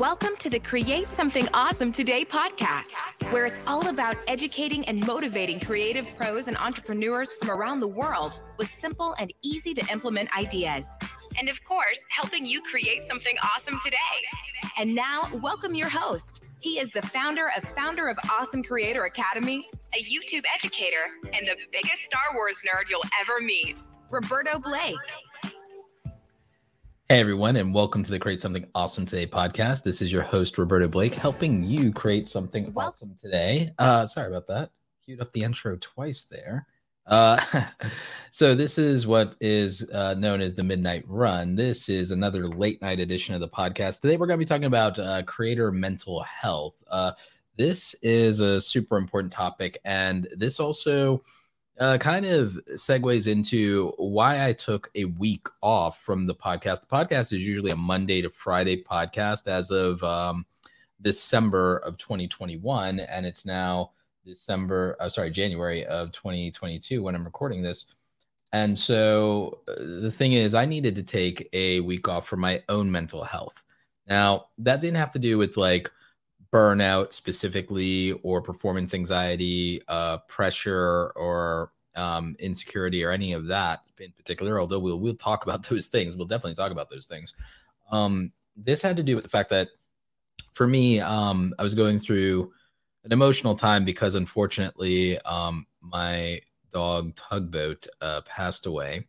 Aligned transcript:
Welcome 0.00 0.34
to 0.38 0.48
the 0.48 0.58
Create 0.58 1.10
Something 1.10 1.46
Awesome 1.52 1.92
Today 1.92 2.24
podcast, 2.24 2.94
where 3.30 3.44
it's 3.44 3.58
all 3.66 3.86
about 3.88 4.16
educating 4.28 4.82
and 4.86 5.06
motivating 5.06 5.60
creative 5.60 6.08
pros 6.16 6.48
and 6.48 6.56
entrepreneurs 6.56 7.34
from 7.34 7.50
around 7.50 7.80
the 7.80 7.88
world 7.88 8.32
with 8.56 8.72
simple 8.72 9.14
and 9.20 9.30
easy 9.42 9.74
to 9.74 9.86
implement 9.92 10.34
ideas. 10.34 10.86
And 11.38 11.50
of 11.50 11.62
course, 11.64 12.02
helping 12.08 12.46
you 12.46 12.62
create 12.62 13.04
something 13.04 13.36
awesome 13.42 13.78
today. 13.84 13.98
And 14.78 14.94
now, 14.94 15.28
welcome 15.34 15.74
your 15.74 15.90
host. 15.90 16.44
He 16.60 16.78
is 16.78 16.90
the 16.92 17.02
founder 17.02 17.50
of 17.54 17.62
Founder 17.76 18.08
of 18.08 18.18
Awesome 18.32 18.62
Creator 18.62 19.04
Academy, 19.04 19.66
a 19.94 20.02
YouTube 20.02 20.44
educator, 20.54 21.10
and 21.24 21.46
the 21.46 21.58
biggest 21.70 22.04
Star 22.06 22.34
Wars 22.34 22.56
nerd 22.66 22.88
you'll 22.88 23.02
ever 23.20 23.42
meet, 23.42 23.82
Roberto 24.10 24.58
Blake. 24.58 24.96
Hey 27.10 27.18
everyone, 27.18 27.56
and 27.56 27.74
welcome 27.74 28.04
to 28.04 28.10
the 28.12 28.20
Create 28.20 28.40
Something 28.40 28.68
Awesome 28.72 29.04
Today 29.04 29.26
podcast. 29.26 29.82
This 29.82 30.00
is 30.00 30.12
your 30.12 30.22
host 30.22 30.56
Roberto 30.58 30.86
Blake, 30.86 31.12
helping 31.12 31.64
you 31.64 31.92
create 31.92 32.28
something 32.28 32.72
well, 32.72 32.86
awesome 32.86 33.16
today. 33.20 33.72
Uh, 33.80 34.06
sorry 34.06 34.28
about 34.28 34.46
that. 34.46 34.70
Queued 35.04 35.20
up 35.20 35.32
the 35.32 35.42
intro 35.42 35.76
twice 35.80 36.22
there. 36.30 36.68
Uh, 37.08 37.40
so 38.30 38.54
this 38.54 38.78
is 38.78 39.08
what 39.08 39.34
is 39.40 39.90
uh, 39.90 40.14
known 40.14 40.40
as 40.40 40.54
the 40.54 40.62
Midnight 40.62 41.02
Run. 41.08 41.56
This 41.56 41.88
is 41.88 42.12
another 42.12 42.46
late 42.46 42.80
night 42.80 43.00
edition 43.00 43.34
of 43.34 43.40
the 43.40 43.48
podcast. 43.48 44.00
Today 44.00 44.16
we're 44.16 44.28
going 44.28 44.38
to 44.38 44.44
be 44.44 44.48
talking 44.48 44.66
about 44.66 44.96
uh, 45.00 45.24
creator 45.24 45.72
mental 45.72 46.22
health. 46.22 46.80
Uh, 46.88 47.10
this 47.56 47.96
is 48.02 48.38
a 48.38 48.60
super 48.60 48.96
important 48.96 49.32
topic, 49.32 49.78
and 49.84 50.28
this 50.36 50.60
also 50.60 51.24
uh, 51.78 51.98
kind 51.98 52.26
of 52.26 52.58
segues 52.74 53.26
into 53.26 53.92
why 53.96 54.46
I 54.46 54.52
took 54.52 54.90
a 54.94 55.04
week 55.04 55.46
off 55.62 56.00
from 56.00 56.26
the 56.26 56.34
podcast. 56.34 56.80
The 56.80 56.86
podcast 56.86 57.32
is 57.32 57.46
usually 57.46 57.70
a 57.70 57.76
Monday 57.76 58.20
to 58.22 58.30
Friday 58.30 58.82
podcast 58.82 59.48
as 59.48 59.70
of 59.70 60.02
um, 60.02 60.44
December 61.00 61.78
of 61.78 61.96
2021, 61.96 63.00
and 63.00 63.24
it's 63.24 63.46
now 63.46 63.92
December, 64.24 64.96
uh, 65.00 65.08
sorry, 65.08 65.30
January 65.30 65.86
of 65.86 66.12
2022 66.12 67.02
when 67.02 67.14
I'm 67.14 67.24
recording 67.24 67.62
this. 67.62 67.94
And 68.52 68.76
so 68.76 69.60
uh, 69.68 69.74
the 69.78 70.10
thing 70.10 70.32
is, 70.32 70.54
I 70.54 70.64
needed 70.64 70.96
to 70.96 71.02
take 71.02 71.48
a 71.52 71.80
week 71.80 72.08
off 72.08 72.26
for 72.26 72.36
my 72.36 72.62
own 72.68 72.90
mental 72.90 73.22
health. 73.22 73.64
Now, 74.06 74.46
that 74.58 74.80
didn't 74.80 74.96
have 74.96 75.12
to 75.12 75.18
do 75.18 75.38
with 75.38 75.56
like 75.56 75.90
burnout 76.52 77.12
specifically 77.12 78.12
or 78.22 78.40
performance 78.40 78.94
anxiety, 78.94 79.82
uh, 79.88 80.18
pressure 80.28 81.12
or 81.16 81.72
um, 81.96 82.34
insecurity 82.38 83.04
or 83.04 83.10
any 83.10 83.32
of 83.32 83.46
that 83.46 83.80
in 83.98 84.12
particular. 84.12 84.60
Although 84.60 84.80
we'll 84.80 85.00
we'll 85.00 85.14
talk 85.14 85.44
about 85.44 85.62
those 85.68 85.86
things, 85.86 86.16
we'll 86.16 86.26
definitely 86.26 86.54
talk 86.54 86.72
about 86.72 86.90
those 86.90 87.06
things. 87.06 87.34
Um, 87.90 88.32
this 88.56 88.82
had 88.82 88.96
to 88.96 89.02
do 89.02 89.14
with 89.14 89.24
the 89.24 89.30
fact 89.30 89.50
that 89.50 89.68
for 90.52 90.66
me, 90.66 91.00
um, 91.00 91.54
I 91.58 91.62
was 91.62 91.74
going 91.74 91.98
through 91.98 92.52
an 93.04 93.12
emotional 93.12 93.54
time 93.54 93.84
because 93.84 94.14
unfortunately, 94.14 95.18
um, 95.20 95.66
my 95.80 96.40
dog 96.70 97.14
Tugboat 97.16 97.86
uh, 98.00 98.20
passed 98.22 98.66
away, 98.66 99.06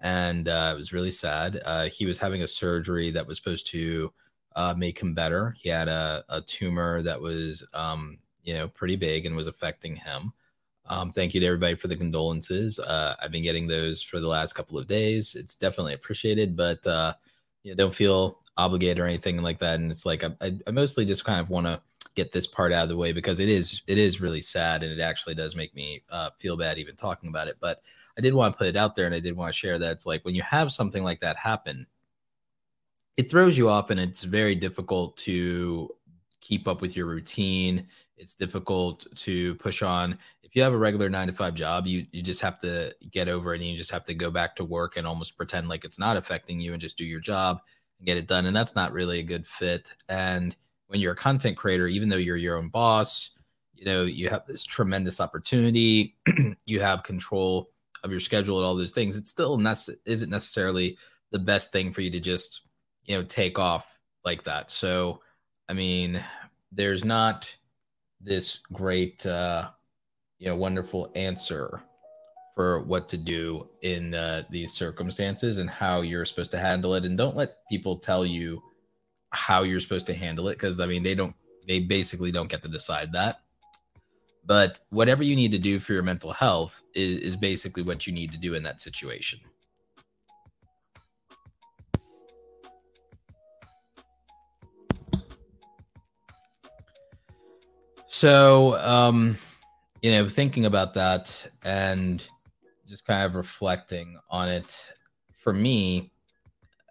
and 0.00 0.48
uh, 0.48 0.72
it 0.74 0.76
was 0.76 0.92
really 0.92 1.10
sad. 1.10 1.60
Uh, 1.64 1.86
he 1.86 2.06
was 2.06 2.18
having 2.18 2.42
a 2.42 2.46
surgery 2.46 3.10
that 3.12 3.26
was 3.26 3.36
supposed 3.36 3.66
to 3.68 4.12
uh, 4.58 4.74
make 4.76 4.98
him 5.00 5.14
better. 5.14 5.54
He 5.56 5.68
had 5.68 5.86
a, 5.86 6.24
a 6.28 6.40
tumor 6.40 7.00
that 7.02 7.20
was, 7.20 7.64
um, 7.74 8.18
you 8.42 8.54
know, 8.54 8.66
pretty 8.66 8.96
big 8.96 9.24
and 9.24 9.36
was 9.36 9.46
affecting 9.46 9.94
him. 9.94 10.32
Um, 10.86 11.12
thank 11.12 11.32
you 11.32 11.38
to 11.38 11.46
everybody 11.46 11.76
for 11.76 11.86
the 11.86 11.94
condolences. 11.94 12.80
Uh, 12.80 13.14
I've 13.22 13.30
been 13.30 13.44
getting 13.44 13.68
those 13.68 14.02
for 14.02 14.18
the 14.18 14.26
last 14.26 14.54
couple 14.54 14.76
of 14.76 14.88
days. 14.88 15.36
It's 15.36 15.54
definitely 15.54 15.94
appreciated, 15.94 16.56
but 16.56 16.84
uh, 16.88 17.14
you 17.62 17.70
know, 17.70 17.76
don't 17.76 17.94
feel 17.94 18.40
obligated 18.56 18.98
or 18.98 19.06
anything 19.06 19.40
like 19.42 19.60
that. 19.60 19.78
And 19.78 19.92
it's 19.92 20.04
like 20.04 20.24
I, 20.24 20.58
I 20.66 20.70
mostly 20.72 21.04
just 21.04 21.24
kind 21.24 21.38
of 21.38 21.50
want 21.50 21.66
to 21.66 21.80
get 22.16 22.32
this 22.32 22.48
part 22.48 22.72
out 22.72 22.82
of 22.82 22.88
the 22.88 22.96
way 22.96 23.12
because 23.12 23.38
it 23.38 23.48
is 23.48 23.82
it 23.86 23.96
is 23.96 24.20
really 24.20 24.40
sad 24.40 24.82
and 24.82 24.90
it 24.90 25.00
actually 25.00 25.36
does 25.36 25.54
make 25.54 25.72
me 25.76 26.02
uh, 26.10 26.30
feel 26.36 26.56
bad 26.56 26.78
even 26.78 26.96
talking 26.96 27.28
about 27.28 27.46
it. 27.46 27.58
But 27.60 27.82
I 28.16 28.22
did 28.22 28.34
want 28.34 28.52
to 28.54 28.58
put 28.58 28.66
it 28.66 28.76
out 28.76 28.96
there 28.96 29.06
and 29.06 29.14
I 29.14 29.20
did 29.20 29.36
want 29.36 29.52
to 29.52 29.56
share 29.56 29.78
that 29.78 29.92
it's 29.92 30.06
like 30.06 30.24
when 30.24 30.34
you 30.34 30.42
have 30.42 30.72
something 30.72 31.04
like 31.04 31.20
that 31.20 31.36
happen, 31.36 31.86
it 33.18 33.28
throws 33.28 33.58
you 33.58 33.68
off 33.68 33.90
and 33.90 33.98
it's 33.98 34.22
very 34.22 34.54
difficult 34.54 35.16
to 35.18 35.90
keep 36.40 36.68
up 36.68 36.80
with 36.80 36.96
your 36.96 37.06
routine. 37.06 37.88
It's 38.16 38.32
difficult 38.32 39.06
to 39.16 39.56
push 39.56 39.82
on. 39.82 40.16
If 40.44 40.54
you 40.54 40.62
have 40.62 40.72
a 40.72 40.78
regular 40.78 41.10
nine 41.10 41.26
to 41.26 41.32
five 41.32 41.54
job, 41.54 41.88
you 41.88 42.06
you 42.12 42.22
just 42.22 42.40
have 42.40 42.58
to 42.60 42.94
get 43.10 43.28
over 43.28 43.52
it 43.54 43.60
and 43.60 43.68
you 43.68 43.76
just 43.76 43.90
have 43.90 44.04
to 44.04 44.14
go 44.14 44.30
back 44.30 44.54
to 44.56 44.64
work 44.64 44.96
and 44.96 45.06
almost 45.06 45.36
pretend 45.36 45.68
like 45.68 45.84
it's 45.84 45.98
not 45.98 46.16
affecting 46.16 46.60
you 46.60 46.72
and 46.72 46.80
just 46.80 46.96
do 46.96 47.04
your 47.04 47.18
job 47.18 47.60
and 47.98 48.06
get 48.06 48.16
it 48.16 48.28
done. 48.28 48.46
And 48.46 48.56
that's 48.56 48.76
not 48.76 48.92
really 48.92 49.18
a 49.18 49.24
good 49.24 49.48
fit. 49.48 49.90
And 50.08 50.54
when 50.86 51.00
you're 51.00 51.12
a 51.12 51.16
content 51.16 51.56
creator, 51.56 51.88
even 51.88 52.08
though 52.08 52.16
you're 52.16 52.36
your 52.36 52.56
own 52.56 52.68
boss, 52.68 53.36
you 53.74 53.84
know, 53.84 54.04
you 54.04 54.28
have 54.28 54.46
this 54.46 54.64
tremendous 54.64 55.20
opportunity, 55.20 56.16
you 56.66 56.80
have 56.80 57.02
control 57.02 57.72
of 58.04 58.12
your 58.12 58.20
schedule 58.20 58.58
and 58.58 58.64
all 58.64 58.76
those 58.76 58.92
things. 58.92 59.16
It 59.16 59.26
still 59.26 59.58
nece- 59.58 59.96
isn't 60.04 60.30
necessarily 60.30 60.96
the 61.32 61.40
best 61.40 61.72
thing 61.72 61.92
for 61.92 62.00
you 62.00 62.10
to 62.12 62.20
just 62.20 62.62
you 63.08 63.16
know 63.16 63.24
take 63.24 63.58
off 63.58 63.98
like 64.24 64.44
that. 64.44 64.70
So 64.70 65.20
I 65.68 65.72
mean, 65.72 66.22
there's 66.70 67.04
not 67.04 67.52
this 68.20 68.60
great 68.72 69.26
uh, 69.26 69.70
you 70.38 70.48
know 70.48 70.56
wonderful 70.56 71.10
answer 71.16 71.82
for 72.54 72.80
what 72.82 73.08
to 73.08 73.16
do 73.16 73.68
in 73.82 74.14
uh, 74.14 74.42
these 74.50 74.72
circumstances 74.72 75.58
and 75.58 75.70
how 75.70 76.02
you're 76.02 76.24
supposed 76.24 76.50
to 76.50 76.58
handle 76.58 76.94
it. 76.94 77.04
And 77.04 77.16
don't 77.16 77.36
let 77.36 77.56
people 77.70 77.96
tell 77.96 78.26
you 78.26 78.62
how 79.30 79.62
you're 79.62 79.80
supposed 79.80 80.06
to 80.06 80.14
handle 80.14 80.48
it 80.48 80.54
because 80.54 80.80
i 80.80 80.86
mean 80.86 81.02
they 81.02 81.14
don't 81.14 81.34
they 81.66 81.80
basically 81.80 82.32
don't 82.32 82.48
get 82.48 82.62
to 82.62 82.68
decide 82.68 83.12
that. 83.12 83.40
But 84.46 84.80
whatever 84.88 85.22
you 85.22 85.36
need 85.36 85.52
to 85.52 85.58
do 85.58 85.78
for 85.78 85.92
your 85.92 86.02
mental 86.02 86.32
health 86.32 86.82
is, 86.94 87.18
is 87.20 87.36
basically 87.36 87.82
what 87.82 88.06
you 88.06 88.12
need 88.14 88.32
to 88.32 88.38
do 88.38 88.54
in 88.54 88.62
that 88.62 88.80
situation 88.80 89.38
So, 98.18 98.76
um, 98.78 99.38
you 100.02 100.10
know, 100.10 100.28
thinking 100.28 100.66
about 100.66 100.92
that 100.94 101.52
and 101.62 102.26
just 102.84 103.06
kind 103.06 103.24
of 103.24 103.36
reflecting 103.36 104.18
on 104.28 104.48
it, 104.48 104.92
for 105.36 105.52
me, 105.52 106.10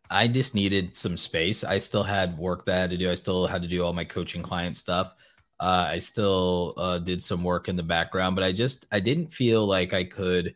I 0.09 0.29
just 0.29 0.55
needed 0.55 0.95
some 0.95 1.17
space. 1.17 1.65
I 1.65 1.79
still 1.79 2.03
had 2.03 2.37
work 2.37 2.63
that 2.63 2.77
I 2.77 2.79
had 2.79 2.91
to 2.91 2.97
do. 2.97 3.11
I 3.11 3.15
still 3.15 3.45
had 3.45 3.61
to 3.61 3.67
do 3.67 3.83
all 3.83 3.91
my 3.91 4.05
coaching 4.05 4.41
client 4.41 4.77
stuff. 4.77 5.15
Uh, 5.59 5.89
I 5.89 5.99
still 5.99 6.73
uh, 6.77 6.99
did 6.99 7.21
some 7.21 7.43
work 7.43 7.67
in 7.67 7.75
the 7.75 7.83
background, 7.83 8.37
but 8.37 8.45
I 8.45 8.53
just 8.53 8.87
I 8.93 9.01
didn't 9.01 9.33
feel 9.33 9.65
like 9.65 9.93
I 9.93 10.05
could 10.05 10.55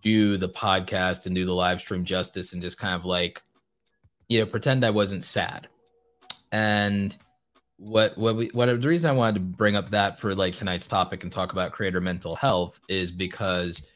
do 0.00 0.38
the 0.38 0.48
podcast 0.48 1.26
and 1.26 1.34
do 1.34 1.44
the 1.44 1.52
live 1.52 1.80
stream 1.80 2.06
justice 2.06 2.54
and 2.54 2.62
just 2.62 2.78
kind 2.78 2.94
of 2.94 3.04
like 3.04 3.42
you 4.30 4.40
know 4.40 4.46
pretend 4.46 4.86
I 4.86 4.90
wasn't 4.90 5.22
sad. 5.22 5.68
And 6.50 7.14
what 7.78 8.16
what 8.16 8.36
we 8.36 8.46
what 8.52 8.66
the 8.66 8.88
reason 8.88 9.10
I 9.10 9.12
wanted 9.12 9.34
to 9.34 9.40
bring 9.40 9.76
up 9.76 9.90
that 9.90 10.18
for 10.18 10.34
like 10.34 10.56
tonight's 10.56 10.86
topic 10.86 11.22
and 11.22 11.32
talk 11.32 11.52
about 11.52 11.72
creator 11.72 12.00
mental 12.00 12.34
health 12.34 12.80
is 12.88 13.12
because 13.12 13.88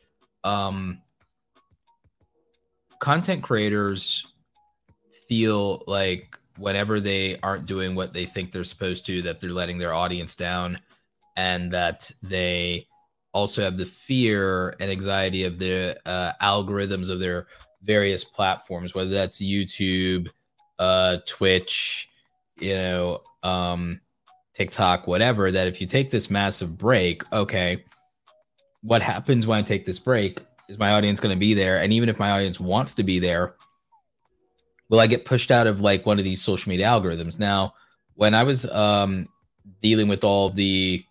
um 0.44 1.00
content 2.98 3.42
creators 3.42 4.34
feel 5.28 5.82
like 5.86 6.38
whenever 6.58 7.00
they 7.00 7.38
aren't 7.40 7.64
doing 7.64 7.94
what 7.94 8.12
they 8.12 8.26
think 8.26 8.52
they're 8.52 8.64
supposed 8.64 9.06
to 9.06 9.22
that 9.22 9.40
they're 9.40 9.52
letting 9.52 9.78
their 9.78 9.94
audience 9.94 10.36
down 10.36 10.78
and 11.36 11.70
that 11.72 12.10
they 12.22 12.86
also 13.32 13.62
have 13.62 13.78
the 13.78 13.86
fear 13.86 14.76
and 14.80 14.90
anxiety 14.90 15.44
of 15.44 15.58
the 15.58 15.98
uh, 16.04 16.32
algorithms 16.42 17.08
of 17.08 17.18
their 17.18 17.46
various 17.82 18.24
platforms 18.24 18.94
whether 18.94 19.10
that's 19.10 19.40
youtube 19.40 20.28
uh, 20.78 21.16
twitch 21.26 22.09
you 22.60 22.74
know, 22.74 23.22
um, 23.42 24.00
TikTok, 24.54 25.06
whatever, 25.06 25.50
that 25.50 25.66
if 25.66 25.80
you 25.80 25.86
take 25.86 26.10
this 26.10 26.30
massive 26.30 26.76
break, 26.76 27.22
okay, 27.32 27.84
what 28.82 29.02
happens 29.02 29.46
when 29.46 29.58
I 29.58 29.62
take 29.62 29.86
this 29.86 29.98
break? 29.98 30.40
Is 30.68 30.78
my 30.78 30.92
audience 30.92 31.20
going 31.20 31.34
to 31.34 31.38
be 31.38 31.54
there? 31.54 31.78
And 31.78 31.92
even 31.92 32.08
if 32.08 32.18
my 32.18 32.30
audience 32.30 32.60
wants 32.60 32.94
to 32.96 33.02
be 33.02 33.18
there, 33.18 33.54
will 34.88 35.00
I 35.00 35.06
get 35.06 35.24
pushed 35.24 35.50
out 35.50 35.66
of 35.66 35.80
like 35.80 36.06
one 36.06 36.18
of 36.18 36.24
these 36.24 36.42
social 36.42 36.70
media 36.70 36.86
algorithms? 36.86 37.38
Now, 37.38 37.74
when 38.14 38.34
I 38.34 38.42
was 38.42 38.70
um, 38.70 39.28
dealing 39.80 40.08
with 40.08 40.24
all 40.24 40.50
the 40.50 41.04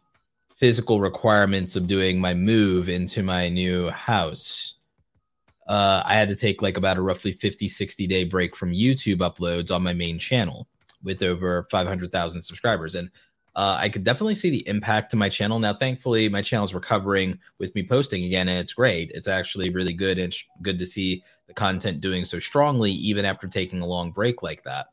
physical 0.56 1.00
requirements 1.00 1.76
of 1.76 1.88
doing 1.88 2.20
my 2.20 2.34
move 2.34 2.90
into 2.90 3.24
my 3.24 3.50
new 3.50 3.90
house, 3.90 4.76
uh, 5.68 6.04
I 6.06 6.16
had 6.16 6.30
to 6.30 6.36
take 6.36 6.62
like 6.62 6.78
about 6.78 6.98
a 6.98 7.02
roughly 7.02 7.32
50, 7.32 7.68
60 7.68 8.08
day 8.08 8.24
break 8.24 8.56
from 8.56 8.72
YouTube 8.72 9.18
uploads 9.18 9.74
on 9.74 9.84
my 9.84 9.94
main 9.94 10.20
channel 10.20 10.68
with 11.04 11.24
over 11.24 11.68
500,000 11.72 12.42
subscribers. 12.42 12.96
And 12.96 13.10
uh, 13.56 13.78
I 13.80 13.90
could 13.90 14.04
definitely 14.04 14.36
see 14.36 14.50
the 14.50 14.68
impact 14.68 15.12
to 15.12 15.18
my 15.18 15.28
channel. 15.28 15.60
Now, 15.60 15.74
thankfully, 15.74 16.30
my 16.30 16.42
channel 16.42 16.66
is 16.66 16.74
recovering 16.74 17.40
with 17.58 17.74
me 17.76 17.84
posting 17.84 18.24
again, 18.24 18.48
and 18.48 18.60
it's 18.60 18.74
great. 18.74 19.12
It's 19.12 19.28
actually 19.28 19.70
really 19.70 19.94
good 19.94 20.20
and 20.20 20.34
sh- 20.34 20.46
good 20.62 20.80
to 20.80 20.86
see 20.86 21.24
the 21.48 21.54
content 21.54 22.00
doing 22.00 22.26
so 22.26 22.40
strongly, 22.40 22.92
even 22.92 23.26
after 23.26 23.48
taking 23.48 23.82
a 23.82 23.86
long 23.86 24.12
break 24.12 24.44
like 24.44 24.64
that. 24.64 24.88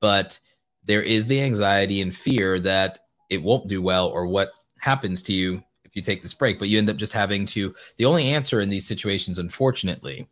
But 0.00 0.38
there 0.84 1.02
is 1.02 1.26
the 1.26 1.42
anxiety 1.42 2.02
and 2.02 2.14
fear 2.14 2.60
that 2.60 3.00
it 3.30 3.42
won't 3.42 3.68
do 3.68 3.82
well 3.82 4.08
or 4.08 4.26
what 4.26 4.50
happens 4.78 5.22
to 5.22 5.32
you 5.32 5.62
if 5.84 5.96
you 5.96 6.02
take 6.02 6.22
this 6.22 6.34
break. 6.34 6.58
But 6.58 6.68
you 6.68 6.78
end 6.78 6.90
up 6.90 6.96
just 6.96 7.12
having 7.12 7.46
to, 7.46 7.74
the 7.96 8.04
only 8.04 8.28
answer 8.28 8.60
in 8.60 8.68
these 8.68 8.86
situations, 8.86 9.38
unfortunately, 9.38 10.28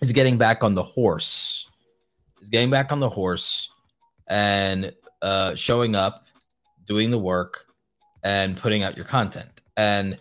is 0.00 0.12
getting 0.12 0.38
back 0.38 0.62
on 0.62 0.74
the 0.74 0.82
horse, 0.82 1.66
is 2.40 2.50
getting 2.50 2.70
back 2.70 2.92
on 2.92 3.00
the 3.00 3.10
horse 3.10 3.70
and 4.28 4.92
uh, 5.22 5.54
showing 5.54 5.94
up, 5.94 6.24
doing 6.86 7.10
the 7.10 7.18
work, 7.18 7.66
and 8.22 8.56
putting 8.56 8.82
out 8.82 8.96
your 8.96 9.04
content. 9.04 9.62
And 9.76 10.18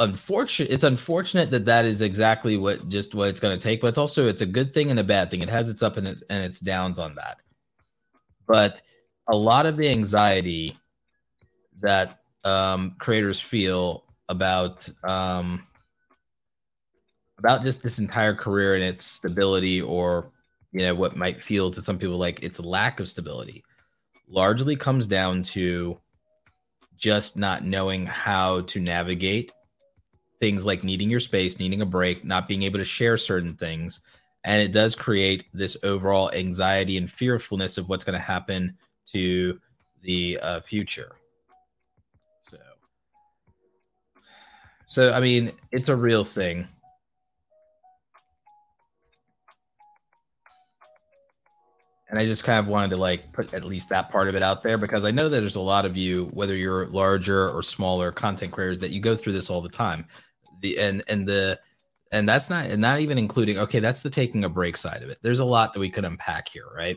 unfortunate 0.00 0.72
it's 0.72 0.82
unfortunate 0.82 1.50
that 1.50 1.64
that 1.64 1.84
is 1.84 2.00
exactly 2.00 2.56
what 2.56 2.88
just 2.88 3.14
what 3.14 3.28
it's 3.28 3.38
going 3.38 3.56
to 3.56 3.62
take 3.62 3.80
but 3.80 3.86
it's 3.86 3.98
also 3.98 4.26
it's 4.26 4.42
a 4.42 4.46
good 4.46 4.74
thing 4.74 4.90
and 4.90 4.98
a 4.98 5.04
bad 5.04 5.30
thing 5.30 5.40
it 5.40 5.48
has 5.48 5.70
its 5.70 5.84
up 5.84 5.96
and 5.96 6.08
its 6.08 6.20
and 6.30 6.44
its 6.44 6.58
downs 6.58 6.98
on 6.98 7.14
that 7.14 7.36
but 8.48 8.82
a 9.28 9.36
lot 9.36 9.66
of 9.66 9.76
the 9.76 9.88
anxiety 9.88 10.76
that 11.80 12.20
um, 12.44 12.96
creators 12.98 13.40
feel 13.40 14.04
about 14.28 14.88
um, 15.04 15.64
about 17.38 17.64
just 17.64 17.82
this 17.82 17.98
entire 17.98 18.34
career 18.34 18.74
and 18.74 18.82
its 18.82 19.04
stability 19.04 19.80
or 19.80 20.32
you 20.74 20.80
know 20.80 20.94
what 20.94 21.16
might 21.16 21.42
feel 21.42 21.70
to 21.70 21.80
some 21.80 21.98
people 21.98 22.18
like 22.18 22.42
its 22.42 22.60
lack 22.60 23.00
of 23.00 23.08
stability 23.08 23.64
largely 24.28 24.74
comes 24.74 25.06
down 25.06 25.42
to 25.42 25.98
just 26.96 27.36
not 27.38 27.64
knowing 27.64 28.04
how 28.04 28.60
to 28.62 28.80
navigate 28.80 29.52
things 30.40 30.66
like 30.66 30.82
needing 30.84 31.08
your 31.08 31.20
space, 31.20 31.58
needing 31.58 31.80
a 31.80 31.86
break, 31.86 32.24
not 32.24 32.48
being 32.48 32.64
able 32.64 32.78
to 32.78 32.84
share 32.84 33.16
certain 33.16 33.54
things. 33.54 34.02
And 34.44 34.60
it 34.60 34.72
does 34.72 34.94
create 34.94 35.44
this 35.54 35.76
overall 35.84 36.30
anxiety 36.32 36.96
and 36.98 37.10
fearfulness 37.10 37.78
of 37.78 37.88
what's 37.88 38.04
going 38.04 38.18
to 38.18 38.24
happen 38.24 38.76
to 39.06 39.58
the 40.02 40.38
uh, 40.40 40.60
future. 40.60 41.12
So, 42.40 42.58
so 44.86 45.12
I 45.12 45.20
mean, 45.20 45.52
it's 45.72 45.88
a 45.88 45.96
real 45.96 46.24
thing. 46.24 46.68
And 52.14 52.20
I 52.20 52.26
just 52.26 52.44
kind 52.44 52.60
of 52.60 52.68
wanted 52.68 52.90
to 52.90 52.96
like 52.96 53.32
put 53.32 53.52
at 53.52 53.64
least 53.64 53.88
that 53.88 54.08
part 54.08 54.28
of 54.28 54.36
it 54.36 54.42
out 54.42 54.62
there 54.62 54.78
because 54.78 55.04
I 55.04 55.10
know 55.10 55.28
that 55.28 55.40
there's 55.40 55.56
a 55.56 55.60
lot 55.60 55.84
of 55.84 55.96
you, 55.96 56.26
whether 56.26 56.54
you're 56.54 56.86
larger 56.86 57.50
or 57.50 57.60
smaller 57.60 58.12
content 58.12 58.52
creators, 58.52 58.78
that 58.78 58.92
you 58.92 59.00
go 59.00 59.16
through 59.16 59.32
this 59.32 59.50
all 59.50 59.60
the 59.60 59.68
time. 59.68 60.06
The 60.60 60.78
and 60.78 61.02
and 61.08 61.26
the 61.26 61.58
and 62.12 62.28
that's 62.28 62.48
not 62.48 62.66
and 62.66 62.80
not 62.80 63.00
even 63.00 63.18
including 63.18 63.58
okay, 63.58 63.80
that's 63.80 64.00
the 64.00 64.10
taking 64.10 64.44
a 64.44 64.48
break 64.48 64.76
side 64.76 65.02
of 65.02 65.10
it. 65.10 65.18
There's 65.22 65.40
a 65.40 65.44
lot 65.44 65.72
that 65.72 65.80
we 65.80 65.90
could 65.90 66.04
unpack 66.04 66.48
here, 66.48 66.66
right? 66.72 66.96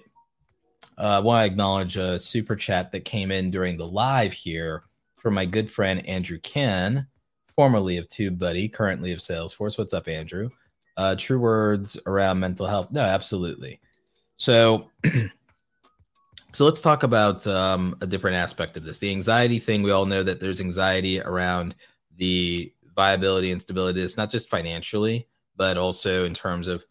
Uh, 0.99 1.17
I 1.17 1.19
want 1.19 1.41
to 1.41 1.51
acknowledge 1.51 1.97
a 1.97 2.19
super 2.19 2.55
chat 2.55 2.91
that 2.91 3.03
came 3.03 3.31
in 3.31 3.49
during 3.49 3.75
the 3.75 3.87
live 3.87 4.33
here 4.33 4.83
from 5.17 5.33
my 5.33 5.45
good 5.45 5.71
friend 5.71 6.07
Andrew 6.07 6.37
Ken, 6.41 7.07
formerly 7.55 7.97
of 7.97 8.07
TubeBuddy, 8.07 8.71
currently 8.71 9.13
of 9.13 9.19
Salesforce. 9.19 9.79
What's 9.79 9.95
up, 9.95 10.07
Andrew? 10.07 10.51
Uh, 10.95 11.15
true 11.15 11.39
words 11.39 11.99
around 12.05 12.39
mental 12.39 12.67
health. 12.67 12.91
No, 12.91 13.01
absolutely. 13.01 13.79
So, 14.37 14.89
so 16.53 16.65
let's 16.65 16.81
talk 16.81 17.03
about 17.03 17.45
um, 17.47 17.97
a 18.01 18.07
different 18.07 18.37
aspect 18.37 18.77
of 18.77 18.83
this. 18.83 18.99
The 18.99 19.11
anxiety 19.11 19.59
thing. 19.59 19.83
We 19.83 19.91
all 19.91 20.05
know 20.05 20.23
that 20.23 20.39
there's 20.39 20.61
anxiety 20.61 21.21
around 21.21 21.75
the 22.15 22.71
viability 22.95 23.51
and 23.51 23.59
stability. 23.59 24.01
It's 24.01 24.17
not 24.17 24.31
just 24.31 24.49
financially, 24.49 25.27
but 25.55 25.77
also 25.77 26.25
in 26.25 26.33
terms 26.33 26.67
of, 26.67 26.85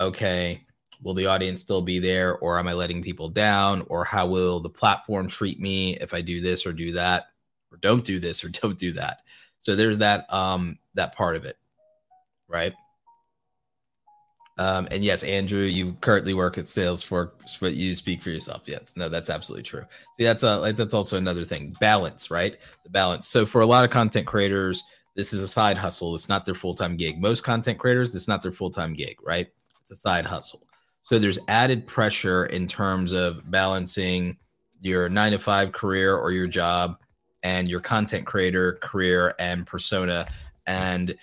okay, 0.00 0.66
will 1.02 1.14
the 1.14 1.26
audience 1.26 1.60
still 1.60 1.82
be 1.82 1.98
there, 1.98 2.36
or 2.38 2.58
am 2.58 2.68
I 2.68 2.72
letting 2.72 3.02
people 3.02 3.28
down, 3.28 3.84
or 3.88 4.04
how 4.04 4.26
will 4.26 4.60
the 4.60 4.70
platform 4.70 5.28
treat 5.28 5.60
me 5.60 5.96
if 5.96 6.14
I 6.14 6.20
do 6.20 6.40
this 6.40 6.66
or 6.66 6.72
do 6.72 6.92
that, 6.92 7.26
or 7.70 7.78
don't 7.78 8.04
do 8.04 8.18
this 8.18 8.44
or 8.44 8.48
don't 8.62 8.78
do 8.78 8.92
that. 8.92 9.20
So 9.58 9.74
there's 9.74 9.98
that 9.98 10.32
um 10.32 10.78
that 10.94 11.14
part 11.14 11.36
of 11.36 11.44
it, 11.44 11.56
right? 12.48 12.74
Um, 14.58 14.88
and 14.90 15.04
yes, 15.04 15.22
Andrew, 15.22 15.62
you 15.62 15.96
currently 16.00 16.32
work 16.32 16.56
at 16.56 16.64
Salesforce, 16.64 17.58
but 17.60 17.74
you 17.74 17.94
speak 17.94 18.22
for 18.22 18.30
yourself. 18.30 18.62
Yes, 18.64 18.94
no, 18.96 19.08
that's 19.08 19.28
absolutely 19.28 19.64
true. 19.64 19.84
See, 20.16 20.24
that's 20.24 20.42
a 20.44 20.56
like, 20.58 20.76
that's 20.76 20.94
also 20.94 21.18
another 21.18 21.44
thing. 21.44 21.76
Balance, 21.78 22.30
right? 22.30 22.56
The 22.84 22.90
balance. 22.90 23.26
So 23.26 23.44
for 23.44 23.60
a 23.60 23.66
lot 23.66 23.84
of 23.84 23.90
content 23.90 24.26
creators, 24.26 24.82
this 25.14 25.32
is 25.32 25.42
a 25.42 25.48
side 25.48 25.76
hustle. 25.76 26.14
It's 26.14 26.28
not 26.28 26.44
their 26.44 26.54
full 26.54 26.74
time 26.74 26.96
gig. 26.96 27.20
Most 27.20 27.42
content 27.42 27.78
creators, 27.78 28.14
it's 28.14 28.28
not 28.28 28.40
their 28.40 28.52
full 28.52 28.70
time 28.70 28.94
gig, 28.94 29.16
right? 29.22 29.48
It's 29.82 29.90
a 29.90 29.96
side 29.96 30.24
hustle. 30.24 30.66
So 31.02 31.18
there's 31.18 31.38
added 31.48 31.86
pressure 31.86 32.46
in 32.46 32.66
terms 32.66 33.12
of 33.12 33.48
balancing 33.50 34.36
your 34.80 35.08
nine 35.08 35.32
to 35.32 35.38
five 35.38 35.72
career 35.72 36.16
or 36.16 36.32
your 36.32 36.46
job 36.46 36.98
and 37.42 37.68
your 37.68 37.80
content 37.80 38.26
creator 38.26 38.78
career 38.82 39.34
and 39.38 39.66
persona 39.66 40.26
and 40.66 41.14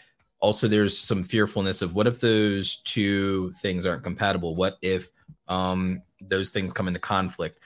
also 0.43 0.67
there's 0.67 0.97
some 0.97 1.23
fearfulness 1.23 1.81
of 1.81 1.95
what 1.95 2.05
if 2.05 2.19
those 2.19 2.75
two 2.83 3.49
things 3.61 3.85
aren't 3.85 4.03
compatible? 4.03 4.57
What 4.57 4.77
if 4.81 5.07
um, 5.47 6.01
those 6.19 6.49
things 6.49 6.73
come 6.73 6.89
into 6.89 6.99
conflict? 6.99 7.61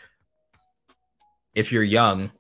If 1.56 1.72
you're 1.72 1.82
young 1.82 2.32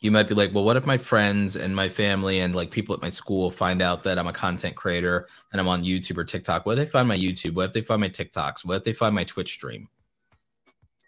you 0.00 0.10
might 0.10 0.28
be 0.28 0.34
like 0.34 0.54
well 0.54 0.62
what 0.62 0.76
if 0.76 0.84
my 0.84 0.98
friends 0.98 1.56
and 1.56 1.74
my 1.74 1.88
family 1.88 2.40
and 2.40 2.54
like 2.54 2.70
people 2.70 2.94
at 2.94 3.00
my 3.00 3.08
school 3.08 3.50
find 3.50 3.80
out 3.80 4.02
that 4.02 4.18
i'm 4.18 4.26
a 4.26 4.32
content 4.32 4.76
creator 4.76 5.26
and 5.50 5.60
i'm 5.60 5.66
on 5.66 5.82
youtube 5.82 6.18
or 6.18 6.22
tiktok? 6.22 6.66
What 6.66 6.78
if 6.78 6.84
they 6.84 6.90
find 6.90 7.08
my 7.08 7.18
youtube? 7.18 7.54
What 7.54 7.64
if 7.64 7.72
they 7.72 7.80
find 7.80 8.02
my 8.02 8.10
tiktoks? 8.10 8.64
What 8.64 8.76
if 8.76 8.84
they 8.84 8.92
find 8.92 9.14
my 9.14 9.24
twitch 9.24 9.54
stream? 9.54 9.88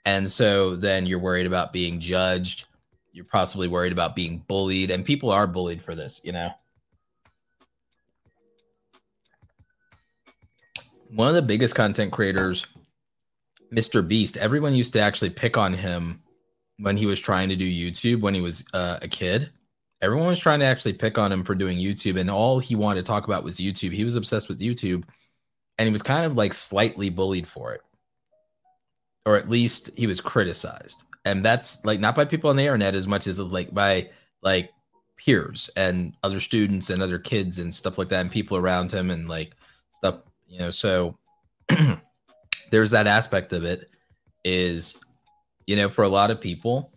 And 0.06 0.28
so 0.28 0.74
then 0.74 1.04
you're 1.04 1.18
worried 1.18 1.46
about 1.46 1.72
being 1.72 2.00
judged. 2.00 2.64
You're 3.12 3.26
possibly 3.26 3.68
worried 3.68 3.92
about 3.92 4.16
being 4.16 4.42
bullied 4.48 4.90
and 4.90 5.04
people 5.04 5.30
are 5.30 5.46
bullied 5.46 5.82
for 5.82 5.94
this 5.94 6.22
you 6.24 6.32
know 6.32 6.50
one 11.10 11.28
of 11.28 11.34
the 11.34 11.42
biggest 11.42 11.74
content 11.74 12.12
creators, 12.12 12.66
Mr. 13.72 14.06
Beast, 14.06 14.36
everyone 14.36 14.74
used 14.74 14.92
to 14.94 15.00
actually 15.00 15.30
pick 15.30 15.56
on 15.56 15.72
him 15.72 16.22
when 16.78 16.96
he 16.96 17.06
was 17.06 17.20
trying 17.20 17.48
to 17.48 17.56
do 17.56 17.64
YouTube 17.64 18.20
when 18.20 18.34
he 18.34 18.40
was 18.40 18.64
uh, 18.74 18.98
a 19.02 19.08
kid. 19.08 19.50
Everyone 20.00 20.28
was 20.28 20.38
trying 20.38 20.60
to 20.60 20.66
actually 20.66 20.92
pick 20.92 21.18
on 21.18 21.32
him 21.32 21.42
for 21.44 21.54
doing 21.54 21.78
YouTube, 21.78 22.18
and 22.18 22.30
all 22.30 22.60
he 22.60 22.76
wanted 22.76 23.04
to 23.04 23.10
talk 23.10 23.24
about 23.24 23.42
was 23.42 23.56
YouTube. 23.56 23.92
He 23.92 24.04
was 24.04 24.16
obsessed 24.16 24.48
with 24.48 24.60
YouTube, 24.60 25.04
and 25.76 25.86
he 25.86 25.92
was 25.92 26.02
kind 26.02 26.24
of 26.24 26.36
like 26.36 26.52
slightly 26.52 27.10
bullied 27.10 27.48
for 27.48 27.72
it, 27.72 27.80
or 29.26 29.36
at 29.36 29.50
least 29.50 29.90
he 29.96 30.06
was 30.06 30.20
criticized. 30.20 31.02
And 31.24 31.44
that's 31.44 31.84
like 31.84 31.98
not 31.98 32.14
by 32.14 32.24
people 32.24 32.48
on 32.48 32.56
the 32.56 32.62
internet 32.62 32.94
as 32.94 33.08
much 33.08 33.26
as 33.26 33.40
like 33.40 33.74
by 33.74 34.08
like 34.40 34.70
peers 35.16 35.68
and 35.76 36.16
other 36.22 36.38
students 36.38 36.90
and 36.90 37.02
other 37.02 37.18
kids 37.18 37.58
and 37.58 37.74
stuff 37.74 37.98
like 37.98 38.08
that, 38.10 38.20
and 38.20 38.30
people 38.30 38.56
around 38.56 38.92
him 38.92 39.10
and 39.10 39.28
like 39.28 39.56
stuff 39.90 40.20
you 40.48 40.58
know 40.58 40.70
so 40.70 41.16
there's 42.70 42.90
that 42.90 43.06
aspect 43.06 43.52
of 43.52 43.64
it 43.64 43.90
is 44.44 44.96
you 45.66 45.76
know 45.76 45.88
for 45.88 46.02
a 46.02 46.08
lot 46.08 46.30
of 46.30 46.40
people 46.40 46.92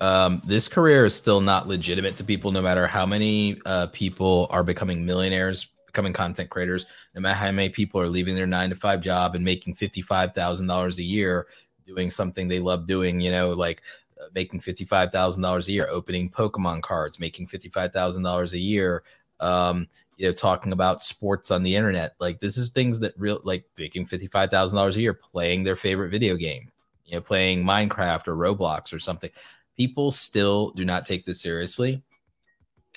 um, 0.00 0.40
this 0.44 0.68
career 0.68 1.06
is 1.06 1.14
still 1.14 1.40
not 1.40 1.66
legitimate 1.66 2.16
to 2.16 2.24
people 2.24 2.52
no 2.52 2.62
matter 2.62 2.86
how 2.86 3.04
many 3.06 3.60
uh, 3.66 3.86
people 3.88 4.46
are 4.50 4.62
becoming 4.62 5.04
millionaires 5.06 5.70
becoming 5.86 6.12
content 6.12 6.50
creators 6.50 6.86
no 7.14 7.20
matter 7.20 7.34
how 7.34 7.50
many 7.50 7.68
people 7.68 8.00
are 8.00 8.08
leaving 8.08 8.34
their 8.34 8.46
nine 8.46 8.70
to 8.70 8.76
five 8.76 9.00
job 9.00 9.34
and 9.34 9.44
making 9.44 9.74
$55000 9.74 10.98
a 10.98 11.02
year 11.02 11.46
doing 11.86 12.10
something 12.10 12.46
they 12.46 12.60
love 12.60 12.86
doing 12.86 13.20
you 13.20 13.30
know 13.30 13.50
like 13.50 13.82
uh, 14.20 14.26
making 14.34 14.60
$55000 14.60 15.68
a 15.68 15.72
year 15.72 15.88
opening 15.90 16.28
pokemon 16.30 16.82
cards 16.82 17.18
making 17.18 17.46
$55000 17.46 18.52
a 18.52 18.58
year 18.58 19.02
um, 19.40 19.88
you 20.18 20.26
know, 20.26 20.32
talking 20.32 20.72
about 20.72 21.00
sports 21.00 21.52
on 21.52 21.62
the 21.62 21.74
internet. 21.74 22.14
Like 22.18 22.40
this 22.40 22.56
is 22.58 22.70
things 22.70 22.98
that 23.00 23.14
real 23.16 23.40
like 23.44 23.64
making 23.78 24.06
fifty 24.06 24.26
five 24.26 24.50
thousand 24.50 24.76
dollars 24.76 24.96
a 24.96 25.00
year 25.00 25.14
playing 25.14 25.62
their 25.62 25.76
favorite 25.76 26.10
video 26.10 26.36
game, 26.36 26.70
you 27.06 27.14
know, 27.14 27.20
playing 27.20 27.64
Minecraft 27.64 28.26
or 28.26 28.34
Roblox 28.36 28.92
or 28.92 28.98
something. 28.98 29.30
People 29.76 30.10
still 30.10 30.70
do 30.70 30.84
not 30.84 31.06
take 31.06 31.24
this 31.24 31.40
seriously. 31.40 32.02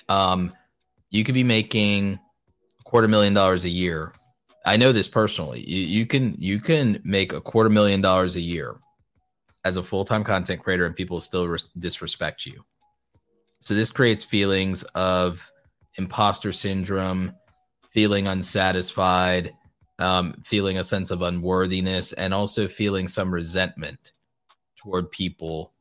Um, 0.08 0.52
you 1.10 1.22
could 1.22 1.34
be 1.34 1.44
making 1.44 2.18
a 2.80 2.82
quarter 2.82 3.06
million 3.06 3.34
dollars 3.34 3.64
a 3.64 3.70
year. 3.70 4.12
I 4.66 4.76
know 4.76 4.90
this 4.90 5.08
personally. 5.08 5.60
You, 5.60 5.80
you 5.80 6.06
can 6.06 6.34
you 6.38 6.60
can 6.60 7.00
make 7.04 7.32
a 7.32 7.40
quarter 7.40 7.70
million 7.70 8.00
dollars 8.00 8.34
a 8.34 8.40
year 8.40 8.76
as 9.64 9.76
a 9.76 9.82
full 9.82 10.04
time 10.04 10.24
content 10.24 10.60
creator, 10.60 10.86
and 10.86 10.96
people 10.96 11.20
still 11.20 11.46
res- 11.46 11.68
disrespect 11.78 12.46
you. 12.46 12.64
So 13.60 13.74
this 13.74 13.90
creates 13.90 14.24
feelings 14.24 14.82
of 14.96 15.48
imposter 15.96 16.52
syndrome, 16.52 17.34
feeling 17.90 18.26
unsatisfied, 18.26 19.52
um, 19.98 20.34
feeling 20.42 20.78
a 20.78 20.84
sense 20.84 21.10
of 21.10 21.22
unworthiness, 21.22 22.12
and 22.14 22.32
also 22.32 22.66
feeling 22.66 23.06
some 23.06 23.32
resentment 23.32 24.12
toward 24.76 25.10
people 25.10 25.72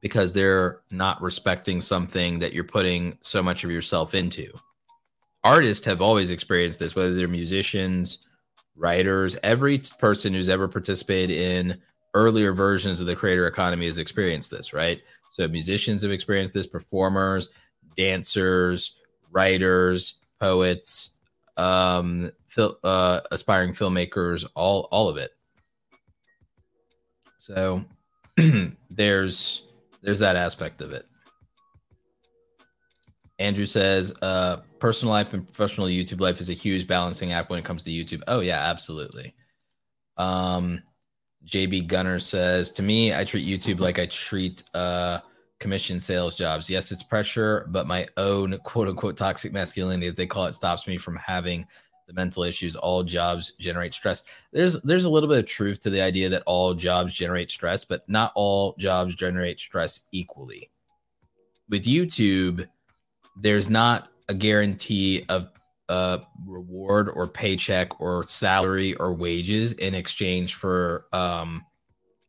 because 0.00 0.32
they're 0.32 0.80
not 0.90 1.20
respecting 1.22 1.80
something 1.80 2.38
that 2.38 2.52
you're 2.52 2.62
putting 2.62 3.16
so 3.22 3.42
much 3.42 3.64
of 3.64 3.70
yourself 3.70 4.14
into. 4.14 4.52
Artists 5.42 5.86
have 5.86 6.02
always 6.02 6.30
experienced 6.30 6.78
this, 6.78 6.94
whether 6.94 7.14
they're 7.14 7.28
musicians, 7.28 8.26
writers, 8.76 9.36
every 9.42 9.80
person 9.98 10.32
who's 10.32 10.48
ever 10.48 10.68
participated 10.68 11.36
in 11.36 11.80
earlier 12.14 12.52
versions 12.52 13.00
of 13.00 13.06
the 13.06 13.16
creator 13.16 13.46
economy 13.46 13.86
has 13.86 13.98
experienced 13.98 14.50
this, 14.50 14.72
right? 14.72 15.00
So 15.30 15.48
musicians 15.48 16.02
have 16.02 16.12
experienced 16.12 16.54
this, 16.54 16.66
performers, 16.66 17.50
dancers, 17.96 19.00
writers, 19.34 20.20
poets, 20.40 21.10
um, 21.56 22.32
fil- 22.46 22.78
uh, 22.82 23.20
aspiring 23.30 23.72
filmmakers, 23.72 24.46
all 24.54 24.88
all 24.90 25.08
of 25.08 25.16
it. 25.16 25.32
So 27.38 27.84
there's 28.90 29.62
there's 30.02 30.20
that 30.20 30.36
aspect 30.36 30.80
of 30.80 30.92
it. 30.92 31.06
Andrew 33.38 33.66
says, 33.66 34.14
uh, 34.22 34.58
personal 34.78 35.12
life 35.12 35.34
and 35.34 35.44
professional 35.44 35.88
YouTube 35.88 36.20
life 36.20 36.40
is 36.40 36.50
a 36.50 36.54
huge 36.54 36.86
balancing 36.86 37.32
act 37.32 37.50
when 37.50 37.58
it 37.58 37.64
comes 37.64 37.82
to 37.82 37.90
YouTube. 37.90 38.22
Oh 38.28 38.40
yeah, 38.40 38.60
absolutely. 38.70 39.34
Um, 40.16 40.82
JB 41.44 41.88
Gunner 41.88 42.20
says, 42.20 42.70
to 42.72 42.82
me, 42.82 43.12
I 43.14 43.24
treat 43.24 43.46
YouTube 43.46 43.80
like 43.80 43.98
I 43.98 44.06
treat 44.06 44.62
uh 44.72 45.20
commission 45.64 45.98
sales 45.98 46.36
jobs. 46.36 46.68
Yes, 46.68 46.92
it's 46.92 47.02
pressure, 47.02 47.66
but 47.70 47.86
my 47.86 48.06
own 48.18 48.58
quote 48.64 48.86
unquote 48.86 49.16
toxic 49.16 49.50
masculinity, 49.50 50.08
as 50.08 50.14
they 50.14 50.26
call 50.26 50.44
it, 50.44 50.52
stops 50.52 50.86
me 50.86 50.98
from 50.98 51.16
having 51.16 51.66
the 52.06 52.12
mental 52.12 52.42
issues. 52.42 52.76
All 52.76 53.02
jobs 53.02 53.52
generate 53.58 53.94
stress. 53.94 54.24
There's 54.52 54.82
there's 54.82 55.06
a 55.06 55.10
little 55.10 55.26
bit 55.26 55.38
of 55.38 55.46
truth 55.46 55.80
to 55.80 55.88
the 55.88 56.02
idea 56.02 56.28
that 56.28 56.42
all 56.44 56.74
jobs 56.74 57.14
generate 57.14 57.50
stress, 57.50 57.82
but 57.82 58.06
not 58.10 58.30
all 58.34 58.74
jobs 58.78 59.14
generate 59.14 59.58
stress 59.58 60.02
equally. 60.12 60.70
With 61.70 61.84
YouTube, 61.84 62.68
there's 63.34 63.70
not 63.70 64.10
a 64.28 64.34
guarantee 64.34 65.24
of 65.30 65.48
a 65.88 66.20
reward 66.46 67.08
or 67.08 67.26
paycheck 67.26 67.98
or 68.02 68.26
salary 68.28 68.92
or 68.96 69.14
wages 69.14 69.72
in 69.72 69.94
exchange 69.94 70.56
for 70.56 71.06
um 71.14 71.64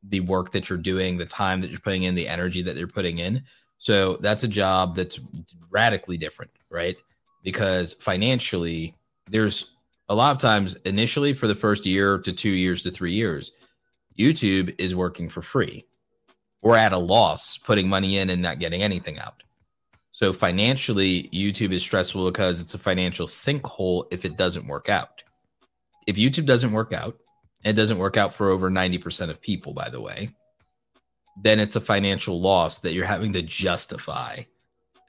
the 0.09 0.19
work 0.21 0.51
that 0.51 0.69
you're 0.69 0.77
doing, 0.77 1.17
the 1.17 1.25
time 1.25 1.61
that 1.61 1.69
you're 1.69 1.79
putting 1.79 2.03
in, 2.03 2.15
the 2.15 2.27
energy 2.27 2.61
that 2.61 2.75
you're 2.75 2.87
putting 2.87 3.19
in. 3.19 3.43
So 3.77 4.17
that's 4.17 4.43
a 4.43 4.47
job 4.47 4.95
that's 4.95 5.19
radically 5.69 6.17
different, 6.17 6.51
right? 6.69 6.95
Because 7.43 7.93
financially, 7.93 8.95
there's 9.29 9.71
a 10.09 10.15
lot 10.15 10.35
of 10.35 10.41
times 10.41 10.75
initially 10.85 11.33
for 11.33 11.47
the 11.47 11.55
first 11.55 11.85
year 11.85 12.17
to 12.19 12.31
two 12.31 12.51
years 12.51 12.83
to 12.83 12.91
three 12.91 13.13
years, 13.13 13.51
YouTube 14.17 14.73
is 14.77 14.95
working 14.95 15.29
for 15.29 15.41
free 15.41 15.85
or 16.61 16.75
at 16.75 16.93
a 16.93 16.97
loss, 16.97 17.57
putting 17.57 17.87
money 17.87 18.17
in 18.17 18.29
and 18.29 18.41
not 18.41 18.59
getting 18.59 18.81
anything 18.81 19.19
out. 19.19 19.43
So 20.11 20.31
financially, 20.31 21.29
YouTube 21.33 21.73
is 21.73 21.83
stressful 21.83 22.25
because 22.25 22.61
it's 22.61 22.73
a 22.73 22.79
financial 22.79 23.27
sinkhole 23.27 24.05
if 24.11 24.23
it 24.23 24.37
doesn't 24.37 24.67
work 24.67 24.89
out. 24.89 25.23
If 26.07 26.15
YouTube 26.15 26.45
doesn't 26.45 26.71
work 26.71 26.93
out, 26.93 27.17
it 27.65 27.73
doesn't 27.73 27.97
work 27.97 28.15
out 28.15 28.33
for 28.33 28.49
over 28.49 28.69
90% 28.69 29.29
of 29.29 29.41
people, 29.41 29.73
by 29.73 29.89
the 29.89 29.99
way, 29.99 30.29
then 31.41 31.59
it's 31.59 31.75
a 31.75 31.81
financial 31.81 32.39
loss 32.39 32.79
that 32.79 32.93
you're 32.93 33.05
having 33.05 33.33
to 33.33 33.41
justify. 33.41 34.41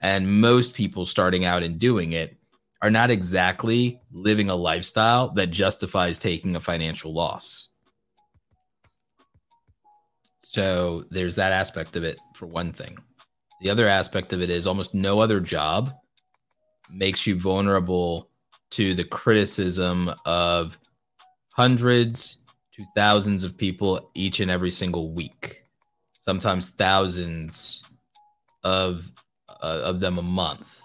And 0.02 0.40
most 0.40 0.74
people 0.74 1.06
starting 1.06 1.44
out 1.44 1.62
and 1.62 1.78
doing 1.78 2.12
it 2.12 2.36
are 2.82 2.90
not 2.90 3.10
exactly 3.10 4.00
living 4.10 4.48
a 4.48 4.56
lifestyle 4.56 5.30
that 5.34 5.48
justifies 5.48 6.18
taking 6.18 6.56
a 6.56 6.60
financial 6.60 7.12
loss. 7.12 7.68
So 10.40 11.04
there's 11.10 11.36
that 11.36 11.52
aspect 11.52 11.96
of 11.96 12.04
it 12.04 12.18
for 12.34 12.46
one 12.46 12.72
thing. 12.72 12.96
The 13.60 13.68
other 13.70 13.86
aspect 13.86 14.32
of 14.32 14.40
it 14.40 14.48
is 14.48 14.66
almost 14.66 14.94
no 14.94 15.20
other 15.20 15.40
job 15.40 15.92
makes 16.90 17.26
you 17.26 17.38
vulnerable 17.38 18.30
to 18.70 18.94
the 18.94 19.04
criticism 19.04 20.10
of 20.24 20.78
hundreds 21.52 22.38
to 22.76 22.84
thousands 22.94 23.42
of 23.42 23.56
people 23.56 24.10
each 24.14 24.40
and 24.40 24.50
every 24.50 24.70
single 24.70 25.12
week, 25.12 25.64
sometimes 26.18 26.68
thousands 26.68 27.82
of 28.64 29.10
uh, 29.48 29.80
of 29.84 30.00
them 30.00 30.18
a 30.18 30.22
month. 30.22 30.82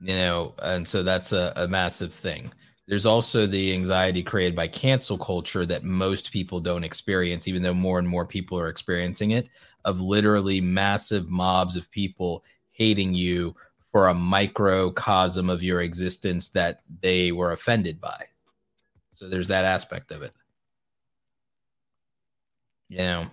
You 0.00 0.14
know, 0.14 0.54
and 0.62 0.88
so 0.88 1.02
that's 1.02 1.32
a, 1.32 1.52
a 1.56 1.68
massive 1.68 2.12
thing. 2.12 2.50
There's 2.88 3.06
also 3.06 3.46
the 3.46 3.72
anxiety 3.72 4.22
created 4.22 4.56
by 4.56 4.66
cancel 4.66 5.16
culture 5.16 5.64
that 5.66 5.84
most 5.84 6.32
people 6.32 6.58
don't 6.58 6.84
experience, 6.84 7.46
even 7.46 7.62
though 7.62 7.74
more 7.74 7.98
and 7.98 8.08
more 8.08 8.26
people 8.26 8.58
are 8.58 8.68
experiencing 8.68 9.32
it, 9.32 9.48
of 9.84 10.00
literally 10.00 10.60
massive 10.60 11.28
mobs 11.28 11.76
of 11.76 11.90
people 11.90 12.44
hating 12.72 13.14
you 13.14 13.54
for 13.92 14.08
a 14.08 14.14
microcosm 14.14 15.50
of 15.50 15.62
your 15.62 15.82
existence 15.82 16.48
that 16.50 16.80
they 17.02 17.30
were 17.30 17.52
offended 17.52 18.00
by. 18.00 18.24
So 19.10 19.28
there's 19.28 19.48
that 19.48 19.64
aspect 19.64 20.10
of 20.10 20.22
it. 20.22 20.32
Yeah. 22.92 23.28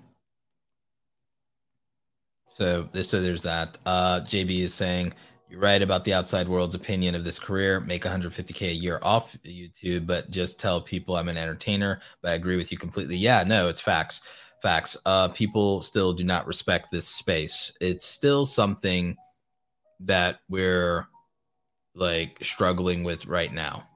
So 2.48 2.88
so 3.04 3.22
there's 3.22 3.42
that. 3.42 3.78
Uh, 3.86 4.22
JB 4.22 4.62
is 4.62 4.74
saying 4.74 5.14
you're 5.50 5.60
right 5.60 5.82
about 5.82 6.06
the 6.06 6.14
outside 6.14 6.48
world's 6.48 6.76
opinion 6.76 7.14
of 7.14 7.26
this 7.26 7.38
career. 7.38 7.82
Make 7.82 8.04
150k 8.04 8.70
a 8.70 8.74
year 8.74 9.00
off 9.02 9.36
YouTube, 9.46 10.08
but 10.08 10.32
just 10.32 10.62
tell 10.62 10.80
people 10.80 11.18
I'm 11.18 11.28
an 11.28 11.38
entertainer. 11.38 12.00
But 12.22 12.32
I 12.32 12.36
agree 12.36 12.56
with 12.56 12.72
you 12.72 12.78
completely. 12.78 13.18
Yeah, 13.18 13.44
no, 13.44 13.68
it's 13.68 13.82
facts. 13.82 14.22
Facts. 14.62 14.96
Uh, 15.06 15.28
people 15.28 15.82
still 15.82 16.14
do 16.14 16.24
not 16.24 16.48
respect 16.48 16.90
this 16.90 17.08
space. 17.08 17.74
It's 17.82 18.06
still 18.06 18.46
something 18.46 19.18
that 20.00 20.40
we're 20.48 21.06
like 21.96 22.38
struggling 22.42 23.04
with 23.04 23.26
right 23.26 23.52
now. 23.52 23.89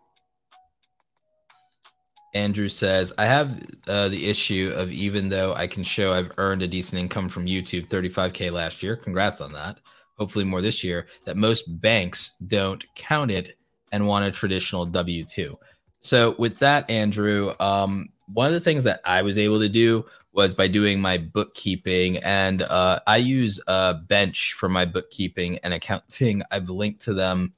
Andrew 2.33 2.67
says, 2.67 3.13
I 3.17 3.25
have 3.25 3.61
uh, 3.87 4.09
the 4.09 4.27
issue 4.27 4.71
of 4.75 4.91
even 4.91 5.29
though 5.29 5.53
I 5.53 5.67
can 5.67 5.83
show 5.83 6.13
I've 6.13 6.31
earned 6.37 6.63
a 6.63 6.67
decent 6.67 6.99
income 6.99 7.29
from 7.29 7.45
YouTube, 7.45 7.87
35K 7.87 8.51
last 8.51 8.81
year. 8.81 8.95
Congrats 8.95 9.39
on 9.39 9.53
that. 9.53 9.79
Hopefully 10.17 10.45
more 10.45 10.61
this 10.61 10.83
year, 10.83 11.07
that 11.25 11.37
most 11.37 11.63
banks 11.81 12.35
don't 12.47 12.83
count 12.95 13.31
it 13.31 13.57
and 13.91 14.07
want 14.07 14.25
a 14.25 14.31
traditional 14.31 14.85
W 14.85 15.23
2. 15.23 15.57
So, 16.01 16.35
with 16.37 16.57
that, 16.59 16.89
Andrew, 16.89 17.53
um, 17.59 18.09
one 18.27 18.47
of 18.47 18.53
the 18.53 18.59
things 18.59 18.83
that 18.83 19.01
I 19.05 19.21
was 19.21 19.37
able 19.37 19.59
to 19.59 19.69
do 19.69 20.05
was 20.33 20.55
by 20.55 20.67
doing 20.67 20.99
my 20.99 21.17
bookkeeping, 21.17 22.17
and 22.17 22.63
uh, 22.63 22.99
I 23.05 23.17
use 23.17 23.61
a 23.67 23.93
bench 23.93 24.53
for 24.53 24.67
my 24.67 24.85
bookkeeping 24.85 25.59
and 25.59 25.73
accounting. 25.73 26.43
I've 26.51 26.69
linked 26.69 27.01
to 27.01 27.13
them 27.13 27.53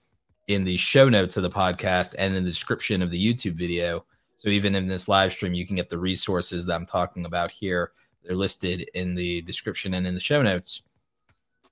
in 0.47 0.63
the 0.63 0.77
show 0.77 1.09
notes 1.09 1.37
of 1.37 1.43
the 1.43 1.49
podcast 1.49 2.15
and 2.17 2.35
in 2.35 2.43
the 2.43 2.49
description 2.49 3.01
of 3.01 3.09
the 3.09 3.33
YouTube 3.33 3.53
video. 3.53 4.05
So 4.37 4.49
even 4.49 4.75
in 4.75 4.87
this 4.87 5.07
live 5.07 5.31
stream, 5.31 5.53
you 5.53 5.65
can 5.65 5.75
get 5.75 5.89
the 5.89 5.97
resources 5.97 6.65
that 6.65 6.75
I'm 6.75 6.85
talking 6.85 7.25
about 7.25 7.51
here. 7.51 7.91
They're 8.23 8.35
listed 8.35 8.89
in 8.93 9.15
the 9.15 9.41
description 9.41 9.93
and 9.93 10.05
in 10.05 10.13
the 10.13 10.19
show 10.19 10.41
notes. 10.41 10.81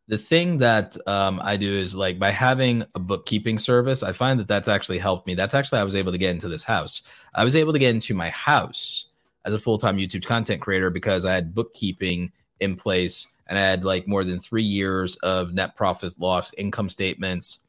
The 0.07 0.17
thing 0.17 0.57
that 0.57 0.97
um, 1.07 1.39
I 1.43 1.55
do 1.55 1.71
is 1.71 1.95
like 1.95 2.19
by 2.19 2.31
having 2.31 2.83
a 2.93 2.99
bookkeeping 2.99 3.57
service, 3.57 4.03
I 4.03 4.11
find 4.11 4.39
that 4.39 4.47
that's 4.47 4.67
actually 4.67 4.97
helped 4.97 5.27
me. 5.27 5.33
That's 5.33 5.55
actually 5.55 5.79
I 5.79 5.85
was 5.85 5.95
able 5.95 6.11
to 6.11 6.17
get 6.17 6.31
into 6.31 6.49
this 6.49 6.63
house. 6.63 7.03
I 7.33 7.43
was 7.43 7.55
able 7.55 7.73
to 7.73 7.79
get 7.79 7.95
into 7.95 8.13
my 8.13 8.29
house 8.29 9.07
as 9.45 9.53
a 9.53 9.59
full 9.59 9.77
time 9.77 9.97
YouTube 9.97 10.25
content 10.25 10.61
creator 10.61 10.89
because 10.89 11.25
I 11.25 11.33
had 11.33 11.55
bookkeeping 11.55 12.31
in 12.59 12.75
place 12.75 13.27
and 13.47 13.57
I 13.57 13.61
had 13.61 13.83
like 13.85 14.07
more 14.07 14.23
than 14.23 14.39
three 14.39 14.63
years 14.63 15.15
of 15.17 15.53
net 15.53 15.75
profit 15.75 16.13
loss 16.19 16.53
income 16.55 16.89
statements 16.89 17.59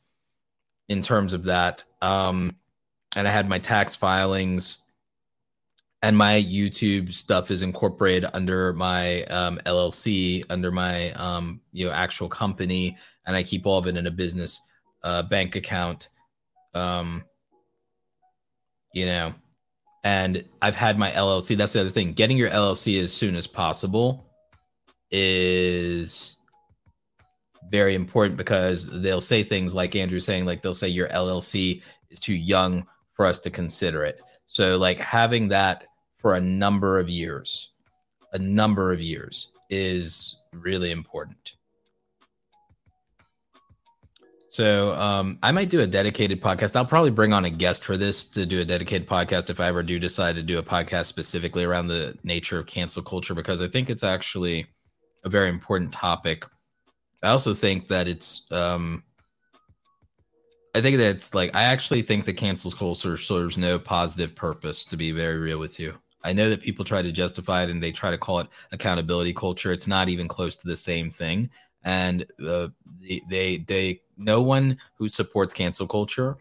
in 0.89 1.03
terms 1.03 1.33
of 1.33 1.45
that. 1.45 1.85
Um, 2.03 2.57
and 3.17 3.29
I 3.29 3.31
had 3.31 3.49
my 3.49 3.59
tax 3.59 3.95
filings 3.95 4.84
and 6.05 6.19
my 6.19 6.35
YouTube 6.35 7.15
stuff 7.15 7.51
is 7.51 7.63
incorporated 7.63 8.29
under 8.35 8.75
my 8.75 9.23
um, 9.25 9.59
LLC, 9.65 10.45
under 10.51 10.71
my 10.71 11.13
um, 11.13 11.63
you 11.73 11.87
know 11.87 11.93
actual 11.93 12.29
company, 12.29 12.99
and 13.27 13.35
I 13.35 13.43
keep 13.43 13.67
all 13.67 13.79
of 13.79 13.87
it 13.87 13.97
in 13.97 14.07
a 14.07 14.11
business 14.11 14.61
uh, 15.03 15.23
bank 15.23 15.57
account. 15.57 16.11
Um, 16.75 17.25
you 18.93 19.07
know, 19.07 19.33
and 20.05 20.45
I've 20.61 20.77
had 20.77 20.99
my 20.99 21.11
LLC. 21.13 21.57
That's 21.57 21.73
the 21.73 21.81
other 21.81 21.91
thing. 21.91 22.13
Getting 22.13 22.37
your 22.37 22.51
LLC 22.51 23.03
as 23.03 23.11
soon 23.11 23.35
as 23.35 23.47
possible 23.47 24.27
is 25.11 26.37
very 27.71 27.95
important 27.95 28.37
because 28.37 28.91
they'll 29.01 29.23
say 29.23 29.43
things 29.43 29.75
like 29.75 29.97
Andrew 29.97 30.21
saying, 30.21 30.45
like 30.45 30.61
they'll 30.61 30.75
say 30.75 30.89
your 30.89 31.09
LLC 31.09 31.81
is 32.11 32.21
too 32.21 32.35
young 32.35 32.87
for 33.15 33.25
us 33.25 33.39
to 33.39 33.49
consider 33.49 34.05
it. 34.05 34.21
So 34.47 34.77
like 34.77 34.99
having 34.99 35.49
that 35.49 35.87
for 36.25 36.37
a 36.37 36.41
number 36.41 36.99
of 36.99 37.07
years, 37.07 37.75
a 38.33 38.39
number 38.39 38.95
of 38.95 38.99
years 38.99 39.53
is 39.69 40.39
really 40.55 40.91
important. 40.91 41.53
So 44.49 44.95
um, 44.95 45.39
I 45.43 45.53
might 45.53 45.69
do 45.69 45.81
a 45.81 45.87
dedicated 45.87 46.41
podcast. 46.41 46.77
I'll 46.77 46.87
probably 46.87 47.11
bring 47.11 47.35
on 47.35 47.45
a 47.45 47.51
guest 47.51 47.85
for 47.85 47.99
this 47.99 48.25
to 48.31 48.47
do 48.47 48.63
a 48.63 48.65
dedicated 48.65 49.07
podcast 49.07 49.51
if 49.51 49.61
I 49.61 49.67
ever 49.67 49.83
do 49.83 49.99
decide 49.99 50.35
to 50.37 50.43
do 50.43 50.57
a 50.57 50.63
podcast 50.63 51.05
specifically 51.05 51.63
around 51.63 51.89
the 51.89 52.17
nature 52.25 52.59
of 52.59 52.65
cancel 52.65 53.03
culture 53.03 53.35
because 53.35 53.61
I 53.61 53.69
think 53.69 53.91
it's 53.91 54.03
actually 54.03 54.65
a 55.25 55.29
very 55.29 55.51
important 55.51 55.93
topic. 55.93 56.47
I 57.23 57.29
also 57.29 57.53
think 57.53 57.87
that 57.89 58.09
it's 58.09 58.51
um, 58.51 59.05
I 60.75 60.81
think 60.81 60.97
that 60.97 61.11
it's 61.11 61.35
like 61.35 61.55
I 61.55 61.65
actually 61.65 62.01
think 62.01 62.25
the 62.25 62.33
cancel 62.33 62.71
culture 62.71 63.19
serves 63.19 63.59
no 63.59 63.79
positive 63.79 64.35
purpose 64.35 64.87
to 64.87 64.97
be 64.97 65.13
very 65.13 65.37
real 65.37 65.59
with 65.59 65.79
you. 65.79 65.93
I 66.25 66.33
know 66.33 66.49
that 66.49 66.63
people 66.63 66.85
try 66.85 67.03
to 67.03 67.13
justify 67.13 67.65
it 67.65 67.71
and 67.71 67.83
they 67.83 67.93
try 67.93 68.11
to 68.11 68.19
call 68.19 68.41
it 68.41 68.49
accountability 68.73 69.35
culture. 69.35 69.73
It's 69.73 69.87
not 69.87 70.09
even 70.09 70.27
close 70.27 70.57
to 70.57 70.67
the 70.67 70.75
same 70.77 71.11
thing. 71.11 71.51
And 71.85 72.27
uh, 72.45 72.69
they, 73.01 73.21
they, 73.29 73.59
they, 73.59 74.01
no 74.17 74.41
one 74.41 74.79
who 74.97 75.09
supports 75.09 75.53
cancel 75.53 75.87
culture 75.87 76.39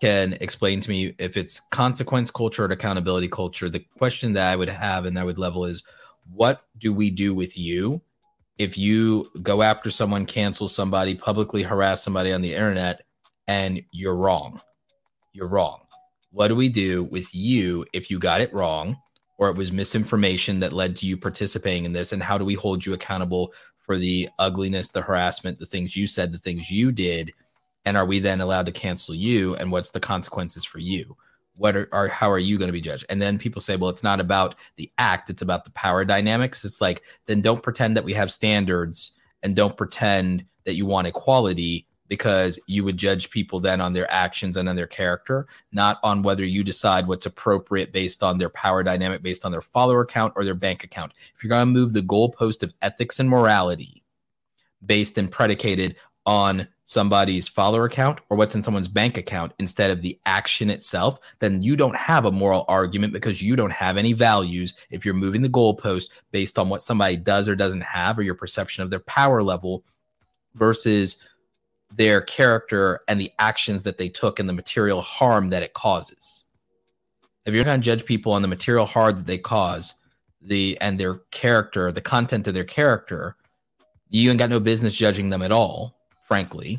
can 0.00 0.34
explain 0.40 0.80
to 0.80 0.90
me 0.90 1.14
if 1.18 1.36
it's 1.36 1.60
consequence 1.60 2.30
culture 2.30 2.64
or 2.64 2.72
accountability 2.72 3.28
culture. 3.28 3.68
The 3.68 3.84
question 3.98 4.32
that 4.32 4.50
I 4.50 4.56
would 4.56 4.70
have 4.70 5.04
and 5.04 5.18
I 5.18 5.24
would 5.24 5.38
level 5.38 5.66
is, 5.66 5.82
what 6.32 6.62
do 6.78 6.92
we 6.92 7.10
do 7.10 7.34
with 7.34 7.58
you 7.58 8.00
if 8.58 8.78
you 8.78 9.30
go 9.42 9.62
after 9.62 9.90
someone, 9.90 10.24
cancel 10.24 10.68
somebody, 10.68 11.14
publicly 11.14 11.62
harass 11.62 12.02
somebody 12.02 12.32
on 12.32 12.40
the 12.40 12.52
internet, 12.52 13.02
and 13.46 13.82
you're 13.92 14.16
wrong? 14.16 14.60
You're 15.32 15.48
wrong. 15.48 15.82
What 16.30 16.48
do 16.48 16.56
we 16.56 16.68
do 16.68 17.04
with 17.04 17.34
you 17.34 17.84
if 17.92 18.10
you 18.10 18.18
got 18.18 18.40
it 18.40 18.52
wrong 18.52 18.96
or 19.38 19.48
it 19.48 19.56
was 19.56 19.72
misinformation 19.72 20.60
that 20.60 20.72
led 20.72 20.94
to 20.96 21.06
you 21.06 21.16
participating 21.16 21.84
in 21.84 21.92
this? 21.92 22.12
And 22.12 22.22
how 22.22 22.36
do 22.36 22.44
we 22.44 22.54
hold 22.54 22.84
you 22.84 22.92
accountable 22.92 23.52
for 23.78 23.96
the 23.96 24.28
ugliness, 24.38 24.88
the 24.88 25.00
harassment, 25.00 25.58
the 25.58 25.66
things 25.66 25.96
you 25.96 26.06
said, 26.06 26.32
the 26.32 26.38
things 26.38 26.70
you 26.70 26.92
did? 26.92 27.32
And 27.84 27.96
are 27.96 28.04
we 28.04 28.18
then 28.18 28.40
allowed 28.40 28.66
to 28.66 28.72
cancel 28.72 29.14
you? 29.14 29.54
And 29.56 29.72
what's 29.72 29.90
the 29.90 30.00
consequences 30.00 30.64
for 30.64 30.78
you? 30.78 31.16
What 31.56 31.76
are, 31.76 31.88
are 31.90 32.08
how 32.08 32.30
are 32.30 32.38
you 32.38 32.58
going 32.58 32.68
to 32.68 32.72
be 32.72 32.80
judged? 32.80 33.06
And 33.08 33.20
then 33.20 33.38
people 33.38 33.62
say, 33.62 33.76
well, 33.76 33.90
it's 33.90 34.04
not 34.04 34.20
about 34.20 34.56
the 34.76 34.90
act, 34.98 35.30
it's 35.30 35.42
about 35.42 35.64
the 35.64 35.70
power 35.70 36.04
dynamics. 36.04 36.64
It's 36.64 36.80
like, 36.80 37.02
then 37.26 37.40
don't 37.40 37.62
pretend 37.62 37.96
that 37.96 38.04
we 38.04 38.12
have 38.12 38.30
standards 38.30 39.18
and 39.42 39.56
don't 39.56 39.76
pretend 39.76 40.44
that 40.66 40.74
you 40.74 40.86
want 40.86 41.06
equality 41.06 41.87
because 42.08 42.58
you 42.66 42.84
would 42.84 42.96
judge 42.96 43.30
people 43.30 43.60
then 43.60 43.80
on 43.80 43.92
their 43.92 44.10
actions 44.10 44.56
and 44.56 44.68
on 44.68 44.76
their 44.76 44.86
character, 44.86 45.46
not 45.72 45.98
on 46.02 46.22
whether 46.22 46.44
you 46.44 46.64
decide 46.64 47.06
what's 47.06 47.26
appropriate 47.26 47.92
based 47.92 48.22
on 48.22 48.38
their 48.38 48.48
power 48.48 48.82
dynamic, 48.82 49.22
based 49.22 49.44
on 49.44 49.52
their 49.52 49.60
follower 49.60 50.04
count 50.04 50.32
or 50.36 50.44
their 50.44 50.54
bank 50.54 50.84
account. 50.84 51.12
If 51.34 51.44
you're 51.44 51.48
going 51.48 51.62
to 51.62 51.66
move 51.66 51.92
the 51.92 52.02
goalpost 52.02 52.62
of 52.62 52.72
ethics 52.82 53.20
and 53.20 53.28
morality 53.28 54.02
based 54.84 55.18
and 55.18 55.30
predicated 55.30 55.96
on 56.24 56.68
somebody's 56.84 57.48
follower 57.48 57.84
account 57.84 58.20
or 58.30 58.36
what's 58.36 58.54
in 58.54 58.62
someone's 58.62 58.88
bank 58.88 59.18
account 59.18 59.52
instead 59.58 59.90
of 59.90 60.00
the 60.00 60.18
action 60.24 60.70
itself, 60.70 61.18
then 61.38 61.60
you 61.60 61.76
don't 61.76 61.96
have 61.96 62.24
a 62.24 62.32
moral 62.32 62.64
argument 62.68 63.12
because 63.12 63.42
you 63.42 63.56
don't 63.56 63.72
have 63.72 63.96
any 63.96 64.14
values 64.14 64.74
if 64.90 65.04
you're 65.04 65.14
moving 65.14 65.42
the 65.42 65.48
goalpost 65.48 66.08
based 66.30 66.58
on 66.58 66.68
what 66.68 66.82
somebody 66.82 67.16
does 67.16 67.48
or 67.48 67.54
doesn't 67.54 67.82
have 67.82 68.18
or 68.18 68.22
your 68.22 68.34
perception 68.34 68.82
of 68.82 68.90
their 68.90 69.00
power 69.00 69.42
level 69.42 69.84
versus 70.54 71.24
their 71.90 72.20
character 72.20 73.00
and 73.08 73.20
the 73.20 73.32
actions 73.38 73.82
that 73.82 73.98
they 73.98 74.08
took 74.08 74.38
and 74.38 74.48
the 74.48 74.52
material 74.52 75.00
harm 75.00 75.50
that 75.50 75.62
it 75.62 75.74
causes. 75.74 76.44
If 77.46 77.54
you're 77.54 77.64
going 77.64 77.80
to 77.80 77.84
judge 77.84 78.04
people 78.04 78.32
on 78.32 78.42
the 78.42 78.48
material 78.48 78.86
harm 78.86 79.16
that 79.16 79.26
they 79.26 79.38
cause, 79.38 79.94
the 80.40 80.78
and 80.80 81.00
their 81.00 81.16
character, 81.30 81.90
the 81.90 82.00
content 82.00 82.46
of 82.46 82.54
their 82.54 82.64
character, 82.64 83.36
you 84.10 84.30
ain't 84.30 84.38
got 84.38 84.50
no 84.50 84.60
business 84.60 84.94
judging 84.94 85.30
them 85.30 85.42
at 85.42 85.52
all, 85.52 85.98
frankly. 86.22 86.74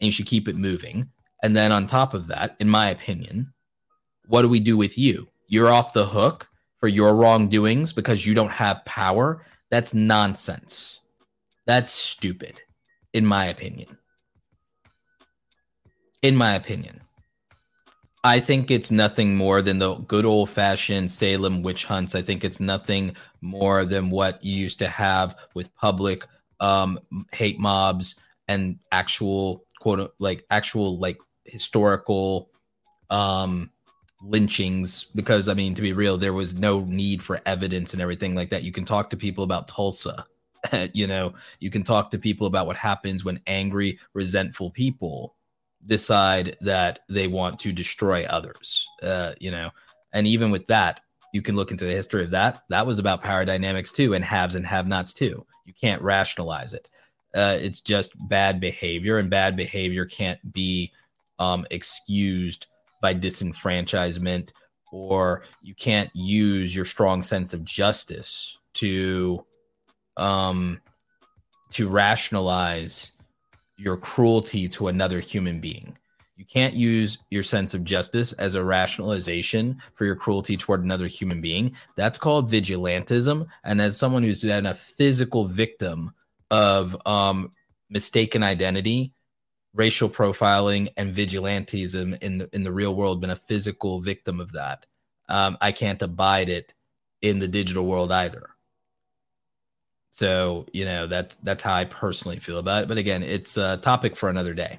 And 0.00 0.06
you 0.06 0.12
should 0.12 0.26
keep 0.26 0.48
it 0.48 0.56
moving. 0.56 1.10
And 1.42 1.56
then 1.56 1.72
on 1.72 1.86
top 1.86 2.14
of 2.14 2.28
that, 2.28 2.56
in 2.60 2.68
my 2.68 2.90
opinion, 2.90 3.52
what 4.26 4.42
do 4.42 4.48
we 4.48 4.60
do 4.60 4.76
with 4.76 4.96
you? 4.96 5.28
You're 5.48 5.70
off 5.70 5.92
the 5.92 6.06
hook 6.06 6.48
for 6.78 6.88
your 6.88 7.14
wrongdoings 7.14 7.92
because 7.92 8.24
you 8.24 8.34
don't 8.34 8.50
have 8.50 8.84
power. 8.84 9.44
That's 9.70 9.92
nonsense. 9.92 11.00
That's 11.66 11.92
stupid, 11.92 12.62
in 13.12 13.26
my 13.26 13.46
opinion 13.46 13.98
in 16.22 16.36
my 16.36 16.54
opinion. 16.54 17.02
I 18.24 18.38
think 18.38 18.70
it's 18.70 18.92
nothing 18.92 19.34
more 19.34 19.62
than 19.62 19.78
the 19.78 19.96
good 19.96 20.24
old 20.24 20.48
fashioned 20.48 21.10
Salem 21.10 21.62
witch 21.62 21.84
hunts. 21.84 22.14
I 22.14 22.22
think 22.22 22.44
it's 22.44 22.60
nothing 22.60 23.16
more 23.40 23.84
than 23.84 24.10
what 24.10 24.42
you 24.44 24.56
used 24.56 24.78
to 24.78 24.88
have 24.88 25.36
with 25.54 25.74
public 25.74 26.24
um, 26.60 27.00
hate 27.32 27.58
mobs 27.58 28.20
and 28.46 28.78
actual 28.92 29.64
quote 29.80 30.14
like 30.20 30.44
actual 30.50 30.98
like 30.98 31.18
historical 31.44 32.50
um, 33.10 33.70
lynchings. 34.22 35.06
Because 35.16 35.48
I 35.48 35.54
mean, 35.54 35.74
to 35.74 35.82
be 35.82 35.92
real, 35.92 36.16
there 36.16 36.32
was 36.32 36.54
no 36.54 36.80
need 36.80 37.24
for 37.24 37.40
evidence 37.44 37.92
and 37.92 38.00
everything 38.00 38.36
like 38.36 38.50
that. 38.50 38.62
You 38.62 38.70
can 38.70 38.84
talk 38.84 39.10
to 39.10 39.16
people 39.16 39.42
about 39.42 39.66
Tulsa. 39.66 40.24
you 40.92 41.08
know, 41.08 41.34
you 41.58 41.70
can 41.70 41.82
talk 41.82 42.08
to 42.10 42.18
people 42.18 42.46
about 42.46 42.68
what 42.68 42.76
happens 42.76 43.24
when 43.24 43.40
angry, 43.48 43.98
resentful 44.14 44.70
people 44.70 45.34
decide 45.86 46.56
that 46.60 47.00
they 47.08 47.26
want 47.26 47.58
to 47.60 47.72
destroy 47.72 48.24
others. 48.24 48.86
Uh, 49.02 49.32
you 49.40 49.50
know, 49.50 49.70
and 50.12 50.26
even 50.26 50.50
with 50.50 50.66
that, 50.66 51.00
you 51.32 51.42
can 51.42 51.56
look 51.56 51.70
into 51.70 51.84
the 51.84 51.92
history 51.92 52.24
of 52.24 52.30
that. 52.30 52.62
That 52.68 52.86
was 52.86 52.98
about 52.98 53.22
power 53.22 53.44
dynamics 53.44 53.90
too, 53.90 54.14
and 54.14 54.24
haves 54.24 54.54
and 54.54 54.66
have-nots 54.66 55.14
too. 55.14 55.46
You 55.64 55.72
can't 55.72 56.02
rationalize 56.02 56.74
it. 56.74 56.88
Uh, 57.34 57.56
it's 57.60 57.80
just 57.80 58.12
bad 58.28 58.60
behavior, 58.60 59.18
and 59.18 59.30
bad 59.30 59.56
behavior 59.56 60.04
can't 60.04 60.52
be 60.52 60.92
um, 61.38 61.66
excused 61.70 62.66
by 63.00 63.14
disenfranchisement, 63.14 64.52
or 64.92 65.42
you 65.62 65.74
can't 65.74 66.10
use 66.14 66.76
your 66.76 66.84
strong 66.84 67.22
sense 67.22 67.54
of 67.54 67.64
justice 67.64 68.58
to 68.74 69.44
um, 70.18 70.80
to 71.70 71.88
rationalize 71.88 73.12
your 73.82 73.96
cruelty 73.96 74.68
to 74.68 74.86
another 74.88 75.18
human 75.18 75.58
being. 75.60 75.96
You 76.36 76.44
can't 76.44 76.74
use 76.74 77.18
your 77.30 77.42
sense 77.42 77.74
of 77.74 77.84
justice 77.84 78.32
as 78.34 78.54
a 78.54 78.64
rationalization 78.64 79.82
for 79.94 80.04
your 80.04 80.16
cruelty 80.16 80.56
toward 80.56 80.82
another 80.82 81.06
human 81.06 81.40
being. 81.40 81.72
That's 81.96 82.18
called 82.18 82.50
vigilantism. 82.50 83.46
And 83.64 83.80
as 83.80 83.98
someone 83.98 84.22
who's 84.22 84.42
been 84.42 84.66
a 84.66 84.74
physical 84.74 85.44
victim 85.44 86.12
of 86.50 86.96
um, 87.06 87.52
mistaken 87.90 88.42
identity, 88.42 89.12
racial 89.74 90.08
profiling, 90.08 90.88
and 90.96 91.14
vigilantism 91.14 92.22
in 92.22 92.38
the, 92.38 92.48
in 92.52 92.62
the 92.62 92.72
real 92.72 92.94
world, 92.94 93.20
been 93.20 93.30
a 93.30 93.36
physical 93.36 94.00
victim 94.00 94.40
of 94.40 94.52
that. 94.52 94.86
Um, 95.28 95.58
I 95.60 95.72
can't 95.72 96.02
abide 96.02 96.48
it 96.48 96.72
in 97.20 97.38
the 97.38 97.48
digital 97.48 97.86
world 97.86 98.12
either. 98.12 98.50
So 100.12 100.66
you 100.74 100.84
know 100.84 101.06
that's 101.06 101.36
that's 101.36 101.62
how 101.62 101.74
I 101.74 101.86
personally 101.86 102.38
feel 102.38 102.58
about 102.58 102.82
it. 102.84 102.88
But 102.88 102.98
again, 102.98 103.22
it's 103.22 103.56
a 103.56 103.78
topic 103.78 104.14
for 104.14 104.28
another 104.28 104.52
day. 104.52 104.78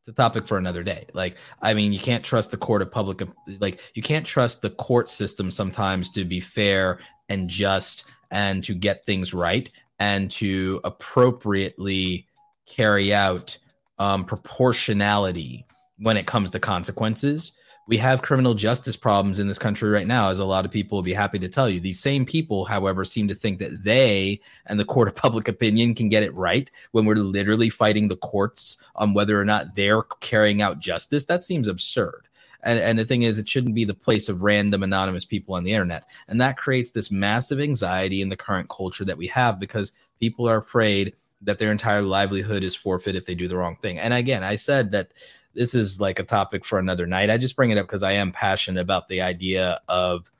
It's 0.00 0.08
a 0.08 0.12
topic 0.12 0.48
for 0.48 0.58
another 0.58 0.82
day. 0.82 1.06
Like 1.14 1.36
I 1.62 1.74
mean, 1.74 1.92
you 1.92 2.00
can't 2.00 2.24
trust 2.24 2.50
the 2.50 2.56
court 2.56 2.82
of 2.82 2.90
public. 2.90 3.22
Like 3.60 3.80
you 3.94 4.02
can't 4.02 4.26
trust 4.26 4.62
the 4.62 4.70
court 4.70 5.08
system 5.08 5.48
sometimes 5.48 6.10
to 6.10 6.24
be 6.24 6.40
fair 6.40 6.98
and 7.28 7.48
just 7.48 8.06
and 8.32 8.64
to 8.64 8.74
get 8.74 9.06
things 9.06 9.32
right 9.32 9.70
and 10.00 10.28
to 10.32 10.80
appropriately 10.82 12.26
carry 12.66 13.14
out 13.14 13.56
um, 14.00 14.24
proportionality 14.24 15.64
when 15.98 16.16
it 16.16 16.26
comes 16.26 16.50
to 16.50 16.58
consequences 16.58 17.55
we 17.86 17.96
have 17.98 18.22
criminal 18.22 18.54
justice 18.54 18.96
problems 18.96 19.38
in 19.38 19.46
this 19.46 19.58
country 19.58 19.88
right 19.90 20.06
now, 20.06 20.28
as 20.28 20.40
a 20.40 20.44
lot 20.44 20.64
of 20.64 20.70
people 20.70 20.96
will 20.96 21.02
be 21.02 21.12
happy 21.12 21.38
to 21.38 21.48
tell 21.48 21.70
you. 21.70 21.78
These 21.78 22.00
same 22.00 22.26
people, 22.26 22.64
however, 22.64 23.04
seem 23.04 23.28
to 23.28 23.34
think 23.34 23.58
that 23.58 23.84
they 23.84 24.40
and 24.66 24.78
the 24.78 24.84
court 24.84 25.08
of 25.08 25.14
public 25.16 25.46
opinion 25.46 25.94
can 25.94 26.08
get 26.08 26.24
it 26.24 26.34
right 26.34 26.70
when 26.92 27.06
we're 27.06 27.16
literally 27.16 27.70
fighting 27.70 28.08
the 28.08 28.16
courts 28.16 28.78
on 28.96 29.14
whether 29.14 29.40
or 29.40 29.44
not 29.44 29.76
they're 29.76 30.02
carrying 30.20 30.62
out 30.62 30.80
justice. 30.80 31.26
That 31.26 31.44
seems 31.44 31.68
absurd. 31.68 32.26
And, 32.62 32.80
and 32.80 32.98
the 32.98 33.04
thing 33.04 33.22
is, 33.22 33.38
it 33.38 33.48
shouldn't 33.48 33.76
be 33.76 33.84
the 33.84 33.94
place 33.94 34.28
of 34.28 34.42
random 34.42 34.82
anonymous 34.82 35.24
people 35.24 35.54
on 35.54 35.62
the 35.62 35.72
internet. 35.72 36.04
And 36.26 36.40
that 36.40 36.56
creates 36.56 36.90
this 36.90 37.12
massive 37.12 37.60
anxiety 37.60 38.20
in 38.20 38.28
the 38.28 38.36
current 38.36 38.68
culture 38.68 39.04
that 39.04 39.18
we 39.18 39.28
have 39.28 39.60
because 39.60 39.92
people 40.18 40.48
are 40.48 40.56
afraid 40.56 41.14
that 41.42 41.58
their 41.58 41.70
entire 41.70 42.02
livelihood 42.02 42.64
is 42.64 42.74
forfeit 42.74 43.14
if 43.14 43.26
they 43.26 43.34
do 43.36 43.46
the 43.46 43.56
wrong 43.56 43.76
thing. 43.76 43.98
And 43.98 44.12
again, 44.12 44.42
I 44.42 44.56
said 44.56 44.90
that 44.92 45.12
this 45.56 45.74
is 45.74 46.00
like 46.00 46.18
a 46.18 46.24
topic 46.24 46.64
for 46.64 46.78
another 46.78 47.06
night. 47.06 47.30
I 47.30 47.38
just 47.38 47.56
bring 47.56 47.70
it 47.70 47.78
up 47.78 47.86
because 47.86 48.02
I 48.02 48.12
am 48.12 48.30
passionate 48.30 48.80
about 48.80 49.08
the 49.08 49.22
idea 49.22 49.80
of 49.88 50.30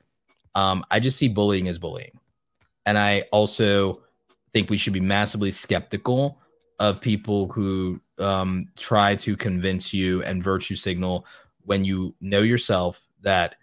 um, 0.55 0.85
I 0.91 0.99
just 0.99 1.17
see 1.17 1.27
bullying 1.27 1.67
as 1.67 1.79
bullying. 1.79 2.19
And 2.85 2.97
I 2.97 3.25
also 3.31 4.01
think 4.53 4.69
we 4.69 4.77
should 4.77 4.93
be 4.93 4.99
massively 4.99 5.51
skeptical 5.51 6.39
of 6.79 7.01
people 7.01 7.49
who 7.49 7.99
um, 8.19 8.69
try 8.77 9.15
to 9.15 9.35
convince 9.35 9.93
you 9.93 10.23
and 10.23 10.43
virtue 10.43 10.75
signal 10.75 11.25
when 11.63 11.83
you 11.83 12.15
know 12.21 12.41
yourself 12.41 13.05
that 13.21 13.55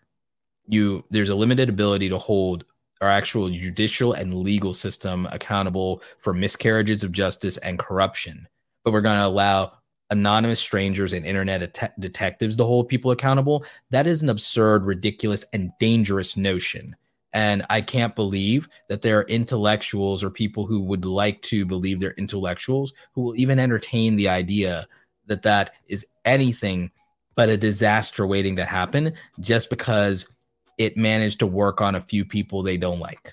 you 0.66 1.04
there's 1.10 1.28
a 1.28 1.34
limited 1.34 1.68
ability 1.68 2.08
to 2.08 2.18
hold 2.18 2.64
our 3.00 3.08
actual 3.08 3.48
judicial 3.50 4.12
and 4.12 4.34
legal 4.34 4.72
system 4.72 5.26
accountable 5.30 6.02
for 6.18 6.32
miscarriages 6.32 7.04
of 7.04 7.12
justice 7.12 7.56
and 7.58 7.78
corruption 7.78 8.46
but 8.82 8.92
we're 8.92 9.00
going 9.00 9.18
to 9.18 9.26
allow 9.26 9.72
anonymous 10.10 10.60
strangers 10.60 11.12
and 11.12 11.26
internet 11.26 11.72
det- 11.72 11.92
detectives 11.98 12.56
to 12.56 12.64
hold 12.64 12.88
people 12.88 13.10
accountable, 13.10 13.64
that 13.90 14.06
is 14.06 14.22
an 14.22 14.28
absurd, 14.28 14.84
ridiculous, 14.84 15.44
and 15.52 15.70
dangerous 15.80 16.36
notion. 16.36 16.94
And 17.32 17.66
I 17.68 17.80
can't 17.80 18.14
believe 18.14 18.68
that 18.88 19.02
there 19.02 19.18
are 19.18 19.24
intellectuals 19.24 20.22
or 20.22 20.30
people 20.30 20.66
who 20.66 20.80
would 20.82 21.04
like 21.04 21.42
to 21.42 21.64
believe 21.64 21.98
they're 21.98 22.12
intellectuals 22.12 22.92
who 23.12 23.22
will 23.22 23.36
even 23.36 23.58
entertain 23.58 24.14
the 24.14 24.28
idea 24.28 24.86
that 25.26 25.42
that 25.42 25.72
is 25.88 26.06
anything 26.24 26.92
but 27.34 27.48
a 27.48 27.56
disaster 27.56 28.26
waiting 28.26 28.54
to 28.56 28.64
happen 28.64 29.14
just 29.40 29.68
because 29.68 30.36
it 30.78 30.96
managed 30.96 31.40
to 31.40 31.46
work 31.46 31.80
on 31.80 31.96
a 31.96 32.00
few 32.00 32.24
people 32.24 32.62
they 32.62 32.76
don't 32.76 33.00
like. 33.00 33.32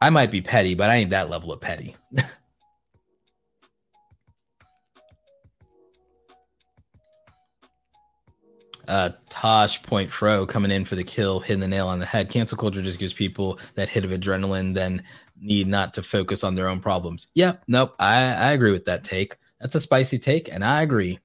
I 0.00 0.10
might 0.10 0.30
be 0.30 0.40
petty, 0.40 0.74
but 0.74 0.88
I 0.88 0.96
ain't 0.96 1.10
that 1.10 1.30
level 1.30 1.52
of 1.52 1.60
petty. 1.60 1.96
uh, 8.90 9.12
Tosh 9.28 9.82
Point 9.82 10.10
Fro 10.10 10.44
coming 10.44 10.70
in 10.70 10.84
for 10.84 10.96
the 10.96 11.04
kill, 11.04 11.40
hitting 11.40 11.60
the 11.60 11.68
nail 11.68 11.88
on 11.88 12.00
the 12.00 12.06
head. 12.06 12.28
Cancel 12.28 12.58
culture 12.58 12.82
just 12.82 12.98
gives 12.98 13.12
people 13.12 13.58
that 13.76 13.88
hit 13.88 14.04
of 14.04 14.10
adrenaline, 14.10 14.74
then 14.74 15.02
need 15.40 15.68
not 15.68 15.94
to 15.94 16.02
focus 16.02 16.44
on 16.44 16.54
their 16.54 16.68
own 16.68 16.80
problems. 16.80 17.28
Yeah, 17.34 17.54
nope, 17.68 17.94
I, 17.98 18.16
I 18.16 18.52
agree 18.52 18.72
with 18.72 18.84
that 18.86 19.04
take. 19.04 19.36
That's 19.60 19.74
a 19.74 19.80
spicy 19.80 20.18
take, 20.18 20.52
and 20.52 20.64
I 20.64 20.82
agree. 20.82 21.18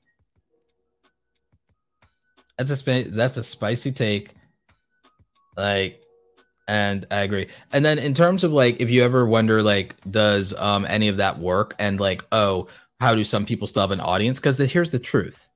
That's 2.58 2.69
a 2.69 2.78
sp- 2.80 3.10
that's 3.12 3.38
a 3.38 3.43
spicy 3.43 3.91
take. 3.91 4.36
Like, 5.58 6.01
and 6.67 7.06
I 7.12 7.21
agree. 7.21 7.47
And 7.73 7.84
then 7.84 7.97
in 7.99 8.13
terms 8.13 8.43
of 8.43 8.51
like, 8.51 8.80
if 8.80 8.89
you 8.89 9.04
ever 9.04 9.25
wonder, 9.25 9.62
like, 9.62 9.95
does 10.10 10.54
um 10.54 10.86
any 10.88 11.08
of 11.08 11.17
that 11.17 11.39
work? 11.39 11.75
And 11.80 11.99
like, 11.99 12.23
oh, 12.32 12.67
how 12.99 13.15
do 13.15 13.23
some 13.23 13.45
people 13.45 13.67
still 13.67 13.82
have 13.82 13.91
an 13.91 14.01
audience? 14.01 14.39
Because 14.39 14.58
here's 14.58 14.91
the 14.91 14.99
truth 14.99 15.49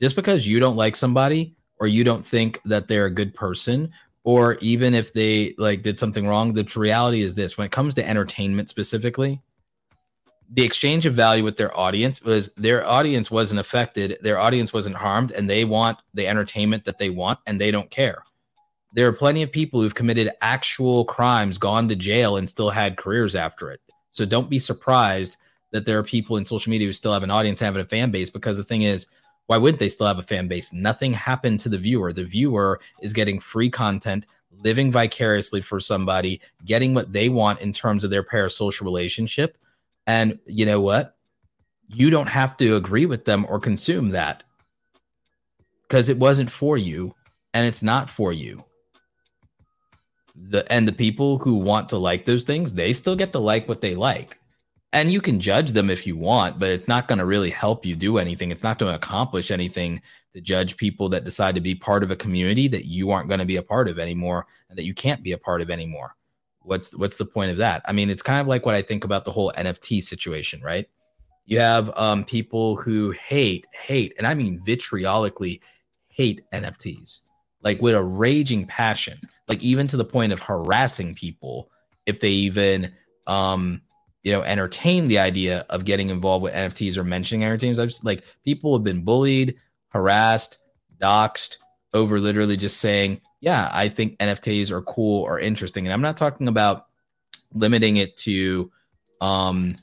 just 0.00 0.16
because 0.16 0.46
you 0.46 0.60
don't 0.60 0.76
like 0.76 0.96
somebody 0.96 1.54
or 1.78 1.86
you 1.86 2.04
don't 2.04 2.24
think 2.24 2.60
that 2.64 2.88
they're 2.88 3.06
a 3.06 3.10
good 3.10 3.34
person 3.34 3.92
or 4.22 4.54
even 4.60 4.94
if 4.94 5.12
they 5.12 5.54
like 5.58 5.82
did 5.82 5.98
something 5.98 6.26
wrong 6.26 6.52
the 6.52 6.64
reality 6.76 7.22
is 7.22 7.34
this 7.34 7.58
when 7.58 7.66
it 7.66 7.72
comes 7.72 7.94
to 7.94 8.08
entertainment 8.08 8.68
specifically 8.68 9.40
the 10.52 10.64
exchange 10.64 11.06
of 11.06 11.14
value 11.14 11.42
with 11.42 11.56
their 11.56 11.76
audience 11.76 12.22
was 12.22 12.52
their 12.54 12.86
audience 12.86 13.30
wasn't 13.30 13.58
affected 13.58 14.18
their 14.20 14.38
audience 14.38 14.72
wasn't 14.72 14.94
harmed 14.94 15.32
and 15.32 15.48
they 15.48 15.64
want 15.64 15.98
the 16.14 16.26
entertainment 16.26 16.84
that 16.84 16.98
they 16.98 17.10
want 17.10 17.38
and 17.46 17.60
they 17.60 17.70
don't 17.70 17.90
care. 17.90 18.22
There 18.92 19.08
are 19.08 19.12
plenty 19.12 19.42
of 19.42 19.50
people 19.50 19.80
who've 19.80 19.94
committed 19.94 20.30
actual 20.40 21.04
crimes 21.04 21.58
gone 21.58 21.88
to 21.88 21.96
jail 21.96 22.36
and 22.36 22.48
still 22.48 22.70
had 22.70 22.96
careers 22.96 23.34
after 23.34 23.72
it. 23.72 23.80
So 24.10 24.24
don't 24.24 24.50
be 24.50 24.60
surprised 24.60 25.36
that 25.72 25.86
there 25.86 25.98
are 25.98 26.04
people 26.04 26.36
in 26.36 26.44
social 26.44 26.70
media 26.70 26.86
who 26.86 26.92
still 26.92 27.12
have 27.12 27.24
an 27.24 27.32
audience 27.32 27.58
having 27.58 27.82
a 27.82 27.86
fan 27.86 28.12
base 28.12 28.30
because 28.30 28.56
the 28.56 28.62
thing 28.62 28.82
is 28.82 29.08
why 29.46 29.58
wouldn't 29.58 29.78
they 29.78 29.88
still 29.88 30.06
have 30.06 30.18
a 30.18 30.22
fan 30.22 30.48
base? 30.48 30.72
Nothing 30.72 31.12
happened 31.12 31.60
to 31.60 31.68
the 31.68 31.78
viewer. 31.78 32.12
The 32.12 32.24
viewer 32.24 32.80
is 33.02 33.12
getting 33.12 33.38
free 33.38 33.68
content, 33.68 34.26
living 34.50 34.90
vicariously 34.90 35.60
for 35.60 35.80
somebody, 35.80 36.40
getting 36.64 36.94
what 36.94 37.12
they 37.12 37.28
want 37.28 37.60
in 37.60 37.72
terms 37.72 38.04
of 38.04 38.10
their 38.10 38.22
parasocial 38.22 38.82
relationship. 38.82 39.58
And 40.06 40.38
you 40.46 40.64
know 40.64 40.80
what? 40.80 41.16
You 41.88 42.10
don't 42.10 42.28
have 42.28 42.56
to 42.58 42.76
agree 42.76 43.06
with 43.06 43.26
them 43.26 43.46
or 43.48 43.60
consume 43.60 44.10
that 44.10 44.42
because 45.82 46.08
it 46.08 46.18
wasn't 46.18 46.50
for 46.50 46.78
you 46.78 47.14
and 47.52 47.66
it's 47.66 47.82
not 47.82 48.08
for 48.08 48.32
you. 48.32 48.64
The 50.34 50.70
and 50.72 50.88
the 50.88 50.92
people 50.92 51.38
who 51.38 51.54
want 51.54 51.90
to 51.90 51.98
like 51.98 52.24
those 52.24 52.42
things, 52.42 52.72
they 52.72 52.92
still 52.92 53.14
get 53.14 53.30
to 53.32 53.38
like 53.38 53.68
what 53.68 53.80
they 53.80 53.94
like 53.94 54.40
and 54.94 55.10
you 55.10 55.20
can 55.20 55.40
judge 55.40 55.72
them 55.72 55.90
if 55.90 56.06
you 56.06 56.16
want, 56.16 56.60
but 56.60 56.70
it's 56.70 56.86
not 56.86 57.08
going 57.08 57.18
to 57.18 57.26
really 57.26 57.50
help 57.50 57.84
you 57.84 57.96
do 57.96 58.16
anything. 58.16 58.52
It's 58.52 58.62
not 58.62 58.78
going 58.78 58.92
to 58.92 58.96
accomplish 58.96 59.50
anything 59.50 60.00
to 60.34 60.40
judge 60.40 60.76
people 60.76 61.08
that 61.08 61.24
decide 61.24 61.56
to 61.56 61.60
be 61.60 61.74
part 61.74 62.04
of 62.04 62.12
a 62.12 62.16
community 62.16 62.68
that 62.68 62.84
you 62.84 63.10
aren't 63.10 63.26
going 63.26 63.40
to 63.40 63.44
be 63.44 63.56
a 63.56 63.62
part 63.62 63.88
of 63.88 63.98
anymore 63.98 64.46
and 64.70 64.78
that 64.78 64.84
you 64.84 64.94
can't 64.94 65.24
be 65.24 65.32
a 65.32 65.38
part 65.38 65.60
of 65.60 65.68
anymore. 65.68 66.14
What's 66.60 66.96
what's 66.96 67.16
the 67.16 67.26
point 67.26 67.50
of 67.50 67.56
that? 67.56 67.82
I 67.86 67.92
mean, 67.92 68.08
it's 68.08 68.22
kind 68.22 68.40
of 68.40 68.46
like 68.46 68.64
what 68.64 68.76
I 68.76 68.82
think 68.82 69.02
about 69.04 69.24
the 69.24 69.32
whole 69.32 69.52
NFT 69.58 70.00
situation, 70.00 70.62
right? 70.62 70.88
You 71.44 71.58
have 71.58 71.92
um, 71.98 72.24
people 72.24 72.76
who 72.76 73.10
hate, 73.10 73.66
hate, 73.72 74.14
and 74.16 74.28
I 74.28 74.34
mean 74.34 74.60
vitriolically 74.64 75.60
hate 76.06 76.40
NFTs, 76.52 77.18
like 77.62 77.82
with 77.82 77.96
a 77.96 78.02
raging 78.02 78.64
passion, 78.64 79.18
like 79.48 79.60
even 79.60 79.88
to 79.88 79.96
the 79.96 80.04
point 80.04 80.32
of 80.32 80.40
harassing 80.40 81.14
people 81.14 81.68
if 82.06 82.20
they 82.20 82.30
even 82.30 82.94
um 83.26 83.80
you 84.24 84.32
know, 84.32 84.42
entertain 84.42 85.06
the 85.06 85.18
idea 85.18 85.64
of 85.68 85.84
getting 85.84 86.08
involved 86.08 86.42
with 86.42 86.54
NFTs 86.54 86.96
or 86.96 87.04
mentioning 87.04 87.46
NFTs. 87.46 87.78
I've 87.78 87.92
like 88.02 88.24
people 88.42 88.74
have 88.74 88.82
been 88.82 89.04
bullied, 89.04 89.56
harassed, 89.90 90.58
doxxed 90.98 91.58
over 91.92 92.18
literally 92.18 92.56
just 92.56 92.78
saying, 92.80 93.20
yeah, 93.40 93.70
I 93.72 93.88
think 93.88 94.18
NFTs 94.18 94.70
are 94.70 94.82
cool 94.82 95.22
or 95.22 95.38
interesting. 95.38 95.86
And 95.86 95.92
I'm 95.92 96.00
not 96.00 96.16
talking 96.16 96.48
about 96.48 96.86
limiting 97.52 97.98
it 97.98 98.16
to 98.18 98.72
um 99.20 99.76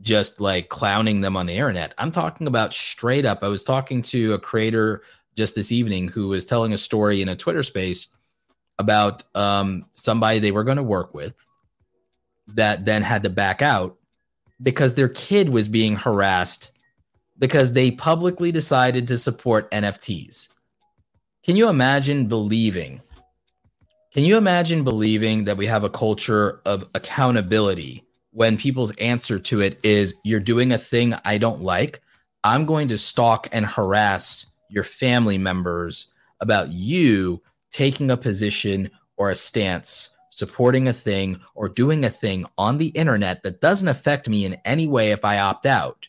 just 0.00 0.40
like 0.40 0.68
clowning 0.68 1.20
them 1.20 1.36
on 1.36 1.46
the 1.46 1.54
internet. 1.54 1.94
I'm 1.98 2.12
talking 2.12 2.48
about 2.48 2.74
straight 2.74 3.24
up. 3.24 3.42
I 3.42 3.48
was 3.48 3.64
talking 3.64 4.02
to 4.02 4.34
a 4.34 4.38
creator 4.38 5.02
just 5.36 5.54
this 5.54 5.70
evening 5.70 6.08
who 6.08 6.28
was 6.28 6.44
telling 6.44 6.72
a 6.72 6.78
story 6.78 7.22
in 7.22 7.28
a 7.28 7.36
Twitter 7.36 7.62
space 7.62 8.08
about 8.80 9.22
um 9.36 9.86
somebody 9.94 10.40
they 10.40 10.50
were 10.50 10.64
going 10.64 10.76
to 10.76 10.82
work 10.82 11.14
with 11.14 11.47
that 12.54 12.84
then 12.84 13.02
had 13.02 13.22
to 13.22 13.30
back 13.30 13.62
out 13.62 13.96
because 14.62 14.94
their 14.94 15.08
kid 15.08 15.48
was 15.50 15.68
being 15.68 15.96
harassed 15.96 16.72
because 17.38 17.72
they 17.72 17.90
publicly 17.90 18.50
decided 18.50 19.06
to 19.06 19.16
support 19.16 19.70
NFTs. 19.70 20.48
Can 21.44 21.56
you 21.56 21.68
imagine 21.68 22.26
believing? 22.26 23.00
Can 24.12 24.24
you 24.24 24.36
imagine 24.36 24.82
believing 24.82 25.44
that 25.44 25.56
we 25.56 25.66
have 25.66 25.84
a 25.84 25.90
culture 25.90 26.60
of 26.64 26.88
accountability 26.94 28.04
when 28.32 28.56
people's 28.56 28.94
answer 28.96 29.38
to 29.38 29.60
it 29.60 29.78
is 29.84 30.14
you're 30.24 30.40
doing 30.40 30.72
a 30.72 30.78
thing 30.78 31.14
I 31.24 31.38
don't 31.38 31.60
like? 31.60 32.00
I'm 32.42 32.66
going 32.66 32.88
to 32.88 32.98
stalk 32.98 33.48
and 33.52 33.64
harass 33.64 34.46
your 34.68 34.84
family 34.84 35.38
members 35.38 36.12
about 36.40 36.70
you 36.72 37.42
taking 37.70 38.10
a 38.10 38.16
position 38.16 38.90
or 39.16 39.30
a 39.30 39.36
stance 39.36 40.16
supporting 40.38 40.86
a 40.86 40.92
thing 40.92 41.40
or 41.54 41.68
doing 41.68 42.04
a 42.04 42.10
thing 42.10 42.46
on 42.56 42.78
the 42.78 42.88
internet 42.88 43.42
that 43.42 43.60
doesn't 43.60 43.88
affect 43.88 44.28
me 44.28 44.44
in 44.44 44.56
any 44.64 44.86
way 44.86 45.10
if 45.10 45.24
I 45.24 45.40
opt 45.40 45.66
out. 45.66 46.06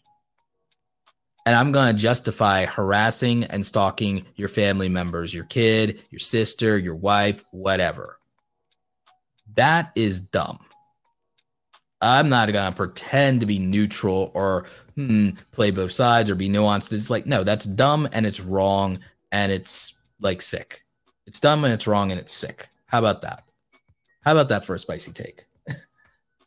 And 1.46 1.56
I'm 1.56 1.72
going 1.72 1.96
to 1.96 2.00
justify 2.00 2.66
harassing 2.66 3.46
and 3.46 3.66
stalking 3.66 4.26
your 4.36 4.50
family 4.50 4.88
members, 4.88 5.34
your 5.34 5.46
kid, 5.46 6.04
your 6.12 6.20
sister, 6.20 6.78
your 6.78 6.96
wife, 6.96 7.44
whatever. 7.52 8.20
That 9.56 9.92
is 9.96 10.20
dumb. 10.20 10.60
I'm 12.02 12.30
not 12.30 12.52
going 12.54 12.72
to 12.72 12.78
pretend 12.78 13.40
to 13.40 13.46
be 13.46 13.58
neutral 13.58 14.32
or 14.36 14.68
hmm, 14.96 15.30
play 15.52 15.72
both 15.72 15.92
sides 15.92 16.30
or 16.30 16.36
be 16.36 16.50
nuanced. 16.50 16.94
It's 16.94 17.10
like, 17.10 17.26
no, 17.26 17.44
that's 17.44 17.66
dumb 17.66 18.08
and 18.14 18.26
it's 18.26 18.40
wrong 18.40 19.00
and 19.32 19.52
it's 19.52 19.96
like 20.22 20.42
sick. 20.42 20.86
It's 21.26 21.40
dumb 21.40 21.64
and 21.64 21.74
it's 21.74 21.88
wrong 21.88 22.12
and 22.12 22.20
it's 22.20 22.32
sick. 22.32 22.70
How 22.86 23.00
about 23.00 23.22
that? 23.22 23.49
How 24.30 24.34
about 24.34 24.50
that 24.50 24.64
for 24.64 24.76
a 24.76 24.80
spicy 24.80 25.12
take? 25.12 25.48
How 25.68 25.76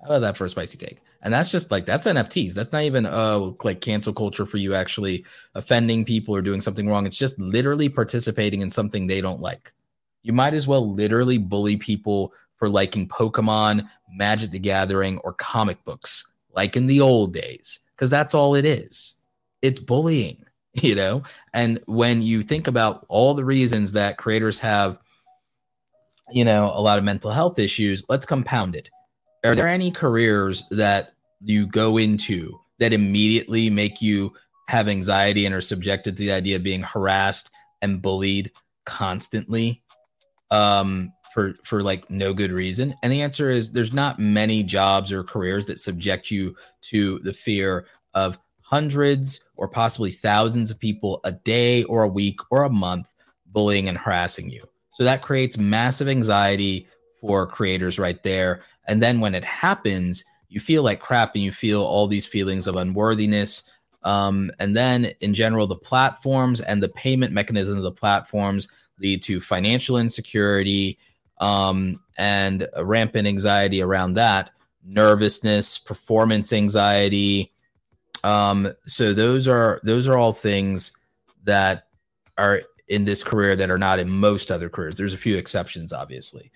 about 0.05 0.21
that 0.21 0.37
for 0.37 0.45
a 0.45 0.49
spicy 0.49 0.79
take? 0.79 1.01
And 1.21 1.35
that's 1.35 1.51
just 1.51 1.73
like 1.73 1.85
that's 1.85 2.07
NFTs. 2.07 2.55
That's 2.55 2.71
not 2.71 2.85
even 2.85 3.07
uh 3.07 3.51
like 3.65 3.81
cancel 3.81 4.13
culture 4.13 4.47
for 4.47 4.59
you 4.59 4.77
actually 4.77 5.25
offending 5.57 6.05
people 6.05 6.33
or 6.33 6.43
doing 6.43 6.61
something 6.61 6.89
wrong. 6.89 7.07
It's 7.07 7.19
just 7.19 7.41
literally 7.41 7.89
participating 7.89 8.61
in 8.61 8.71
something 8.71 9.09
they 9.09 9.21
don't 9.21 9.41
like. 9.41 9.73
You 10.23 10.33
might 10.33 10.55
as 10.55 10.69
well 10.69 10.95
literally 10.95 11.39
bully 11.39 11.77
people 11.77 12.33
for 12.55 12.69
liking 12.69 13.09
Pokemon, 13.09 13.89
Magic 14.15 14.53
the 14.53 14.61
Gathering, 14.61 15.19
or 15.25 15.33
comic 15.33 15.85
books, 15.85 16.25
like 16.55 16.77
in 16.77 16.87
the 16.87 17.01
old 17.01 17.35
days, 17.35 17.81
because 17.97 18.11
that's 18.11 18.33
all 18.33 18.55
it 18.55 18.65
is. 18.65 19.15
It's 19.61 19.81
bullying, 19.81 20.45
you 20.75 20.95
know? 20.95 21.25
And 21.53 21.81
when 21.87 22.23
you 22.23 22.43
think 22.43 22.69
about 22.69 23.07
all 23.09 23.35
the 23.35 23.45
reasons 23.45 23.91
that 23.91 24.19
creators 24.19 24.61
have 24.61 25.02
you 26.33 26.45
know, 26.45 26.73
a 26.75 26.81
lot 26.81 26.99
of 26.99 27.05
mental 27.05 27.31
health 27.31 27.59
issues, 27.59 28.03
let's 28.09 28.27
compound 28.27 28.77
it. 28.77 28.89
Are 29.45 29.55
there 29.55 29.69
any 29.69 29.91
careers 29.91 30.65
that 30.71 31.15
you 31.41 31.67
go 31.67 31.99
into 31.99 32.59
that 32.79 32.93
immediately 32.93 33.69
make 33.71 34.01
you 34.01 34.33
have 34.69 34.89
anxiety 34.89 35.47
and 35.47 35.55
are 35.55 35.61
subjected 35.61 36.17
to 36.17 36.23
the 36.23 36.33
idea 36.33 36.57
of 36.57 36.63
being 36.63 36.83
harassed 36.83 37.51
and 37.83 38.01
bullied 38.01 38.53
constantly 38.87 39.83
um, 40.51 41.13
for 41.35 41.55
for 41.65 41.83
like 41.83 42.09
no 42.11 42.33
good 42.33 42.53
reason? 42.53 42.95
And 43.03 43.13
the 43.13 43.23
answer 43.23 43.51
is 43.51 43.73
there's 43.73 43.93
not 43.93 44.21
many 44.21 44.63
jobs 44.63 45.13
or 45.13 45.25
careers 45.25 45.67
that 45.67 45.81
subject 45.81 46.31
you 46.31 46.55
to 46.83 47.19
the 47.21 47.33
fear 47.33 47.87
of 48.15 48.39
hundreds 48.61 49.45
or 49.57 49.69
possibly 49.69 50.11
thousands 50.11 50.71
of 50.71 50.79
people 50.79 51.21
a 51.25 51.33
day 51.33 51.83
or 51.85 52.05
a 52.05 52.09
week 52.09 52.39
or 52.51 52.63
a 52.63 52.71
month 52.71 53.13
bullying 53.47 53.89
and 53.89 53.99
harassing 53.99 54.49
you. 54.49 54.65
So 54.93 55.05
that 55.05 55.23
creates 55.23 55.59
massive 55.59 56.09
anxiety 56.09 56.89
for 57.21 57.47
creators 57.47 57.99
right 57.99 58.23
there. 58.23 58.63
And 58.87 59.03
then 59.03 59.21
when 59.21 59.35
it 59.35 59.45
happens, 59.45 60.25
you 60.49 60.61
feel 60.61 60.83
like 60.83 61.01
crap 61.01 61.35
and 61.35 61.43
you 61.43 61.51
feel 61.51 61.83
all 61.83 62.07
these 62.07 62.27
feelings 62.27 62.67
of 62.67 62.77
unworthiness. 62.77 63.63
Um, 64.03 64.51
and 64.59 64.77
then 64.77 65.13
in 65.21 65.33
general, 65.33 65.67
the 65.67 65.77
platforms 65.77 66.61
and 66.61 66.83
the 66.83 66.91
payment 66.91 67.33
mechanisms 67.33 67.79
of 67.79 67.85
the 67.85 67.93
platforms 67.93 68.69
lead 69.01 69.23
to 69.23 69.41
financial 69.41 69.97
insecurity 69.97 70.99
um, 71.39 72.01
and 72.19 72.69
rampant 72.83 73.27
anxiety 73.27 73.81
around 73.83 74.15
that, 74.15 74.51
nervousness, 74.85 75.79
performance 75.79 76.53
anxiety. 76.53 77.53
Um, 78.25 78.73
so 78.87 79.13
those 79.13 79.49
are 79.49 79.81
those 79.83 80.07
are 80.07 80.17
all 80.17 80.33
things 80.33 80.97
that 81.45 81.89
are 82.37 82.63
in 82.89 83.05
this 83.05 83.23
career 83.23 83.57
that 83.57 83.71
are 83.71 83.79
not 83.79 83.99
in 83.99 84.09
most 84.09 84.51
other 84.51 84.69
careers. 84.69 84.97
There's 84.97 85.15
a 85.15 85.19
few 85.19 85.37
exceptions, 85.37 85.93
obviously. 85.93 86.51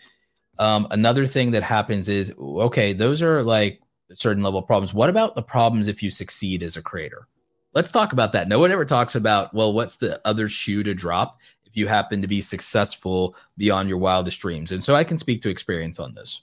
Um, 0.59 0.87
another 0.91 1.27
thing 1.27 1.51
that 1.53 1.63
happens 1.63 2.09
is 2.09 2.33
okay, 2.39 2.93
those 2.93 3.23
are 3.23 3.43
like 3.43 3.81
certain 4.13 4.43
level 4.43 4.63
problems. 4.63 4.95
What 4.95 5.11
about 5.11 5.35
the 5.35 5.43
problems 5.43 5.89
if 5.89 6.03
you 6.03 6.11
succeed 6.11 6.63
as 6.63 6.77
a 6.77 6.83
creator? 6.83 7.29
Let's 7.75 7.91
talk 7.91 8.13
about 8.13 8.33
that. 8.33 8.49
No 8.49 8.59
one 8.59 8.71
ever 8.71 8.87
talks 8.87 9.15
about, 9.15 9.53
well, 9.53 9.73
what's 9.73 9.97
the 9.97 10.21
other 10.25 10.49
shoe 10.49 10.83
to 10.83 10.95
drop 10.95 11.39
if 11.67 11.77
you 11.77 11.87
happen 11.87 12.23
to 12.23 12.29
be 12.29 12.41
successful 12.41 13.37
beyond 13.59 13.89
your 13.89 13.99
wildest 13.99 14.41
dreams? 14.41 14.73
And 14.73 14.83
so 14.83 14.95
I 14.95 15.05
can 15.05 15.19
speak 15.19 15.43
to 15.43 15.51
experience 15.51 16.01
on 16.01 16.15
this. 16.15 16.41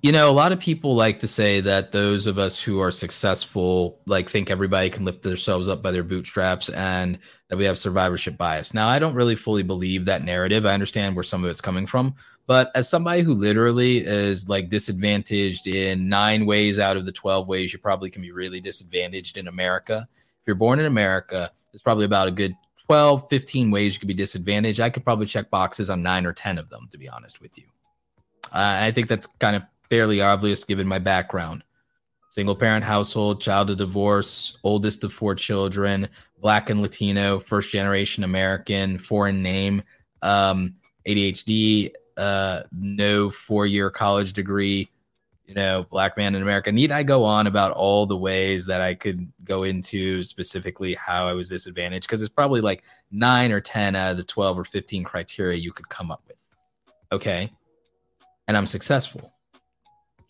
You 0.00 0.12
know, 0.12 0.30
a 0.30 0.32
lot 0.32 0.52
of 0.52 0.60
people 0.60 0.94
like 0.94 1.18
to 1.20 1.26
say 1.26 1.60
that 1.60 1.90
those 1.90 2.28
of 2.28 2.38
us 2.38 2.62
who 2.62 2.80
are 2.80 2.90
successful 2.92 3.98
like 4.06 4.30
think 4.30 4.48
everybody 4.48 4.90
can 4.90 5.04
lift 5.04 5.22
themselves 5.22 5.66
up 5.66 5.82
by 5.82 5.90
their 5.90 6.04
bootstraps 6.04 6.68
and 6.68 7.18
that 7.48 7.56
we 7.56 7.64
have 7.64 7.76
survivorship 7.76 8.38
bias. 8.38 8.72
Now, 8.72 8.86
I 8.86 9.00
don't 9.00 9.14
really 9.14 9.34
fully 9.34 9.64
believe 9.64 10.04
that 10.04 10.22
narrative. 10.22 10.66
I 10.66 10.72
understand 10.72 11.16
where 11.16 11.24
some 11.24 11.42
of 11.42 11.50
it's 11.50 11.60
coming 11.60 11.84
from, 11.84 12.14
but 12.46 12.70
as 12.76 12.88
somebody 12.88 13.22
who 13.22 13.34
literally 13.34 13.98
is 13.98 14.48
like 14.48 14.68
disadvantaged 14.68 15.66
in 15.66 16.08
9 16.08 16.46
ways 16.46 16.78
out 16.78 16.96
of 16.96 17.04
the 17.04 17.10
12 17.10 17.48
ways 17.48 17.72
you 17.72 17.80
probably 17.80 18.08
can 18.08 18.22
be 18.22 18.30
really 18.30 18.60
disadvantaged 18.60 19.36
in 19.36 19.48
America. 19.48 20.06
If 20.12 20.46
you're 20.46 20.54
born 20.54 20.78
in 20.78 20.86
America, 20.86 21.50
there's 21.72 21.82
probably 21.82 22.04
about 22.04 22.28
a 22.28 22.32
good 22.32 22.54
12, 22.86 23.28
15 23.28 23.72
ways 23.72 23.94
you 23.94 23.98
could 23.98 24.06
be 24.06 24.14
disadvantaged. 24.14 24.78
I 24.78 24.90
could 24.90 25.02
probably 25.02 25.26
check 25.26 25.50
boxes 25.50 25.90
on 25.90 26.04
9 26.04 26.24
or 26.24 26.32
10 26.32 26.56
of 26.56 26.70
them 26.70 26.86
to 26.92 26.98
be 26.98 27.08
honest 27.08 27.40
with 27.40 27.58
you. 27.58 27.64
Uh, 28.52 28.78
I 28.80 28.92
think 28.92 29.08
that's 29.08 29.26
kind 29.26 29.56
of 29.56 29.62
fairly 29.90 30.20
obvious 30.20 30.64
given 30.64 30.86
my 30.86 30.98
background. 30.98 31.64
Single 32.30 32.56
parent 32.56 32.84
household, 32.84 33.40
child 33.40 33.70
of 33.70 33.78
divorce, 33.78 34.58
oldest 34.62 35.02
of 35.02 35.12
four 35.12 35.34
children, 35.34 36.08
black 36.40 36.70
and 36.70 36.82
Latino, 36.82 37.38
first 37.38 37.70
generation 37.70 38.22
American, 38.22 38.98
foreign 38.98 39.42
name, 39.42 39.82
um, 40.22 40.74
ADHD, 41.06 41.90
uh, 42.18 42.62
no 42.72 43.30
four 43.30 43.66
year 43.66 43.90
college 43.90 44.34
degree, 44.34 44.90
you 45.46 45.54
know, 45.54 45.86
black 45.90 46.16
man 46.18 46.34
in 46.34 46.42
America. 46.42 46.70
Need 46.70 46.92
I 46.92 47.02
go 47.02 47.24
on 47.24 47.46
about 47.46 47.72
all 47.72 48.04
the 48.04 48.16
ways 48.16 48.66
that 48.66 48.82
I 48.82 48.94
could 48.94 49.32
go 49.44 49.62
into 49.62 50.22
specifically 50.22 50.94
how 50.94 51.26
I 51.26 51.32
was 51.32 51.48
disadvantaged? 51.48 52.06
Because 52.06 52.20
it's 52.20 52.28
probably 52.28 52.60
like 52.60 52.84
nine 53.10 53.52
or 53.52 53.60
10 53.60 53.96
out 53.96 54.10
of 54.10 54.16
the 54.18 54.24
12 54.24 54.58
or 54.58 54.64
15 54.64 55.02
criteria 55.04 55.56
you 55.56 55.72
could 55.72 55.88
come 55.88 56.10
up 56.10 56.22
with. 56.28 56.42
Okay. 57.10 57.50
And 58.46 58.56
I'm 58.56 58.66
successful. 58.66 59.32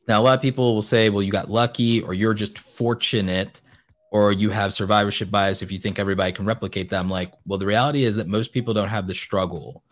Now, 0.08 0.20
a 0.20 0.22
lot 0.22 0.34
of 0.34 0.42
people 0.42 0.74
will 0.74 0.82
say, 0.82 1.10
well, 1.10 1.22
you 1.22 1.30
got 1.30 1.50
lucky 1.50 2.00
or 2.00 2.14
you're 2.14 2.34
just 2.34 2.58
fortunate 2.58 3.60
or 4.10 4.32
you 4.32 4.48
have 4.48 4.72
survivorship 4.72 5.30
bias 5.30 5.60
if 5.60 5.70
you 5.70 5.76
think 5.76 5.98
everybody 5.98 6.32
can 6.32 6.46
replicate 6.46 6.88
that. 6.88 6.98
I'm 6.98 7.10
like, 7.10 7.32
well, 7.46 7.58
the 7.58 7.66
reality 7.66 8.04
is 8.04 8.16
that 8.16 8.26
most 8.26 8.52
people 8.54 8.72
don't 8.72 8.88
have 8.88 9.06
the 9.06 9.14
struggle 9.14 9.84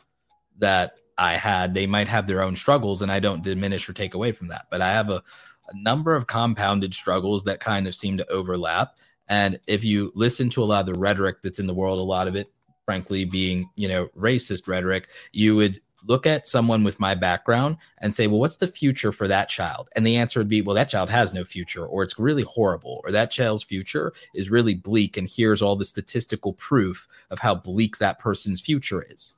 that 0.59 0.99
I 1.19 1.35
had. 1.35 1.75
They 1.75 1.87
might 1.87 2.09
have 2.09 2.27
their 2.27 2.43
own 2.43 2.57
struggles, 2.57 3.03
and 3.03 3.13
I 3.13 3.21
don't 3.21 3.45
diminish 3.45 3.89
or 3.89 3.93
take 3.93 4.15
away 4.15 4.33
from 4.33 4.49
that. 4.49 4.67
But 4.71 4.81
I 4.81 4.91
have 4.91 5.11
a, 5.11 5.23
a 5.69 5.83
number 5.83 6.15
of 6.15 6.27
compounded 6.27 6.95
struggles 6.95 7.45
that 7.45 7.61
kind 7.61 7.87
of 7.87 7.95
seem 7.95 8.17
to 8.17 8.31
overlap. 8.31 8.97
And 9.29 9.61
if 9.67 9.85
you 9.85 10.13
listen 10.15 10.49
to 10.51 10.63
a 10.63 10.65
lot 10.65 10.89
of 10.89 10.95
the 10.95 10.99
rhetoric 10.99 11.43
that's 11.43 11.59
in 11.59 11.67
the 11.67 11.75
world, 11.75 11.99
a 11.99 12.03
lot 12.03 12.29
of 12.29 12.37
it, 12.37 12.51
frankly, 12.87 13.25
being, 13.25 13.69
you 13.77 13.89
know, 13.89 14.09
racist 14.17 14.67
rhetoric, 14.67 15.09
you 15.33 15.57
would 15.57 15.81
look 16.07 16.27
at 16.27 16.49
someone 16.49 16.85
with 16.85 17.01
my 17.01 17.15
background 17.15 17.77
and 17.99 18.13
say, 18.13 18.27
well, 18.27 18.39
what's 18.39 18.57
the 18.57 18.67
future 18.67 19.13
for 19.13 19.29
that 19.29 19.49
child? 19.49 19.89
And 19.95 20.07
the 20.07 20.17
answer 20.17 20.41
would 20.41 20.49
be, 20.49 20.63
well, 20.63 20.75
that 20.75 20.89
child 20.89 21.11
has 21.11 21.33
no 21.33 21.45
future, 21.45 21.87
or 21.87 22.03
it's 22.03 22.19
really 22.19 22.45
horrible, 22.45 23.01
or 23.05 23.11
that 23.13 23.31
child's 23.31 23.63
future 23.63 24.13
is 24.35 24.51
really 24.51 24.75
bleak. 24.75 25.17
And 25.17 25.29
here's 25.29 25.63
all 25.63 25.77
the 25.77 25.85
statistical 25.85 26.53
proof 26.55 27.07
of 27.31 27.39
how 27.39 27.55
bleak 27.55 27.99
that 27.99 28.19
person's 28.19 28.61
future 28.61 29.05
is. 29.09 29.35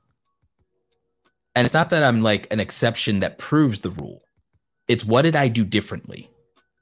And 1.55 1.65
it's 1.65 1.73
not 1.73 1.89
that 1.89 2.03
I'm 2.03 2.21
like 2.21 2.47
an 2.51 2.59
exception 2.59 3.19
that 3.19 3.37
proves 3.37 3.79
the 3.79 3.91
rule, 3.91 4.23
it's 4.87 5.05
what 5.05 5.23
did 5.23 5.35
I 5.35 5.47
do 5.47 5.63
differently? 5.63 6.29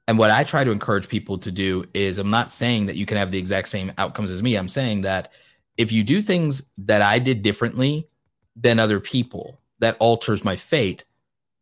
And 0.06 0.18
what 0.18 0.30
I 0.30 0.42
try 0.42 0.64
to 0.64 0.70
encourage 0.70 1.08
people 1.08 1.36
to 1.36 1.52
do 1.52 1.84
is 1.92 2.16
I'm 2.16 2.30
not 2.30 2.50
saying 2.50 2.86
that 2.86 2.96
you 2.96 3.04
can 3.04 3.18
have 3.18 3.30
the 3.30 3.38
exact 3.38 3.68
same 3.68 3.92
outcomes 3.98 4.30
as 4.30 4.42
me. 4.42 4.56
I'm 4.56 4.68
saying 4.68 5.02
that 5.02 5.32
if 5.76 5.92
you 5.92 6.02
do 6.02 6.22
things 6.22 6.70
that 6.78 7.02
I 7.02 7.18
did 7.18 7.42
differently 7.42 8.08
than 8.56 8.78
other 8.78 9.00
people, 9.00 9.60
that 9.80 9.96
alters 10.00 10.44
my 10.44 10.56
fate, 10.56 11.04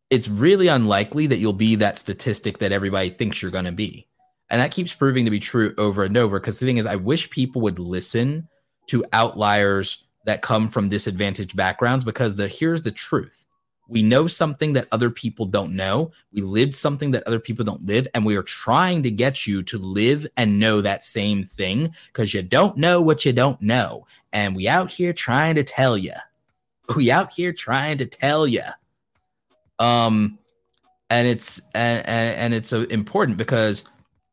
it's 0.09 0.27
really 0.27 0.67
unlikely 0.67 1.27
that 1.27 1.37
you'll 1.37 1.53
be 1.53 1.75
that 1.75 1.97
statistic 1.97 2.59
that 2.59 2.71
everybody 2.71 3.09
thinks 3.09 3.41
you're 3.41 3.51
going 3.51 3.65
to 3.65 3.71
be. 3.71 4.07
And 4.49 4.61
that 4.61 4.71
keeps 4.71 4.93
proving 4.93 5.25
to 5.25 5.31
be 5.31 5.39
true 5.39 5.73
over 5.77 6.03
and 6.03 6.15
over. 6.15 6.39
Because 6.39 6.59
the 6.59 6.65
thing 6.65 6.77
is, 6.77 6.85
I 6.85 6.95
wish 6.95 7.29
people 7.29 7.61
would 7.63 7.79
listen 7.79 8.47
to 8.87 9.03
outliers 9.11 10.05
that 10.25 10.41
come 10.41 10.67
from 10.69 10.87
disadvantaged 10.87 11.55
backgrounds 11.55 12.05
because 12.05 12.35
the 12.35 12.47
here's 12.47 12.83
the 12.83 12.91
truth. 12.91 13.45
We 13.89 14.01
know 14.01 14.27
something 14.27 14.73
that 14.73 14.87
other 14.91 15.09
people 15.09 15.45
don't 15.45 15.73
know. 15.73 16.11
We 16.33 16.41
lived 16.41 16.75
something 16.75 17.11
that 17.11 17.23
other 17.23 17.39
people 17.39 17.63
don't 17.63 17.85
live. 17.85 18.07
And 18.13 18.25
we 18.25 18.35
are 18.35 18.43
trying 18.43 19.03
to 19.03 19.11
get 19.11 19.47
you 19.47 19.63
to 19.63 19.77
live 19.77 20.27
and 20.35 20.59
know 20.59 20.81
that 20.81 21.05
same 21.05 21.43
thing 21.43 21.93
because 22.07 22.33
you 22.33 22.41
don't 22.41 22.77
know 22.77 23.01
what 23.01 23.23
you 23.23 23.31
don't 23.31 23.61
know. 23.61 24.05
And 24.33 24.55
we 24.55 24.67
out 24.67 24.91
here 24.91 25.13
trying 25.13 25.55
to 25.55 25.63
tell 25.63 25.97
you 25.97 26.13
we 26.95 27.11
out 27.11 27.33
here 27.33 27.53
trying 27.53 27.97
to 27.99 28.05
tell 28.05 28.47
you. 28.47 28.63
Um, 29.79 30.39
and 31.09 31.27
it's 31.27 31.61
and 31.73 32.05
and, 32.07 32.53
it's 32.53 32.73
uh, 32.73 32.85
important 32.89 33.37
because 33.37 33.89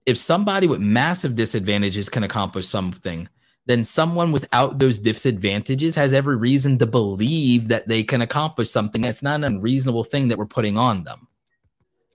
if 0.07 0.19
somebody 0.19 0.67
with 0.67 0.81
massive 0.81 1.35
disadvantages 1.35 2.09
can 2.09 2.25
accomplish 2.25 2.67
something, 2.67 3.29
then 3.67 3.85
someone 3.85 4.33
without 4.33 4.79
those 4.79 4.99
disadvantages 4.99 5.95
has 5.95 6.13
every 6.13 6.37
reason 6.37 6.79
to 6.79 6.87
believe 6.87 7.69
that 7.69 7.89
they 7.89 8.03
can 8.03 8.23
accomplish 8.23 8.71
something. 8.71 9.03
That's 9.03 9.23
not 9.23 9.37
an 9.37 9.45
unreasonable 9.45 10.05
thing 10.05 10.29
that 10.29 10.39
we're 10.39 10.47
putting 10.47 10.77
on 10.77 11.05
them. 11.05 11.29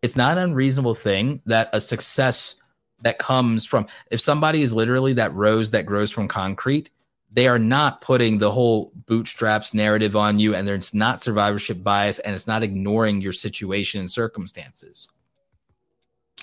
It's 0.01 0.15
not 0.15 0.37
an 0.37 0.43
unreasonable 0.43 0.93
thing 0.93 1.41
that 1.45 1.69
a 1.73 1.81
success 1.81 2.55
that 3.01 3.17
comes 3.17 3.65
from 3.65 3.87
if 4.11 4.19
somebody 4.19 4.61
is 4.61 4.73
literally 4.73 5.13
that 5.13 5.33
rose 5.33 5.71
that 5.71 5.85
grows 5.85 6.11
from 6.11 6.27
concrete 6.27 6.89
they 7.31 7.47
are 7.47 7.59
not 7.59 8.01
putting 8.01 8.37
the 8.37 8.51
whole 8.51 8.91
bootstraps 9.05 9.73
narrative 9.73 10.15
on 10.15 10.39
you 10.39 10.55
and 10.55 10.67
there's 10.67 10.93
not 10.93 11.21
survivorship 11.21 11.83
bias 11.83 12.19
and 12.19 12.33
it's 12.33 12.47
not 12.47 12.63
ignoring 12.63 13.21
your 13.21 13.33
situation 13.33 13.99
and 13.99 14.09
circumstances. 14.09 15.09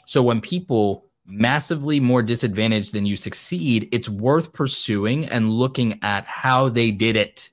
So 0.05 0.23
when 0.23 0.41
people 0.41 1.07
massively 1.27 1.99
more 1.99 2.23
disadvantaged 2.23 2.93
than 2.93 3.05
you 3.05 3.17
succeed, 3.17 3.89
it's 3.91 4.09
worth 4.09 4.53
pursuing 4.53 5.27
and 5.27 5.51
looking 5.51 5.99
at 6.03 6.25
how 6.25 6.69
they 6.69 6.93
did 6.93 7.17
it. 7.17 7.51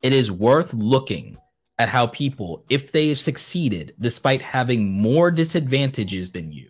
It 0.00 0.14
is 0.14 0.32
worth 0.32 0.72
looking 0.72 1.36
at 1.78 1.90
how 1.90 2.06
people, 2.06 2.64
if 2.70 2.90
they 2.92 3.12
succeeded 3.12 3.94
despite 4.00 4.40
having 4.40 4.90
more 4.90 5.30
disadvantages 5.30 6.32
than 6.32 6.50
you, 6.50 6.69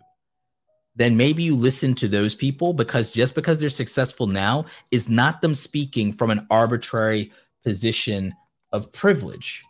then 0.95 1.15
maybe 1.15 1.43
you 1.43 1.55
listen 1.55 1.95
to 1.95 2.07
those 2.07 2.35
people 2.35 2.73
because 2.73 3.13
just 3.13 3.33
because 3.35 3.59
they're 3.59 3.69
successful 3.69 4.27
now 4.27 4.65
is 4.91 5.09
not 5.09 5.41
them 5.41 5.55
speaking 5.55 6.11
from 6.11 6.29
an 6.29 6.45
arbitrary 6.49 7.31
position 7.63 8.33
of 8.71 8.91
privilege. 8.91 9.63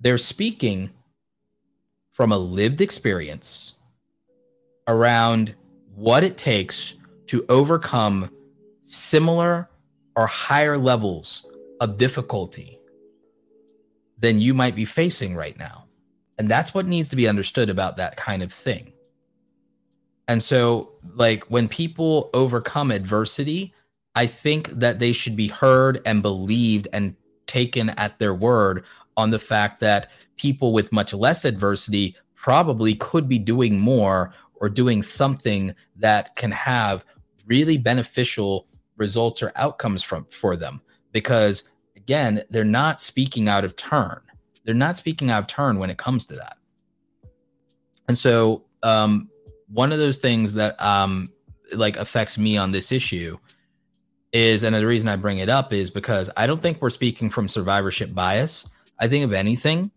They're 0.00 0.18
speaking 0.18 0.90
from 2.12 2.32
a 2.32 2.38
lived 2.38 2.80
experience 2.80 3.74
around 4.88 5.54
what 5.94 6.24
it 6.24 6.36
takes 6.36 6.96
to 7.26 7.44
overcome 7.48 8.30
similar 8.82 9.68
or 10.16 10.26
higher 10.26 10.76
levels 10.76 11.50
of 11.80 11.96
difficulty 11.96 12.78
than 14.18 14.40
you 14.40 14.54
might 14.54 14.74
be 14.74 14.84
facing 14.84 15.34
right 15.34 15.58
now. 15.58 15.86
And 16.38 16.48
that's 16.48 16.74
what 16.74 16.86
needs 16.86 17.08
to 17.10 17.16
be 17.16 17.28
understood 17.28 17.70
about 17.70 17.96
that 17.96 18.16
kind 18.16 18.42
of 18.42 18.52
thing. 18.52 18.92
And 20.28 20.42
so, 20.42 20.92
like, 21.14 21.44
when 21.44 21.68
people 21.68 22.30
overcome 22.32 22.90
adversity, 22.90 23.74
I 24.14 24.26
think 24.26 24.68
that 24.68 24.98
they 24.98 25.12
should 25.12 25.36
be 25.36 25.48
heard 25.48 26.00
and 26.06 26.22
believed 26.22 26.88
and 26.92 27.16
taken 27.46 27.90
at 27.90 28.18
their 28.18 28.34
word 28.34 28.84
on 29.16 29.30
the 29.30 29.38
fact 29.38 29.80
that 29.80 30.10
people 30.36 30.72
with 30.72 30.92
much 30.92 31.12
less 31.12 31.44
adversity 31.44 32.16
probably 32.34 32.94
could 32.94 33.28
be 33.28 33.38
doing 33.38 33.78
more 33.78 34.32
or 34.54 34.68
doing 34.68 35.02
something 35.02 35.74
that 35.96 36.34
can 36.36 36.50
have 36.50 37.04
really 37.46 37.76
beneficial 37.76 38.66
results 38.96 39.42
or 39.42 39.52
outcomes 39.56 40.02
from 40.02 40.24
for 40.26 40.56
them 40.56 40.80
because 41.12 41.68
again 41.96 42.42
they're 42.50 42.64
not 42.64 43.00
speaking 43.00 43.48
out 43.48 43.64
of 43.64 43.74
turn 43.76 44.20
they're 44.64 44.74
not 44.74 44.96
speaking 44.96 45.30
out 45.30 45.40
of 45.40 45.46
turn 45.46 45.78
when 45.78 45.90
it 45.90 45.98
comes 45.98 46.26
to 46.26 46.34
that. 46.34 46.56
And 48.08 48.16
so, 48.16 48.64
um, 48.82 49.30
one 49.68 49.92
of 49.92 49.98
those 49.98 50.18
things 50.18 50.54
that 50.54 50.80
um, 50.82 51.32
like 51.72 51.96
affects 51.96 52.36
me 52.36 52.56
on 52.56 52.72
this 52.72 52.92
issue 52.92 53.38
is, 54.32 54.62
and 54.64 54.74
the 54.74 54.86
reason 54.86 55.08
I 55.08 55.16
bring 55.16 55.38
it 55.38 55.48
up 55.48 55.72
is 55.72 55.90
because 55.90 56.28
I 56.36 56.46
don't 56.46 56.60
think 56.60 56.82
we're 56.82 56.90
speaking 56.90 57.30
from 57.30 57.48
survivorship 57.48 58.14
bias. 58.14 58.68
I 58.98 59.08
think 59.08 59.24
of 59.24 59.32
anything, 59.32 59.90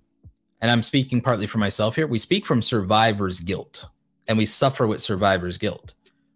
and 0.61 0.71
I'm 0.71 0.83
speaking 0.83 1.21
partly 1.21 1.47
for 1.47 1.57
myself 1.57 1.95
here. 1.95 2.07
We 2.07 2.19
speak 2.19 2.45
from 2.45 2.61
survivor's 2.61 3.39
guilt, 3.39 3.85
and 4.27 4.37
we 4.37 4.45
suffer 4.45 4.87
with 4.87 5.01
survivor's 5.01 5.57
guilt. 5.57 5.95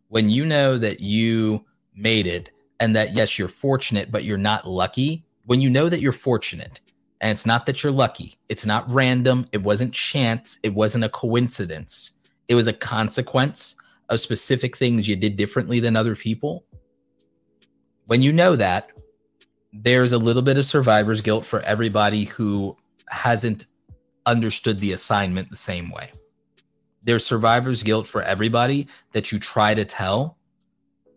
when 0.10 0.30
you 0.30 0.44
know 0.44 0.78
that 0.78 1.00
you 1.00 1.64
made 1.96 2.28
it 2.28 2.52
and 2.80 2.96
that 2.96 3.14
yes, 3.14 3.38
you're 3.40 3.48
fortunate, 3.48 4.12
but 4.12 4.24
you're 4.24 4.38
not 4.38 4.68
lucky. 4.68 5.24
When 5.46 5.62
you 5.62 5.70
know 5.70 5.90
that 5.90 6.02
you're 6.02 6.12
fortunate 6.12 6.82
and 7.22 7.32
it's 7.32 7.46
not 7.46 7.66
that 7.66 7.84
you're 7.84 7.92
lucky, 7.92 8.38
it's 8.48 8.66
not 8.66 8.90
random, 8.90 9.46
it 9.52 9.62
wasn't 9.62 9.94
chance, 9.94 10.58
it 10.64 10.74
wasn't 10.74 11.04
a 11.04 11.10
coincidence, 11.10 12.12
it 12.48 12.56
was 12.56 12.68
a 12.68 12.74
consequence 12.74 13.76
of 14.10 14.20
specific 14.20 14.76
things 14.76 15.08
you 15.08 15.16
did 15.16 15.36
differently 15.36 15.80
than 15.80 15.96
other 15.96 16.16
people. 16.16 16.66
When 18.08 18.22
you 18.22 18.34
know 18.34 18.56
that, 18.56 18.90
there's 19.72 20.14
a 20.14 20.18
little 20.18 20.42
bit 20.42 20.58
of 20.58 20.66
survivor's 20.66 21.22
guilt 21.22 21.46
for 21.46 21.62
everybody 21.62 22.26
who 22.26 22.76
hasn't 23.10 23.68
understood 24.26 24.80
the 24.80 24.94
assignment 24.94 25.50
the 25.50 25.58
same 25.58 25.92
way. 25.92 26.12
There's 27.04 27.26
survivor's 27.26 27.84
guilt 27.84 28.08
for 28.08 28.24
everybody 28.24 28.88
that 29.12 29.32
you 29.32 29.40
try 29.40 29.74
to 29.74 29.86
tell 29.86 30.38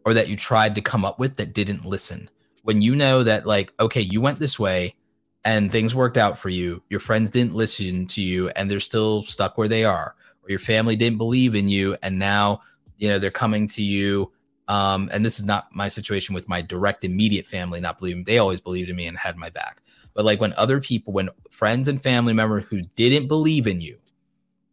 or 0.05 0.15
that 0.15 0.29
you 0.29 0.37
tried 0.37 0.75
to 0.75 0.81
come 0.81 1.05
up 1.05 1.19
with 1.19 1.37
that 1.37 1.55
didn't 1.55 1.85
listen. 1.85 2.29
When 2.63 2.81
you 2.83 2.95
know 2.95 3.23
that, 3.23 3.47
like, 3.47 3.73
okay, 3.81 4.01
you 4.01 4.21
went 4.21 4.39
this 4.39 4.59
way 4.59 4.95
and 5.45 5.71
things 5.71 5.95
worked 5.95 6.17
out 6.17 6.39
for 6.39 6.49
you, 6.49 6.83
your 6.89 7.01
friends 7.01 7.31
didn't 7.31 7.55
listen 7.55 8.07
to 8.07 8.23
you 8.23 8.49
and 8.51 8.71
they're 8.71 8.81
still 8.81 9.23
stuck 9.23 9.59
where 9.59 9.69
they 9.69 9.85
are, 9.85 10.15
or 10.43 10.51
your 10.51 10.59
family 10.59 10.97
didn't 10.97 11.19
believe 11.19 11.55
in 11.55 11.69
you 11.69 11.97
and 12.03 12.19
now, 12.19 12.61
you 12.99 13.09
know, 13.09 13.19
they're 13.19 13.31
coming 13.31 13.67
to 13.69 13.83
you. 13.83 14.31
Um, 14.69 15.11
and 15.13 15.25
this 15.25 15.41
is 15.41 15.45
not 15.45 15.75
my 15.75 15.89
situation 15.89 16.35
with 16.35 16.49
my 16.49 16.63
direct 16.63 17.05
immediate 17.05 17.47
family 17.47 17.81
not 17.81 17.99
believing 17.99 18.23
they 18.23 18.39
always 18.39 18.61
believed 18.61 18.89
in 18.89 18.97
me 18.97 19.09
and 19.09 19.19
had 19.19 19.37
my 19.37 19.51
back 19.51 19.83
but 20.15 20.25
like 20.25 20.41
when 20.41 20.55
other 20.55 20.81
people 20.81 21.13
when 21.13 21.31
friends 21.51 21.89
and 21.89 22.01
family 22.01 22.33
members 22.33 22.65
who 22.71 22.81
didn't 22.95 23.27
believe 23.27 23.67
in 23.67 23.81
you 23.81 23.99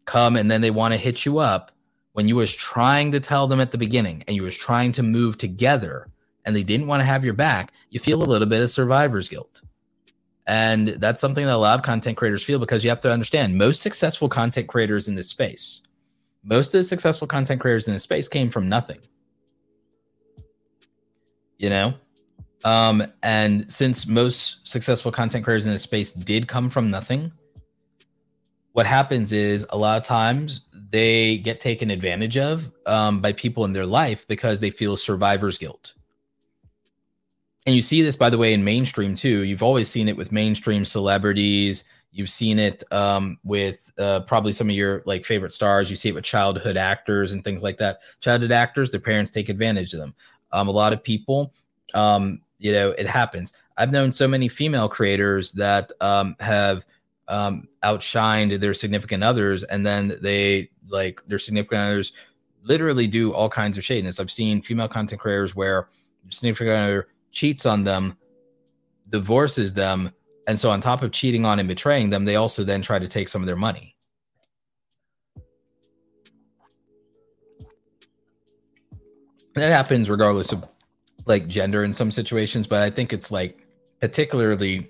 come 0.05 0.35
and 0.35 0.49
then 0.49 0.61
they 0.61 0.69
want 0.69 0.93
to 0.93 0.97
hit 0.97 1.25
you 1.25 1.39
up 1.39 1.71
when 2.13 2.27
you 2.27 2.35
was 2.35 2.53
trying 2.55 3.11
to 3.11 3.19
tell 3.19 3.47
them 3.47 3.61
at 3.61 3.71
the 3.71 3.77
beginning 3.77 4.23
and 4.27 4.35
you 4.35 4.43
was 4.43 4.57
trying 4.57 4.91
to 4.91 5.03
move 5.03 5.37
together 5.37 6.07
and 6.45 6.55
they 6.55 6.63
didn't 6.63 6.87
want 6.87 6.99
to 6.99 7.05
have 7.05 7.23
your 7.23 7.33
back, 7.33 7.71
you 7.91 7.99
feel 7.99 8.21
a 8.21 8.25
little 8.25 8.47
bit 8.47 8.61
of 8.61 8.69
survivor's 8.69 9.29
guilt. 9.29 9.61
And 10.49 10.87
that's 10.87 11.21
something 11.21 11.45
that 11.45 11.53
a 11.53 11.57
lot 11.57 11.77
of 11.77 11.83
content 11.83 12.17
creators 12.17 12.43
feel 12.43 12.57
because 12.57 12.83
you 12.83 12.89
have 12.89 12.99
to 13.01 13.11
understand 13.11 13.55
most 13.55 13.83
successful 13.83 14.27
content 14.27 14.67
creators 14.67 15.07
in 15.07 15.13
this 15.13 15.29
space, 15.29 15.83
most 16.43 16.73
of 16.73 16.79
the 16.79 16.83
successful 16.83 17.27
content 17.27 17.61
creators 17.61 17.87
in 17.87 17.93
this 17.93 18.01
space 18.01 18.27
came 18.27 18.49
from 18.49 18.67
nothing. 18.67 18.97
You 21.59 21.69
know? 21.69 21.93
Um, 22.63 23.03
and 23.21 23.71
since 23.71 24.07
most 24.07 24.67
successful 24.67 25.11
content 25.11 25.45
creators 25.45 25.67
in 25.67 25.71
this 25.71 25.83
space 25.83 26.13
did 26.13 26.47
come 26.47 26.71
from 26.71 26.89
nothing, 26.89 27.31
what 28.71 28.87
happens 28.87 29.31
is 29.31 29.67
a 29.69 29.77
lot 29.77 29.97
of 29.97 30.03
times 30.03 30.61
they 30.89 31.37
get 31.37 31.59
taken 31.59 31.91
advantage 31.91 32.39
of 32.39 32.71
um, 32.87 33.21
by 33.21 33.33
people 33.33 33.65
in 33.65 33.73
their 33.73 33.85
life 33.85 34.27
because 34.27 34.59
they 34.59 34.71
feel 34.71 34.97
survivor's 34.97 35.59
guilt. 35.59 35.93
And 37.69 37.75
you 37.75 37.83
see 37.83 38.01
this, 38.01 38.15
by 38.15 38.31
the 38.31 38.37
way, 38.39 38.55
in 38.55 38.63
mainstream 38.63 39.13
too. 39.13 39.43
You've 39.43 39.61
always 39.61 39.87
seen 39.87 40.07
it 40.07 40.17
with 40.17 40.31
mainstream 40.31 40.83
celebrities. 40.83 41.83
You've 42.11 42.31
seen 42.31 42.57
it 42.57 42.81
um, 42.91 43.37
with 43.43 43.91
uh, 43.99 44.21
probably 44.21 44.53
some 44.53 44.71
of 44.71 44.75
your 44.75 45.03
like 45.05 45.23
favorite 45.23 45.53
stars. 45.53 45.87
You 45.87 45.95
see 45.95 46.09
it 46.09 46.15
with 46.15 46.23
childhood 46.23 46.77
actors 46.77 47.31
and 47.31 47.43
things 47.43 47.61
like 47.61 47.77
that. 47.77 47.99
Childhood 48.21 48.51
actors, 48.51 48.89
their 48.89 48.99
parents 48.99 49.29
take 49.29 49.49
advantage 49.49 49.93
of 49.93 49.99
them. 49.99 50.15
Um, 50.51 50.67
a 50.67 50.71
lot 50.71 50.93
of 50.93 51.03
people, 51.03 51.53
um, 51.93 52.41
you 52.57 52.71
know, 52.71 52.89
it 52.89 53.05
happens. 53.05 53.53
I've 53.77 53.91
known 53.91 54.11
so 54.11 54.27
many 54.27 54.47
female 54.47 54.89
creators 54.89 55.51
that 55.51 55.91
um, 56.01 56.35
have 56.39 56.87
um, 57.27 57.67
outshined 57.83 58.59
their 58.59 58.73
significant 58.73 59.23
others, 59.23 59.63
and 59.63 59.85
then 59.85 60.17
they 60.23 60.71
like 60.87 61.21
their 61.27 61.37
significant 61.37 61.81
others 61.81 62.13
literally 62.63 63.05
do 63.05 63.31
all 63.31 63.47
kinds 63.47 63.77
of 63.77 63.85
shadiness. 63.85 64.19
I've 64.19 64.31
seen 64.31 64.59
female 64.59 64.87
content 64.87 65.21
creators 65.21 65.55
where 65.55 65.87
significant 66.31 66.75
other 66.75 67.07
cheats 67.31 67.65
on 67.65 67.83
them, 67.83 68.17
divorces 69.09 69.73
them, 69.73 70.11
and 70.47 70.59
so 70.59 70.71
on 70.71 70.81
top 70.81 71.01
of 71.03 71.11
cheating 71.11 71.45
on 71.45 71.59
and 71.59 71.67
betraying 71.67 72.09
them, 72.09 72.25
they 72.25 72.35
also 72.35 72.63
then 72.63 72.81
try 72.81 72.99
to 72.99 73.07
take 73.07 73.27
some 73.27 73.41
of 73.41 73.45
their 73.45 73.55
money. 73.55 73.95
that 79.55 79.71
happens 79.71 80.09
regardless 80.09 80.51
of 80.51 80.65
like 81.25 81.47
gender 81.47 81.83
in 81.83 81.93
some 81.93 82.11
situations, 82.11 82.67
but 82.67 82.81
I 82.81 82.89
think 82.89 83.13
it's 83.13 83.31
like 83.31 83.67
particularly 83.99 84.89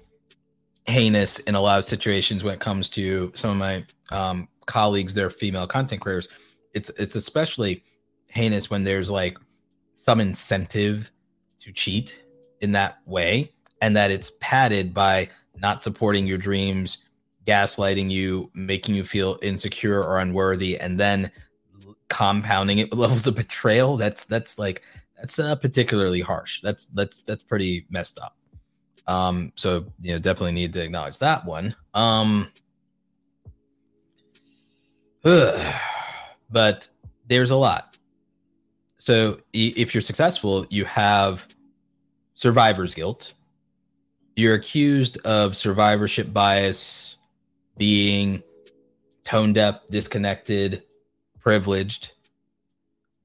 heinous 0.86 1.39
in 1.39 1.56
a 1.56 1.62
lot 1.62 1.80
of 1.80 1.86
situations 1.86 2.43
when 2.43 2.54
it 2.54 2.60
comes 2.60 2.89
to 2.89 3.32
some 3.36 3.52
of 3.52 3.58
my 3.58 3.86
um, 4.12 4.47
colleagues, 4.65 5.13
they're 5.13 5.30
female 5.30 5.67
content 5.67 6.02
creators. 6.02 6.30
It's 6.73 6.89
it's 6.97 7.15
especially 7.15 7.84
heinous 8.28 8.69
when 8.69 8.84
there's 8.84 9.10
like 9.10 9.38
some 9.95 10.19
incentive 10.19 11.12
to 11.60 11.71
cheat 11.71 12.23
in 12.61 12.71
that 12.73 12.99
way, 13.05 13.51
and 13.81 13.95
that 13.95 14.11
it's 14.11 14.31
padded 14.39 14.93
by 14.93 15.29
not 15.57 15.83
supporting 15.83 16.27
your 16.27 16.37
dreams, 16.37 17.05
gaslighting 17.45 18.11
you, 18.11 18.49
making 18.53 18.95
you 18.95 19.03
feel 19.03 19.37
insecure 19.41 20.03
or 20.03 20.19
unworthy, 20.19 20.79
and 20.79 20.99
then 20.99 21.31
compounding 22.09 22.79
it 22.79 22.89
with 22.89 22.99
levels 22.99 23.27
of 23.27 23.35
betrayal. 23.35 23.97
That's 23.97 24.25
that's 24.25 24.57
like 24.59 24.83
that's 25.17 25.39
uh, 25.39 25.55
particularly 25.55 26.21
harsh. 26.21 26.61
That's 26.61 26.85
that's 26.87 27.19
that's 27.19 27.43
pretty 27.43 27.85
messed 27.89 28.19
up. 28.19 28.35
Um, 29.07 29.51
so 29.55 29.85
you 30.01 30.13
know, 30.13 30.19
definitely 30.19 30.51
need 30.51 30.73
to 30.73 30.83
acknowledge 30.83 31.19
that 31.19 31.45
one. 31.45 31.75
Um, 31.93 32.51
but 35.23 36.87
there's 37.27 37.51
a 37.51 37.55
lot. 37.55 37.97
So 38.97 39.39
if 39.53 39.93
you're 39.93 40.01
successful, 40.01 40.67
you 40.69 40.85
have 40.85 41.47
survivor's 42.39 42.95
guilt. 42.95 43.34
You're 44.38 44.56
accused 44.56 45.17
of 45.25 45.58
survivorship 45.58 46.32
bias, 46.32 47.17
being 47.78 48.41
tone 49.25 49.52
deaf, 49.52 49.86
disconnected, 49.88 50.84
privileged. 51.41 52.13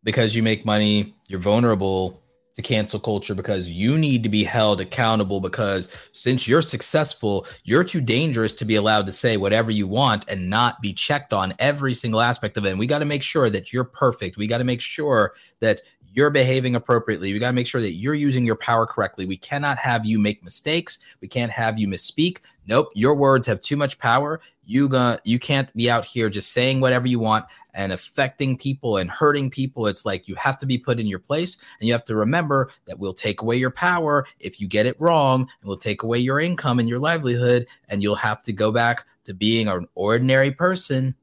Because 0.03 0.35
you 0.35 0.43
make 0.43 0.67
money, 0.67 1.15
you're 1.29 1.39
vulnerable 1.39 2.25
to 2.57 2.63
cancel 2.63 3.01
culture 3.01 3.35
because 3.35 3.71
you 3.71 3.97
need 3.99 4.23
to 4.23 4.29
be 4.29 4.45
held 4.45 4.81
accountable 4.81 5.41
because 5.41 5.89
since 6.13 6.47
you're 6.47 6.63
successful, 6.63 7.47
you're 7.65 7.85
too 7.85 8.01
dangerous 8.01 8.53
to 8.53 8.65
be 8.65 8.77
allowed 8.77 9.07
to 9.07 9.13
say 9.13 9.37
whatever 9.37 9.71
you 9.71 9.87
want 9.87 10.25
and 10.29 10.51
not 10.51 10.81
be 10.81 10.93
checked 10.93 11.33
on 11.33 11.55
every 11.59 11.95
single 11.95 12.21
aspect 12.21 12.57
of 12.57 12.65
it. 12.65 12.71
And 12.71 12.79
we 12.79 12.87
got 12.87 13.01
to 13.01 13.05
make 13.05 13.23
sure 13.23 13.49
that 13.51 13.73
you're 13.73 13.85
perfect. 13.85 14.37
We 14.37 14.47
got 14.47 14.59
to 14.59 14.65
make 14.65 14.81
sure 14.81 15.35
that 15.61 15.81
you're 16.15 16.31
behaving 16.31 16.77
appropriately. 16.77 17.33
We 17.33 17.41
got 17.41 17.49
to 17.49 17.55
make 17.55 17.67
sure 17.67 17.81
that 17.81 17.95
you're 17.95 18.15
using 18.15 18.47
your 18.47 18.55
power 18.55 18.87
correctly. 18.87 19.27
We 19.27 19.37
cannot 19.37 19.79
have 19.79 20.07
you 20.07 20.19
make 20.21 20.45
mistakes. 20.45 20.99
We 21.21 21.27
can't 21.27 21.51
have 21.51 21.77
you 21.77 21.89
misspeak. 21.89 22.39
Nope, 22.69 22.91
your 22.95 23.17
words 23.17 23.49
have 23.49 23.61
too 23.61 23.77
much 23.77 23.99
power. 23.99 24.41
You 24.65 24.89
gonna 24.89 25.19
you 25.25 25.39
can't 25.39 25.75
be 25.77 25.91
out 25.91 26.05
here 26.07 26.31
just 26.31 26.53
saying 26.53 26.81
whatever 26.81 27.09
you 27.09 27.19
want 27.19 27.45
and 27.75 27.93
affecting 27.93 28.57
people 28.57 28.97
and 28.97 29.11
hurting 29.11 29.51
people. 29.51 29.89
It's 29.89 30.07
like 30.07 30.29
you 30.29 30.37
have 30.37 30.57
to 30.59 30.67
be 30.67 30.79
put 30.79 31.01
in 31.01 31.07
your 31.07 31.19
place 31.19 31.59
and 31.79 31.87
you 31.87 31.93
have 31.93 32.05
to 32.05 32.15
remember 32.15 32.71
that 32.87 32.99
we'll 32.99 33.13
take 33.13 33.43
away 33.43 33.57
your 33.57 33.73
power 33.73 34.25
if 34.39 34.61
you 34.61 34.69
get 34.69 34.87
it 34.87 34.99
wrong 35.01 35.41
and 35.41 35.69
we'll 35.69 35.77
take 35.77 36.05
away 36.05 36.19
your 36.19 36.41
income 36.41 36.79
and 36.79 36.89
your 36.89 37.01
livelihood 37.01 37.67
and 37.89 38.03
you'll 38.03 38.15
have 38.15 38.41
to 38.43 38.53
go 38.53 38.71
back 38.71 39.05
to 39.25 39.35
being 39.35 39.69
an 39.69 39.87
ordinary 39.97 40.53
person 40.53 41.15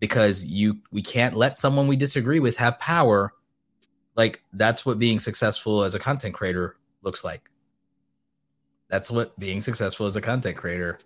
because 0.00 0.44
you 0.44 0.78
we 0.90 1.02
can't 1.02 1.36
let 1.36 1.58
someone 1.58 1.86
we 1.86 1.96
disagree 1.96 2.40
with 2.40 2.56
have 2.56 2.78
power 2.80 3.34
like 4.20 4.42
that's 4.52 4.84
what 4.84 4.98
being 4.98 5.18
successful 5.18 5.82
as 5.82 5.94
a 5.94 5.98
content 5.98 6.34
creator 6.34 6.76
looks 7.00 7.24
like. 7.24 7.48
That's 8.90 9.10
what 9.10 9.38
being 9.38 9.62
successful 9.62 10.04
as 10.04 10.14
a 10.14 10.20
content 10.20 10.58
creator 10.58 10.98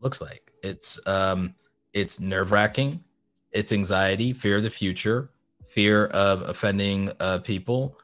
looks 0.00 0.22
like. 0.22 0.52
It's 0.62 0.98
um 1.06 1.54
it's 1.92 2.18
nerve-wracking. 2.18 3.04
It's 3.52 3.72
anxiety 3.72 4.32
fear 4.32 4.56
of 4.56 4.62
the 4.62 4.70
future 4.70 5.28
fear 5.66 6.06
of 6.06 6.42
offending 6.48 7.12
uh, 7.20 7.40
people 7.40 7.98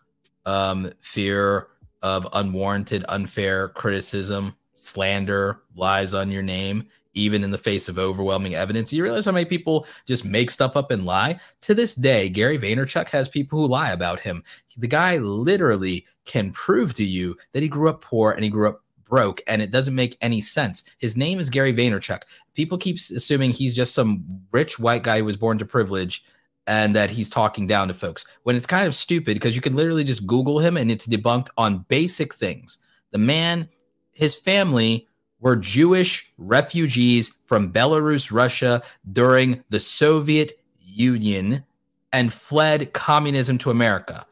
um 0.45 0.93
fear 1.01 1.68
of 2.03 2.29
unwarranted 2.35 3.07
unfair 3.09 3.68
criticism 3.70 4.55
slander 4.74 5.62
lies 5.76 6.12
on 6.12 6.31
your 6.31 6.43
name 6.43 6.87
even 7.15 7.45
in 7.45 7.51
the 7.51 7.59
face 7.59 7.89
of 7.89 7.99
overwhelming 7.99 8.55
evidence. 8.55 8.93
You 8.93 9.03
realize 9.03 9.27
how 9.27 9.33
many 9.33 9.45
people 9.45 9.87
just 10.07 10.25
make 10.25 10.51
stuff 10.51 10.77
up 10.77 10.91
and 10.91 11.05
lie? 11.05 11.39
To 11.63 11.75
this 11.75 11.95
day, 11.95 12.29
Gary 12.29 12.59
Vaynerchuk 12.59 13.09
has 13.11 13.29
people 13.29 13.61
who 13.61 13.67
lie 13.67 13.93
about 13.93 14.21
him. 14.21 14.43
The 14.77 14.89
guy 14.89 15.19
literally 15.19 16.07
can 16.25 16.53
prove 16.53 16.95
to 16.95 17.05
you 17.05 17.37
that 17.53 17.63
he 17.63 17.69
grew 17.69 17.89
up 17.89 18.01
poor 18.01 18.33
and 18.33 18.45
he 18.45 18.51
grew 18.51 18.69
up 18.69 18.83
broke 19.13 19.43
and 19.47 19.61
it 19.61 19.71
doesn't 19.71 19.95
make 19.95 20.17
any 20.23 20.41
sense. 20.41 20.85
His 20.97 21.19
name 21.19 21.39
is 21.39 21.51
Gary 21.51 21.75
Vaynerchuk. 21.75 22.23
People 22.55 22.79
keep 22.79 22.97
assuming 22.97 23.51
he's 23.51 23.77
just 23.77 23.95
some 23.95 24.25
rich 24.53 24.79
white 24.79 25.03
guy 25.03 25.19
who 25.19 25.27
was 25.27 25.37
born 25.37 25.59
to 25.59 25.67
privilege 25.67 26.25
and 26.67 26.97
that 26.97 27.11
he's 27.11 27.29
talking 27.29 27.67
down 27.67 27.89
to 27.89 27.95
folks 27.95 28.25
when 28.45 28.57
it's 28.57 28.65
kind 28.65 28.87
of 28.87 28.95
stupid 28.95 29.35
because 29.35 29.55
you 29.55 29.61
can 29.61 29.77
literally 29.77 30.03
just 30.03 30.27
Google 30.27 30.61
him 30.61 30.79
and 30.79 30.91
it's 30.91 31.07
debunked 31.07 31.49
on 31.59 31.85
basic 31.89 32.33
things. 32.33 32.79
The 33.11 33.19
man, 33.19 33.69
his 34.13 34.35
family 34.35 35.09
were 35.43 35.57
Jewish 35.57 36.32
refugees 36.38 37.34
from 37.45 37.72
Belarus, 37.72 38.32
Russia 38.32 38.80
during 39.11 39.62
the 39.68 39.80
Soviet 39.80 40.53
Union 40.80 41.64
and 42.12 42.32
fled 42.32 42.93
communism 42.93 43.59
to 43.59 43.70
America. 43.70 44.24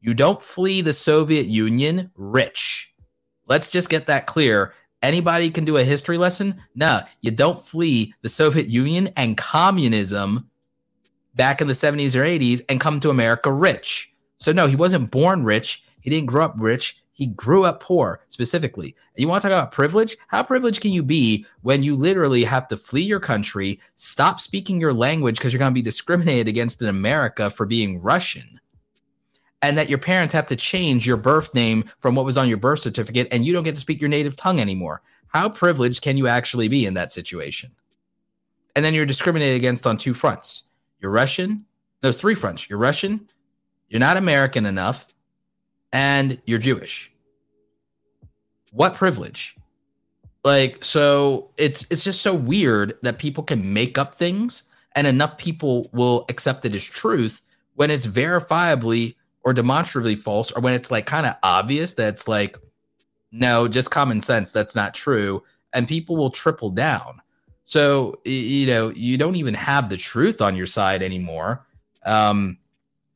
You 0.00 0.12
don't 0.12 0.40
flee 0.40 0.82
the 0.82 0.92
Soviet 0.92 1.46
Union 1.46 2.10
rich. 2.16 2.94
Let's 3.46 3.70
just 3.70 3.88
get 3.88 4.06
that 4.06 4.26
clear. 4.26 4.74
Anybody 5.02 5.50
can 5.50 5.64
do 5.64 5.78
a 5.78 5.84
history 5.84 6.18
lesson? 6.18 6.60
No, 6.74 7.00
you 7.22 7.30
don't 7.30 7.60
flee 7.60 8.14
the 8.20 8.28
Soviet 8.28 8.66
Union 8.66 9.08
and 9.16 9.38
communism 9.38 10.50
back 11.34 11.62
in 11.62 11.66
the 11.66 11.72
70s 11.72 12.14
or 12.14 12.24
80s 12.24 12.60
and 12.68 12.80
come 12.80 13.00
to 13.00 13.10
America 13.10 13.50
rich. 13.50 14.12
So, 14.36 14.52
no, 14.52 14.66
he 14.66 14.76
wasn't 14.76 15.10
born 15.10 15.44
rich. 15.44 15.82
He 16.00 16.10
didn't 16.10 16.26
grow 16.26 16.44
up 16.44 16.54
rich. 16.58 16.98
He 17.18 17.26
grew 17.26 17.64
up 17.64 17.80
poor 17.80 18.20
specifically. 18.28 18.94
You 19.16 19.26
want 19.26 19.42
to 19.42 19.48
talk 19.48 19.52
about 19.52 19.72
privilege? 19.72 20.16
How 20.28 20.44
privileged 20.44 20.80
can 20.80 20.92
you 20.92 21.02
be 21.02 21.44
when 21.62 21.82
you 21.82 21.96
literally 21.96 22.44
have 22.44 22.68
to 22.68 22.76
flee 22.76 23.02
your 23.02 23.18
country, 23.18 23.80
stop 23.96 24.38
speaking 24.38 24.80
your 24.80 24.94
language 24.94 25.36
because 25.36 25.52
you're 25.52 25.58
going 25.58 25.72
to 25.72 25.74
be 25.74 25.82
discriminated 25.82 26.46
against 26.46 26.80
in 26.80 26.86
America 26.86 27.50
for 27.50 27.66
being 27.66 28.00
Russian? 28.00 28.60
And 29.62 29.76
that 29.76 29.88
your 29.88 29.98
parents 29.98 30.32
have 30.32 30.46
to 30.46 30.54
change 30.54 31.08
your 31.08 31.16
birth 31.16 31.52
name 31.54 31.90
from 31.98 32.14
what 32.14 32.24
was 32.24 32.38
on 32.38 32.48
your 32.48 32.56
birth 32.56 32.78
certificate 32.78 33.26
and 33.32 33.44
you 33.44 33.52
don't 33.52 33.64
get 33.64 33.74
to 33.74 33.80
speak 33.80 34.00
your 34.00 34.10
native 34.10 34.36
tongue 34.36 34.60
anymore. 34.60 35.02
How 35.26 35.48
privileged 35.48 36.02
can 36.02 36.16
you 36.16 36.28
actually 36.28 36.68
be 36.68 36.86
in 36.86 36.94
that 36.94 37.10
situation? 37.10 37.72
And 38.76 38.84
then 38.84 38.94
you're 38.94 39.06
discriminated 39.06 39.56
against 39.56 39.88
on 39.88 39.96
two 39.96 40.14
fronts. 40.14 40.68
You're 41.00 41.10
Russian. 41.10 41.64
No, 42.00 42.12
three 42.12 42.36
fronts. 42.36 42.70
You're 42.70 42.78
Russian. 42.78 43.28
You're 43.88 43.98
not 43.98 44.16
American 44.16 44.66
enough 44.66 45.12
and 45.92 46.40
you're 46.46 46.58
Jewish. 46.58 47.12
What 48.72 48.94
privilege? 48.94 49.56
Like 50.44 50.84
so 50.84 51.50
it's 51.56 51.86
it's 51.90 52.04
just 52.04 52.22
so 52.22 52.34
weird 52.34 52.96
that 53.02 53.18
people 53.18 53.42
can 53.42 53.72
make 53.72 53.98
up 53.98 54.14
things 54.14 54.64
and 54.94 55.06
enough 55.06 55.36
people 55.36 55.90
will 55.92 56.24
accept 56.28 56.64
it 56.64 56.74
as 56.74 56.84
truth 56.84 57.42
when 57.74 57.90
it's 57.90 58.06
verifiably 58.06 59.14
or 59.42 59.52
demonstrably 59.52 60.16
false 60.16 60.50
or 60.52 60.60
when 60.60 60.74
it's 60.74 60.90
like 60.90 61.06
kind 61.06 61.26
of 61.26 61.34
obvious 61.42 61.94
that 61.94 62.08
it's 62.08 62.28
like 62.28 62.56
no, 63.30 63.68
just 63.68 63.90
common 63.90 64.20
sense 64.20 64.52
that's 64.52 64.74
not 64.74 64.94
true 64.94 65.42
and 65.72 65.86
people 65.86 66.16
will 66.16 66.30
triple 66.30 66.70
down. 66.70 67.20
So, 67.64 68.18
you 68.24 68.66
know, 68.66 68.90
you 68.90 69.18
don't 69.18 69.36
even 69.36 69.54
have 69.54 69.90
the 69.90 69.98
truth 69.98 70.40
on 70.40 70.56
your 70.56 70.66
side 70.66 71.02
anymore. 71.02 71.66
Um, 72.06 72.56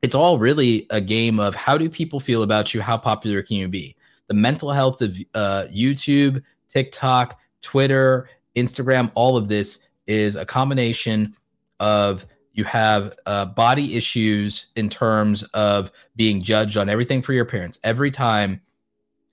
it's 0.02 0.14
all 0.16 0.38
really 0.38 0.86
a 0.90 1.00
game 1.00 1.38
of 1.38 1.54
how 1.54 1.78
do 1.78 1.88
people 1.88 2.20
feel 2.20 2.42
about 2.42 2.74
you? 2.74 2.80
How 2.80 2.98
popular 2.98 3.40
can 3.42 3.56
you 3.56 3.68
be? 3.68 3.96
The 4.26 4.34
mental 4.34 4.72
health 4.72 5.00
of 5.00 5.16
uh, 5.34 5.66
YouTube, 5.72 6.42
TikTok, 6.68 7.38
Twitter, 7.60 8.28
Instagram, 8.56 9.10
all 9.14 9.36
of 9.36 9.48
this 9.48 9.86
is 10.06 10.34
a 10.36 10.44
combination 10.44 11.36
of 11.80 12.26
you 12.52 12.64
have 12.64 13.14
uh, 13.26 13.46
body 13.46 13.96
issues 13.96 14.66
in 14.76 14.88
terms 14.88 15.42
of 15.54 15.90
being 16.16 16.42
judged 16.42 16.76
on 16.76 16.88
everything 16.88 17.22
for 17.22 17.32
your 17.32 17.44
appearance. 17.44 17.78
Every 17.82 18.10
time, 18.10 18.60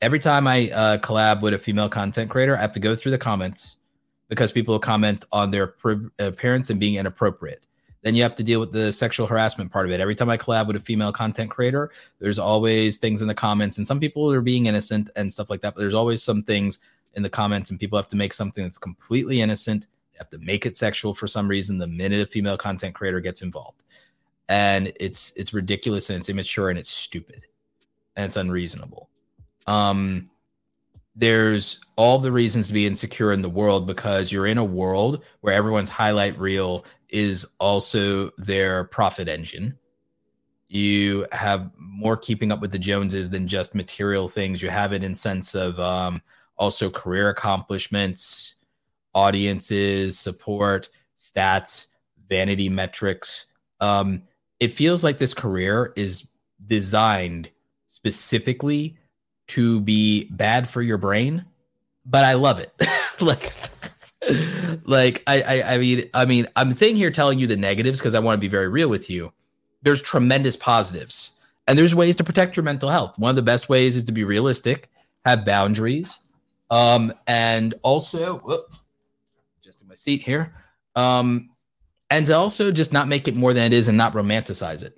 every 0.02 0.20
time 0.20 0.48
I 0.48 0.70
uh, 0.70 0.98
collab 1.00 1.42
with 1.42 1.54
a 1.54 1.58
female 1.58 1.90
content 1.90 2.30
creator, 2.30 2.56
I 2.56 2.62
have 2.62 2.72
to 2.74 2.80
go 2.80 2.96
through 2.96 3.12
the 3.12 3.18
comments 3.18 3.78
because 4.30 4.52
people 4.52 4.78
comment 4.80 5.26
on 5.32 5.52
their 5.52 5.74
appearance 6.20 6.70
and 6.70 6.80
being 6.80 6.96
inappropriate. 6.96 7.66
Then 8.02 8.16
you 8.16 8.24
have 8.24 8.36
to 8.36 8.44
deal 8.44 8.60
with 8.60 8.72
the 8.72 8.94
sexual 8.94 9.28
harassment 9.28 9.72
part 9.72 9.86
of 9.86 9.92
it. 9.92 10.00
Every 10.00 10.16
time 10.16 10.30
I 10.30 10.38
collab 10.38 10.68
with 10.68 10.78
a 10.78 10.80
female 10.80 11.12
content 11.12 11.50
creator, 11.50 11.92
there's 12.20 12.40
always 12.40 12.98
things 12.98 13.22
in 13.22 13.28
the 13.28 13.34
comments, 13.34 13.78
and 13.78 13.88
some 13.88 14.00
people 14.00 14.32
are 14.32 14.42
being 14.42 14.68
innocent 14.68 15.10
and 15.16 15.32
stuff 15.32 15.50
like 15.50 15.62
that. 15.62 15.76
But 15.76 15.82
there's 15.82 15.94
always 15.94 16.24
some 16.24 16.44
things 16.44 16.80
in 17.16 17.24
the 17.24 17.30
comments, 17.30 17.72
and 17.72 17.80
people 17.80 17.98
have 17.98 18.10
to 18.10 18.16
make 18.16 18.34
something 18.34 18.64
that's 18.64 18.78
completely 18.78 19.42
innocent. 19.42 19.88
They 20.14 20.18
have 20.18 20.30
to 20.30 20.38
make 20.40 20.66
it 20.66 20.76
sexual 20.76 21.14
for 21.14 21.28
some 21.28 21.48
reason 21.48 21.78
the 21.78 21.88
minute 21.88 22.22
a 22.22 22.26
female 22.26 22.58
content 22.58 22.96
creator 22.96 23.20
gets 23.20 23.42
involved. 23.42 23.84
And 24.48 24.92
it's 25.00 25.34
it's 25.36 25.54
ridiculous 25.54 26.10
and 26.10 26.20
it's 26.20 26.30
immature 26.30 26.70
and 26.70 26.80
it's 26.80 26.90
stupid 26.90 27.46
and 28.16 28.26
it's 28.26 28.38
unreasonable. 28.38 29.10
Um, 29.68 30.30
there's 31.16 31.82
all 31.98 32.18
the 32.18 32.32
reasons 32.32 32.68
to 32.68 32.74
be 32.74 32.88
insecure 32.88 33.34
in 33.34 33.42
the 33.42 33.50
world 33.50 33.86
because 33.86 34.32
you're 34.32 34.48
in 34.48 34.58
a 34.58 34.64
world 34.64 35.24
where 35.42 35.54
everyone's 35.54 35.90
highlight 35.90 36.40
reel 36.40 36.86
is 37.10 37.46
also 37.60 38.32
their 38.38 38.86
profit 38.86 39.28
engine. 39.28 39.78
You 40.68 41.26
have 41.32 41.72
more 41.78 42.16
keeping 42.16 42.52
up 42.52 42.62
with 42.62 42.72
the 42.72 42.80
Joneses 42.80 43.30
than 43.30 43.48
just 43.48 43.74
material 43.74 44.28
things. 44.28 44.62
You 44.62 44.70
have 44.70 44.94
it 44.94 45.04
in 45.04 45.16
sense 45.16 45.56
of 45.56 45.80
um, 45.80 46.22
also 46.58 46.90
career 46.90 47.30
accomplishments, 47.30 48.56
audiences, 49.16 50.20
support, 50.20 50.90
stats, 51.18 51.88
vanity 52.28 52.70
metrics. 52.70 53.48
Um, 53.80 54.24
it 54.60 54.72
feels 54.72 55.04
like 55.04 55.18
this 55.18 55.34
career 55.34 55.94
is 55.96 56.30
designed 56.66 57.50
specifically 57.88 58.98
to 59.48 59.80
be 59.82 60.26
bad 60.26 60.70
for 60.70 60.82
your 60.82 60.98
brain, 60.98 61.46
but 62.06 62.24
I 62.24 62.34
love 62.34 62.60
it. 62.60 62.72
like 63.20 63.52
like 64.86 65.24
I, 65.28 65.42
I 65.42 65.74
I 65.76 65.78
mean 65.78 66.10
I 66.14 66.26
mean 66.26 66.48
I'm 66.56 66.72
sitting 66.72 66.96
here 66.96 67.12
telling 67.12 67.40
you 67.40 67.48
the 67.48 67.58
negatives 67.58 68.00
because 68.00 68.16
I 68.16 68.20
want 68.20 68.38
to 68.38 68.42
be 68.42 68.48
very 68.48 68.68
real 68.68 68.90
with 68.90 69.10
you. 69.10 69.32
There's 69.82 70.02
tremendous 70.02 70.56
positives. 70.56 71.32
And 71.68 71.78
there's 71.78 71.94
ways 71.94 72.16
to 72.16 72.24
protect 72.24 72.58
your 72.58 72.64
mental 72.64 72.90
health. 72.90 73.20
One 73.20 73.30
of 73.30 73.36
the 73.36 73.44
best 73.44 73.70
ways 73.70 73.96
is 73.96 74.04
to 74.06 74.12
be 74.12 74.24
realistic, 74.24 74.90
have 75.24 75.46
boundaries, 75.46 76.24
um, 76.72 77.14
and 77.28 77.76
also 77.84 78.40
whoop, 78.40 78.74
just 79.62 79.84
in 79.84 79.88
my 79.88 79.94
seat 79.94 80.22
here. 80.24 80.56
Um, 80.96 81.52
and 82.10 82.26
to 82.26 82.34
also 82.34 82.72
just 82.72 82.92
not 82.92 83.08
make 83.08 83.28
it 83.28 83.36
more 83.36 83.54
than 83.54 83.72
it 83.72 83.76
is 83.76 83.88
and 83.88 83.96
not 83.96 84.14
romanticize 84.14 84.82
it. 84.82 84.98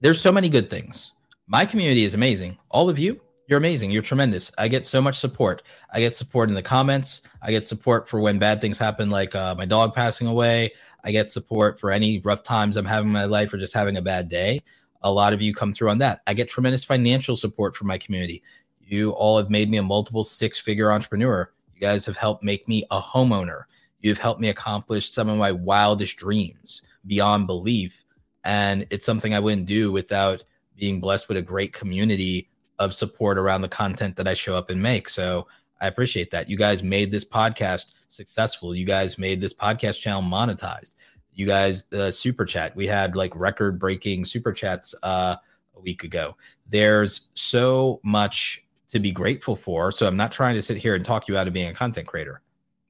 There's 0.00 0.20
so 0.20 0.30
many 0.30 0.50
good 0.50 0.68
things. 0.68 1.12
My 1.46 1.64
community 1.64 2.04
is 2.04 2.12
amazing. 2.12 2.58
All 2.68 2.90
of 2.90 2.98
you, 2.98 3.18
you're 3.46 3.58
amazing. 3.58 3.90
You're 3.90 4.02
tremendous. 4.02 4.50
I 4.58 4.68
get 4.68 4.84
so 4.84 5.00
much 5.00 5.16
support. 5.16 5.62
I 5.92 6.00
get 6.00 6.16
support 6.16 6.48
in 6.48 6.54
the 6.54 6.62
comments. 6.62 7.22
I 7.42 7.52
get 7.52 7.66
support 7.66 8.08
for 8.08 8.20
when 8.20 8.38
bad 8.38 8.60
things 8.60 8.78
happen, 8.78 9.08
like 9.08 9.34
uh, 9.34 9.54
my 9.54 9.64
dog 9.64 9.94
passing 9.94 10.26
away. 10.26 10.72
I 11.04 11.12
get 11.12 11.30
support 11.30 11.78
for 11.78 11.92
any 11.92 12.18
rough 12.20 12.42
times 12.42 12.76
I'm 12.76 12.84
having 12.84 13.08
in 13.08 13.12
my 13.12 13.24
life 13.24 13.52
or 13.52 13.58
just 13.58 13.74
having 13.74 13.96
a 13.96 14.02
bad 14.02 14.28
day. 14.28 14.62
A 15.02 15.10
lot 15.10 15.32
of 15.32 15.40
you 15.40 15.54
come 15.54 15.72
through 15.72 15.90
on 15.90 15.98
that. 15.98 16.22
I 16.26 16.34
get 16.34 16.48
tremendous 16.48 16.84
financial 16.84 17.36
support 17.36 17.76
from 17.76 17.86
my 17.86 17.98
community. 17.98 18.42
You 18.80 19.10
all 19.10 19.38
have 19.38 19.50
made 19.50 19.70
me 19.70 19.76
a 19.76 19.82
multiple 19.82 20.24
six 20.24 20.58
figure 20.58 20.90
entrepreneur. 20.90 21.52
You 21.74 21.80
guys 21.80 22.04
have 22.06 22.16
helped 22.16 22.42
make 22.42 22.66
me 22.66 22.84
a 22.90 23.00
homeowner. 23.00 23.64
You've 24.00 24.18
helped 24.18 24.40
me 24.40 24.48
accomplish 24.48 25.12
some 25.12 25.28
of 25.28 25.38
my 25.38 25.52
wildest 25.52 26.16
dreams 26.16 26.82
beyond 27.06 27.46
belief. 27.46 28.04
And 28.44 28.86
it's 28.90 29.06
something 29.06 29.34
I 29.34 29.40
wouldn't 29.40 29.66
do 29.66 29.92
without 29.92 30.42
being 30.76 31.00
blessed 31.00 31.28
with 31.28 31.36
a 31.36 31.42
great 31.42 31.72
community 31.72 32.48
of 32.78 32.94
support 32.94 33.38
around 33.38 33.62
the 33.62 33.68
content 33.68 34.16
that 34.16 34.28
I 34.28 34.34
show 34.34 34.54
up 34.54 34.70
and 34.70 34.82
make. 34.82 35.08
So 35.08 35.46
I 35.80 35.86
appreciate 35.86 36.30
that. 36.30 36.48
You 36.48 36.56
guys 36.56 36.82
made 36.82 37.10
this 37.10 37.24
podcast 37.24 37.94
successful. 38.08 38.74
You 38.74 38.86
guys 38.86 39.18
made 39.18 39.40
this 39.40 39.54
podcast 39.54 40.00
channel 40.00 40.22
monetized. 40.22 40.92
You 41.34 41.46
guys 41.46 41.90
uh, 41.92 42.10
super 42.10 42.44
chat. 42.44 42.74
We 42.74 42.86
had 42.86 43.14
like 43.14 43.34
record 43.34 43.78
breaking 43.78 44.24
super 44.24 44.52
chats 44.52 44.94
uh, 45.02 45.36
a 45.76 45.80
week 45.80 46.04
ago. 46.04 46.36
There's 46.68 47.30
so 47.34 48.00
much 48.02 48.64
to 48.88 49.00
be 49.00 49.12
grateful 49.12 49.56
for. 49.56 49.90
So 49.90 50.06
I'm 50.06 50.16
not 50.16 50.32
trying 50.32 50.54
to 50.54 50.62
sit 50.62 50.78
here 50.78 50.94
and 50.94 51.04
talk 51.04 51.28
you 51.28 51.36
out 51.36 51.46
of 51.46 51.52
being 51.52 51.68
a 51.68 51.74
content 51.74 52.06
creator. 52.06 52.40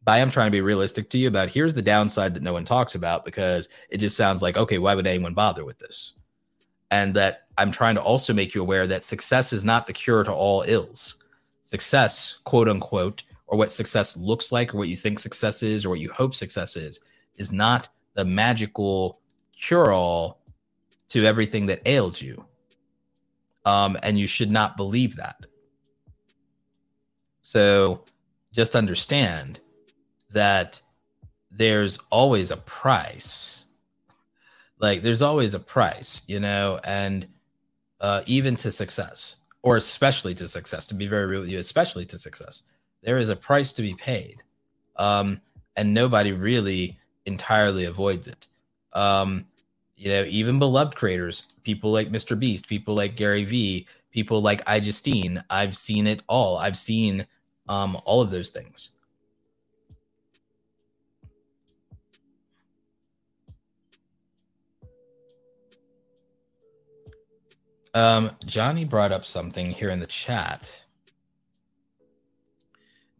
But 0.04 0.12
I 0.12 0.18
am 0.18 0.30
trying 0.30 0.46
to 0.46 0.52
be 0.52 0.60
realistic 0.60 1.10
to 1.10 1.18
you 1.18 1.26
about 1.26 1.48
here's 1.48 1.74
the 1.74 1.82
downside 1.82 2.34
that 2.34 2.42
no 2.42 2.52
one 2.52 2.64
talks 2.64 2.94
about 2.94 3.24
because 3.24 3.68
it 3.90 3.96
just 3.96 4.16
sounds 4.16 4.42
like, 4.42 4.56
okay, 4.56 4.78
why 4.78 4.94
would 4.94 5.06
anyone 5.06 5.34
bother 5.34 5.64
with 5.64 5.78
this? 5.78 6.12
and 6.90 7.14
that 7.14 7.45
I'm 7.58 7.70
trying 7.70 7.94
to 7.94 8.02
also 8.02 8.32
make 8.32 8.54
you 8.54 8.60
aware 8.60 8.86
that 8.86 9.02
success 9.02 9.52
is 9.52 9.64
not 9.64 9.86
the 9.86 9.92
cure 9.92 10.24
to 10.24 10.32
all 10.32 10.64
ills. 10.66 11.22
Success, 11.62 12.38
quote 12.44 12.68
unquote, 12.68 13.22
or 13.46 13.56
what 13.56 13.72
success 13.72 14.16
looks 14.16 14.52
like, 14.52 14.74
or 14.74 14.78
what 14.78 14.88
you 14.88 14.96
think 14.96 15.18
success 15.18 15.62
is, 15.62 15.84
or 15.84 15.90
what 15.90 16.00
you 16.00 16.10
hope 16.12 16.34
success 16.34 16.76
is, 16.76 17.00
is 17.36 17.52
not 17.52 17.88
the 18.14 18.24
magical 18.24 19.20
cure 19.52 19.92
all 19.92 20.40
to 21.08 21.24
everything 21.24 21.66
that 21.66 21.82
ails 21.86 22.20
you. 22.20 22.44
Um, 23.64 23.98
and 24.02 24.18
you 24.18 24.26
should 24.26 24.50
not 24.50 24.76
believe 24.76 25.16
that. 25.16 25.44
So 27.42 28.04
just 28.52 28.76
understand 28.76 29.60
that 30.30 30.80
there's 31.50 31.98
always 32.10 32.50
a 32.50 32.56
price 32.58 33.64
like 34.78 35.02
there's 35.02 35.22
always 35.22 35.54
a 35.54 35.60
price 35.60 36.22
you 36.26 36.38
know 36.40 36.78
and 36.84 37.26
uh, 38.00 38.22
even 38.26 38.56
to 38.56 38.70
success 38.70 39.36
or 39.62 39.76
especially 39.76 40.34
to 40.34 40.48
success 40.48 40.86
to 40.86 40.94
be 40.94 41.06
very 41.06 41.26
real 41.26 41.40
with 41.40 41.48
you 41.48 41.58
especially 41.58 42.04
to 42.04 42.18
success 42.18 42.62
there 43.02 43.18
is 43.18 43.28
a 43.28 43.36
price 43.36 43.72
to 43.72 43.82
be 43.82 43.94
paid 43.94 44.42
um, 44.96 45.40
and 45.76 45.92
nobody 45.92 46.32
really 46.32 46.98
entirely 47.26 47.84
avoids 47.84 48.28
it 48.28 48.46
um, 48.92 49.46
you 49.96 50.08
know 50.10 50.24
even 50.28 50.58
beloved 50.58 50.94
creators 50.94 51.54
people 51.64 51.90
like 51.90 52.10
mr 52.10 52.38
beast 52.38 52.68
people 52.68 52.94
like 52.94 53.16
gary 53.16 53.44
vee 53.44 53.86
people 54.10 54.40
like 54.40 54.64
iJustine. 54.66 55.42
i've 55.50 55.76
seen 55.76 56.06
it 56.06 56.22
all 56.28 56.58
i've 56.58 56.78
seen 56.78 57.26
um, 57.68 57.98
all 58.04 58.20
of 58.20 58.30
those 58.30 58.50
things 58.50 58.92
Um, 67.96 68.32
Johnny 68.44 68.84
brought 68.84 69.10
up 69.10 69.24
something 69.24 69.70
here 69.70 69.88
in 69.88 70.00
the 70.00 70.06
chat. 70.06 70.82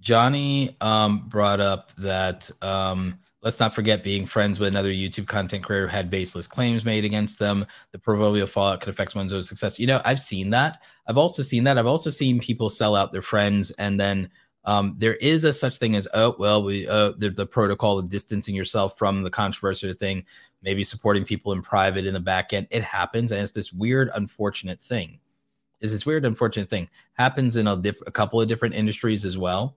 Johnny 0.00 0.76
um, 0.82 1.26
brought 1.28 1.60
up 1.60 1.92
that 1.96 2.50
um, 2.60 3.18
let's 3.40 3.58
not 3.58 3.74
forget 3.74 4.04
being 4.04 4.26
friends 4.26 4.60
with 4.60 4.68
another 4.68 4.90
YouTube 4.90 5.26
content 5.26 5.64
creator 5.64 5.86
who 5.86 5.92
had 5.92 6.10
baseless 6.10 6.46
claims 6.46 6.84
made 6.84 7.06
against 7.06 7.38
them. 7.38 7.64
The 7.92 7.98
proverbial 7.98 8.46
fallout 8.46 8.80
could 8.80 8.90
affect 8.90 9.14
one's 9.14 9.32
own 9.32 9.40
success. 9.40 9.80
You 9.80 9.86
know, 9.86 10.02
I've 10.04 10.20
seen 10.20 10.50
that. 10.50 10.82
I've 11.08 11.16
also 11.16 11.40
seen 11.42 11.64
that. 11.64 11.78
I've 11.78 11.86
also 11.86 12.10
seen 12.10 12.38
people 12.38 12.68
sell 12.68 12.94
out 12.94 13.12
their 13.12 13.22
friends 13.22 13.70
and 13.70 13.98
then 13.98 14.30
um, 14.66 14.96
there 14.98 15.14
is 15.14 15.44
a 15.44 15.52
such 15.52 15.76
thing 15.78 15.94
as 15.94 16.08
oh 16.12 16.34
well 16.38 16.62
we 16.62 16.86
uh, 16.88 17.12
the, 17.16 17.30
the 17.30 17.46
protocol 17.46 17.98
of 17.98 18.10
distancing 18.10 18.54
yourself 18.54 18.98
from 18.98 19.22
the 19.22 19.30
controversial 19.30 19.92
thing 19.92 20.24
maybe 20.66 20.84
supporting 20.84 21.24
people 21.24 21.52
in 21.52 21.62
private 21.62 22.04
in 22.04 22.12
the 22.12 22.20
back 22.20 22.52
end 22.52 22.66
it 22.70 22.82
happens 22.82 23.32
and 23.32 23.40
it's 23.40 23.52
this 23.52 23.72
weird 23.72 24.10
unfortunate 24.14 24.82
thing 24.82 25.18
is 25.80 25.92
this 25.92 26.04
weird 26.04 26.26
unfortunate 26.26 26.68
thing 26.68 26.88
happens 27.14 27.56
in 27.56 27.66
a, 27.66 27.76
diff- 27.76 28.02
a 28.06 28.10
couple 28.10 28.38
of 28.38 28.48
different 28.48 28.74
industries 28.74 29.24
as 29.24 29.38
well 29.38 29.76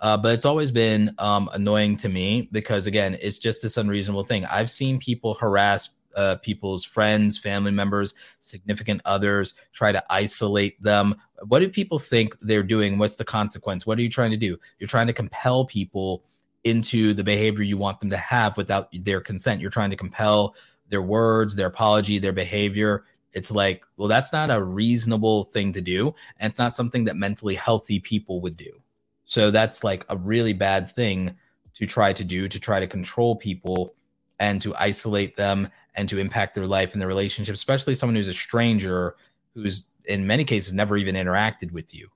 uh, 0.00 0.16
but 0.16 0.32
it's 0.32 0.44
always 0.44 0.70
been 0.70 1.12
um, 1.18 1.50
annoying 1.52 1.96
to 1.96 2.08
me 2.08 2.48
because 2.52 2.86
again 2.86 3.18
it's 3.20 3.36
just 3.36 3.60
this 3.60 3.76
unreasonable 3.76 4.24
thing 4.24 4.46
i've 4.46 4.70
seen 4.70 4.98
people 4.98 5.34
harass 5.34 5.90
uh, 6.16 6.36
people's 6.36 6.84
friends, 6.84 7.38
family 7.38 7.70
members, 7.70 8.14
significant 8.40 9.00
others, 9.04 9.54
try 9.72 9.92
to 9.92 10.02
isolate 10.10 10.80
them. 10.82 11.14
What 11.46 11.60
do 11.60 11.68
people 11.68 11.98
think 11.98 12.36
they're 12.40 12.64
doing? 12.64 12.98
What's 12.98 13.16
the 13.16 13.24
consequence? 13.24 13.86
What 13.86 13.98
are 13.98 14.02
you 14.02 14.10
trying 14.10 14.32
to 14.32 14.36
do? 14.36 14.58
You're 14.78 14.88
trying 14.88 15.06
to 15.06 15.12
compel 15.12 15.64
people 15.64 16.24
into 16.68 17.14
the 17.14 17.24
behavior 17.24 17.62
you 17.62 17.76
want 17.76 18.00
them 18.00 18.10
to 18.10 18.16
have 18.16 18.56
without 18.56 18.88
their 18.92 19.20
consent. 19.20 19.60
You're 19.60 19.70
trying 19.70 19.90
to 19.90 19.96
compel 19.96 20.54
their 20.88 21.02
words, 21.02 21.54
their 21.54 21.66
apology, 21.66 22.18
their 22.18 22.32
behavior. 22.32 23.04
It's 23.32 23.50
like, 23.50 23.84
well, 23.96 24.08
that's 24.08 24.32
not 24.32 24.50
a 24.50 24.62
reasonable 24.62 25.44
thing 25.44 25.72
to 25.72 25.80
do. 25.80 26.14
And 26.38 26.50
it's 26.50 26.58
not 26.58 26.74
something 26.74 27.04
that 27.04 27.16
mentally 27.16 27.54
healthy 27.54 28.00
people 28.00 28.40
would 28.40 28.56
do. 28.56 28.70
So 29.24 29.50
that's 29.50 29.84
like 29.84 30.06
a 30.08 30.16
really 30.16 30.54
bad 30.54 30.90
thing 30.90 31.36
to 31.74 31.86
try 31.86 32.12
to 32.12 32.24
do 32.24 32.48
to 32.48 32.58
try 32.58 32.80
to 32.80 32.86
control 32.86 33.36
people 33.36 33.94
and 34.40 34.60
to 34.62 34.74
isolate 34.76 35.36
them 35.36 35.68
and 35.94 36.08
to 36.08 36.18
impact 36.18 36.54
their 36.54 36.66
life 36.66 36.92
and 36.92 37.00
their 37.00 37.08
relationship, 37.08 37.54
especially 37.54 37.94
someone 37.94 38.16
who's 38.16 38.28
a 38.28 38.34
stranger 38.34 39.16
who's 39.54 39.90
in 40.06 40.26
many 40.26 40.44
cases 40.44 40.72
never 40.72 40.96
even 40.96 41.14
interacted 41.14 41.70
with 41.72 41.94
you. 41.94 42.08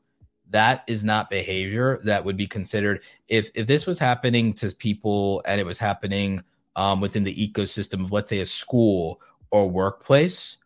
That 0.53 0.84
is 0.86 1.03
not 1.03 1.30
behavior 1.30 1.98
that 2.05 2.24
would 2.24 2.36
be 2.36 2.46
considered 2.46 3.03
if 3.28 3.50
if 3.55 3.66
this 3.66 3.86
was 3.86 3.98
happening 3.98 4.53
to 4.55 4.74
people 4.74 5.42
and 5.46 5.61
it 5.61 5.64
was 5.64 5.78
happening 5.78 6.42
um, 6.76 7.00
within 7.00 7.24
the 7.24 7.34
ecosystem 7.34 8.05
of 8.05 8.12
let's 8.12 8.30
say 8.30 8.40
a 8.40 8.46
school 8.46 9.20
or 9.50 9.68
workplace, 9.68 10.59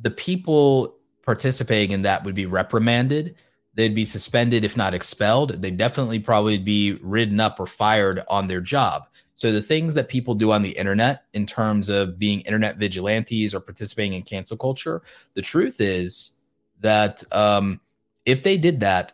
the 0.00 0.10
people 0.10 0.96
participating 1.24 1.92
in 1.92 2.02
that 2.02 2.24
would 2.24 2.34
be 2.34 2.46
reprimanded. 2.46 3.36
They'd 3.74 3.94
be 3.94 4.04
suspended, 4.04 4.64
if 4.64 4.76
not 4.76 4.94
expelled. 4.94 5.62
They'd 5.62 5.76
definitely 5.76 6.18
probably 6.18 6.58
be 6.58 6.98
ridden 7.02 7.40
up 7.40 7.60
or 7.60 7.66
fired 7.66 8.24
on 8.28 8.48
their 8.48 8.60
job. 8.60 9.06
So 9.36 9.52
the 9.52 9.62
things 9.62 9.94
that 9.94 10.08
people 10.08 10.34
do 10.34 10.52
on 10.52 10.62
the 10.62 10.70
internet 10.70 11.24
in 11.32 11.46
terms 11.46 11.88
of 11.88 12.18
being 12.18 12.40
internet 12.40 12.76
vigilantes 12.76 13.54
or 13.54 13.60
participating 13.60 14.14
in 14.14 14.22
cancel 14.22 14.56
culture, 14.56 15.02
the 15.34 15.42
truth 15.42 15.80
is 15.80 16.36
that 16.80 17.22
um, 17.32 17.80
if 18.26 18.42
they 18.42 18.56
did 18.56 18.80
that 18.80 19.12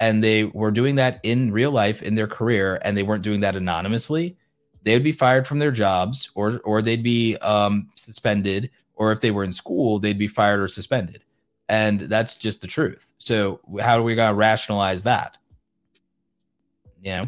and 0.00 0.22
they 0.22 0.44
were 0.44 0.70
doing 0.70 0.94
that 0.96 1.20
in 1.22 1.52
real 1.52 1.70
life 1.70 2.02
in 2.02 2.14
their 2.14 2.26
career 2.26 2.80
and 2.82 2.96
they 2.96 3.02
weren't 3.02 3.22
doing 3.22 3.40
that 3.40 3.56
anonymously, 3.56 4.36
they 4.82 4.94
would 4.94 5.04
be 5.04 5.12
fired 5.12 5.46
from 5.46 5.58
their 5.58 5.70
jobs 5.70 6.30
or 6.34 6.60
or 6.64 6.82
they'd 6.82 7.02
be 7.02 7.36
um, 7.38 7.88
suspended 7.96 8.70
or 8.94 9.12
if 9.12 9.20
they 9.20 9.30
were 9.30 9.44
in 9.44 9.52
school, 9.52 9.98
they'd 9.98 10.18
be 10.18 10.28
fired 10.28 10.60
or 10.60 10.68
suspended. 10.68 11.24
And 11.68 12.00
that's 12.00 12.36
just 12.36 12.60
the 12.60 12.66
truth. 12.66 13.12
So 13.18 13.60
how 13.80 13.98
are 13.98 14.02
we 14.02 14.14
going 14.14 14.28
to 14.28 14.34
rationalize 14.34 15.02
that? 15.04 15.38
Know? 17.02 17.24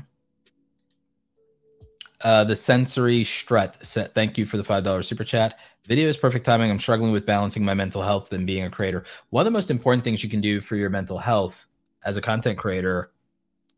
Uh, 2.20 2.44
the 2.44 2.56
sensory 2.56 3.24
strut. 3.24 3.76
Thank 3.76 4.38
you 4.38 4.46
for 4.46 4.56
the 4.56 4.64
five 4.64 4.84
dollars 4.84 5.08
super 5.08 5.24
chat. 5.24 5.58
Video 5.86 6.08
is 6.08 6.16
perfect 6.16 6.46
timing. 6.46 6.70
I'm 6.70 6.78
struggling 6.78 7.12
with 7.12 7.26
balancing 7.26 7.62
my 7.62 7.74
mental 7.74 8.02
health 8.02 8.32
and 8.32 8.46
being 8.46 8.64
a 8.64 8.70
creator. 8.70 9.04
One 9.30 9.42
of 9.42 9.44
the 9.44 9.50
most 9.50 9.70
important 9.70 10.02
things 10.02 10.24
you 10.24 10.30
can 10.30 10.40
do 10.40 10.62
for 10.62 10.76
your 10.76 10.88
mental 10.88 11.18
health 11.18 11.66
as 12.04 12.16
a 12.16 12.22
content 12.22 12.58
creator 12.58 13.10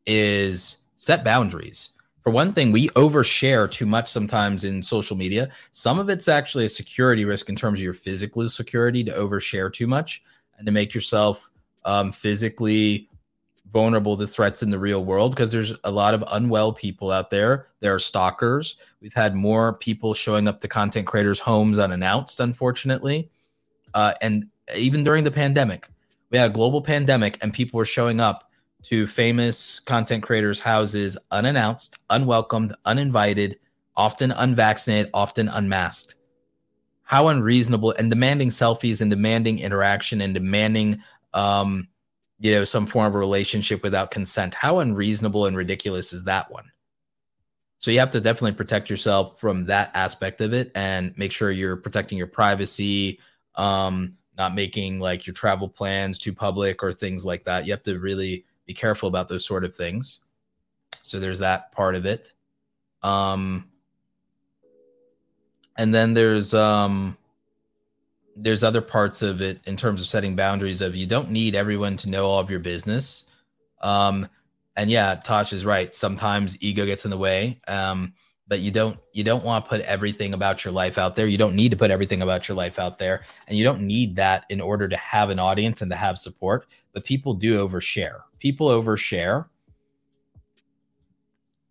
is 0.07 0.79
set 0.95 1.25
boundaries. 1.25 1.91
For 2.23 2.31
one 2.31 2.53
thing, 2.53 2.71
we 2.71 2.89
overshare 2.91 3.69
too 3.69 3.87
much 3.87 4.09
sometimes 4.09 4.63
in 4.63 4.85
social 4.85 5.17
media. 5.17 5.51
Some 5.73 5.99
of 5.99 6.09
it's 6.09 6.29
actually 6.29 6.65
a 6.65 6.69
security 6.69 7.25
risk 7.25 7.49
in 7.49 7.57
terms 7.57 7.81
of 7.81 7.85
your 7.85 7.93
physical 7.93 8.49
security 8.49 9.03
to 9.03 9.13
overshare 9.13 9.73
too 9.73 9.89
much 9.89 10.23
and 10.59 10.67
to 10.67 10.73
make 10.73 10.95
yourself 10.95 11.51
um, 11.85 12.13
physically 12.13 13.09
vulnerable 13.77 14.17
to 14.17 14.27
threats 14.27 14.63
in 14.63 14.71
the 14.71 14.79
real 14.79 15.05
world 15.05 15.33
because 15.33 15.53
there's 15.53 15.75
a 15.85 15.91
lot 15.91 16.15
of 16.15 16.25
unwell 16.33 16.73
people 16.73 17.11
out 17.11 17.29
there. 17.29 17.67
There 17.81 17.93
are 17.93 17.99
stalkers. 17.99 18.77
We've 19.03 19.13
had 19.13 19.35
more 19.35 19.77
people 19.77 20.15
showing 20.15 20.49
up 20.49 20.61
to 20.61 20.69
content 20.69 21.07
creators' 21.07 21.39
homes 21.39 21.79
unannounced, 21.79 22.41
unfortunately. 22.41 23.29
Uh, 23.93 24.15
and 24.23 24.47
even 24.75 25.05
during 25.05 25.25
the 25.25 25.31
pandemic, 25.31 25.91
we 26.31 26.39
had 26.39 26.53
a 26.53 26.55
global 26.55 26.81
pandemic 26.81 27.37
and 27.43 27.53
people 27.53 27.77
were 27.77 27.85
showing 27.85 28.19
up 28.19 28.51
to 28.85 29.07
famous 29.07 29.79
content 29.79 30.23
creators' 30.23 30.59
houses 30.59 31.19
unannounced, 31.31 31.99
unwelcomed, 32.09 32.75
uninvited, 32.87 33.59
often 33.95 34.33
unvaccinated, 34.33 35.11
often 35.13 35.51
unmasked. 35.51 36.15
How 37.03 37.29
unreasonable 37.29 37.93
and 37.99 38.09
demanding 38.09 38.49
selfies 38.49 39.03
and 39.03 39.11
demanding 39.11 39.59
interaction 39.59 40.23
and 40.23 40.33
demanding 40.33 41.03
um, 41.35 41.89
you 42.39 42.53
know 42.53 42.65
some 42.65 42.87
form 42.87 43.07
of 43.07 43.15
a 43.15 43.19
relationship 43.19 43.83
without 43.83 44.11
consent. 44.11 44.55
How 44.55 44.81
unreasonable 44.81 45.47
and 45.47 45.57
ridiculous 45.57 46.13
is 46.13 46.25
that 46.25 46.51
one? 46.51 46.71
So 47.79 47.91
you 47.91 47.99
have 47.99 48.11
to 48.13 48.21
definitely 48.21 48.57
protect 48.57 48.91
yourself 48.91 49.39
from 49.39 49.67
that 49.67 49.91
aspect 49.95 50.41
of 50.41 50.53
it 50.53 50.73
and 50.75 51.17
make 51.17 51.33
sure 51.33 51.51
you're 51.51 51.77
protecting 51.77 52.19
your 52.19 52.27
privacy 52.27 53.21
um 53.55 54.17
not 54.37 54.55
making 54.55 55.01
like 55.01 55.27
your 55.27 55.33
travel 55.33 55.69
plans 55.69 56.19
too 56.19 56.33
public 56.33 56.83
or 56.83 56.93
things 56.93 57.25
like 57.25 57.45
that. 57.45 57.65
You 57.65 57.73
have 57.73 57.83
to 57.85 57.99
really 57.99 58.45
be 58.67 58.75
careful 58.75 59.09
about 59.09 59.29
those 59.29 59.47
sort 59.47 59.65
of 59.65 59.75
things. 59.75 60.19
So 61.03 61.19
there's 61.19 61.39
that 61.39 61.73
part 61.73 61.95
of 61.95 62.05
it. 62.05 62.33
Um 63.03 63.71
and 65.77 65.95
then 65.95 66.13
there's 66.15 66.53
um 66.55 67.17
there's 68.37 68.63
other 68.63 68.83
parts 68.83 69.23
of 69.23 69.41
it 69.41 69.61
in 69.65 69.77
terms 69.77 70.01
of 70.01 70.07
setting 70.07 70.37
boundaries 70.37 70.83
of 70.83 70.95
you 70.95 71.07
don't 71.07 71.31
need 71.31 71.55
everyone 71.55 71.97
to 71.97 72.11
know 72.11 72.27
all 72.27 72.39
of 72.39 72.51
your 72.51 72.61
business. 72.61 73.25
Um 73.81 74.29
and 74.77 74.91
yeah 74.91 75.15
tosh 75.17 75.53
is 75.53 75.65
right. 75.65 75.95
Sometimes 75.95 76.63
ego 76.63 76.85
gets 76.85 77.05
in 77.05 77.11
the 77.11 77.19
way. 77.19 77.61
Um 77.67 78.13
but 78.49 78.61
you 78.61 78.71
don't 78.71 78.99
you 79.13 79.25
don't 79.25 79.45
want 79.45 79.65
to 79.65 79.69
put 79.69 79.81
everything 79.83 80.35
about 80.35 80.65
your 80.65 80.73
life 80.73 80.99
out 80.99 81.17
there. 81.17 81.27
You 81.27 81.39
don't 81.39 81.57
need 81.57 81.71
to 81.71 81.77
put 81.77 81.91
everything 81.91 82.23
about 82.23 82.49
your 82.49 82.57
life 82.57 82.79
out 82.79 82.99
there. 82.99 83.23
And 83.49 83.59
you 83.59 83.65
don't 83.65 83.81
need 83.81 84.17
that 84.17 84.45
in 84.51 84.61
order 84.61 84.89
to 84.89 84.97
have 84.97 85.31
an 85.31 85.39
audience 85.39 85.83
and 85.83 85.91
to 85.91 85.97
have 85.97 86.19
support. 86.19 86.67
But 86.93 87.05
people 87.05 87.35
do 87.35 87.67
overshare. 87.67 88.21
People 88.39 88.69
overshare. 88.69 89.47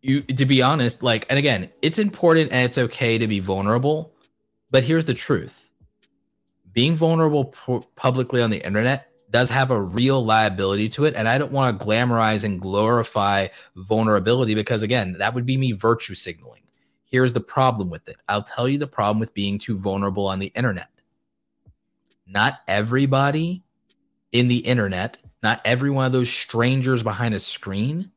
You 0.01 0.21
to 0.23 0.45
be 0.45 0.61
honest 0.61 1.01
like 1.01 1.25
and 1.29 1.39
again 1.39 1.69
it's 1.81 1.97
important 1.97 2.51
and 2.51 2.65
it's 2.65 2.77
okay 2.77 3.17
to 3.17 3.27
be 3.27 3.39
vulnerable. 3.39 4.13
But 4.71 4.83
here's 4.83 5.05
the 5.05 5.13
truth 5.13 5.64
being 6.75 6.93
vulnerable 6.93 7.45
pu- 7.45 7.83
publicly 7.95 8.41
on 8.41 8.51
the 8.51 8.63
internet 8.63 9.09
does 9.31 9.49
have 9.49 9.71
a 9.71 9.81
real 9.81 10.23
liability 10.23 10.89
to 10.89 11.05
it. 11.05 11.15
And 11.15 11.27
I 11.27 11.37
don't 11.37 11.51
want 11.51 11.79
to 11.79 11.85
glamorize 11.85 12.43
and 12.43 12.61
glorify 12.61 13.47
vulnerability 13.75 14.53
because, 14.53 14.81
again, 14.83 15.15
that 15.17 15.33
would 15.33 15.45
be 15.45 15.57
me 15.57 15.71
virtue 15.71 16.13
signaling. 16.13 16.61
Here's 17.05 17.33
the 17.33 17.39
problem 17.39 17.89
with 17.89 18.07
it 18.09 18.17
I'll 18.27 18.43
tell 18.43 18.67
you 18.67 18.77
the 18.77 18.87
problem 18.87 19.19
with 19.19 19.33
being 19.33 19.57
too 19.57 19.77
vulnerable 19.77 20.27
on 20.27 20.37
the 20.39 20.51
internet. 20.55 20.89
Not 22.27 22.59
everybody 22.67 23.63
in 24.31 24.49
the 24.49 24.57
internet, 24.57 25.17
not 25.41 25.61
every 25.63 25.89
one 25.89 26.05
of 26.05 26.11
those 26.11 26.29
strangers 26.29 27.03
behind 27.03 27.33
a 27.33 27.39
screen 27.39 28.11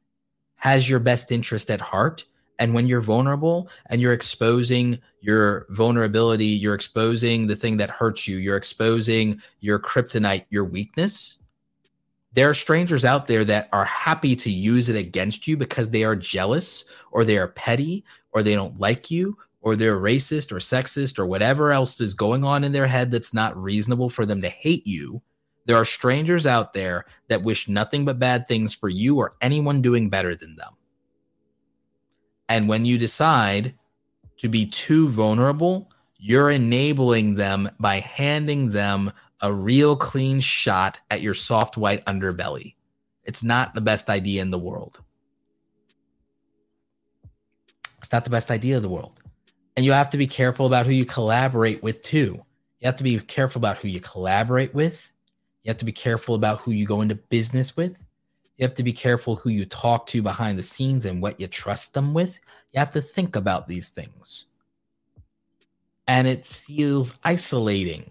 has 0.57 0.89
your 0.89 0.99
best 0.99 1.31
interest 1.31 1.71
at 1.71 1.81
heart 1.81 2.27
and 2.59 2.75
when 2.75 2.87
you're 2.87 3.01
vulnerable 3.01 3.71
and 3.87 4.01
you're 4.01 4.13
exposing 4.13 4.99
your 5.21 5.67
vulnerability, 5.71 6.47
you're 6.47 6.75
exposing 6.75 7.47
the 7.47 7.57
thing 7.57 7.77
that 7.77 7.91
hurts 7.91 8.27
you, 8.27 8.39
you're 8.39 8.57
exposing 8.57 9.41
your 9.61 9.79
kryptonite, 9.79 10.47
your 10.51 10.65
weakness. 10.65 11.39
There 12.33 12.49
are 12.49 12.55
strangers 12.55 13.05
out 13.05 13.27
there 13.27 13.45
that 13.45 13.69
are 13.73 13.85
happy 13.85 14.37
to 14.37 14.51
use 14.51 14.89
it 14.89 14.97
against 14.97 15.47
you 15.47 15.57
because 15.57 15.89
they 15.89 16.05
are 16.05 16.17
jealous 16.17 16.85
or 17.11 17.25
they 17.25 17.39
are 17.39 17.49
petty 17.49 18.05
or 18.33 18.43
they 18.43 18.55
don't 18.55 18.79
like 18.79 19.11
you 19.11 19.37
or 19.61 19.77
they're 19.77 19.99
racist 19.99 20.53
or 20.53 20.57
sexist 20.57 21.19
or 21.19 21.27
whatever 21.27 21.73
else 21.73 22.01
is 22.01 22.15
going 22.15 22.45
on 22.45 22.65
in 22.65 22.73
their 22.73 22.87
head 22.87 23.11
that's 23.11 23.35
not 23.35 23.57
reasonable 23.61 24.09
for 24.09 24.27
them 24.27 24.41
to 24.43 24.49
hate 24.49 24.87
you. 24.87 25.21
There 25.67 25.77
are 25.77 25.85
strangers 25.85 26.47
out 26.47 26.73
there 26.73 27.05
that 27.29 27.43
wish 27.43 27.69
nothing 27.69 28.05
but 28.05 28.19
bad 28.19 28.47
things 28.47 28.73
for 28.73 28.89
you 28.89 29.17
or 29.17 29.37
anyone 29.41 29.83
doing 29.83 30.09
better 30.09 30.35
than 30.35 30.57
them. 30.57 30.78
And 32.49 32.68
when 32.68 32.84
you 32.84 32.99
decide 32.99 33.74
to 34.38 34.49
be 34.49 34.66
too 34.66 35.09
vulnerable, 35.11 35.90
you're 36.16 36.51
enabling 36.51 37.34
them 37.34 37.70
by 37.78 38.01
handing 38.01 38.70
them 38.70 39.12
a 39.40 39.53
real 39.53 39.96
clean 39.96 40.40
shot 40.40 40.99
at 41.11 41.20
your 41.20 41.34
soft 41.34 41.76
white 41.76 42.05
underbelly. 42.07 42.74
It's 43.24 43.44
not 43.44 43.74
the 43.74 43.80
best 43.80 44.11
idea 44.11 44.42
in 44.42 44.51
the 44.51 44.59
world. 44.59 45.01
It's 47.99 48.11
not 48.11 48.24
the 48.24 48.30
best 48.30 48.51
idea 48.51 48.76
of 48.76 48.82
the 48.82 48.88
world. 48.88 49.20
And 49.76 49.84
you 49.84 49.92
have 49.92 50.11
to 50.11 50.18
be 50.18 50.26
careful 50.26 50.66
about 50.66 50.86
who 50.86 50.92
you 50.92 51.05
collaborate 51.05 51.82
with 51.82 52.03
too. 52.03 52.42
You 52.80 52.86
have 52.86 52.96
to 52.96 53.05
be 53.05 53.18
careful 53.18 53.61
about 53.61 53.78
who 53.78 53.88
you 53.88 54.01
collaborate 54.01 54.74
with. 54.74 55.12
You 55.62 55.70
have 55.70 55.78
to 55.78 55.84
be 55.84 55.92
careful 55.92 56.34
about 56.34 56.61
who 56.61 56.70
you 56.70 56.86
go 56.86 57.01
into 57.01 57.16
business 57.16 57.76
with. 57.76 58.05
You 58.59 58.65
have 58.65 58.75
to 58.75 58.83
be 58.83 58.93
careful 58.93 59.37
who 59.37 59.51
you 59.51 59.65
talk 59.65 60.07
to 60.09 60.21
behind 60.21 60.59
the 60.59 60.65
scenes 60.65 61.05
and 61.05 61.23
what 61.23 61.41
you 61.41 61.47
trust 61.47 61.95
them 61.95 62.13
with. 62.13 62.39
You 62.73 62.81
have 62.81 62.91
to 62.91 63.01
think 63.01 63.37
about 63.37 63.69
these 63.69 63.89
things. 63.91 64.47
And 66.09 66.27
it 66.27 66.45
feels 66.45 67.17
isolating 67.23 68.11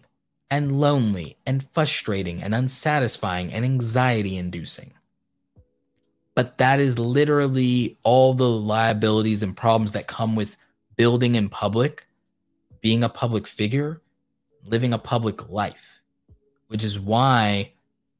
and 0.50 0.80
lonely 0.80 1.38
and 1.46 1.68
frustrating 1.74 2.42
and 2.42 2.56
unsatisfying 2.56 3.52
and 3.52 3.66
anxiety 3.66 4.38
inducing. 4.38 4.94
But 6.34 6.58
that 6.60 6.80
is 6.80 6.98
literally 6.98 7.98
all 8.04 8.34
the 8.34 8.50
liabilities 8.50 9.44
and 9.44 9.58
problems 9.58 9.92
that 9.94 10.08
come 10.08 10.36
with 10.36 10.56
building 10.96 11.36
in 11.36 11.50
public, 11.50 12.08
being 12.80 13.04
a 13.04 13.10
public 13.10 13.48
figure, 13.48 14.02
living 14.64 14.94
a 14.94 15.00
public 15.00 15.50
life, 15.50 16.04
which 16.68 16.84
is 16.84 17.00
why 17.00 17.74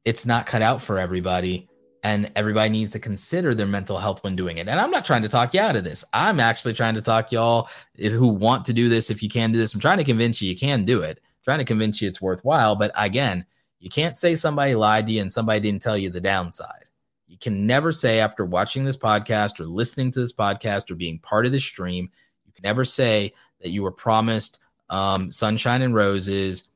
it's 0.04 0.26
not 0.26 0.46
cut 0.46 0.62
out 0.62 0.82
for 0.82 0.98
everybody. 0.98 1.68
And 2.08 2.32
everybody 2.36 2.70
needs 2.70 2.90
to 2.92 2.98
consider 2.98 3.54
their 3.54 3.66
mental 3.66 3.98
health 3.98 4.24
when 4.24 4.36
doing 4.36 4.58
it. 4.58 4.68
And 4.68 4.80
I'm 4.80 4.90
not 4.90 5.04
trying 5.04 5.22
to 5.22 5.28
talk 5.28 5.52
you 5.52 5.60
out 5.60 5.76
of 5.76 5.84
this. 5.84 6.04
I'm 6.12 6.40
actually 6.40 6.74
trying 6.74 6.94
to 6.94 7.02
talk 7.02 7.32
y'all 7.32 7.68
who 7.98 8.28
want 8.28 8.64
to 8.66 8.72
do 8.72 8.88
this. 8.88 9.10
If 9.10 9.22
you 9.22 9.28
can 9.28 9.52
do 9.52 9.58
this, 9.58 9.74
I'm 9.74 9.80
trying 9.80 9.98
to 9.98 10.04
convince 10.04 10.40
you 10.40 10.50
you 10.50 10.56
can 10.56 10.84
do 10.84 11.02
it 11.02 11.20
trying 11.48 11.58
to 11.58 11.64
convince 11.64 12.02
you 12.02 12.06
it's 12.06 12.20
worthwhile. 12.20 12.76
But 12.76 12.92
again, 12.94 13.46
you 13.80 13.88
can't 13.88 14.14
say 14.14 14.34
somebody 14.34 14.74
lied 14.74 15.06
to 15.06 15.12
you 15.12 15.22
and 15.22 15.32
somebody 15.32 15.60
didn't 15.60 15.80
tell 15.80 15.96
you 15.96 16.10
the 16.10 16.20
downside. 16.20 16.84
You 17.26 17.38
can 17.38 17.66
never 17.66 17.90
say 17.90 18.20
after 18.20 18.44
watching 18.44 18.84
this 18.84 18.98
podcast 18.98 19.58
or 19.58 19.64
listening 19.64 20.10
to 20.10 20.20
this 20.20 20.34
podcast 20.34 20.90
or 20.90 20.94
being 20.94 21.18
part 21.20 21.46
of 21.46 21.52
the 21.52 21.58
stream, 21.58 22.10
you 22.44 22.52
can 22.52 22.64
never 22.64 22.84
say 22.84 23.32
that 23.62 23.70
you 23.70 23.82
were 23.82 23.90
promised 23.90 24.58
um, 24.90 25.32
sunshine 25.32 25.80
and 25.80 25.94
roses, 25.94 26.68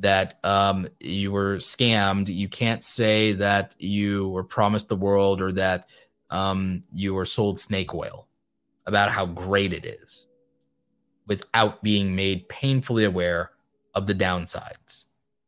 that 0.00 0.38
um, 0.44 0.88
you 0.98 1.30
were 1.30 1.56
scammed. 1.56 2.28
You 2.28 2.48
can't 2.48 2.82
say 2.82 3.32
that 3.34 3.74
you 3.78 4.28
were 4.28 4.44
promised 4.44 4.88
the 4.88 4.96
world 4.96 5.40
or 5.40 5.52
that 5.52 5.86
um, 6.30 6.82
you 6.92 7.14
were 7.14 7.24
sold 7.24 7.60
snake 7.60 7.94
oil 7.94 8.26
about 8.86 9.10
how 9.10 9.26
great 9.26 9.72
it 9.72 9.84
is 9.84 10.26
without 11.26 11.82
being 11.82 12.14
made 12.14 12.48
painfully 12.48 13.04
aware 13.04 13.52
of 13.94 14.06
the 14.06 14.14
downsides. 14.14 15.04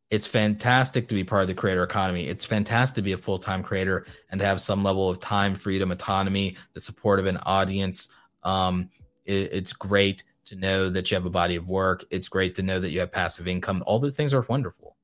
It's 0.09 0.27
fantastic 0.27 1.07
to 1.07 1.15
be 1.15 1.23
part 1.23 1.41
of 1.41 1.47
the 1.47 1.55
creator 1.55 1.83
economy. 1.83 2.27
It's 2.27 2.45
fantastic 2.45 2.95
to 2.97 3.01
be 3.01 3.13
a 3.13 3.17
full 3.17 3.39
time 3.39 3.63
creator 3.63 4.05
and 4.29 4.39
to 4.39 4.45
have 4.45 4.61
some 4.61 4.81
level 4.81 5.09
of 5.09 5.19
time, 5.19 5.55
freedom, 5.55 5.91
autonomy, 5.91 6.55
the 6.73 6.81
support 6.81 7.19
of 7.19 7.25
an 7.25 7.37
audience. 7.37 8.09
Um, 8.43 8.91
it, 9.25 9.49
it's 9.51 9.73
great 9.73 10.23
to 10.45 10.55
know 10.55 10.89
that 10.89 11.09
you 11.09 11.15
have 11.15 11.25
a 11.25 11.29
body 11.29 11.55
of 11.55 11.67
work. 11.67 12.05
It's 12.09 12.27
great 12.27 12.55
to 12.55 12.63
know 12.63 12.79
that 12.79 12.89
you 12.91 12.99
have 12.99 13.11
passive 13.11 13.47
income. 13.47 13.83
All 13.85 13.99
those 13.99 14.15
things 14.15 14.33
are 14.33 14.45
wonderful. 14.47 14.95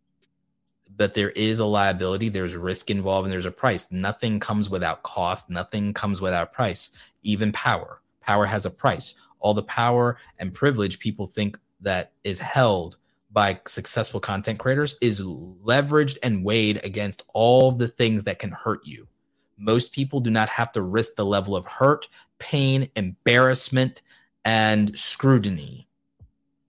But 0.95 1.13
there 1.13 1.29
is 1.31 1.59
a 1.59 1.65
liability, 1.65 2.29
there's 2.29 2.55
risk 2.55 2.89
involved, 2.89 3.25
and 3.25 3.31
there's 3.31 3.45
a 3.45 3.51
price. 3.51 3.87
Nothing 3.89 4.39
comes 4.39 4.69
without 4.69 5.03
cost, 5.03 5.49
nothing 5.49 5.93
comes 5.93 6.19
without 6.19 6.51
price, 6.51 6.89
even 7.23 7.51
power. 7.53 8.01
Power 8.21 8.45
has 8.45 8.65
a 8.65 8.71
price. 8.71 9.15
All 9.39 9.53
the 9.53 9.63
power 9.63 10.17
and 10.39 10.53
privilege 10.53 10.99
people 10.99 11.25
think 11.25 11.57
that 11.79 12.11
is 12.25 12.39
held 12.39 12.97
by 13.31 13.59
successful 13.65 14.19
content 14.19 14.59
creators 14.59 14.95
is 15.01 15.21
leveraged 15.21 16.17
and 16.23 16.43
weighed 16.43 16.83
against 16.83 17.23
all 17.33 17.71
the 17.71 17.87
things 17.87 18.23
that 18.25 18.39
can 18.39 18.51
hurt 18.51 18.85
you. 18.85 19.07
Most 19.57 19.91
people 19.93 20.19
do 20.19 20.29
not 20.29 20.49
have 20.49 20.71
to 20.73 20.81
risk 20.81 21.15
the 21.15 21.25
level 21.25 21.55
of 21.55 21.65
hurt, 21.65 22.07
pain, 22.39 22.89
embarrassment, 22.95 24.01
and 24.45 24.97
scrutiny 24.97 25.87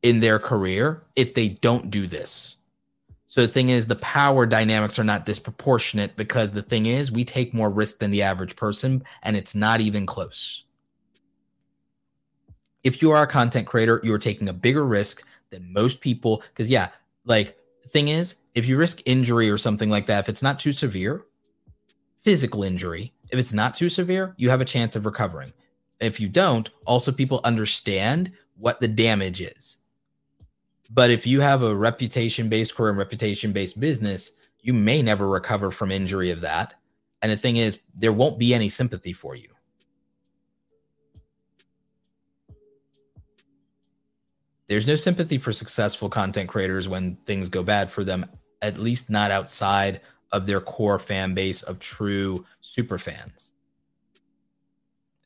in 0.02 0.20
their 0.20 0.38
career 0.38 1.02
if 1.16 1.34
they 1.34 1.48
don't 1.48 1.90
do 1.90 2.06
this. 2.06 2.56
So 3.26 3.42
the 3.42 3.48
thing 3.48 3.68
is, 3.68 3.86
the 3.86 3.96
power 3.96 4.44
dynamics 4.44 4.98
are 4.98 5.04
not 5.04 5.24
disproportionate 5.24 6.16
because 6.16 6.50
the 6.50 6.62
thing 6.62 6.86
is, 6.86 7.12
we 7.12 7.24
take 7.24 7.54
more 7.54 7.70
risk 7.70 8.00
than 8.00 8.10
the 8.10 8.22
average 8.22 8.56
person, 8.56 9.04
and 9.22 9.36
it's 9.36 9.54
not 9.54 9.80
even 9.80 10.04
close. 10.04 10.64
If 12.82 13.02
you 13.02 13.12
are 13.12 13.22
a 13.22 13.28
content 13.28 13.68
creator, 13.68 14.00
you 14.02 14.12
are 14.12 14.18
taking 14.18 14.48
a 14.48 14.52
bigger 14.52 14.84
risk 14.84 15.24
than 15.50 15.72
most 15.72 16.00
people. 16.00 16.42
Because 16.48 16.70
yeah, 16.70 16.88
like 17.24 17.56
the 17.82 17.88
thing 17.88 18.08
is, 18.08 18.36
if 18.56 18.66
you 18.66 18.76
risk 18.76 19.00
injury 19.06 19.48
or 19.48 19.58
something 19.58 19.90
like 19.90 20.06
that, 20.06 20.20
if 20.20 20.28
it's 20.28 20.42
not 20.42 20.58
too 20.58 20.72
severe, 20.72 21.24
physical 22.22 22.64
injury, 22.64 23.12
if 23.30 23.38
it's 23.38 23.52
not 23.52 23.76
too 23.76 23.88
severe, 23.88 24.34
you 24.38 24.50
have 24.50 24.60
a 24.60 24.64
chance 24.64 24.96
of 24.96 25.06
recovering. 25.06 25.52
If 26.00 26.18
you 26.18 26.28
don't, 26.28 26.70
also 26.86 27.12
people 27.12 27.40
understand 27.44 28.32
what 28.56 28.80
the 28.80 28.88
damage 28.88 29.40
is. 29.40 29.76
But 30.90 31.10
if 31.10 31.26
you 31.26 31.40
have 31.40 31.62
a 31.62 31.74
reputation 31.74 32.48
based 32.48 32.74
career 32.74 32.90
and 32.90 32.98
reputation 32.98 33.52
based 33.52 33.78
business, 33.78 34.32
you 34.60 34.72
may 34.72 35.02
never 35.02 35.28
recover 35.28 35.70
from 35.70 35.90
injury 35.90 36.30
of 36.30 36.40
that. 36.40 36.74
And 37.22 37.30
the 37.30 37.36
thing 37.36 37.56
is, 37.56 37.82
there 37.94 38.12
won't 38.12 38.38
be 38.38 38.54
any 38.54 38.68
sympathy 38.68 39.12
for 39.12 39.36
you. 39.36 39.50
there's 44.70 44.86
no 44.86 44.94
sympathy 44.94 45.36
for 45.36 45.52
successful 45.52 46.08
content 46.08 46.48
creators 46.48 46.86
when 46.86 47.16
things 47.26 47.48
go 47.48 47.60
bad 47.60 47.90
for 47.90 48.04
them, 48.04 48.24
at 48.62 48.78
least 48.78 49.10
not 49.10 49.32
outside 49.32 50.00
of 50.30 50.46
their 50.46 50.60
core 50.60 51.00
fan 51.00 51.34
base 51.34 51.62
of 51.62 51.80
true 51.80 52.46
super 52.60 52.96
fans. 52.96 53.50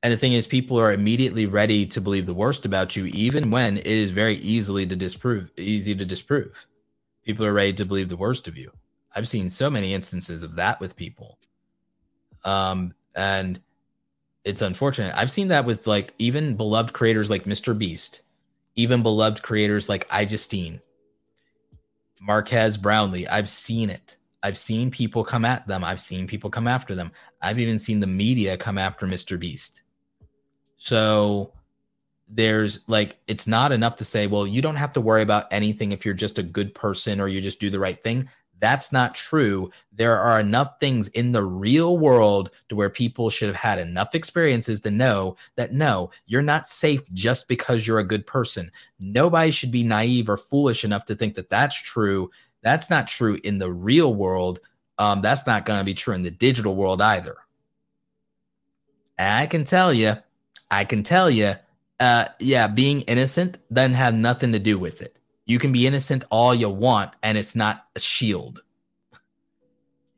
And 0.04 0.12
the 0.12 0.16
thing 0.16 0.34
is, 0.34 0.46
people 0.46 0.78
are 0.78 0.92
immediately 0.92 1.46
ready 1.46 1.84
to 1.86 2.00
believe 2.00 2.26
the 2.26 2.34
worst 2.34 2.64
about 2.64 2.94
you, 2.94 3.06
even 3.06 3.50
when 3.50 3.78
it 3.78 3.86
is 3.86 4.10
very 4.10 4.36
easily 4.36 4.86
to 4.86 4.94
disprove, 4.94 5.50
easy 5.56 5.96
to 5.96 6.04
disprove. 6.04 6.66
People 7.24 7.44
are 7.44 7.52
ready 7.52 7.72
to 7.72 7.84
believe 7.84 8.08
the 8.08 8.16
worst 8.16 8.46
of 8.46 8.56
you. 8.56 8.70
I've 9.16 9.26
seen 9.26 9.48
so 9.48 9.68
many 9.68 9.94
instances 9.94 10.44
of 10.44 10.54
that 10.54 10.78
with 10.78 10.94
people. 10.94 11.38
Um, 12.44 12.94
and 13.16 13.60
it's 14.44 14.62
unfortunate. 14.62 15.14
I've 15.16 15.32
seen 15.32 15.48
that 15.48 15.64
with 15.64 15.88
like 15.88 16.14
even 16.18 16.54
beloved 16.54 16.92
creators 16.92 17.30
like 17.30 17.44
Mr. 17.44 17.76
Beast 17.76 18.20
even 18.76 19.02
beloved 19.02 19.42
creators 19.42 19.88
like 19.88 20.08
iJustine, 20.08 20.80
Marques 22.20 22.76
Brownlee. 22.76 23.26
I've 23.28 23.48
seen 23.48 23.90
it. 23.90 24.16
I've 24.42 24.58
seen 24.58 24.90
people 24.90 25.24
come 25.24 25.44
at 25.44 25.66
them. 25.66 25.84
I've 25.84 26.00
seen 26.00 26.26
people 26.26 26.50
come 26.50 26.66
after 26.66 26.94
them. 26.94 27.12
I've 27.40 27.58
even 27.58 27.78
seen 27.78 28.00
the 28.00 28.06
media 28.06 28.56
come 28.56 28.76
after 28.76 29.06
Mr. 29.06 29.38
Beast. 29.38 29.82
So 30.84 31.50
there's 32.28 32.80
like, 32.88 33.16
it's 33.26 33.46
not 33.46 33.72
enough 33.72 33.96
to 33.96 34.04
say, 34.04 34.26
well, 34.26 34.46
you 34.46 34.60
don't 34.60 34.76
have 34.76 34.92
to 34.92 35.00
worry 35.00 35.22
about 35.22 35.50
anything 35.50 35.92
if 35.92 36.04
you're 36.04 36.12
just 36.12 36.38
a 36.38 36.42
good 36.42 36.74
person 36.74 37.22
or 37.22 37.28
you 37.28 37.40
just 37.40 37.58
do 37.58 37.70
the 37.70 37.78
right 37.78 37.98
thing. 38.02 38.28
That's 38.60 38.92
not 38.92 39.14
true. 39.14 39.70
There 39.92 40.18
are 40.18 40.38
enough 40.38 40.78
things 40.80 41.08
in 41.08 41.32
the 41.32 41.42
real 41.42 41.96
world 41.96 42.50
to 42.68 42.76
where 42.76 42.90
people 42.90 43.30
should 43.30 43.48
have 43.48 43.56
had 43.56 43.78
enough 43.78 44.14
experiences 44.14 44.78
to 44.80 44.90
know 44.90 45.36
that 45.56 45.72
no, 45.72 46.10
you're 46.26 46.42
not 46.42 46.66
safe 46.66 47.10
just 47.14 47.48
because 47.48 47.86
you're 47.86 48.00
a 48.00 48.06
good 48.06 48.26
person. 48.26 48.70
Nobody 49.00 49.52
should 49.52 49.70
be 49.70 49.84
naive 49.84 50.28
or 50.28 50.36
foolish 50.36 50.84
enough 50.84 51.06
to 51.06 51.14
think 51.14 51.34
that 51.36 51.48
that's 51.48 51.80
true. 51.80 52.30
That's 52.62 52.90
not 52.90 53.08
true 53.08 53.40
in 53.42 53.56
the 53.56 53.72
real 53.72 54.12
world. 54.12 54.60
Um, 54.98 55.22
that's 55.22 55.46
not 55.46 55.64
going 55.64 55.78
to 55.78 55.84
be 55.84 55.94
true 55.94 56.14
in 56.14 56.20
the 56.20 56.30
digital 56.30 56.76
world 56.76 57.00
either. 57.00 57.36
And 59.16 59.32
I 59.32 59.46
can 59.46 59.64
tell 59.64 59.94
you, 59.94 60.16
I 60.70 60.84
can 60.84 61.02
tell 61.02 61.30
you, 61.30 61.54
uh, 62.00 62.26
yeah, 62.38 62.66
being 62.66 63.02
innocent 63.02 63.58
doesn't 63.72 63.94
have 63.94 64.14
nothing 64.14 64.52
to 64.52 64.58
do 64.58 64.78
with 64.78 65.02
it. 65.02 65.18
You 65.46 65.58
can 65.58 65.72
be 65.72 65.86
innocent 65.86 66.24
all 66.30 66.54
you 66.54 66.68
want, 66.68 67.14
and 67.22 67.36
it's 67.36 67.54
not 67.54 67.84
a 67.94 68.00
shield. 68.00 68.62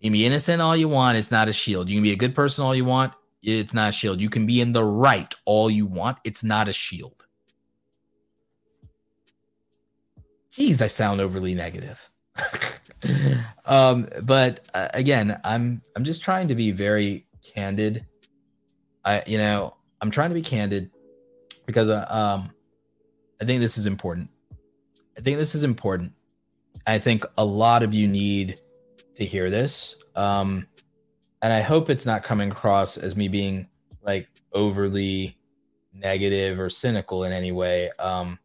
You 0.01 0.11
can 0.11 0.13
be 0.13 0.27
innocent 0.27 0.63
all 0.63 0.77
you 0.77 0.89
want, 0.89 1.17
it's 1.17 1.31
not 1.31 1.49
a 1.49 1.53
shield. 1.53 1.89
You 1.89 1.97
can 1.97 2.03
be 2.03 2.13
a 2.13 2.17
good 2.17 2.35
person 2.35 2.65
all 2.65 2.75
you 2.75 2.85
want, 2.85 3.13
it's 3.43 3.75
not 3.75 3.91
a 3.91 3.93
shield. 3.93 4.21
You 4.21 4.31
can 4.31 4.47
be 4.47 4.61
in 4.61 4.73
the 4.73 4.85
right 4.85 5.33
all 5.45 5.71
you 5.71 5.87
want, 5.87 6.19
it's 6.25 6.45
not 6.45 6.69
a 6.69 6.73
shield. 6.73 7.25
Geez, 10.51 10.81
I 10.81 10.87
sound 10.87 11.21
overly 11.21 11.55
negative. 11.55 12.11
um, 13.67 14.09
but 14.23 14.61
uh, 14.75 14.89
again, 14.95 15.39
I'm 15.45 15.83
I'm 15.95 16.05
just 16.05 16.23
trying 16.23 16.49
to 16.49 16.55
be 16.55 16.71
very 16.71 17.27
candid. 17.43 18.07
I 19.05 19.23
you 19.27 19.39
know 19.39 19.77
I'm 20.07 20.13
trying 20.13 20.31
to 20.31 20.35
be 20.35 20.43
candid 20.43 20.89
because 21.67 21.89
uh, 21.89 22.07
um 22.09 22.53
I 23.41 23.45
think 23.45 23.61
this 23.61 23.77
is 23.77 23.87
important. 23.87 24.31
I 25.19 25.21
think 25.21 25.37
this 25.37 25.57
is 25.57 25.65
important. 25.65 26.13
I 26.87 27.01
think 27.01 27.25
a 27.39 27.45
lot 27.45 27.83
of 27.83 27.93
you 27.93 28.07
need 28.07 28.61
to 29.17 29.25
hear 29.25 29.51
this. 29.51 29.97
Um, 30.15 30.69
and 31.43 31.53
I 31.53 31.61
hope 31.61 31.91
it's 31.91 32.07
not 32.07 32.23
coming 32.23 32.53
across 32.53 32.99
as 32.99 33.17
me 33.17 33.27
being 33.27 33.67
like 34.05 34.29
overly 34.53 35.37
negative 35.93 36.61
or 36.61 36.71
cynical 36.71 37.25
in 37.25 37.33
any 37.33 37.51
way. 37.51 37.91
Um, 37.99 38.39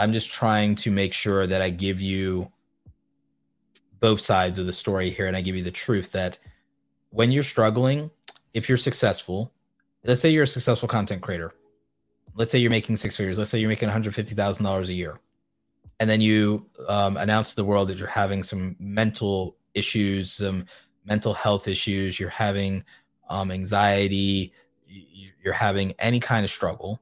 I'm 0.00 0.12
just 0.12 0.32
trying 0.32 0.74
to 0.76 0.90
make 0.90 1.12
sure 1.12 1.46
that 1.46 1.62
I 1.62 1.70
give 1.70 2.00
you 2.00 2.50
both 4.00 4.20
sides 4.20 4.58
of 4.58 4.66
the 4.66 4.72
story 4.72 5.10
here 5.10 5.28
and 5.28 5.36
I 5.36 5.42
give 5.42 5.54
you 5.54 5.62
the 5.62 5.70
truth 5.70 6.10
that 6.10 6.38
when 7.10 7.30
you're 7.30 7.44
struggling, 7.44 8.10
if 8.52 8.68
you're 8.68 8.78
successful, 8.78 9.52
let's 10.04 10.20
say 10.20 10.30
you're 10.30 10.44
a 10.44 10.46
successful 10.46 10.88
content 10.88 11.22
creator, 11.22 11.52
let's 12.34 12.50
say 12.50 12.58
you're 12.58 12.70
making 12.70 12.96
six 12.96 13.16
figures, 13.16 13.38
let's 13.38 13.50
say 13.50 13.58
you're 13.58 13.68
making 13.68 13.88
$150,000 13.88 14.88
a 14.88 14.92
year, 14.92 15.20
and 15.98 16.08
then 16.08 16.20
you 16.20 16.66
um, 16.88 17.16
announce 17.16 17.50
to 17.50 17.56
the 17.56 17.64
world 17.64 17.88
that 17.88 17.98
you're 17.98 18.08
having 18.08 18.42
some 18.42 18.76
mental 18.78 19.56
issues, 19.74 20.32
some 20.32 20.64
mental 21.04 21.34
health 21.34 21.68
issues, 21.68 22.18
you're 22.18 22.30
having 22.30 22.84
um, 23.28 23.50
anxiety, 23.50 24.52
you're 25.42 25.52
having 25.52 25.92
any 25.98 26.20
kind 26.20 26.44
of 26.44 26.50
struggle, 26.50 27.00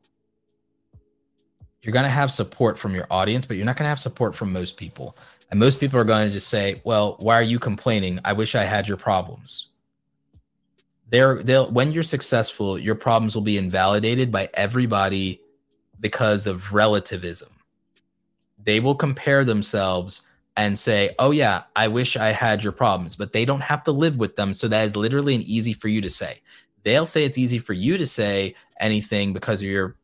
you're 1.82 1.92
going 1.92 2.04
to 2.04 2.10
have 2.10 2.30
support 2.30 2.78
from 2.78 2.94
your 2.94 3.06
audience, 3.10 3.46
but 3.46 3.56
you're 3.56 3.66
not 3.66 3.76
going 3.76 3.84
to 3.84 3.90
have 3.90 4.00
support 4.00 4.34
from 4.34 4.52
most 4.52 4.76
people. 4.76 5.16
And 5.50 5.58
most 5.58 5.80
people 5.80 5.98
are 5.98 6.04
going 6.04 6.26
to 6.26 6.32
just 6.32 6.48
say, 6.48 6.82
"Well, 6.84 7.16
why 7.18 7.36
are 7.36 7.42
you 7.42 7.58
complaining? 7.58 8.20
I 8.24 8.34
wish 8.34 8.54
I 8.54 8.64
had 8.64 8.86
your 8.86 8.98
problems." 8.98 9.67
They're 11.10 11.42
they'll 11.42 11.70
when 11.70 11.92
you're 11.92 12.02
successful, 12.02 12.78
your 12.78 12.94
problems 12.94 13.34
will 13.34 13.42
be 13.42 13.58
invalidated 13.58 14.30
by 14.30 14.50
everybody 14.54 15.40
because 16.00 16.46
of 16.46 16.72
relativism. 16.72 17.50
They 18.62 18.80
will 18.80 18.94
compare 18.94 19.44
themselves 19.44 20.22
and 20.56 20.78
say, 20.78 21.14
"Oh 21.18 21.30
yeah, 21.30 21.62
I 21.76 21.88
wish 21.88 22.16
I 22.16 22.32
had 22.32 22.62
your 22.62 22.72
problems," 22.72 23.16
but 23.16 23.32
they 23.32 23.44
don't 23.44 23.60
have 23.60 23.84
to 23.84 23.92
live 23.92 24.16
with 24.16 24.36
them, 24.36 24.52
so 24.52 24.68
that 24.68 24.86
is 24.86 24.96
literally 24.96 25.34
an 25.34 25.42
easy 25.42 25.72
for 25.72 25.88
you 25.88 26.00
to 26.00 26.10
say. 26.10 26.40
They'll 26.84 27.06
say 27.06 27.24
it's 27.24 27.38
easy 27.38 27.58
for 27.58 27.72
you 27.72 27.98
to 27.98 28.06
say 28.06 28.54
anything 28.80 29.32
because 29.32 29.62
of 29.62 29.68
your 29.68 29.96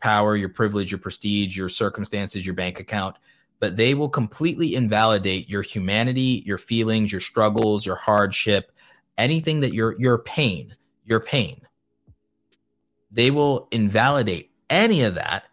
power, 0.00 0.36
your 0.36 0.48
privilege, 0.48 0.90
your 0.90 0.98
prestige, 0.98 1.56
your 1.56 1.68
circumstances, 1.68 2.44
your 2.44 2.54
bank 2.54 2.80
account 2.80 3.16
but 3.62 3.76
they 3.76 3.94
will 3.94 4.08
completely 4.08 4.74
invalidate 4.74 5.48
your 5.48 5.62
humanity, 5.62 6.42
your 6.44 6.58
feelings, 6.58 7.12
your 7.12 7.20
struggles, 7.20 7.86
your 7.86 7.94
hardship, 7.94 8.71
anything 9.18 9.60
that 9.60 9.72
your 9.72 9.98
your 9.98 10.18
pain, 10.18 10.74
your 11.04 11.20
pain. 11.20 11.60
They 13.10 13.30
will 13.30 13.68
invalidate 13.70 14.50
any 14.70 15.02
of 15.02 15.14
that 15.16 15.44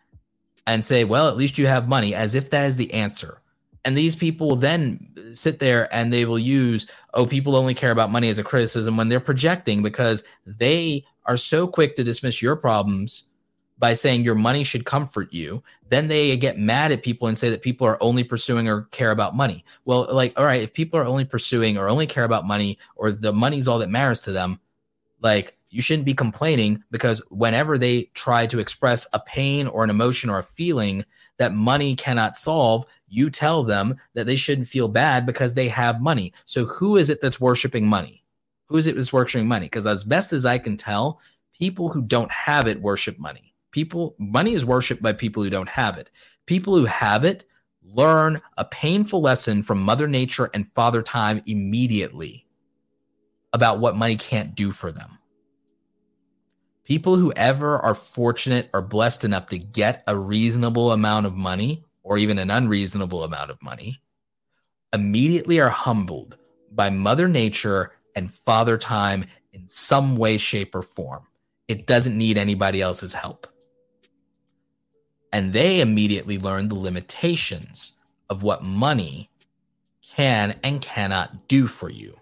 and 0.67 0.83
say, 0.83 1.03
"Well, 1.03 1.27
at 1.27 1.37
least 1.37 1.57
you 1.57 1.67
have 1.67 1.87
money," 1.87 2.13
as 2.13 2.35
if 2.35 2.49
that 2.49 2.65
is 2.65 2.75
the 2.75 2.93
answer. 2.93 3.41
And 3.85 3.97
these 3.97 4.15
people 4.15 4.49
will 4.49 4.55
then 4.55 5.31
sit 5.33 5.59
there 5.59 5.93
and 5.93 6.11
they 6.11 6.25
will 6.25 6.39
use, 6.39 6.85
"Oh, 7.13 7.25
people 7.25 7.55
only 7.55 7.73
care 7.73 7.91
about 7.91 8.11
money" 8.11 8.29
as 8.29 8.39
a 8.39 8.43
criticism 8.43 8.97
when 8.97 9.09
they're 9.09 9.19
projecting 9.19 9.81
because 9.81 10.23
they 10.45 11.05
are 11.25 11.37
so 11.37 11.67
quick 11.67 11.95
to 11.95 12.03
dismiss 12.03 12.41
your 12.41 12.55
problems 12.55 13.28
by 13.79 13.93
saying 13.93 14.23
your 14.23 14.35
money 14.35 14.63
should 14.63 14.85
comfort 14.85 15.33
you, 15.33 15.63
then 15.87 16.07
they 16.09 16.35
get 16.35 16.59
mad 16.59 16.91
at 16.91 17.01
people 17.01 17.27
and 17.27 17.37
say 17.37 17.49
that 17.49 17.61
people 17.61 17.87
are 17.87 18.01
only 18.03 18.23
pursuing 18.23 18.67
or 18.67 18.83
care 18.91 19.11
about 19.11 19.35
money. 19.35 19.63
Well, 19.85 20.07
like, 20.13 20.37
all 20.37 20.45
right, 20.45 20.61
if 20.61 20.73
people 20.73 20.99
are 20.99 21.05
only 21.05 21.25
pursuing 21.25 21.77
or 21.77 21.87
only 21.87 22.05
care 22.05 22.25
about 22.25 22.45
money 22.45 22.77
or 22.95 23.11
the 23.11 23.33
money's 23.33 23.67
all 23.67 23.79
that 23.79 23.89
matters 23.89 24.19
to 24.21 24.33
them, 24.33 24.59
like, 25.21 25.55
you 25.71 25.81
shouldn't 25.81 26.05
be 26.05 26.15
complaining 26.15 26.83
because 26.89 27.21
whenever 27.29 27.77
they 27.77 28.03
try 28.15 28.47
to 28.47 28.59
express 28.59 29.07
a 29.13 29.19
pain 29.19 29.67
or 29.67 29.83
an 29.83 29.89
emotion 29.89 30.29
or 30.29 30.39
a 30.39 30.43
feeling 30.43 31.05
that 31.37 31.53
money 31.53 31.95
cannot 31.95 32.35
solve, 32.35 32.85
you 33.07 33.29
tell 33.29 33.63
them 33.63 33.95
that 34.15 34.25
they 34.25 34.35
shouldn't 34.35 34.67
feel 34.67 34.87
bad 34.87 35.25
because 35.25 35.53
they 35.53 35.67
have 35.67 36.01
money. 36.01 36.33
So, 36.45 36.65
who 36.65 36.97
is 36.97 37.09
it 37.11 37.21
that's 37.21 37.39
worshiping 37.39 37.85
money? 37.85 38.23
Who 38.65 38.77
is 38.77 38.87
it 38.87 38.95
that's 38.95 39.13
worshiping 39.13 39.47
money? 39.47 39.67
Because, 39.67 39.85
as 39.85 40.03
best 40.03 40.33
as 40.33 40.43
I 40.43 40.57
can 40.57 40.75
tell, 40.75 41.21
people 41.53 41.89
who 41.89 42.01
don't 42.01 42.31
have 42.31 42.67
it 42.67 42.81
worship 42.81 43.19
money 43.19 43.48
People, 43.71 44.15
money 44.17 44.53
is 44.53 44.65
worshiped 44.65 45.01
by 45.01 45.13
people 45.13 45.43
who 45.43 45.49
don't 45.49 45.69
have 45.69 45.97
it. 45.97 46.09
People 46.45 46.75
who 46.75 46.85
have 46.85 47.23
it 47.25 47.45
learn 47.83 48.41
a 48.57 48.65
painful 48.65 49.21
lesson 49.21 49.63
from 49.63 49.81
Mother 49.81 50.07
Nature 50.07 50.49
and 50.53 50.67
Father 50.73 51.01
Time 51.01 51.41
immediately 51.45 52.45
about 53.53 53.79
what 53.79 53.95
money 53.95 54.15
can't 54.15 54.55
do 54.55 54.71
for 54.71 54.91
them. 54.91 55.17
People 56.83 57.15
who 57.15 57.31
ever 57.33 57.77
are 57.79 57.93
fortunate 57.93 58.69
or 58.73 58.81
blessed 58.81 59.23
enough 59.23 59.47
to 59.47 59.59
get 59.59 60.03
a 60.07 60.17
reasonable 60.17 60.91
amount 60.91 61.25
of 61.27 61.35
money 61.35 61.83
or 62.03 62.17
even 62.17 62.39
an 62.39 62.49
unreasonable 62.49 63.23
amount 63.23 63.51
of 63.51 63.61
money 63.61 64.01
immediately 64.93 65.59
are 65.59 65.69
humbled 65.69 66.37
by 66.71 66.89
Mother 66.89 67.27
Nature 67.27 67.91
and 68.15 68.33
Father 68.33 68.77
Time 68.77 69.25
in 69.53 69.67
some 69.67 70.15
way, 70.15 70.37
shape, 70.37 70.73
or 70.73 70.81
form. 70.81 71.27
It 71.67 71.85
doesn't 71.85 72.17
need 72.17 72.37
anybody 72.37 72.81
else's 72.81 73.13
help. 73.13 73.47
And 75.31 75.53
they 75.53 75.81
immediately 75.81 76.37
learn 76.37 76.67
the 76.67 76.75
limitations 76.75 77.93
of 78.29 78.43
what 78.43 78.63
money 78.63 79.29
can 80.01 80.59
and 80.63 80.81
cannot 80.81 81.47
do 81.47 81.67
for 81.67 81.89
you. 81.89 82.15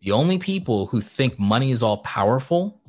The 0.00 0.12
only 0.12 0.38
people 0.38 0.86
who 0.86 1.00
think 1.00 1.38
money 1.38 1.70
is 1.70 1.82
all 1.82 1.98
powerful 1.98 2.80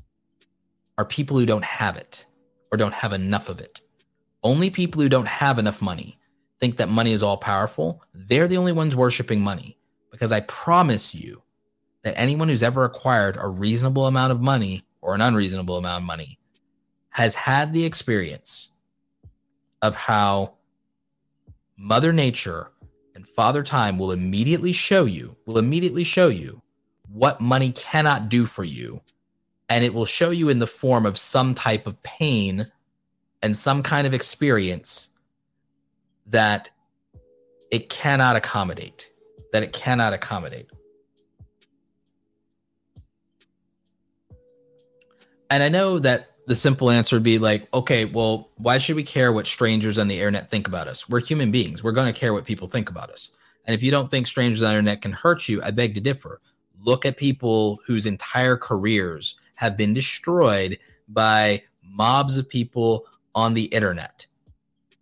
are 0.97 1.05
people 1.05 1.37
who 1.37 1.45
don't 1.45 1.63
have 1.63 1.95
it 1.95 2.25
or 2.71 2.77
don't 2.77 2.93
have 2.93 3.13
enough 3.13 3.49
of 3.49 3.59
it. 3.59 3.81
Only 4.43 4.69
people 4.69 5.01
who 5.01 5.09
don't 5.09 5.27
have 5.27 5.59
enough 5.59 5.81
money 5.81 6.17
think 6.59 6.77
that 6.77 6.89
money 6.89 7.13
is 7.13 7.23
all 7.23 7.37
powerful. 7.37 8.01
They're 8.13 8.47
the 8.47 8.57
only 8.57 8.71
ones 8.71 8.95
worshiping 8.95 9.41
money 9.41 9.77
because 10.11 10.31
I 10.31 10.41
promise 10.41 11.13
you 11.13 11.41
that 12.03 12.19
anyone 12.19 12.49
who's 12.49 12.63
ever 12.63 12.83
acquired 12.83 13.37
a 13.37 13.47
reasonable 13.47 14.07
amount 14.07 14.31
of 14.31 14.41
money 14.41 14.85
or 15.01 15.15
an 15.15 15.21
unreasonable 15.21 15.77
amount 15.77 16.01
of 16.01 16.07
money 16.07 16.39
has 17.09 17.35
had 17.35 17.73
the 17.73 17.85
experience 17.85 18.69
of 19.83 19.95
how 19.97 20.53
Mother 21.77 22.13
Nature 22.13 22.71
and 23.13 23.27
Father 23.27 23.61
Time 23.61 23.99
will 23.99 24.13
immediately 24.13 24.71
show 24.71 25.05
you, 25.05 25.35
will 25.45 25.57
immediately 25.57 26.05
show 26.05 26.29
you 26.29 26.61
what 27.09 27.41
money 27.41 27.73
cannot 27.73 28.29
do 28.29 28.45
for 28.45 28.63
you. 28.63 29.01
And 29.69 29.83
it 29.83 29.93
will 29.93 30.05
show 30.05 30.31
you 30.31 30.49
in 30.49 30.59
the 30.59 30.67
form 30.67 31.05
of 31.05 31.17
some 31.17 31.53
type 31.53 31.85
of 31.85 32.01
pain 32.01 32.71
and 33.41 33.55
some 33.55 33.83
kind 33.83 34.07
of 34.07 34.13
experience 34.13 35.09
that 36.27 36.69
it 37.69 37.89
cannot 37.89 38.37
accommodate, 38.37 39.09
that 39.51 39.63
it 39.63 39.73
cannot 39.73 40.13
accommodate. 40.13 40.69
And 45.49 45.61
I 45.61 45.69
know 45.69 45.99
that 45.99 46.32
the 46.45 46.55
simple 46.55 46.89
answer 46.89 47.15
would 47.15 47.23
be 47.23 47.39
like, 47.39 47.67
okay, 47.73 48.05
well, 48.05 48.49
why 48.55 48.77
should 48.77 48.95
we 48.95 49.03
care 49.03 49.31
what 49.31 49.47
strangers 49.47 49.97
on 49.97 50.07
the 50.07 50.15
internet 50.15 50.49
think 50.49 50.67
about 50.67 50.87
us? 50.87 51.07
We're 51.07 51.21
human 51.21 51.51
beings. 51.51 51.83
We're 51.83 51.93
going 51.93 52.11
to 52.11 52.19
care 52.19 52.33
what 52.33 52.45
people 52.45 52.67
think 52.67 52.89
about 52.89 53.09
us. 53.09 53.35
And 53.65 53.73
if 53.73 53.81
you 53.81 53.91
don't 53.91 54.11
think 54.11 54.27
strangers 54.27 54.61
on 54.61 54.71
the 54.71 54.77
internet 54.77 55.01
can 55.01 55.13
hurt 55.13 55.47
you, 55.47 55.61
I 55.63 55.71
beg 55.71 55.93
to 55.95 56.01
differ. 56.01 56.41
Look 56.77 57.05
at 57.05 57.17
people 57.17 57.79
whose 57.85 58.05
entire 58.05 58.57
careers 58.57 59.39
have 59.55 59.77
been 59.77 59.93
destroyed 59.93 60.79
by 61.07 61.63
mobs 61.81 62.37
of 62.37 62.49
people 62.49 63.05
on 63.35 63.53
the 63.53 63.65
internet. 63.65 64.25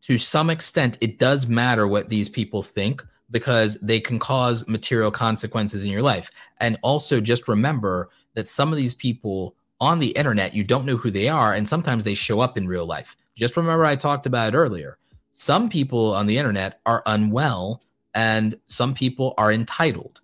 To 0.01 0.17
some 0.17 0.49
extent, 0.49 0.97
it 1.01 1.17
does 1.17 1.47
matter 1.47 1.87
what 1.87 2.09
these 2.09 2.29
people 2.29 2.61
think 2.61 3.03
because 3.31 3.79
they 3.79 3.99
can 3.99 4.19
cause 4.19 4.67
material 4.67 5.09
consequences 5.09 5.85
in 5.85 5.91
your 5.91 6.01
life. 6.01 6.29
And 6.59 6.77
also, 6.81 7.21
just 7.21 7.47
remember 7.47 8.09
that 8.33 8.47
some 8.47 8.71
of 8.71 8.77
these 8.77 8.93
people 8.93 9.55
on 9.81 9.97
the 9.97 10.09
internet, 10.09 10.53
you 10.53 10.63
don't 10.63 10.85
know 10.85 10.95
who 10.95 11.09
they 11.09 11.27
are, 11.27 11.55
and 11.55 11.67
sometimes 11.67 12.03
they 12.03 12.13
show 12.13 12.39
up 12.39 12.57
in 12.57 12.67
real 12.67 12.85
life. 12.85 13.17
Just 13.35 13.57
remember, 13.57 13.83
I 13.83 13.95
talked 13.95 14.27
about 14.27 14.53
it 14.53 14.57
earlier. 14.57 14.99
Some 15.31 15.69
people 15.69 16.13
on 16.13 16.27
the 16.27 16.37
internet 16.37 16.79
are 16.85 17.01
unwell, 17.07 17.81
and 18.13 18.57
some 18.67 18.93
people 18.93 19.33
are 19.39 19.51
entitled. 19.51 20.21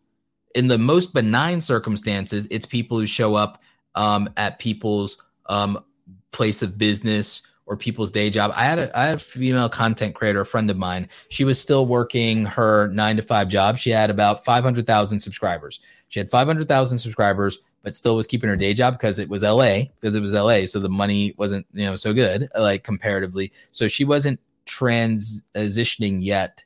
In 0.53 0.67
the 0.67 0.77
most 0.77 1.13
benign 1.13 1.59
circumstances, 1.59 2.47
it's 2.51 2.67
people 2.67 2.99
who 2.99 3.07
show 3.07 3.33
up 3.33 3.63
um, 3.95 4.29
at 4.37 4.59
people's 4.59 5.23
um, 5.47 5.83
place 6.31 6.61
of 6.61 6.77
business 6.77 7.41
or 7.65 7.75
people's 7.75 8.11
day 8.11 8.29
job. 8.29 8.51
I 8.55 8.63
had 8.63 8.79
a, 8.79 8.97
I 8.97 9.05
had 9.05 9.15
a 9.15 9.19
female 9.19 9.69
content 9.69 10.13
creator, 10.13 10.41
a 10.41 10.45
friend 10.45 10.69
of 10.69 10.77
mine. 10.77 11.09
She 11.29 11.43
was 11.43 11.59
still 11.59 11.87
working 11.87 12.45
her 12.45 12.89
nine 12.89 13.15
to 13.17 13.23
five 13.23 13.47
job. 13.47 13.77
She 13.77 13.89
had 13.89 14.09
about 14.09 14.45
500,000 14.45 15.19
subscribers. 15.19 15.79
She 16.09 16.19
had 16.19 16.29
500,000 16.29 16.97
subscribers 16.97 17.59
but 17.83 17.95
still 17.95 18.15
was 18.15 18.27
keeping 18.27 18.49
her 18.49 18.55
day 18.55 18.73
job 18.73 18.95
because 18.95 19.19
it 19.19 19.29
was 19.29 19.43
LA, 19.43 19.83
because 19.99 20.15
it 20.15 20.19
was 20.19 20.33
LA. 20.33 20.65
So 20.65 20.79
the 20.79 20.89
money 20.89 21.33
wasn't, 21.37 21.65
you 21.73 21.85
know, 21.85 21.95
so 21.95 22.13
good, 22.13 22.49
like 22.57 22.83
comparatively. 22.83 23.51
So 23.71 23.87
she 23.87 24.03
wasn't 24.03 24.39
transitioning 24.65 26.17
yet 26.21 26.63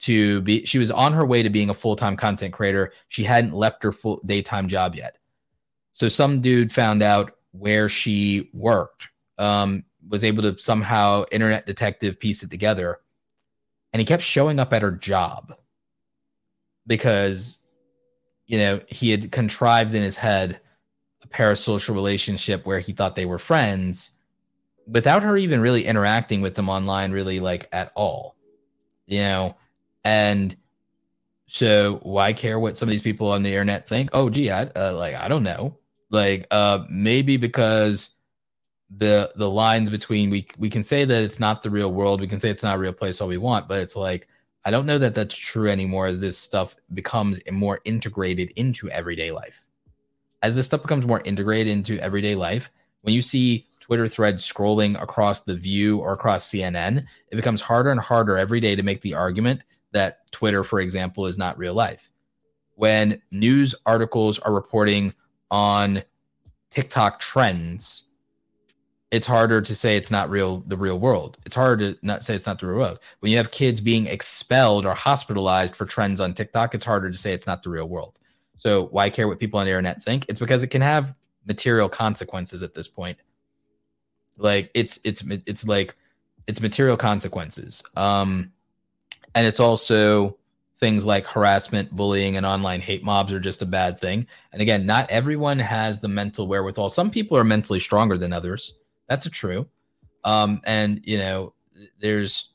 to 0.00 0.40
be, 0.42 0.64
she 0.64 0.78
was 0.78 0.90
on 0.90 1.12
her 1.12 1.26
way 1.26 1.42
to 1.42 1.50
being 1.50 1.70
a 1.70 1.74
full 1.74 1.96
time 1.96 2.16
content 2.16 2.52
creator. 2.52 2.92
She 3.08 3.24
hadn't 3.24 3.54
left 3.54 3.82
her 3.82 3.92
full 3.92 4.20
daytime 4.24 4.68
job 4.68 4.94
yet. 4.94 5.18
So 5.92 6.08
some 6.08 6.40
dude 6.40 6.72
found 6.72 7.02
out 7.02 7.32
where 7.52 7.88
she 7.88 8.50
worked, 8.52 9.08
um, 9.38 9.84
was 10.08 10.24
able 10.24 10.42
to 10.42 10.58
somehow 10.58 11.24
internet 11.32 11.66
detective 11.66 12.20
piece 12.20 12.42
it 12.42 12.50
together. 12.50 13.00
And 13.92 14.00
he 14.00 14.04
kept 14.04 14.22
showing 14.22 14.60
up 14.60 14.72
at 14.72 14.82
her 14.82 14.92
job 14.92 15.54
because 16.86 17.58
you 18.46 18.58
know, 18.58 18.80
he 18.88 19.10
had 19.10 19.32
contrived 19.32 19.94
in 19.94 20.02
his 20.02 20.16
head 20.16 20.60
a 21.22 21.28
parasocial 21.28 21.94
relationship 21.94 22.64
where 22.66 22.78
he 22.78 22.92
thought 22.92 23.14
they 23.14 23.26
were 23.26 23.38
friends 23.38 24.12
without 24.86 25.22
her 25.22 25.36
even 25.36 25.60
really 25.60 25.84
interacting 25.84 26.40
with 26.40 26.54
them 26.54 26.68
online, 26.68 27.10
really 27.10 27.40
like 27.40 27.68
at 27.72 27.92
all, 27.94 28.36
you 29.06 29.18
know, 29.18 29.56
and 30.04 30.56
so 31.46 32.00
why 32.02 32.32
care 32.32 32.58
what 32.58 32.76
some 32.76 32.88
of 32.88 32.92
these 32.92 33.02
people 33.02 33.30
on 33.30 33.42
the 33.42 33.50
internet 33.50 33.88
think? 33.88 34.10
Oh, 34.12 34.30
gee, 34.30 34.50
I 34.50 34.64
uh, 34.76 34.94
like 34.94 35.14
I 35.14 35.28
don't 35.28 35.42
know. 35.42 35.76
Like 36.10 36.46
uh, 36.50 36.84
maybe 36.88 37.36
because 37.36 38.16
the 38.96 39.32
the 39.36 39.50
lines 39.50 39.90
between 39.90 40.30
we 40.30 40.46
we 40.58 40.70
can 40.70 40.82
say 40.82 41.04
that 41.04 41.24
it's 41.24 41.40
not 41.40 41.62
the 41.62 41.70
real 41.70 41.92
world, 41.92 42.20
we 42.20 42.28
can 42.28 42.40
say 42.40 42.50
it's 42.50 42.62
not 42.62 42.76
a 42.76 42.78
real 42.78 42.92
place 42.92 43.20
all 43.20 43.28
we 43.28 43.38
want, 43.38 43.68
but 43.68 43.80
it's 43.80 43.96
like 43.96 44.28
I 44.66 44.70
don't 44.72 44.84
know 44.84 44.98
that 44.98 45.14
that's 45.14 45.36
true 45.36 45.70
anymore 45.70 46.08
as 46.08 46.18
this 46.18 46.36
stuff 46.36 46.74
becomes 46.92 47.38
more 47.52 47.78
integrated 47.84 48.50
into 48.56 48.90
everyday 48.90 49.30
life. 49.30 49.64
As 50.42 50.56
this 50.56 50.66
stuff 50.66 50.82
becomes 50.82 51.06
more 51.06 51.20
integrated 51.24 51.72
into 51.72 52.00
everyday 52.00 52.34
life, 52.34 52.72
when 53.02 53.14
you 53.14 53.22
see 53.22 53.68
Twitter 53.78 54.08
threads 54.08 54.42
scrolling 54.42 55.00
across 55.00 55.42
the 55.42 55.54
view 55.54 55.98
or 55.98 56.12
across 56.12 56.50
CNN, 56.50 57.06
it 57.30 57.36
becomes 57.36 57.60
harder 57.60 57.92
and 57.92 58.00
harder 58.00 58.36
every 58.36 58.58
day 58.58 58.74
to 58.74 58.82
make 58.82 59.02
the 59.02 59.14
argument 59.14 59.62
that 59.92 60.28
Twitter, 60.32 60.64
for 60.64 60.80
example, 60.80 61.26
is 61.26 61.38
not 61.38 61.56
real 61.56 61.74
life. 61.74 62.10
When 62.74 63.22
news 63.30 63.72
articles 63.86 64.40
are 64.40 64.52
reporting 64.52 65.14
on 65.48 66.02
TikTok 66.70 67.20
trends, 67.20 68.05
it's 69.10 69.26
harder 69.26 69.60
to 69.60 69.74
say 69.74 69.96
it's 69.96 70.10
not 70.10 70.30
real 70.30 70.60
the 70.66 70.76
real 70.76 70.98
world. 70.98 71.38
It's 71.46 71.54
harder 71.54 71.92
to 71.92 71.98
not 72.02 72.24
say 72.24 72.34
it's 72.34 72.46
not 72.46 72.58
the 72.58 72.66
real 72.66 72.78
world. 72.78 72.98
When 73.20 73.30
you 73.30 73.38
have 73.38 73.50
kids 73.50 73.80
being 73.80 74.06
expelled 74.06 74.84
or 74.84 74.94
hospitalized 74.94 75.76
for 75.76 75.86
trends 75.86 76.20
on 76.20 76.34
TikTok, 76.34 76.74
it's 76.74 76.84
harder 76.84 77.10
to 77.10 77.16
say 77.16 77.32
it's 77.32 77.46
not 77.46 77.62
the 77.62 77.70
real 77.70 77.88
world. 77.88 78.18
So 78.56 78.86
why 78.86 79.10
care 79.10 79.28
what 79.28 79.38
people 79.38 79.60
on 79.60 79.66
the 79.66 79.70
internet 79.70 80.02
think? 80.02 80.26
It's 80.28 80.40
because 80.40 80.62
it 80.62 80.68
can 80.68 80.82
have 80.82 81.14
material 81.46 81.88
consequences 81.88 82.62
at 82.62 82.74
this 82.74 82.88
point. 82.88 83.18
Like 84.36 84.70
it's 84.74 84.98
it's 85.04 85.22
it's 85.46 85.66
like 85.66 85.94
it's 86.46 86.60
material 86.60 86.96
consequences. 86.96 87.84
Um 87.96 88.52
and 89.34 89.46
it's 89.46 89.60
also 89.60 90.36
things 90.76 91.06
like 91.06 91.26
harassment, 91.26 91.90
bullying, 91.94 92.36
and 92.36 92.44
online 92.44 92.80
hate 92.80 93.04
mobs 93.04 93.32
are 93.32 93.40
just 93.40 93.62
a 93.62 93.66
bad 93.66 94.00
thing. 94.00 94.26
And 94.52 94.60
again, 94.60 94.84
not 94.84 95.10
everyone 95.10 95.58
has 95.58 96.00
the 96.00 96.08
mental 96.08 96.48
wherewithal. 96.48 96.88
Some 96.88 97.10
people 97.10 97.36
are 97.36 97.44
mentally 97.44 97.80
stronger 97.80 98.18
than 98.18 98.32
others. 98.32 98.74
That's 99.08 99.26
a 99.26 99.30
true. 99.30 99.66
Um, 100.24 100.60
and 100.64 101.00
you 101.04 101.18
know, 101.18 101.54
there's 102.00 102.52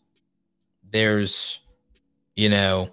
there's 0.91 1.59
you 2.35 2.49
know 2.49 2.89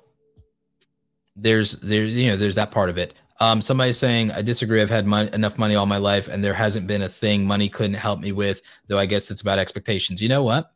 there's 1.37 1.73
there 1.73 2.05
you 2.05 2.31
know 2.31 2.37
there's 2.37 2.55
that 2.57 2.71
part 2.71 2.91
of 2.91 2.99
it. 2.99 3.15
Um, 3.41 3.63
somebody's 3.63 3.99
saying 3.99 4.33
I 4.33 4.43
disagree. 4.43 4.81
I've 4.81 4.91
had 4.91 5.07
mon- 5.07 5.29
enough 5.29 5.59
money 5.59 5.77
all 5.77 5.87
my 5.87 5.99
life, 5.99 6.29
and 6.29 6.43
there 6.43 6.55
hasn't 6.55 6.87
been 6.87 7.03
a 7.03 7.09
thing 7.09 7.45
money 7.45 7.69
couldn't 7.69 7.95
help 7.95 8.21
me 8.21 8.33
with. 8.33 8.63
Though 8.89 8.99
I 8.99 9.07
guess 9.07 9.31
it's 9.31 9.43
about 9.43 9.59
expectations. 9.59 10.21
You 10.21 10.29
know 10.29 10.43
what? 10.43 10.73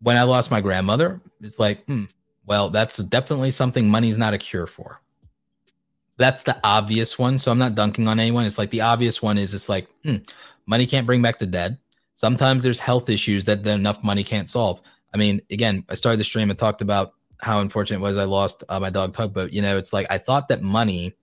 When 0.00 0.16
I 0.16 0.24
lost 0.24 0.50
my 0.50 0.60
grandmother, 0.60 1.20
it's 1.40 1.58
like, 1.58 1.84
hmm, 1.86 2.04
well, 2.44 2.68
that's 2.68 2.98
definitely 2.98 3.50
something 3.50 3.88
money's 3.88 4.18
not 4.18 4.34
a 4.34 4.38
cure 4.38 4.66
for. 4.66 5.00
That's 6.18 6.42
the 6.44 6.58
obvious 6.64 7.18
one. 7.18 7.38
So 7.38 7.50
I'm 7.50 7.58
not 7.58 7.74
dunking 7.74 8.08
on 8.08 8.18
anyone. 8.18 8.46
It's 8.46 8.58
like 8.58 8.70
the 8.70 8.80
obvious 8.80 9.20
one 9.20 9.38
is 9.38 9.52
it's 9.54 9.68
like, 9.68 9.88
hmm, 10.02 10.16
money 10.66 10.86
can't 10.86 11.06
bring 11.06 11.22
back 11.22 11.38
the 11.38 11.46
dead. 11.46 11.78
Sometimes 12.14 12.62
there's 12.62 12.80
health 12.80 13.10
issues 13.10 13.44
that 13.44 13.66
enough 13.66 14.02
money 14.02 14.24
can't 14.24 14.48
solve. 14.48 14.80
I 15.12 15.18
mean, 15.18 15.42
again, 15.50 15.84
I 15.88 15.94
started 15.94 16.18
the 16.18 16.24
stream 16.24 16.48
and 16.48 16.58
talked 16.58 16.80
about 16.80 17.12
how 17.40 17.60
unfortunate 17.60 17.98
it 17.98 18.02
was 18.02 18.16
I 18.16 18.24
lost 18.24 18.64
uh, 18.68 18.80
my 18.80 18.90
dog 18.90 19.14
Tugboat. 19.14 19.52
You 19.52 19.62
know, 19.62 19.76
it's 19.76 19.92
like 19.92 20.06
I 20.10 20.18
thought 20.18 20.48
that 20.48 20.62
money 20.62 21.14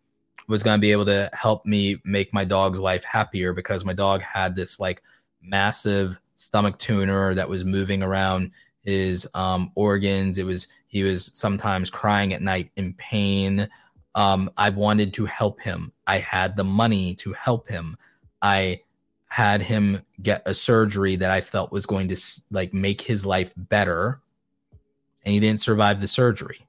was 0.47 0.61
going 0.61 0.77
to 0.77 0.81
be 0.81 0.91
able 0.91 1.05
to 1.05 1.29
help 1.33 1.65
me 1.65 1.99
make 2.03 2.33
my 2.33 2.43
dog's 2.43 2.79
life 2.79 3.03
happier 3.03 3.53
because 3.53 3.85
my 3.85 3.93
dog 3.93 4.21
had 4.21 4.55
this 4.55 4.79
like 4.79 5.01
massive 5.41 6.19
stomach 6.35 6.77
tumor 6.77 7.33
that 7.33 7.47
was 7.47 7.65
moving 7.65 8.03
around 8.03 8.51
his 8.81 9.27
um, 9.33 9.71
organs. 9.75 10.37
It 10.37 10.45
was 10.45 10.67
he 10.87 11.03
was 11.03 11.31
sometimes 11.33 11.89
crying 11.89 12.33
at 12.33 12.41
night 12.41 12.69
in 12.75 12.93
pain. 12.95 13.67
Um, 14.15 14.49
I 14.57 14.69
wanted 14.69 15.13
to 15.15 15.25
help 15.25 15.59
him. 15.61 15.91
I 16.05 16.19
had 16.19 16.55
the 16.55 16.63
money 16.63 17.15
to 17.15 17.33
help 17.33 17.67
him. 17.67 17.97
I 18.41 18.81
had 19.27 19.61
him 19.61 20.01
get 20.21 20.43
a 20.45 20.53
surgery 20.53 21.15
that 21.15 21.31
I 21.31 21.41
felt 21.41 21.71
was 21.71 21.87
going 21.87 22.07
to 22.09 22.17
like 22.51 22.73
make 22.73 23.01
his 23.01 23.25
life 23.25 23.53
better, 23.57 24.21
and 25.25 25.33
he 25.33 25.39
didn't 25.39 25.61
survive 25.61 26.01
the 26.01 26.07
surgery. 26.07 26.59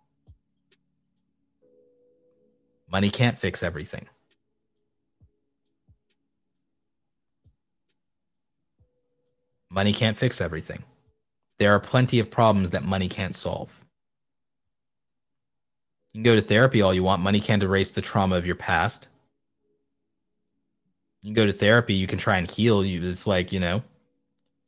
Money 2.90 3.10
can't 3.10 3.38
fix 3.38 3.62
everything. 3.62 4.06
Money 9.68 9.92
can't 9.92 10.16
fix 10.16 10.40
everything. 10.40 10.84
There 11.58 11.74
are 11.74 11.80
plenty 11.80 12.20
of 12.20 12.30
problems 12.30 12.70
that 12.70 12.84
money 12.84 13.08
can't 13.08 13.34
solve. 13.34 13.83
You 16.14 16.18
can 16.18 16.22
go 16.22 16.36
to 16.36 16.40
therapy 16.40 16.80
all 16.80 16.94
you 16.94 17.02
want. 17.02 17.22
Money 17.22 17.40
can't 17.40 17.62
erase 17.62 17.90
the 17.90 18.00
trauma 18.00 18.36
of 18.36 18.46
your 18.46 18.54
past. 18.54 19.08
You 21.22 21.28
can 21.28 21.34
go 21.34 21.44
to 21.44 21.52
therapy. 21.52 21.94
You 21.94 22.06
can 22.06 22.18
try 22.18 22.38
and 22.38 22.48
heal. 22.48 22.84
You, 22.84 23.02
it's 23.02 23.26
like 23.26 23.52
you 23.52 23.58
know, 23.58 23.82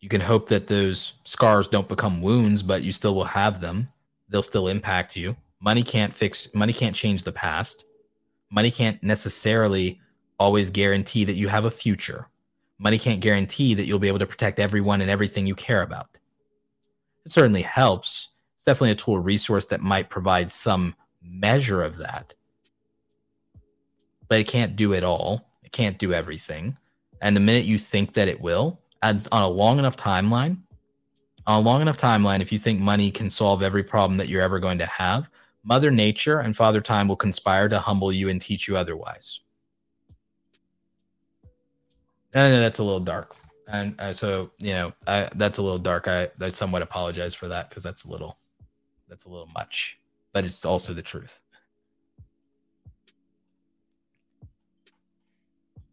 you 0.01 0.09
can 0.09 0.21
hope 0.21 0.49
that 0.49 0.67
those 0.67 1.13
scars 1.23 1.69
don't 1.69 1.89
become 1.89 2.21
wounds, 2.21 2.65
but 2.65 2.83
you 2.83 2.91
still 2.91 3.15
will 3.15 3.25
have 3.25 3.61
them. 3.61 3.87
They'll 4.29 4.43
still 4.43 4.67
impact 4.67 5.15
you. 5.15 5.37
Money 5.61 5.85
can't 5.85 6.13
fix. 6.13 6.53
Money 6.53 6.73
can't 6.73 6.97
change 6.97 7.23
the 7.23 7.31
past. 7.31 7.85
Money 8.51 8.73
can't 8.73 9.01
necessarily 9.05 10.01
always 10.41 10.69
guarantee 10.69 11.25
that 11.25 11.35
you 11.35 11.47
have 11.47 11.65
a 11.65 11.71
future. 11.71 12.27
Money 12.79 12.99
can't 12.99 13.21
guarantee 13.21 13.75
that 13.75 13.87
you'll 13.87 14.01
be 14.01 14.09
able 14.09 14.19
to 14.19 14.27
protect 14.27 14.59
everyone 14.59 15.01
and 15.01 15.11
everything 15.11 15.47
you 15.47 15.55
care 15.55 15.83
about. 15.83 16.19
It 17.25 17.31
certainly 17.31 17.63
helps. 17.63 18.31
It's 18.57 18.65
definitely 18.65 18.91
a 18.91 18.97
tool, 18.97 19.21
resource 19.21 19.65
that 19.67 19.81
might 19.81 20.11
provide 20.11 20.51
some 20.51 20.95
measure 21.27 21.83
of 21.83 21.99
that. 21.99 22.35
But 24.29 24.41
it 24.41 24.49
can't 24.49 24.77
do 24.77 24.93
it 24.93 25.05
all. 25.05 25.51
It 25.63 25.73
can't 25.73 25.99
do 25.99 26.13
everything. 26.13 26.77
And 27.23 27.37
the 27.37 27.41
minute 27.41 27.65
you 27.65 27.79
think 27.79 28.15
that 28.15 28.29
it 28.29 28.41
will, 28.41 28.81
on 29.03 29.21
a 29.31 29.49
long 29.49 29.79
enough 29.79 29.97
timeline, 29.97 30.59
on 31.47 31.61
a 31.61 31.63
long 31.63 31.81
enough 31.81 31.97
timeline, 31.97 32.41
if 32.41 32.53
you 32.53 32.59
think 32.59 32.81
money 32.81 33.11
can 33.11 33.31
solve 33.31 33.63
every 33.63 33.85
problem 33.85 34.17
that 34.19 34.29
you're 34.29 34.43
ever 34.43 34.59
going 34.59 34.79
to 34.79 34.87
have, 34.87 35.31
Mother 35.63 35.91
Nature 35.91 36.41
and 36.41 36.57
Father 36.57 36.81
Time 36.81 37.09
will 37.09 37.17
conspire 37.17 37.69
to 37.69 37.79
humble 37.79 38.13
you 38.13 38.29
and 38.29 38.41
teach 38.41 38.69
you 38.69 38.77
otherwise. 38.77 39.41
Know 42.35 42.61
that's 42.61 42.81
a 42.81 42.85
little 42.85 43.01
dark, 43.01 43.35
and 43.67 43.99
uh, 43.99 44.13
so 44.13 44.51
you 44.59 44.75
know 44.75 44.93
I, 45.07 45.31
that's 45.37 45.57
a 45.57 45.63
little 45.63 45.79
dark. 45.79 46.07
I, 46.07 46.29
I 46.39 46.49
somewhat 46.49 46.83
apologize 46.83 47.35
for 47.35 47.49
that 47.49 47.71
because 47.71 47.83
that's 47.83 48.05
a 48.05 48.11
little 48.11 48.39
that's 49.09 49.25
a 49.25 49.31
little 49.31 49.49
much 49.55 49.99
but 50.37 50.45
it's 50.45 50.67
also 50.67 50.93
the 50.93 51.01
truth. 51.01 51.41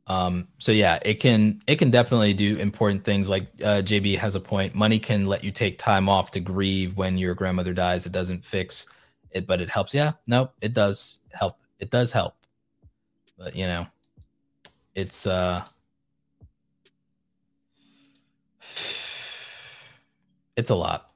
Um, 0.07 0.49
so 0.57 0.73
yeah, 0.73 0.99
it 1.05 1.21
can 1.21 1.61
it 1.65 1.77
can 1.77 1.89
definitely 1.89 2.33
do 2.33 2.57
important 2.57 3.05
things. 3.05 3.29
Like 3.29 3.47
uh, 3.61 3.81
JB 3.81 4.17
has 4.17 4.35
a 4.35 4.41
point. 4.41 4.75
Money 4.75 4.99
can 4.99 5.27
let 5.27 5.45
you 5.45 5.51
take 5.51 5.77
time 5.77 6.09
off 6.09 6.29
to 6.31 6.41
grieve 6.41 6.97
when 6.97 7.17
your 7.17 7.33
grandmother 7.35 7.73
dies. 7.73 8.05
It 8.05 8.11
doesn't 8.11 8.43
fix 8.43 8.85
it, 9.31 9.47
but 9.47 9.61
it 9.61 9.69
helps. 9.69 9.93
Yeah, 9.93 10.11
no, 10.27 10.51
it 10.59 10.73
does 10.73 11.19
help. 11.31 11.57
It 11.79 11.89
does 11.89 12.11
help. 12.11 12.35
But 13.37 13.55
you 13.55 13.65
know, 13.65 13.87
it's 14.93 15.25
uh, 15.25 15.63
it's 20.57 20.69
a 20.69 20.75
lot. 20.75 21.12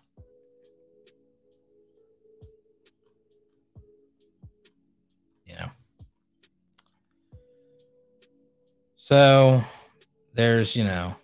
So 9.07 9.63
there's, 10.33 10.75
you 10.75 10.83
know, 10.83 11.15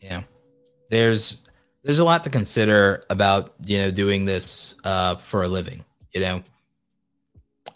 yeah, 0.00 0.22
there's 0.88 1.42
there's 1.82 1.98
a 1.98 2.04
lot 2.06 2.24
to 2.24 2.30
consider 2.30 3.04
about 3.10 3.52
you 3.66 3.76
know 3.76 3.90
doing 3.90 4.24
this 4.24 4.76
uh, 4.84 5.16
for 5.16 5.42
a 5.42 5.48
living, 5.48 5.84
you 6.14 6.22
know, 6.22 6.42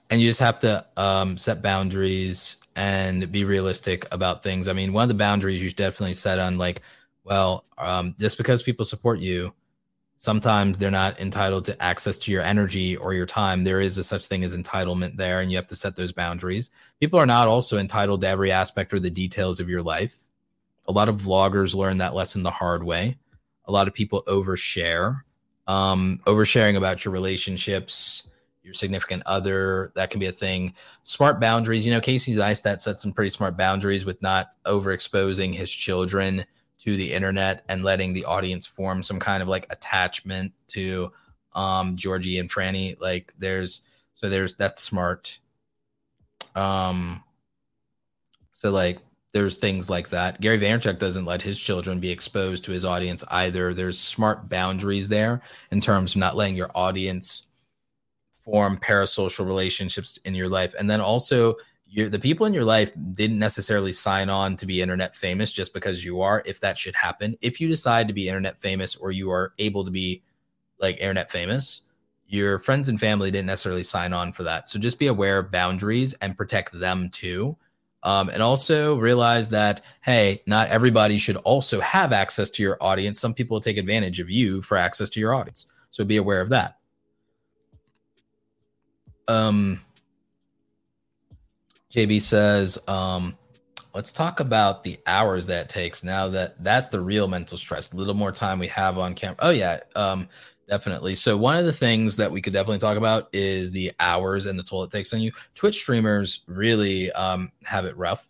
and 0.08 0.18
you 0.18 0.30
just 0.30 0.40
have 0.40 0.60
to 0.60 0.86
um, 0.96 1.36
set 1.36 1.60
boundaries 1.60 2.56
and 2.74 3.30
be 3.30 3.44
realistic 3.44 4.06
about 4.12 4.42
things. 4.42 4.66
I 4.66 4.72
mean, 4.72 4.94
one 4.94 5.02
of 5.02 5.08
the 5.08 5.14
boundaries 5.14 5.62
you 5.62 5.70
definitely 5.72 6.14
set 6.14 6.38
on 6.38 6.56
like, 6.56 6.80
well, 7.24 7.66
um, 7.76 8.14
just 8.18 8.38
because 8.38 8.62
people 8.62 8.86
support 8.86 9.18
you 9.18 9.52
sometimes 10.24 10.78
they're 10.78 10.90
not 10.90 11.20
entitled 11.20 11.66
to 11.66 11.82
access 11.82 12.16
to 12.16 12.32
your 12.32 12.40
energy 12.40 12.96
or 12.96 13.12
your 13.12 13.26
time. 13.26 13.62
There 13.62 13.82
is 13.82 13.98
a 13.98 14.02
such 14.02 14.24
thing 14.24 14.42
as 14.42 14.56
entitlement 14.56 15.18
there, 15.18 15.42
and 15.42 15.50
you 15.50 15.58
have 15.58 15.66
to 15.66 15.76
set 15.76 15.96
those 15.96 16.12
boundaries. 16.12 16.70
People 16.98 17.20
are 17.20 17.26
not 17.26 17.46
also 17.46 17.76
entitled 17.76 18.22
to 18.22 18.28
every 18.28 18.50
aspect 18.50 18.94
or 18.94 19.00
the 19.00 19.10
details 19.10 19.60
of 19.60 19.68
your 19.68 19.82
life. 19.82 20.16
A 20.88 20.92
lot 20.92 21.10
of 21.10 21.20
vloggers 21.20 21.74
learn 21.74 21.98
that 21.98 22.14
lesson 22.14 22.42
the 22.42 22.50
hard 22.50 22.82
way. 22.82 23.18
A 23.66 23.72
lot 23.72 23.86
of 23.86 23.92
people 23.92 24.22
overshare. 24.26 25.20
Um, 25.66 26.20
oversharing 26.24 26.78
about 26.78 27.04
your 27.04 27.12
relationships, 27.12 28.26
your 28.62 28.72
significant 28.72 29.24
other. 29.26 29.92
That 29.94 30.08
can 30.08 30.20
be 30.20 30.26
a 30.26 30.32
thing. 30.32 30.72
Smart 31.02 31.38
boundaries. 31.38 31.84
You 31.84 31.92
know, 31.92 32.00
Casey 32.00 32.34
Neistat 32.34 32.80
set 32.80 32.98
some 32.98 33.12
pretty 33.12 33.28
smart 33.28 33.58
boundaries 33.58 34.06
with 34.06 34.22
not 34.22 34.52
overexposing 34.64 35.54
his 35.54 35.70
children 35.70 36.46
to 36.84 36.96
the 36.98 37.12
internet 37.12 37.64
and 37.68 37.82
letting 37.82 38.12
the 38.12 38.26
audience 38.26 38.66
form 38.66 39.02
some 39.02 39.18
kind 39.18 39.42
of 39.42 39.48
like 39.48 39.66
attachment 39.70 40.52
to 40.68 41.10
um 41.54 41.96
Georgie 41.96 42.38
and 42.38 42.50
Franny. 42.50 43.00
Like 43.00 43.32
there's 43.38 43.80
so 44.12 44.28
there's 44.28 44.54
that's 44.54 44.82
smart. 44.82 45.38
Um 46.54 47.24
so 48.52 48.70
like 48.70 48.98
there's 49.32 49.56
things 49.56 49.88
like 49.88 50.10
that. 50.10 50.40
Gary 50.42 50.58
Vaynerchuk 50.58 50.98
doesn't 50.98 51.24
let 51.24 51.40
his 51.40 51.58
children 51.58 52.00
be 52.00 52.10
exposed 52.10 52.64
to 52.64 52.72
his 52.72 52.84
audience 52.84 53.24
either. 53.30 53.72
There's 53.72 53.98
smart 53.98 54.50
boundaries 54.50 55.08
there 55.08 55.40
in 55.70 55.80
terms 55.80 56.12
of 56.12 56.18
not 56.18 56.36
letting 56.36 56.54
your 56.54 56.70
audience 56.74 57.46
form 58.44 58.76
parasocial 58.76 59.46
relationships 59.46 60.18
in 60.18 60.34
your 60.34 60.48
life. 60.50 60.74
And 60.78 60.88
then 60.88 61.00
also 61.00 61.54
the 61.92 62.18
people 62.18 62.46
in 62.46 62.54
your 62.54 62.64
life 62.64 62.92
didn't 63.12 63.38
necessarily 63.38 63.92
sign 63.92 64.28
on 64.28 64.56
to 64.56 64.66
be 64.66 64.82
internet 64.82 65.14
famous 65.14 65.52
just 65.52 65.72
because 65.72 66.04
you 66.04 66.20
are 66.20 66.42
if 66.44 66.60
that 66.60 66.78
should 66.78 66.94
happen. 66.94 67.36
If 67.40 67.60
you 67.60 67.68
decide 67.68 68.08
to 68.08 68.14
be 68.14 68.28
internet 68.28 68.60
famous 68.60 68.96
or 68.96 69.12
you 69.12 69.30
are 69.30 69.52
able 69.58 69.84
to 69.84 69.90
be 69.90 70.22
like 70.80 70.96
internet 70.98 71.30
famous 71.30 71.82
your 72.26 72.58
friends 72.58 72.88
and 72.88 72.98
family 72.98 73.30
didn't 73.30 73.46
necessarily 73.46 73.82
sign 73.82 74.12
on 74.12 74.32
for 74.32 74.42
that. 74.44 74.68
So 74.68 74.78
just 74.78 74.98
be 74.98 75.06
aware 75.06 75.38
of 75.38 75.50
boundaries 75.50 76.14
and 76.14 76.36
protect 76.36 76.72
them 76.72 77.10
too. 77.10 77.56
Um, 78.02 78.28
and 78.28 78.42
also 78.42 78.98
realize 78.98 79.48
that 79.50 79.86
hey 80.02 80.42
not 80.46 80.68
everybody 80.68 81.16
should 81.16 81.36
also 81.36 81.80
have 81.80 82.12
access 82.12 82.50
to 82.50 82.62
your 82.62 82.76
audience. 82.82 83.18
Some 83.18 83.32
people 83.32 83.60
take 83.60 83.78
advantage 83.78 84.20
of 84.20 84.28
you 84.28 84.60
for 84.60 84.76
access 84.76 85.08
to 85.10 85.20
your 85.20 85.34
audience. 85.34 85.72
So 85.90 86.04
be 86.04 86.18
aware 86.18 86.42
of 86.42 86.50
that. 86.50 86.76
Um 89.26 89.80
JB 91.94 92.22
says, 92.22 92.76
um, 92.88 93.38
let's 93.94 94.10
talk 94.10 94.40
about 94.40 94.82
the 94.82 94.98
hours 95.06 95.46
that 95.46 95.68
takes 95.68 96.02
now 96.02 96.26
that 96.26 96.62
that's 96.64 96.88
the 96.88 97.00
real 97.00 97.28
mental 97.28 97.56
stress. 97.56 97.92
A 97.92 97.96
little 97.96 98.14
more 98.14 98.32
time 98.32 98.58
we 98.58 98.66
have 98.66 98.98
on 98.98 99.14
camera. 99.14 99.36
Oh, 99.38 99.50
yeah, 99.50 99.78
um, 99.94 100.28
definitely. 100.68 101.14
So, 101.14 101.36
one 101.36 101.56
of 101.56 101.66
the 101.66 101.72
things 101.72 102.16
that 102.16 102.32
we 102.32 102.42
could 102.42 102.52
definitely 102.52 102.78
talk 102.78 102.96
about 102.96 103.28
is 103.32 103.70
the 103.70 103.92
hours 104.00 104.46
and 104.46 104.58
the 104.58 104.64
toll 104.64 104.82
it 104.82 104.90
takes 104.90 105.14
on 105.14 105.20
you. 105.20 105.30
Twitch 105.54 105.76
streamers 105.76 106.40
really 106.48 107.12
um, 107.12 107.52
have 107.62 107.84
it 107.84 107.96
rough. 107.96 108.26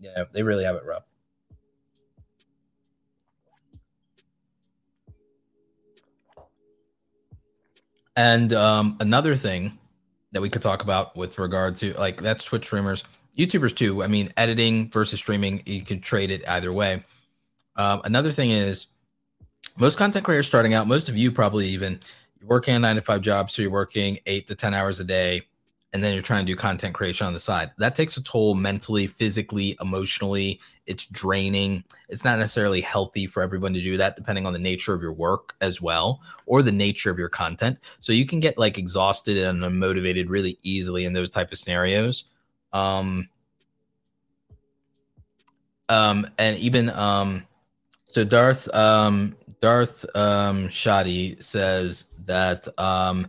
Yeah, 0.00 0.24
they 0.32 0.42
really 0.42 0.64
have 0.64 0.76
it 0.76 0.84
rough. 0.86 1.04
And 8.16 8.54
um, 8.54 8.96
another 8.98 9.36
thing 9.36 9.78
that 10.32 10.42
we 10.42 10.50
could 10.50 10.62
talk 10.62 10.82
about 10.82 11.16
with 11.16 11.38
regard 11.38 11.76
to 11.76 11.92
like 11.94 12.20
that's 12.20 12.44
Twitch 12.44 12.66
streamers, 12.66 13.04
YouTubers 13.36 13.74
too. 13.74 14.02
I 14.02 14.06
mean, 14.06 14.32
editing 14.36 14.90
versus 14.90 15.20
streaming, 15.20 15.62
you 15.66 15.82
could 15.82 16.02
trade 16.02 16.30
it 16.30 16.46
either 16.48 16.72
way. 16.72 17.04
Um, 17.76 18.02
another 18.04 18.32
thing 18.32 18.50
is 18.50 18.88
most 19.78 19.96
content 19.96 20.24
creators 20.24 20.46
starting 20.46 20.74
out, 20.74 20.86
most 20.86 21.08
of 21.08 21.16
you 21.16 21.30
probably 21.30 21.68
even 21.68 22.00
you're 22.40 22.48
working 22.48 22.74
a 22.74 22.78
nine 22.78 22.96
to 22.96 23.02
five 23.02 23.20
job, 23.20 23.50
so 23.50 23.62
you're 23.62 23.70
working 23.70 24.18
eight 24.26 24.46
to 24.48 24.54
ten 24.54 24.74
hours 24.74 25.00
a 25.00 25.04
day 25.04 25.42
and 25.92 26.04
then 26.04 26.12
you're 26.12 26.22
trying 26.22 26.44
to 26.44 26.52
do 26.52 26.56
content 26.56 26.94
creation 26.94 27.26
on 27.26 27.32
the 27.32 27.40
side. 27.40 27.70
That 27.78 27.94
takes 27.94 28.16
a 28.16 28.22
toll 28.22 28.54
mentally, 28.54 29.06
physically, 29.06 29.76
emotionally. 29.80 30.60
It's 30.86 31.06
draining. 31.06 31.82
It's 32.08 32.24
not 32.24 32.38
necessarily 32.38 32.82
healthy 32.82 33.26
for 33.26 33.42
everyone 33.42 33.72
to 33.72 33.80
do 33.80 33.96
that, 33.96 34.14
depending 34.14 34.46
on 34.46 34.52
the 34.52 34.58
nature 34.58 34.92
of 34.92 35.00
your 35.00 35.14
work 35.14 35.54
as 35.60 35.80
well, 35.80 36.20
or 36.46 36.62
the 36.62 36.72
nature 36.72 37.10
of 37.10 37.18
your 37.18 37.30
content. 37.30 37.78
So 38.00 38.12
you 38.12 38.26
can 38.26 38.38
get 38.38 38.58
like 38.58 38.76
exhausted 38.76 39.38
and 39.38 39.62
unmotivated 39.62 40.26
really 40.28 40.58
easily 40.62 41.06
in 41.06 41.14
those 41.14 41.30
type 41.30 41.52
of 41.52 41.58
scenarios. 41.58 42.24
Um, 42.72 43.28
um, 45.88 46.26
and 46.36 46.58
even 46.58 46.90
um, 46.90 47.46
so 48.08 48.24
Darth 48.24 48.72
um, 48.74 49.36
Darth 49.60 50.04
um, 50.14 50.68
Shoddy 50.68 51.36
says 51.40 52.06
that 52.26 52.68
um, 52.78 53.28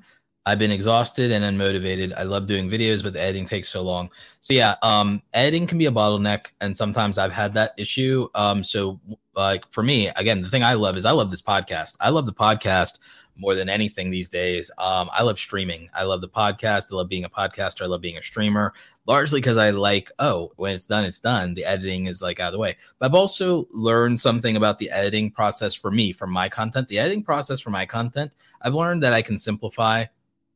I've 0.49 0.57
been 0.57 0.71
exhausted 0.71 1.31
and 1.31 1.45
unmotivated. 1.45 2.11
I 2.17 2.23
love 2.23 2.47
doing 2.47 2.67
videos, 2.67 3.03
but 3.03 3.13
the 3.13 3.21
editing 3.21 3.45
takes 3.45 3.69
so 3.69 3.83
long. 3.83 4.09
So 4.41 4.55
yeah, 4.55 4.77
um, 4.81 5.21
editing 5.35 5.67
can 5.67 5.77
be 5.77 5.85
a 5.85 5.91
bottleneck, 5.91 6.47
and 6.59 6.75
sometimes 6.75 7.19
I've 7.19 7.31
had 7.31 7.53
that 7.53 7.75
issue. 7.77 8.27
Um, 8.33 8.63
so 8.63 8.99
like 9.35 9.63
for 9.71 9.83
me, 9.83 10.07
again, 10.15 10.41
the 10.41 10.49
thing 10.49 10.63
I 10.63 10.73
love 10.73 10.97
is 10.97 11.05
I 11.05 11.11
love 11.11 11.29
this 11.29 11.43
podcast. 11.43 11.97
I 11.99 12.09
love 12.09 12.25
the 12.25 12.33
podcast 12.33 12.97
more 13.35 13.53
than 13.53 13.69
anything 13.69 14.09
these 14.09 14.27
days. 14.27 14.71
Um, 14.79 15.07
I 15.13 15.21
love 15.21 15.37
streaming. 15.37 15.87
I 15.93 16.03
love 16.03 16.21
the 16.21 16.27
podcast. 16.27 16.87
I 16.91 16.95
love 16.95 17.09
being 17.09 17.25
a 17.25 17.29
podcaster. 17.29 17.83
I 17.83 17.85
love 17.85 18.01
being 18.01 18.17
a 18.17 18.21
streamer, 18.23 18.73
largely 19.05 19.41
because 19.41 19.57
I 19.57 19.69
like, 19.69 20.11
oh, 20.17 20.51
when 20.55 20.73
it's 20.73 20.87
done, 20.87 21.05
it's 21.05 21.19
done. 21.19 21.53
The 21.53 21.63
editing 21.63 22.07
is 22.07 22.23
like 22.23 22.39
out 22.39 22.47
of 22.47 22.53
the 22.53 22.59
way. 22.59 22.75
But 22.97 23.05
I've 23.05 23.15
also 23.15 23.67
learned 23.71 24.19
something 24.19 24.55
about 24.55 24.79
the 24.79 24.89
editing 24.89 25.29
process 25.29 25.75
for 25.75 25.91
me, 25.91 26.11
for 26.11 26.25
my 26.25 26.49
content. 26.49 26.87
The 26.87 26.97
editing 26.97 27.21
process 27.21 27.59
for 27.59 27.69
my 27.69 27.85
content, 27.85 28.33
I've 28.63 28.73
learned 28.73 29.03
that 29.03 29.13
I 29.13 29.21
can 29.21 29.37
simplify 29.37 30.05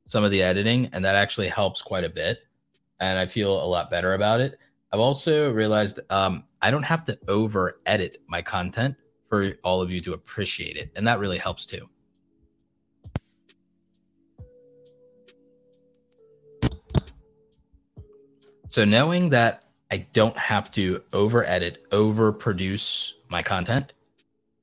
some 0.06 0.24
of 0.24 0.32
the 0.32 0.42
editing, 0.42 0.90
and 0.94 1.04
that 1.06 1.16
actually 1.16 1.48
helps 1.48 1.82
quite 1.82 2.04
a 2.04 2.10
bit. 2.10 2.40
And 3.00 3.18
I 3.18 3.26
feel 3.26 3.64
a 3.64 3.66
lot 3.66 3.90
better 3.90 4.14
about 4.14 4.42
it. 4.42 4.58
I've 4.92 5.00
also 5.00 5.52
realized 5.52 6.00
um, 6.10 6.46
I 6.62 6.72
don't 6.72 6.84
have 6.84 7.04
to 7.06 7.18
over 7.28 7.82
edit 7.86 8.22
my 8.28 8.42
content 8.42 8.96
for 9.28 9.54
all 9.64 9.82
of 9.82 9.92
you 9.92 10.00
to 10.02 10.14
appreciate 10.14 10.78
it. 10.78 10.92
And 10.96 11.08
that 11.08 11.20
really 11.20 11.40
helps 11.40 11.66
too. 11.66 11.90
So 18.68 18.86
knowing 18.86 19.30
that 19.30 19.64
I 19.92 20.08
don't 20.14 20.38
have 20.38 20.72
to 20.72 21.04
over 21.14 21.46
edit, 21.46 21.86
over 21.92 22.32
produce 22.32 23.16
my 23.30 23.44
content 23.44 23.94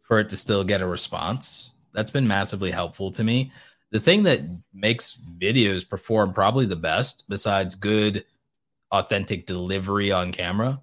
for 0.03 0.18
it 0.18 0.28
to 0.30 0.36
still 0.36 0.64
get 0.64 0.80
a 0.80 0.86
response, 0.86 1.72
that's 1.93 2.11
been 2.11 2.26
massively 2.26 2.70
helpful 2.70 3.11
to 3.12 3.22
me 3.22 3.53
the 3.91 4.01
thing 4.01 4.22
that 4.24 4.43
makes 4.72 5.18
videos 5.38 5.88
perform 5.88 6.32
probably 6.32 6.66
the 6.66 6.76
best, 6.76 7.24
besides 7.28 7.74
good, 7.74 8.24
authentic 8.93 9.47
delivery 9.47 10.12
on 10.12 10.32
camera, 10.32 10.80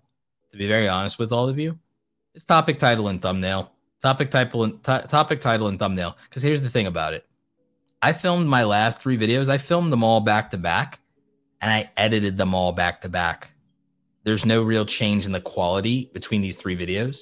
to 0.52 0.58
be 0.58 0.68
very 0.68 0.88
honest 0.88 1.20
with 1.20 1.32
all 1.32 1.48
of 1.48 1.58
you, 1.58 1.78
is 2.36 2.44
topic 2.44 2.80
title 2.80 3.08
and 3.08 3.22
thumbnail. 3.22 3.72
Topic 4.02 4.30
title 4.30 4.64
and 4.64 4.84
t- 4.84 5.08
topic 5.08 5.40
title 5.40 5.68
and 5.68 5.80
thumbnail. 5.80 6.18
Because 6.24 6.44
here's 6.44 6.62
the 6.62 6.70
thing 6.70 6.86
about 6.86 7.14
it: 7.14 7.26
I 8.02 8.14
filmed 8.14 8.48
my 8.48 8.64
last 8.64 9.00
three 9.00 9.18
videos. 9.18 9.50
I 9.50 9.58
filmed 9.58 9.92
them 9.92 10.04
all 10.04 10.20
back 10.20 10.52
to 10.52 10.58
back, 10.58 11.00
and 11.62 11.72
I 11.72 11.90
edited 11.98 12.38
them 12.38 12.54
all 12.54 12.74
back 12.74 13.02
to 13.02 13.10
back. 13.10 13.52
There's 14.24 14.46
no 14.46 14.62
real 14.62 14.86
change 14.86 15.26
in 15.26 15.32
the 15.32 15.42
quality 15.42 16.12
between 16.14 16.42
these 16.42 16.58
three 16.58 16.78
videos. 16.78 17.22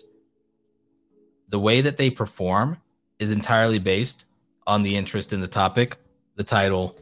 The 1.49 1.59
way 1.59 1.79
that 1.81 1.97
they 1.97 2.09
perform 2.09 2.77
is 3.19 3.31
entirely 3.31 3.79
based 3.79 4.25
on 4.67 4.83
the 4.83 4.95
interest 4.95 5.33
in 5.33 5.41
the 5.41 5.47
topic, 5.47 5.97
the 6.35 6.43
title, 6.43 6.97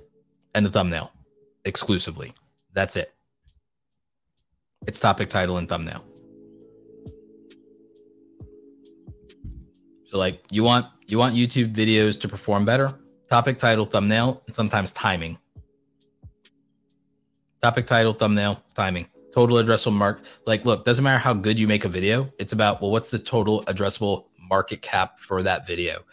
and 0.55 0.65
the 0.65 0.69
thumbnail 0.69 1.11
exclusively. 1.65 2.33
That's 2.73 2.95
it. 2.95 3.13
It's 4.85 4.99
topic, 4.99 5.29
title, 5.29 5.57
and 5.57 5.67
thumbnail. 5.67 6.03
So 10.05 10.17
like 10.17 10.43
you 10.51 10.63
want 10.63 10.85
you 11.07 11.17
want 11.17 11.35
YouTube 11.35 11.73
videos 11.73 12.19
to 12.21 12.27
perform 12.27 12.65
better, 12.65 12.93
topic, 13.29 13.57
title, 13.57 13.85
thumbnail, 13.85 14.43
and 14.45 14.53
sometimes 14.53 14.91
timing. 14.91 15.37
Topic, 17.61 17.87
title, 17.87 18.13
thumbnail, 18.13 18.61
timing. 18.75 19.07
Total 19.33 19.57
addressable 19.57 19.93
mark. 19.93 20.21
Like, 20.45 20.65
look, 20.65 20.85
doesn't 20.85 21.03
matter 21.03 21.17
how 21.17 21.33
good 21.33 21.57
you 21.57 21.67
make 21.67 21.85
a 21.85 21.89
video. 21.89 22.27
It's 22.37 22.53
about 22.53 22.81
well, 22.81 22.91
what's 22.91 23.07
the 23.07 23.17
total 23.17 23.63
addressable 23.63 24.25
market 24.49 24.81
cap 24.81 25.17
for 25.17 25.41
that 25.43 25.65
video? 25.65 26.03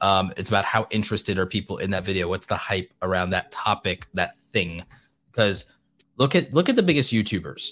Um, 0.00 0.32
it's 0.36 0.48
about 0.48 0.64
how 0.64 0.86
interested 0.90 1.38
are 1.38 1.46
people 1.46 1.78
in 1.78 1.90
that 1.90 2.04
video. 2.04 2.28
What's 2.28 2.46
the 2.46 2.56
hype 2.56 2.92
around 3.02 3.30
that 3.30 3.50
topic, 3.50 4.06
that 4.14 4.36
thing? 4.52 4.84
Because 5.30 5.72
look 6.16 6.34
at 6.34 6.52
look 6.52 6.68
at 6.68 6.76
the 6.76 6.82
biggest 6.82 7.12
YouTubers. 7.12 7.70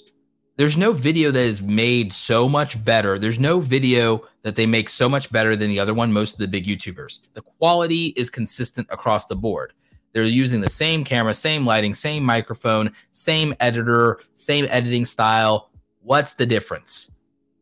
There's 0.57 0.77
no 0.77 0.93
video 0.93 1.33
that 1.33 1.41
is 1.41 1.61
made 1.61 2.13
so 2.13 2.49
much 2.49 2.83
better. 2.85 3.19
There's 3.19 3.41
no 3.41 3.59
video 3.59 4.23
that 4.43 4.55
they 4.55 4.67
make 4.67 4.89
so 4.89 5.09
much 5.09 5.33
better 5.33 5.57
than 5.57 5.69
the 5.69 5.81
other 5.81 5.95
one. 5.95 6.13
Most 6.13 6.35
of 6.35 6.39
the 6.39 6.49
big 6.49 6.65
YouTubers, 6.65 7.21
the 7.35 7.43
quality 7.43 8.15
is 8.17 8.31
consistent 8.31 8.87
across 8.91 9.27
the 9.27 9.35
board. 9.35 9.73
They're 10.13 10.23
using 10.23 10.61
the 10.61 10.71
same 10.71 11.05
camera, 11.05 11.35
same 11.35 11.67
lighting, 11.67 11.93
same 11.93 12.23
microphone, 12.23 12.93
same 13.11 13.53
editor, 13.59 14.21
same 14.35 14.67
editing 14.71 15.05
style. 15.05 15.71
What's 16.03 16.35
the 16.35 16.47
difference? 16.47 17.11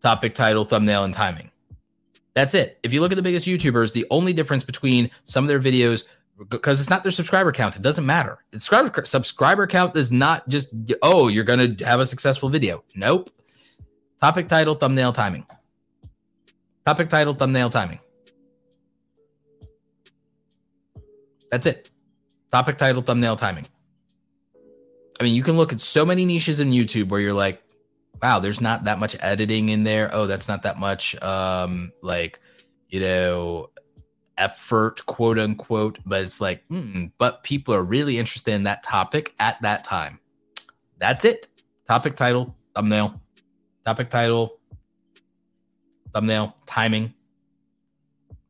Topic, 0.00 0.34
title, 0.34 0.64
thumbnail, 0.64 1.04
and 1.04 1.14
timing. 1.14 1.51
That's 2.34 2.54
it. 2.54 2.78
If 2.82 2.92
you 2.92 3.00
look 3.00 3.12
at 3.12 3.16
the 3.16 3.22
biggest 3.22 3.46
YouTubers, 3.46 3.92
the 3.92 4.06
only 4.10 4.32
difference 4.32 4.64
between 4.64 5.10
some 5.24 5.44
of 5.44 5.48
their 5.48 5.60
videos, 5.60 6.04
because 6.48 6.80
it's 6.80 6.88
not 6.88 7.02
their 7.02 7.12
subscriber 7.12 7.52
count, 7.52 7.76
it 7.76 7.82
doesn't 7.82 8.06
matter. 8.06 8.38
The 8.50 8.60
subscriber 8.60 9.04
subscriber 9.04 9.66
count 9.66 9.96
is 9.96 10.10
not 10.10 10.48
just 10.48 10.74
oh 11.02 11.28
you're 11.28 11.44
gonna 11.44 11.76
have 11.80 12.00
a 12.00 12.06
successful 12.06 12.48
video. 12.48 12.84
Nope. 12.94 13.30
Topic 14.20 14.48
title, 14.48 14.74
thumbnail, 14.74 15.12
timing. 15.12 15.46
Topic 16.86 17.08
title, 17.08 17.34
thumbnail, 17.34 17.70
timing. 17.70 18.00
That's 21.50 21.66
it. 21.66 21.90
Topic 22.50 22.78
title, 22.78 23.02
thumbnail, 23.02 23.36
timing. 23.36 23.66
I 25.20 25.24
mean, 25.24 25.34
you 25.34 25.42
can 25.42 25.56
look 25.56 25.72
at 25.72 25.80
so 25.80 26.04
many 26.06 26.24
niches 26.24 26.60
in 26.60 26.70
YouTube 26.70 27.08
where 27.10 27.20
you're 27.20 27.32
like, 27.32 27.61
wow, 28.22 28.38
there's 28.38 28.60
not 28.60 28.84
that 28.84 28.98
much 28.98 29.16
editing 29.20 29.68
in 29.68 29.84
there. 29.84 30.10
Oh, 30.12 30.26
that's 30.26 30.48
not 30.48 30.62
that 30.62 30.78
much 30.78 31.20
um 31.22 31.92
like, 32.02 32.40
you 32.88 33.00
know, 33.00 33.70
effort, 34.38 35.04
quote 35.06 35.38
unquote. 35.38 35.98
But 36.06 36.22
it's 36.22 36.40
like, 36.40 36.64
hmm, 36.66 37.06
but 37.18 37.42
people 37.42 37.74
are 37.74 37.82
really 37.82 38.18
interested 38.18 38.54
in 38.54 38.62
that 38.64 38.82
topic 38.82 39.34
at 39.40 39.60
that 39.62 39.84
time. 39.84 40.20
That's 40.98 41.24
it. 41.24 41.48
Topic 41.88 42.14
title, 42.14 42.56
thumbnail, 42.74 43.20
topic 43.84 44.08
title, 44.08 44.60
thumbnail, 46.14 46.54
timing. 46.66 47.12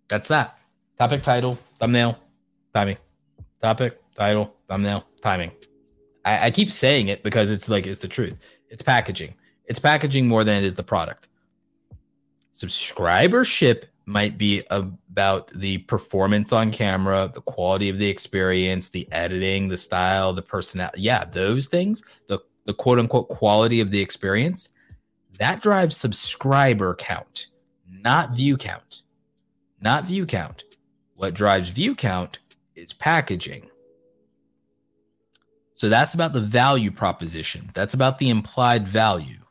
That's 0.09 0.29
that. 0.29 0.59
Topic 0.99 1.23
title, 1.23 1.59
thumbnail, 1.81 2.19
timing. 2.75 2.99
Topic, 3.63 3.99
title, 4.15 4.55
thumbnail, 4.69 5.05
timing. 5.23 5.51
I, 6.25 6.47
I 6.47 6.51
keep 6.51 6.71
saying 6.71 7.09
it 7.09 7.23
because 7.23 7.49
it's 7.49 7.69
like 7.71 7.87
it's 7.87 8.01
the 8.01 8.09
truth. 8.09 8.37
It's 8.69 8.83
packaging. 8.83 9.35
It's 9.67 9.79
packaging 9.79 10.29
more 10.29 10.45
than 10.45 10.63
it 10.63 10.65
is 10.65 10.75
the 10.75 10.83
product. 10.83 11.29
Subscribership 12.55 13.85
might 14.05 14.37
be 14.37 14.63
about 14.71 15.49
the 15.49 15.79
performance 15.79 16.53
on 16.53 16.71
camera, 16.73 17.31
the 17.33 17.41
quality 17.41 17.89
of 17.89 17.99
the 17.99 18.09
experience, 18.09 18.89
the 18.89 19.11
editing, 19.13 19.69
the 19.69 19.77
style, 19.77 20.33
the 20.33 20.43
personality. 20.43 21.03
Yeah, 21.03 21.25
those 21.25 21.69
things, 21.69 22.03
the, 22.27 22.41
the 22.67 22.75
quote 22.75 22.99
unquote 22.99 23.29
quality 23.29 23.81
of 23.81 23.91
the 23.91 24.01
experience, 24.01 24.71
that 25.39 25.63
drives 25.63 25.97
subscriber 25.97 26.95
count, 26.95 27.47
not 27.89 28.35
view 28.37 28.57
count. 28.57 29.03
Not 29.81 30.07
view 30.07 30.27
count. 30.27 30.65
What 31.17 31.35
drives 31.35 31.69
view 31.69 31.95
count 31.95 32.39
is 32.77 32.93
packaging. 32.93 33.69
So 35.75 35.89
that's 35.89 36.15
about 36.15 36.33
the 36.33 36.41
value 36.41 36.93
proposition. 36.93 37.71
That's 37.75 37.95
about 37.95 38.19
the 38.19 38.31
implied 38.31 38.87
value. 38.87 39.42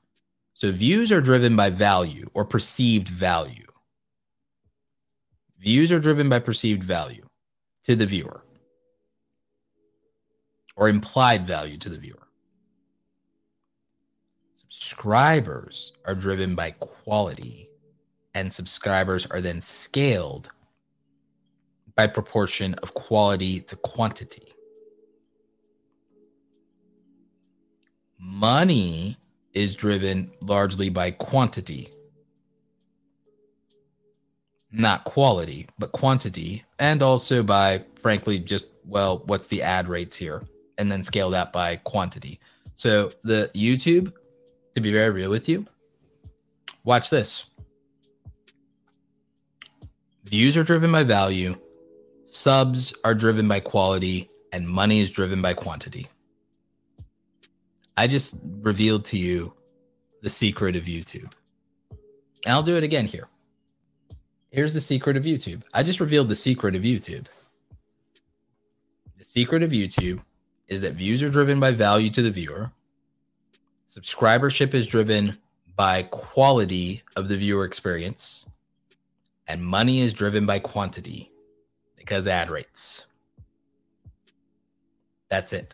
So 0.62 0.72
views 0.72 1.12
are 1.12 1.22
driven 1.22 1.56
by 1.56 1.72
value 1.72 2.30
or 2.36 2.46
perceived 2.46 3.10
value. 3.10 3.66
Views 5.58 5.92
are 5.92 6.00
driven 6.00 6.30
by 6.30 6.38
perceived 6.38 6.84
value 6.84 7.26
to 7.86 7.96
the 7.96 8.06
viewer 8.06 8.46
or 10.76 10.88
implied 10.88 11.48
value 11.48 11.80
to 11.80 11.90
the 11.90 11.98
viewer. 11.98 12.28
Subscribers 14.54 15.94
are 16.06 16.14
driven 16.14 16.54
by 16.54 16.70
quality, 16.70 17.68
and 18.36 18.54
subscribers 18.54 19.26
are 19.26 19.42
then 19.42 19.62
scaled 19.62 20.52
by 21.96 22.06
proportion 22.06 22.76
of 22.84 22.94
quality 22.94 23.62
to 23.62 23.76
quantity. 23.78 24.54
Money 28.20 29.18
is 29.54 29.76
driven 29.76 30.32
largely 30.42 30.90
by 30.90 31.12
quantity, 31.12 31.90
not 34.72 35.04
quality, 35.04 35.68
but 35.78 35.92
quantity, 35.92 36.64
and 36.80 37.02
also 37.02 37.44
by, 37.44 37.84
frankly, 37.96 38.40
just, 38.40 38.66
well, 38.86 39.24
what's 39.26 39.48
the 39.48 39.62
ad 39.62 39.88
rates 39.88 40.16
here? 40.16 40.44
And 40.78 40.92
then 40.92 41.04
scale 41.04 41.30
that 41.32 41.52
by 41.52 41.76
quantity. 41.78 42.40
So 42.74 43.12
the 43.24 43.52
YouTube, 43.54 44.14
to 44.74 44.82
be 44.82 44.92
very 44.92 45.10
real 45.10 45.30
with 45.30 45.50
you, 45.50 45.66
watch 46.84 47.10
this. 47.10 47.46
Views 50.24 50.56
are 50.56 50.64
driven 50.64 50.92
by 50.92 51.04
value, 51.04 51.56
subs 52.24 52.94
are 53.04 53.14
driven 53.14 53.48
by 53.48 53.60
quality, 53.60 54.30
and 54.54 54.68
money 54.68 55.02
is 55.02 55.12
driven 55.12 55.42
by 55.42 55.54
quantity. 55.54 56.08
I 57.98 58.08
just 58.08 58.36
revealed 58.62 59.06
to 59.06 59.18
you 59.18 59.54
the 60.22 60.30
secret 60.30 60.76
of 60.76 60.84
YouTube. 60.84 61.32
And 62.46 62.54
I'll 62.54 62.64
do 62.64 62.78
it 62.78 62.84
again 62.84 63.06
here. 63.06 63.28
Here's 64.52 64.74
the 64.74 64.82
secret 64.82 65.18
of 65.18 65.24
YouTube. 65.24 65.64
I 65.74 65.84
just 65.84 66.00
revealed 66.00 66.30
the 66.30 66.36
secret 66.36 66.76
of 66.76 66.84
YouTube. 66.84 67.26
The 69.18 69.24
secret 69.24 69.64
of 69.64 69.72
YouTube 69.72 70.22
is 70.68 70.82
that 70.82 70.94
views 70.94 71.22
are 71.22 71.30
driven 71.30 71.60
by 71.60 71.72
value 71.72 72.10
to 72.10 72.22
the 72.22 72.32
viewer. 72.32 72.72
Subscribership 73.88 74.74
is 74.74 74.88
driven 74.88 75.38
by 75.76 76.04
quality 76.04 77.04
of 77.16 77.28
the 77.28 77.38
viewer 77.38 77.66
experience. 77.66 78.46
And 79.48 79.64
money 79.64 80.02
is 80.02 80.14
driven 80.14 80.46
by 80.46 80.60
quantity 80.60 81.32
because 81.96 82.28
ad 82.28 82.50
rates. 82.50 83.06
That's 85.30 85.54
it. 85.54 85.74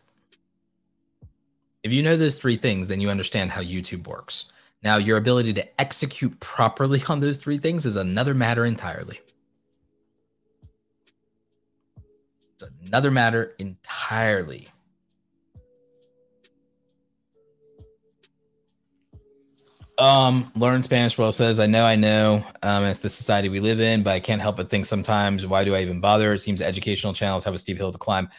If 1.83 1.91
you 1.91 2.03
know 2.03 2.17
those 2.17 2.35
three 2.37 2.57
things, 2.57 2.87
then 2.87 2.99
you 2.99 3.09
understand 3.09 3.51
how 3.51 3.61
YouTube 3.61 4.07
works. 4.07 4.45
Now, 4.83 4.97
your 4.97 5.17
ability 5.17 5.53
to 5.53 5.81
execute 5.81 6.39
properly 6.39 7.01
on 7.09 7.19
those 7.19 7.37
three 7.37 7.57
things 7.57 7.85
is 7.85 7.95
another 7.95 8.33
matter 8.33 8.65
entirely. 8.65 9.19
It's 12.59 12.69
another 12.85 13.11
matter 13.11 13.53
entirely. 13.59 14.69
Um, 19.99 20.51
learn 20.55 20.83
Spanish 20.83 21.17
well 21.17 21.31
says, 21.31 21.59
I 21.59 21.65
know, 21.65 21.83
I 21.83 21.95
know. 21.95 22.43
Um, 22.61 22.83
it's 22.83 22.99
the 22.99 23.09
society 23.09 23.49
we 23.49 23.59
live 23.59 23.79
in, 23.79 24.03
but 24.03 24.11
I 24.11 24.19
can't 24.19 24.41
help 24.41 24.57
but 24.57 24.69
think 24.69 24.85
sometimes, 24.85 25.45
why 25.45 25.63
do 25.63 25.73
I 25.73 25.81
even 25.81 25.99
bother? 25.99 26.33
It 26.33 26.39
seems 26.39 26.61
educational 26.61 27.13
channels 27.13 27.43
have 27.43 27.55
a 27.55 27.59
steep 27.59 27.77
hill 27.77 27.91
to 27.91 27.97
climb. 27.97 28.29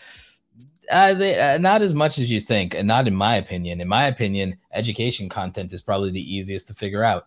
Uh, 0.91 1.15
they, 1.15 1.39
uh, 1.39 1.59
not 1.59 1.83
as 1.83 1.95
much 1.95 2.19
as 2.19 2.31
you 2.31 2.41
think, 2.41 2.75
and 2.75 2.89
not 2.89 3.07
in 3.07 3.15
my 3.15 3.37
opinion. 3.37 3.81
In 3.81 3.89
my 3.89 4.07
opinion, 4.07 4.57
education 4.73 5.29
content 5.29 5.73
is 5.73 5.83
probably 5.83 6.11
the 6.11 6.35
easiest 6.35 6.69
to 6.69 6.75
figure 6.75 7.05
out. 7.05 7.27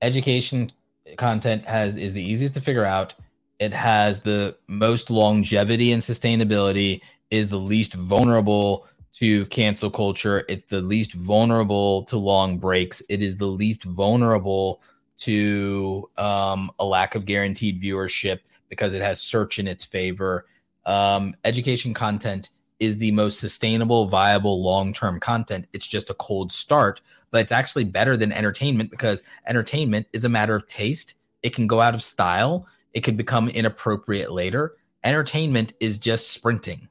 Education 0.00 0.72
content 1.16 1.64
has 1.64 1.96
is 1.96 2.12
the 2.12 2.22
easiest 2.22 2.54
to 2.54 2.60
figure 2.60 2.84
out. 2.84 3.14
It 3.58 3.72
has 3.72 4.20
the 4.20 4.56
most 4.68 5.10
longevity 5.10 5.92
and 5.92 6.02
sustainability. 6.02 7.00
Is 7.30 7.48
the 7.48 7.58
least 7.58 7.94
vulnerable 7.94 8.86
to 9.12 9.46
cancel 9.46 9.90
culture. 9.90 10.44
It's 10.48 10.64
the 10.64 10.80
least 10.80 11.14
vulnerable 11.14 12.02
to 12.04 12.16
long 12.16 12.58
breaks. 12.58 13.02
It 13.08 13.22
is 13.22 13.36
the 13.36 13.46
least 13.46 13.84
vulnerable 13.84 14.82
to 15.18 16.10
um, 16.16 16.70
a 16.78 16.84
lack 16.84 17.14
of 17.14 17.24
guaranteed 17.24 17.80
viewership 17.80 18.40
because 18.68 18.94
it 18.94 19.02
has 19.02 19.20
search 19.20 19.58
in 19.58 19.68
its 19.68 19.84
favor 19.84 20.46
um, 20.84 21.34
education 21.44 21.94
content 21.94 22.50
is 22.80 22.98
the 22.98 23.12
most 23.12 23.38
sustainable, 23.38 24.06
viable, 24.06 24.62
long 24.62 24.92
term 24.92 25.20
content. 25.20 25.66
It's 25.72 25.86
just 25.86 26.10
a 26.10 26.14
cold 26.14 26.50
start, 26.50 27.00
but 27.30 27.40
it's 27.40 27.52
actually 27.52 27.84
better 27.84 28.16
than 28.16 28.32
entertainment 28.32 28.90
because 28.90 29.22
entertainment 29.46 30.08
is 30.12 30.24
a 30.24 30.28
matter 30.28 30.56
of 30.56 30.66
taste. 30.66 31.14
It 31.42 31.54
can 31.54 31.66
go 31.66 31.80
out 31.80 31.94
of 31.94 32.02
style, 32.02 32.66
it 32.92 33.00
could 33.00 33.16
become 33.16 33.48
inappropriate 33.48 34.32
later. 34.32 34.76
Entertainment 35.04 35.72
is 35.80 35.98
just 35.98 36.30
sprinting 36.30 36.88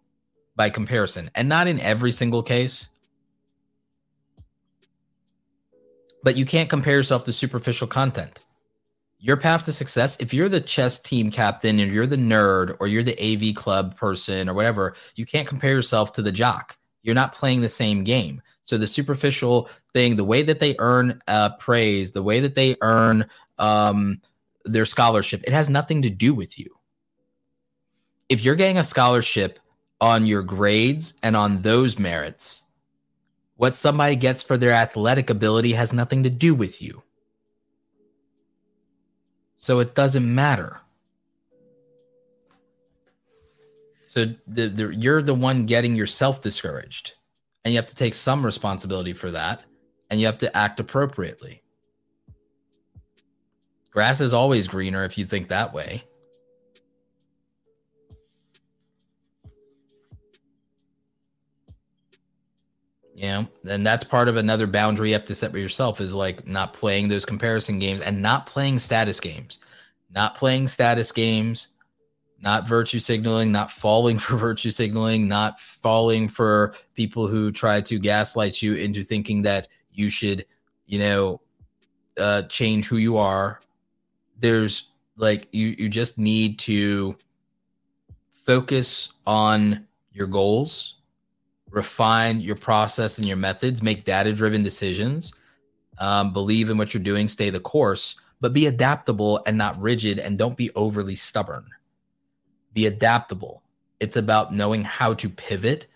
by 0.56 0.70
comparison, 0.70 1.30
and 1.36 1.48
not 1.48 1.68
in 1.68 1.80
every 1.80 2.12
single 2.12 2.44
case. 2.44 2.90
But 6.24 6.38
you 6.38 6.46
can't 6.46 6.70
compare 6.70 6.94
yourself 6.94 7.24
to 7.26 7.34
superficial 7.34 7.88
content 7.88 8.40
your 9.22 9.38
path 9.38 9.66
to 9.66 9.72
success, 9.72 10.20
if 10.20 10.34
you're 10.34 10.50
the 10.50 10.60
chess 10.60 10.98
team 10.98 11.30
captain 11.30 11.80
or 11.80 11.86
you're 11.86 12.08
the 12.08 12.18
nerd 12.18 12.76
or 12.80 12.88
you're 12.88 13.04
the 13.04 13.20
AV 13.22 13.56
club 13.56 13.96
person 13.96 14.50
or 14.50 14.56
whatever, 14.56 14.96
you 15.16 15.28
can't 15.28 15.48
compare 15.48 15.72
yourself 15.72 16.12
to 16.14 16.24
the 16.24 16.32
jock. 16.32 16.76
You're 17.04 17.16
not 17.16 17.32
playing 17.32 17.62
the 17.62 17.70
same 17.70 18.04
game. 18.04 18.42
So 18.64 18.80
the 18.80 18.88
superficial 18.88 19.70
thing, 19.94 20.16
the 20.16 20.24
way 20.24 20.42
that 20.42 20.60
they 20.60 20.76
earn 20.80 21.22
uh, 21.28 21.52
praise, 21.58 22.12
the 22.12 22.24
way 22.24 22.40
that 22.40 22.56
they 22.56 22.76
earn 22.82 23.28
um, 23.60 24.22
their 24.66 24.86
scholarship, 24.86 25.44
it 25.46 25.54
has 25.54 25.70
nothing 25.70 26.02
to 26.02 26.10
do 26.10 26.34
with 26.34 26.58
you. 26.58 26.76
If 28.28 28.44
you're 28.44 28.56
getting 28.56 28.80
a 28.80 28.84
scholarship 28.84 29.60
on 30.00 30.26
your 30.26 30.42
grades 30.42 31.14
and 31.22 31.38
on 31.38 31.62
those 31.62 32.00
merits, 32.00 32.64
what 33.56 33.76
somebody 33.76 34.16
gets 34.16 34.42
for 34.42 34.58
their 34.58 34.72
athletic 34.72 35.30
ability 35.30 35.74
has 35.74 35.94
nothing 35.94 36.24
to 36.24 36.30
do 36.32 36.56
with 36.56 36.82
you. 36.82 37.04
So 39.62 39.80
it 39.80 39.94
doesn't 39.94 40.34
matter. 40.34 40.82
So 44.08 44.26
the, 44.48 44.68
the, 44.68 44.94
you're 44.94 45.22
the 45.22 45.36
one 45.36 45.66
getting 45.66 45.96
yourself 45.96 46.42
discouraged, 46.42 47.14
and 47.64 47.74
you 47.74 47.78
have 47.78 47.86
to 47.86 47.96
take 47.96 48.14
some 48.14 48.46
responsibility 48.46 49.14
for 49.14 49.32
that, 49.32 49.64
and 50.10 50.20
you 50.20 50.26
have 50.26 50.40
to 50.40 50.58
act 50.58 50.82
appropriately. 50.82 51.62
Grass 53.92 54.20
is 54.20 54.34
always 54.34 54.68
greener 54.68 55.06
if 55.06 55.18
you 55.18 55.26
think 55.26 55.48
that 55.48 55.74
way. 55.74 56.04
You 63.22 63.28
know, 63.28 63.48
and 63.70 63.86
that's 63.86 64.04
part 64.04 64.28
of 64.28 64.38
another 64.38 64.66
boundary 64.66 65.10
you 65.10 65.14
have 65.14 65.26
to 65.26 65.36
set 65.36 65.52
for 65.52 65.60
yourself 65.60 66.02
is 66.02 66.16
like 66.16 66.48
not 66.48 66.74
playing 66.74 67.08
those 67.08 67.24
comparison 67.24 67.78
games 67.78 68.02
and 68.02 68.20
not 68.20 68.48
playing 68.48 68.80
status 68.80 69.20
games. 69.20 69.60
Not 70.10 70.34
playing 70.34 70.68
status 70.68 71.12
games, 71.12 71.74
not 72.40 72.68
virtue 72.68 72.98
signaling, 72.98 73.52
not 73.52 73.70
falling 73.70 74.18
for 74.20 74.38
virtue 74.38 74.72
signaling, 74.72 75.28
not 75.28 75.60
falling 75.60 76.30
for 76.30 76.74
people 76.96 77.28
who 77.28 77.52
try 77.52 77.80
to 77.82 78.00
gaslight 78.00 78.60
you 78.60 78.74
into 78.74 79.04
thinking 79.04 79.44
that 79.44 79.68
you 79.94 80.10
should, 80.10 80.44
you 80.88 80.98
know, 80.98 81.42
uh, 82.18 82.42
change 82.44 82.88
who 82.88 82.98
you 82.98 83.18
are. 83.18 83.62
There's 84.40 84.90
like 85.18 85.48
you 85.52 85.76
you 85.78 85.90
just 85.90 86.18
need 86.18 86.58
to 86.60 87.16
focus 88.32 89.14
on 89.28 89.86
your 90.12 90.26
goals, 90.26 90.96
refine 91.72 92.40
your 92.40 92.56
process 92.56 93.18
and 93.18 93.28
your 93.28 93.38
methods, 93.38 93.82
make 93.82 94.06
data 94.06 94.34
driven 94.34 94.64
decisions, 94.64 95.34
um, 96.00 96.34
believe 96.34 96.70
in 96.70 96.78
what 96.78 96.94
you're 96.94 97.04
doing, 97.04 97.28
stay 97.28 97.50
the 97.50 97.60
course, 97.60 98.16
but 98.40 98.54
be 98.54 98.68
adaptable 98.68 99.42
and 99.46 99.58
not 99.58 99.80
rigid, 99.80 100.20
and 100.20 100.38
don't 100.38 100.58
be 100.58 100.72
overly 100.76 101.16
stubborn 101.16 101.66
be 102.74 102.86
adaptable. 102.88 103.64
It's 104.00 104.18
about 104.18 104.54
knowing 104.54 104.84
how 104.84 105.14
to 105.16 105.30
pivot, 105.30 105.88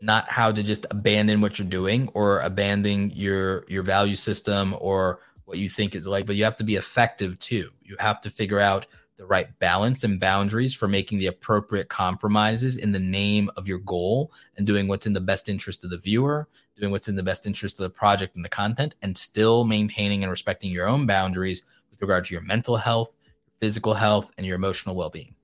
not 0.00 0.28
how 0.28 0.52
to 0.52 0.62
just 0.62 0.86
abandon 0.90 1.40
what 1.40 1.58
you're 1.58 1.68
doing 1.68 2.08
or 2.14 2.40
abandon 2.40 3.10
your 3.10 3.64
your 3.68 3.82
value 3.82 4.16
system 4.16 4.74
or 4.80 5.20
what 5.44 5.58
you 5.58 5.68
think 5.68 5.94
is 5.94 6.06
like, 6.06 6.26
but 6.26 6.36
you 6.36 6.44
have 6.44 6.56
to 6.56 6.64
be 6.64 6.76
effective 6.76 7.38
too. 7.38 7.70
You 7.82 7.96
have 7.98 8.20
to 8.22 8.30
figure 8.30 8.60
out 8.60 8.86
the 9.16 9.26
right 9.26 9.56
balance 9.58 10.04
and 10.04 10.18
boundaries 10.18 10.74
for 10.74 10.88
making 10.88 11.18
the 11.18 11.28
appropriate 11.28 11.88
compromises 11.88 12.76
in 12.78 12.92
the 12.92 12.98
name 12.98 13.50
of 13.56 13.68
your 13.68 13.78
goal 13.78 14.32
and 14.56 14.66
doing 14.66 14.88
what's 14.88 15.06
in 15.06 15.12
the 15.12 15.20
best 15.20 15.48
interest 15.48 15.84
of 15.84 15.90
the 15.90 15.98
viewer, 15.98 16.48
doing 16.76 16.90
what's 16.90 17.08
in 17.08 17.16
the 17.16 17.22
best 17.22 17.46
interest 17.46 17.78
of 17.78 17.84
the 17.84 17.90
project 17.90 18.34
and 18.34 18.44
the 18.44 18.48
content, 18.48 18.94
and 19.02 19.16
still 19.16 19.64
maintaining 19.64 20.24
and 20.24 20.30
respecting 20.30 20.70
your 20.70 20.88
own 20.88 21.06
boundaries 21.06 21.62
with 21.90 22.00
regard 22.00 22.24
to 22.24 22.34
your 22.34 22.42
mental 22.42 22.76
health, 22.76 23.16
physical 23.60 23.94
health, 23.94 24.32
and 24.36 24.46
your 24.46 24.56
emotional 24.56 24.96
well 24.96 25.10
being 25.10 25.34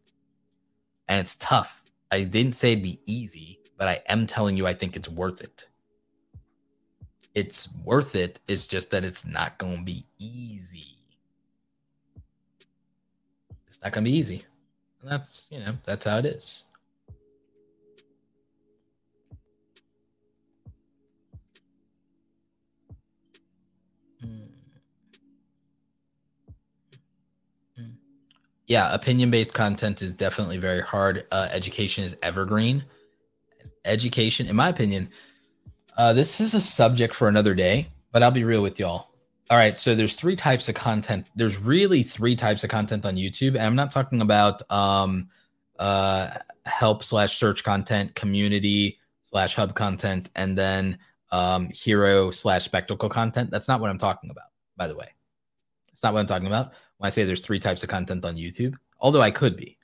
and 1.10 1.18
it's 1.18 1.34
tough. 1.34 1.82
I 2.12 2.22
didn't 2.22 2.55
say 2.55 2.72
it'd 2.72 2.84
be 2.84 3.01
easy, 3.05 3.59
but 3.76 3.88
I 3.88 4.01
am 4.09 4.28
telling 4.28 4.56
you, 4.56 4.66
I 4.68 4.74
think 4.74 4.94
it's 4.94 5.09
worth 5.09 5.42
it. 5.42 5.66
It's 7.34 7.68
worth 7.84 8.14
it. 8.14 8.38
It's 8.47 8.64
just 8.64 8.92
that 8.92 9.05
it's 9.05 9.26
not 9.26 9.59
going 9.59 9.78
to 9.78 9.84
be 9.84 10.06
easy. 10.18 10.99
It's 13.81 13.85
not 13.86 13.94
to 14.05 14.11
be 14.11 14.16
easy. 14.16 14.44
And 15.01 15.11
that's, 15.11 15.48
you 15.51 15.61
know, 15.61 15.74
that's 15.85 16.05
how 16.05 16.19
it 16.19 16.27
is. 16.27 16.65
yeah, 28.70 28.94
opinion 28.94 29.32
based 29.32 29.52
content 29.52 30.01
is 30.01 30.15
definitely 30.15 30.59
very 30.59 30.81
hard. 30.81 31.27
Uh, 31.32 31.48
education 31.51 32.05
is 32.05 32.16
evergreen. 32.23 32.85
Education, 33.85 34.47
in 34.47 34.55
my 34.55 34.69
opinion, 34.69 35.09
uh, 35.97 36.12
this 36.12 36.40
is 36.40 36.55
a 36.55 36.61
subject 36.61 37.12
for 37.12 37.27
another 37.27 37.52
day, 37.52 37.89
but 38.12 38.23
I'll 38.23 38.31
be 38.31 38.44
real 38.44 38.62
with 38.62 38.78
y'all. 38.78 39.09
All 39.51 39.56
right, 39.56 39.77
so 39.77 39.97
there's 39.97 40.14
three 40.14 40.36
types 40.36 40.68
of 40.68 40.77
content. 40.77 41.27
There's 41.35 41.59
really 41.59 42.05
three 42.05 42.36
types 42.36 42.62
of 42.62 42.70
content 42.70 43.05
on 43.05 43.16
YouTube, 43.16 43.56
and 43.56 43.62
I'm 43.62 43.74
not 43.74 43.90
talking 43.90 44.20
about 44.20 44.62
um, 44.70 45.28
uh, 45.77 46.39
help 46.66 47.02
slash 47.02 47.36
search 47.36 47.64
content, 47.64 48.14
community 48.14 49.01
slash 49.24 49.56
hub 49.56 49.74
content, 49.74 50.31
and 50.36 50.56
then 50.56 50.98
um, 51.32 51.68
hero 51.74 52.31
slash 52.31 52.64
spectacle 52.64 53.09
content. 53.09 53.51
That's 53.51 53.66
not 53.66 53.81
what 53.81 53.90
I'm 53.90 53.98
talking 53.98 54.31
about, 54.31 54.51
by 54.77 54.86
the 54.86 54.97
way. 54.97 55.09
It's 55.90 56.05
not 56.05 56.14
what 56.14 56.20
I'm 56.20 56.27
talking 56.27 56.47
about 56.47 56.72
when 56.98 57.09
I 57.09 57.10
say 57.10 57.24
there's 57.24 57.40
three 57.40 57.59
types 57.59 57.82
of 57.82 57.89
content 57.89 58.24
on 58.24 58.36
YouTube, 58.36 58.74
although 59.01 59.20
I 59.20 59.32
could 59.32 59.56
be. 59.56 59.78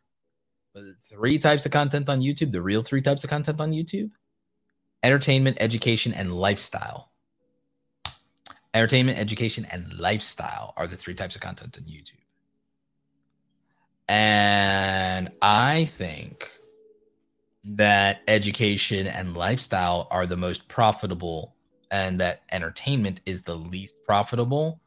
But 0.75 0.85
three 1.01 1.39
types 1.41 1.67
of 1.67 1.73
content 1.73 2.09
on 2.09 2.21
YouTube, 2.21 2.53
the 2.53 2.63
real 2.63 2.85
three 2.85 3.03
types 3.03 3.25
of 3.25 3.31
content 3.31 3.61
on 3.61 3.73
YouTube 3.73 4.11
entertainment, 5.03 5.57
education, 5.61 6.15
and 6.15 6.33
lifestyle. 6.33 7.11
Entertainment, 8.77 9.19
education, 9.19 9.67
and 9.71 9.91
lifestyle 9.99 10.75
are 10.77 10.87
the 10.87 10.99
three 10.99 11.15
types 11.15 11.35
of 11.35 11.41
content 11.41 11.79
on 11.79 11.85
YouTube. 11.85 12.21
And 14.07 15.33
I 15.41 15.87
think 15.87 16.51
that 17.65 18.21
education 18.29 19.07
and 19.07 19.35
lifestyle 19.35 20.09
are 20.11 20.27
the 20.27 20.37
most 20.37 20.69
profitable, 20.69 21.55
and 21.91 22.21
that 22.21 22.43
entertainment 22.53 23.23
is 23.25 23.41
the 23.41 23.57
least 23.57 24.05
profitable 24.05 24.79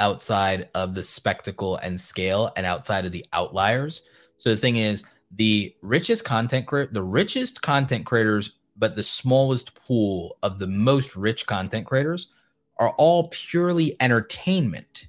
outside 0.00 0.68
of 0.74 0.96
the 0.96 1.04
spectacle 1.04 1.76
and 1.76 2.00
scale 2.00 2.50
and 2.56 2.66
outside 2.66 3.06
of 3.06 3.12
the 3.12 3.24
outliers. 3.32 4.02
So 4.38 4.50
the 4.50 4.56
thing 4.56 4.74
is, 4.74 5.04
the 5.30 5.72
richest 5.82 6.24
content 6.24 6.66
creator, 6.66 6.92
the 6.92 7.04
richest 7.04 7.62
content 7.62 8.06
creators, 8.06 8.56
but 8.76 8.96
the 8.96 9.04
smallest 9.04 9.76
pool 9.76 10.36
of 10.42 10.58
the 10.58 10.66
most 10.66 11.14
rich 11.14 11.46
content 11.46 11.86
creators 11.86 12.30
are 12.78 12.90
all 12.90 13.28
purely 13.28 13.96
entertainment. 14.00 15.08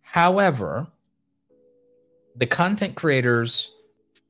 However, 0.00 0.86
the 2.36 2.46
content 2.46 2.94
creators 2.94 3.74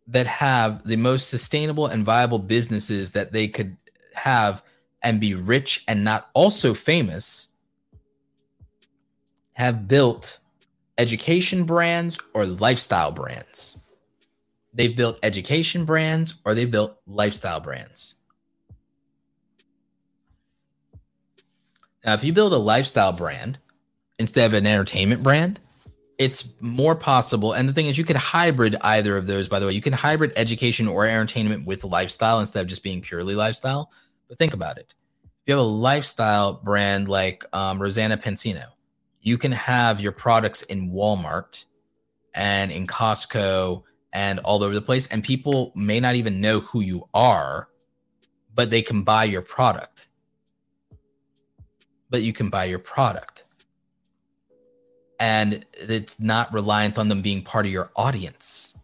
that 0.09 0.27
have 0.27 0.87
the 0.87 0.97
most 0.97 1.29
sustainable 1.29 1.87
and 1.87 2.05
viable 2.05 2.39
businesses 2.39 3.13
that 3.13 3.33
they 3.33 3.49
could 3.49 3.77
have 4.15 4.63
and 5.03 5.21
be 5.21 5.35
rich 5.35 5.85
and 5.89 6.05
not 6.05 6.29
also 6.35 6.75
famous 6.75 7.49
have 9.55 9.87
built 9.87 10.39
education 10.99 11.65
brands 11.65 12.19
or 12.35 12.47
lifestyle 12.47 13.13
brands. 13.13 13.79
They've 14.75 14.97
built 14.97 15.19
education 15.23 15.85
brands 15.85 16.35
or 16.45 16.55
they 16.55 16.65
built 16.65 16.97
lifestyle 17.07 17.61
brands. 17.61 18.17
Now, 22.05 22.15
if 22.15 22.25
you 22.25 22.33
build 22.33 22.53
a 22.53 22.59
lifestyle 22.59 23.13
brand 23.13 23.59
instead 24.19 24.47
of 24.47 24.55
an 24.55 24.67
entertainment 24.67 25.23
brand, 25.23 25.61
it's 26.19 26.53
more 26.61 26.95
possible. 26.95 27.53
And 27.53 27.69
the 27.69 27.73
thing 27.73 27.87
is, 27.87 27.99
you 27.99 28.05
could 28.05 28.17
hybrid 28.17 28.77
either 28.81 29.17
of 29.17 29.27
those, 29.27 29.49
by 29.49 29.59
the 29.59 29.67
way. 29.67 29.73
You 29.73 29.81
can 29.81 29.93
hybrid 29.93 30.33
education 30.37 30.87
or 30.89 31.07
entertainment 31.07 31.67
with 31.67 31.85
lifestyle 31.85 32.41
instead 32.41 32.61
of 32.61 32.67
just 32.67 32.83
being 32.83 33.01
purely 33.01 33.35
lifestyle. 33.35 33.91
But 34.29 34.39
think 34.39 34.55
about 34.55 34.79
it. 34.79 34.95
If 35.25 35.49
you 35.49 35.55
have 35.55 35.65
a 35.65 35.69
lifestyle 35.69 36.55
brand 36.55 37.09
like 37.09 37.45
um, 37.53 37.81
Rosanna 37.83 38.17
Pansino, 38.17 38.67
you 39.21 39.39
can 39.39 39.53
have 39.53 40.01
your 40.01 40.13
products 40.13 40.63
in 40.63 40.91
Walmart 40.91 41.65
and 42.35 42.71
in 42.71 42.87
Costco 42.87 43.83
and 44.13 44.39
all 44.41 44.63
over 44.63 44.75
the 44.75 44.83
place, 44.83 45.07
and 45.09 45.25
people 45.25 45.73
may 45.75 45.99
not 45.99 46.15
even 46.15 46.41
know 46.41 46.61
who 46.61 46.81
you 46.81 47.09
are, 47.15 47.69
but 48.55 48.71
they 48.71 48.83
can 48.83 49.03
buy 49.03 49.25
your 49.25 49.43
product. 49.43 50.09
But 52.13 52.23
you 52.23 52.33
can 52.33 52.51
buy 52.51 52.67
your 52.67 52.79
product. 52.79 53.45
And 55.19 55.65
it's 55.75 56.21
not 56.21 56.53
reliant 56.53 56.99
on 56.99 57.09
them 57.09 57.23
being 57.23 57.43
part 57.43 57.65
of 57.65 57.73
your 57.73 57.91
audience. 57.97 58.75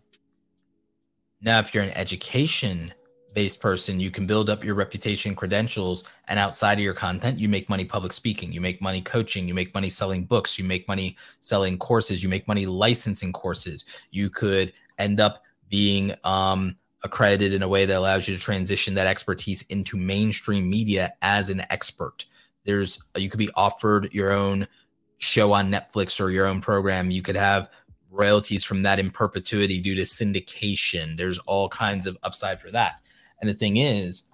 Now, 1.41 1.59
if 1.61 1.75
you're 1.75 1.85
an 1.85 1.91
education 1.91 2.93
based 3.35 3.61
person, 3.61 4.01
you 4.01 4.11
can 4.11 4.27
build 4.27 4.49
up 4.49 4.65
your 4.65 4.75
reputation 4.75 5.35
credentials. 5.35 6.05
And 6.27 6.39
outside 6.39 6.79
of 6.79 6.81
your 6.81 6.95
content, 6.95 7.39
you 7.39 7.49
make 7.49 7.69
money 7.69 7.85
public 7.85 8.13
speaking, 8.13 8.51
you 8.51 8.61
make 8.61 8.81
money 8.81 9.03
coaching, 9.03 9.47
you 9.47 9.55
make 9.55 9.75
money 9.75 9.91
selling 9.91 10.25
books, 10.25 10.59
you 10.59 10.65
make 10.65 10.89
money 10.89 11.17
selling 11.41 11.77
courses, 11.79 12.23
you 12.23 12.29
make 12.29 12.49
money 12.49 12.65
licensing 12.65 13.33
courses. 13.33 13.85
You 14.11 14.31
could 14.31 14.73
end 14.99 15.21
up 15.21 15.43
being 15.69 16.15
um, 16.25 16.77
accredited 17.05 17.53
in 17.53 17.63
a 17.63 17.69
way 17.69 17.85
that 17.85 17.97
allows 17.97 18.27
you 18.27 18.35
to 18.35 18.43
transition 18.43 18.95
that 18.95 19.07
expertise 19.07 19.63
into 19.69 19.97
mainstream 19.97 20.69
media 20.69 21.13
as 21.23 21.51
an 21.51 21.63
expert. 21.71 22.25
There's 22.69 23.03
you 23.17 23.31
could 23.31 23.39
be 23.39 23.49
offered 23.57 24.13
your 24.13 24.31
own 24.31 24.69
show 25.17 25.53
on 25.53 25.71
Netflix 25.71 26.21
or 26.21 26.29
your 26.29 26.45
own 26.45 26.61
program. 26.61 27.11
You 27.11 27.23
could 27.23 27.35
have 27.35 27.71
royalties 28.11 28.63
from 28.63 28.83
that 28.83 28.99
in 28.99 29.11
perpetuity 29.11 29.81
due 29.81 29.95
to 29.95 30.03
syndication. 30.03 31.17
There's 31.17 31.39
all 31.41 31.71
kinds 31.71 32.07
of 32.07 32.19
upside 32.23 32.61
for 32.61 32.71
that. 32.73 33.01
And 33.41 33.49
the 33.49 33.55
thing 33.55 33.79
is, 33.79 34.25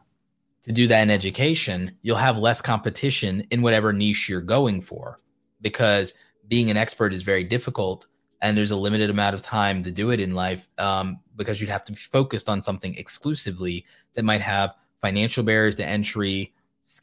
to 0.63 0.73
do 0.73 0.89
that 0.89 1.03
in 1.03 1.11
education, 1.11 1.97
you'll 2.03 2.17
have 2.17 2.37
less 2.37 2.61
competition 2.61 3.47
in 3.53 3.63
whatever 3.63 3.93
niche 3.93 4.29
you're 4.29 4.41
going 4.41 4.81
for 4.81 5.21
because 5.61 6.15
being 6.49 6.71
an 6.71 6.77
expert 6.77 7.15
is 7.15 7.23
very 7.23 7.45
difficult 7.45 8.09
and 8.43 8.59
there's 8.59 8.73
a 8.73 8.77
limited 8.77 9.11
amount 9.11 9.35
of 9.35 9.43
time 9.43 9.85
to 9.85 9.93
do 9.93 10.11
it 10.11 10.19
in 10.19 10.35
life 10.35 10.67
um, 10.79 11.21
because 11.37 11.61
you'd 11.61 11.71
have 11.71 11.85
to 11.85 11.93
be 11.93 11.99
focused 11.99 12.49
on 12.49 12.63
something 12.63 12.97
exclusively 12.97 13.87
that 14.15 14.25
might 14.25 14.41
have 14.41 14.75
financial 15.01 15.45
barriers 15.45 15.77
to 15.77 15.87
entry, 15.87 16.54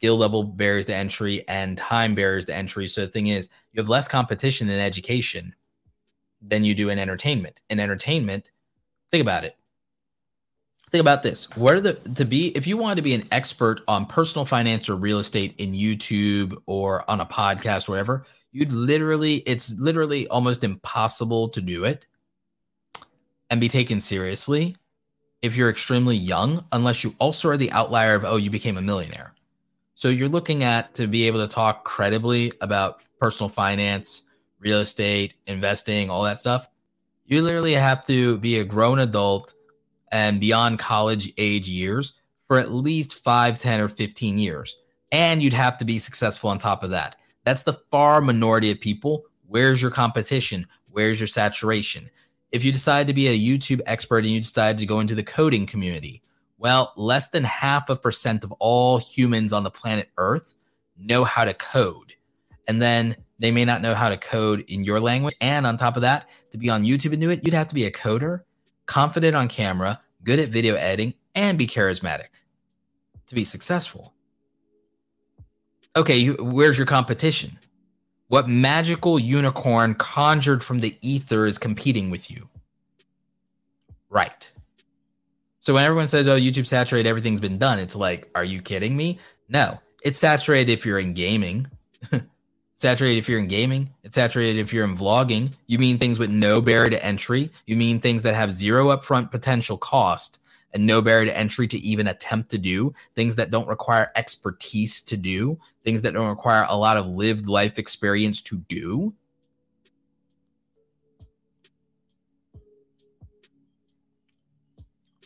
skill 0.02 0.16
level 0.16 0.42
barriers 0.42 0.86
to 0.86 0.94
entry, 0.94 1.46
and 1.46 1.78
time 1.78 2.12
barriers 2.14 2.46
to 2.46 2.54
entry. 2.54 2.88
So 2.88 3.02
the 3.02 3.12
thing 3.12 3.28
is, 3.28 3.48
you 3.72 3.80
have 3.80 3.88
less 3.88 4.08
competition 4.08 4.68
in 4.68 4.80
education 4.80 5.54
than 6.40 6.64
you 6.64 6.74
do 6.74 6.88
in 6.88 6.98
entertainment. 6.98 7.60
In 7.70 7.78
entertainment, 7.78 8.50
think 9.10 9.22
about 9.22 9.44
it 9.44 9.56
think 10.90 11.00
about 11.00 11.22
this 11.22 11.48
where 11.56 11.80
the 11.80 11.94
to 11.94 12.26
be 12.26 12.48
if 12.48 12.66
you 12.66 12.76
wanted 12.76 12.96
to 12.96 13.02
be 13.02 13.14
an 13.14 13.26
expert 13.32 13.80
on 13.88 14.04
personal 14.04 14.44
finance 14.44 14.90
or 14.90 14.94
real 14.94 15.20
estate 15.20 15.54
in 15.56 15.72
youtube 15.72 16.54
or 16.66 17.10
on 17.10 17.18
a 17.22 17.24
podcast 17.24 17.88
or 17.88 17.92
whatever 17.92 18.26
you'd 18.50 18.74
literally 18.74 19.36
it's 19.46 19.72
literally 19.78 20.28
almost 20.28 20.62
impossible 20.62 21.48
to 21.48 21.62
do 21.62 21.84
it 21.84 22.06
and 23.48 23.58
be 23.58 23.70
taken 23.70 23.98
seriously 24.00 24.76
if 25.42 25.56
you're 25.56 25.68
extremely 25.68 26.16
young, 26.16 26.64
unless 26.72 27.02
you 27.02 27.14
also 27.18 27.48
are 27.50 27.56
the 27.56 27.70
outlier 27.72 28.14
of, 28.14 28.24
oh, 28.24 28.36
you 28.36 28.48
became 28.48 28.78
a 28.78 28.82
millionaire. 28.82 29.34
So 30.02 30.08
you're 30.08 30.28
looking 30.28 30.64
at 30.64 30.94
to 30.94 31.06
be 31.06 31.28
able 31.28 31.46
to 31.46 31.54
talk 31.54 31.84
credibly 31.84 32.52
about 32.60 33.04
personal 33.20 33.48
finance, 33.48 34.28
real 34.58 34.80
estate, 34.80 35.34
investing, 35.46 36.10
all 36.10 36.24
that 36.24 36.40
stuff. 36.40 36.66
You 37.24 37.40
literally 37.40 37.74
have 37.74 38.04
to 38.06 38.36
be 38.38 38.58
a 38.58 38.64
grown 38.64 38.98
adult 38.98 39.54
and 40.10 40.40
beyond 40.40 40.80
college 40.80 41.32
age 41.38 41.68
years 41.68 42.14
for 42.48 42.58
at 42.58 42.72
least 42.72 43.22
5, 43.22 43.60
10, 43.60 43.80
or 43.80 43.86
15 43.86 44.38
years. 44.38 44.74
And 45.12 45.40
you'd 45.40 45.52
have 45.52 45.78
to 45.78 45.84
be 45.84 46.00
successful 46.00 46.50
on 46.50 46.58
top 46.58 46.82
of 46.82 46.90
that. 46.90 47.14
That's 47.44 47.62
the 47.62 47.78
far 47.92 48.20
minority 48.20 48.72
of 48.72 48.80
people. 48.80 49.26
Where's 49.46 49.80
your 49.80 49.92
competition? 49.92 50.66
Where's 50.90 51.20
your 51.20 51.28
saturation? 51.28 52.10
If 52.50 52.64
you 52.64 52.72
decide 52.72 53.06
to 53.06 53.14
be 53.14 53.28
a 53.28 53.38
YouTube 53.38 53.82
expert 53.86 54.24
and 54.24 54.34
you 54.34 54.40
decide 54.40 54.78
to 54.78 54.84
go 54.84 54.98
into 54.98 55.14
the 55.14 55.22
coding 55.22 55.64
community, 55.64 56.24
well, 56.62 56.92
less 56.96 57.28
than 57.28 57.42
half 57.42 57.90
of 57.90 58.00
percent 58.00 58.44
of 58.44 58.52
all 58.60 58.96
humans 58.96 59.52
on 59.52 59.64
the 59.64 59.70
planet 59.70 60.08
Earth 60.16 60.54
know 60.96 61.24
how 61.24 61.44
to 61.44 61.52
code. 61.54 62.12
And 62.68 62.80
then 62.80 63.16
they 63.40 63.50
may 63.50 63.64
not 63.64 63.82
know 63.82 63.94
how 63.94 64.08
to 64.08 64.16
code 64.16 64.64
in 64.68 64.84
your 64.84 65.00
language. 65.00 65.34
And 65.40 65.66
on 65.66 65.76
top 65.76 65.96
of 65.96 66.02
that, 66.02 66.30
to 66.52 66.58
be 66.58 66.70
on 66.70 66.84
YouTube 66.84 67.12
and 67.12 67.20
do 67.20 67.30
it, 67.30 67.44
you'd 67.44 67.52
have 67.52 67.66
to 67.66 67.74
be 67.74 67.86
a 67.86 67.90
coder, 67.90 68.42
confident 68.86 69.34
on 69.34 69.48
camera, 69.48 70.00
good 70.22 70.38
at 70.38 70.50
video 70.50 70.76
editing, 70.76 71.14
and 71.34 71.58
be 71.58 71.66
charismatic 71.66 72.28
to 73.26 73.34
be 73.34 73.42
successful. 73.42 74.14
Okay, 75.96 76.28
where's 76.28 76.78
your 76.78 76.86
competition? 76.86 77.58
What 78.28 78.48
magical 78.48 79.18
unicorn 79.18 79.96
conjured 79.96 80.62
from 80.62 80.78
the 80.78 80.96
ether 81.00 81.44
is 81.44 81.58
competing 81.58 82.08
with 82.10 82.30
you? 82.30 82.48
Right. 84.08 84.48
So 85.62 85.74
when 85.74 85.84
everyone 85.84 86.08
says, 86.08 86.26
oh, 86.26 86.36
YouTube 86.36 86.66
saturated, 86.66 87.08
everything's 87.08 87.40
been 87.40 87.56
done, 87.56 87.78
it's 87.78 87.94
like, 87.94 88.28
are 88.34 88.42
you 88.42 88.60
kidding 88.60 88.96
me? 88.96 89.20
No, 89.48 89.78
it's 90.02 90.18
saturated 90.18 90.72
if 90.72 90.84
you're 90.84 90.98
in 90.98 91.14
gaming. 91.14 91.70
saturated 92.74 93.18
if 93.18 93.28
you're 93.28 93.38
in 93.38 93.46
gaming. 93.46 93.88
It's 94.02 94.16
saturated 94.16 94.58
if 94.58 94.72
you're 94.72 94.84
in 94.84 94.96
vlogging. 94.96 95.52
You 95.68 95.78
mean 95.78 95.98
things 95.98 96.18
with 96.18 96.30
no 96.30 96.60
barrier 96.60 96.90
to 96.90 97.04
entry. 97.04 97.48
You 97.66 97.76
mean 97.76 98.00
things 98.00 98.22
that 98.22 98.34
have 98.34 98.52
zero 98.52 98.88
upfront 98.88 99.30
potential 99.30 99.78
cost 99.78 100.40
and 100.74 100.84
no 100.84 101.00
barrier 101.00 101.26
to 101.26 101.38
entry 101.38 101.68
to 101.68 101.78
even 101.78 102.08
attempt 102.08 102.50
to 102.50 102.58
do, 102.58 102.92
things 103.14 103.36
that 103.36 103.52
don't 103.52 103.68
require 103.68 104.10
expertise 104.16 105.00
to 105.02 105.16
do, 105.16 105.60
things 105.84 106.02
that 106.02 106.12
don't 106.12 106.28
require 106.28 106.66
a 106.68 106.76
lot 106.76 106.96
of 106.96 107.06
lived 107.06 107.46
life 107.46 107.78
experience 107.78 108.42
to 108.42 108.56
do. 108.68 109.14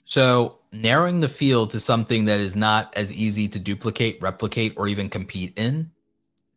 So, 0.07 0.61
narrowing 0.73 1.21
the 1.21 1.29
field 1.29 1.71
to 1.71 1.81
something 1.81 2.25
that 2.25 2.41
is 2.41 2.57
not 2.57 2.95
as 2.97 3.13
easy 3.13 3.49
to 3.49 3.59
duplicate, 3.59 4.23
replicate, 4.23 4.73
or 4.79 4.89
even 4.89 5.11
compete 5.11 5.53
in 5.59 5.91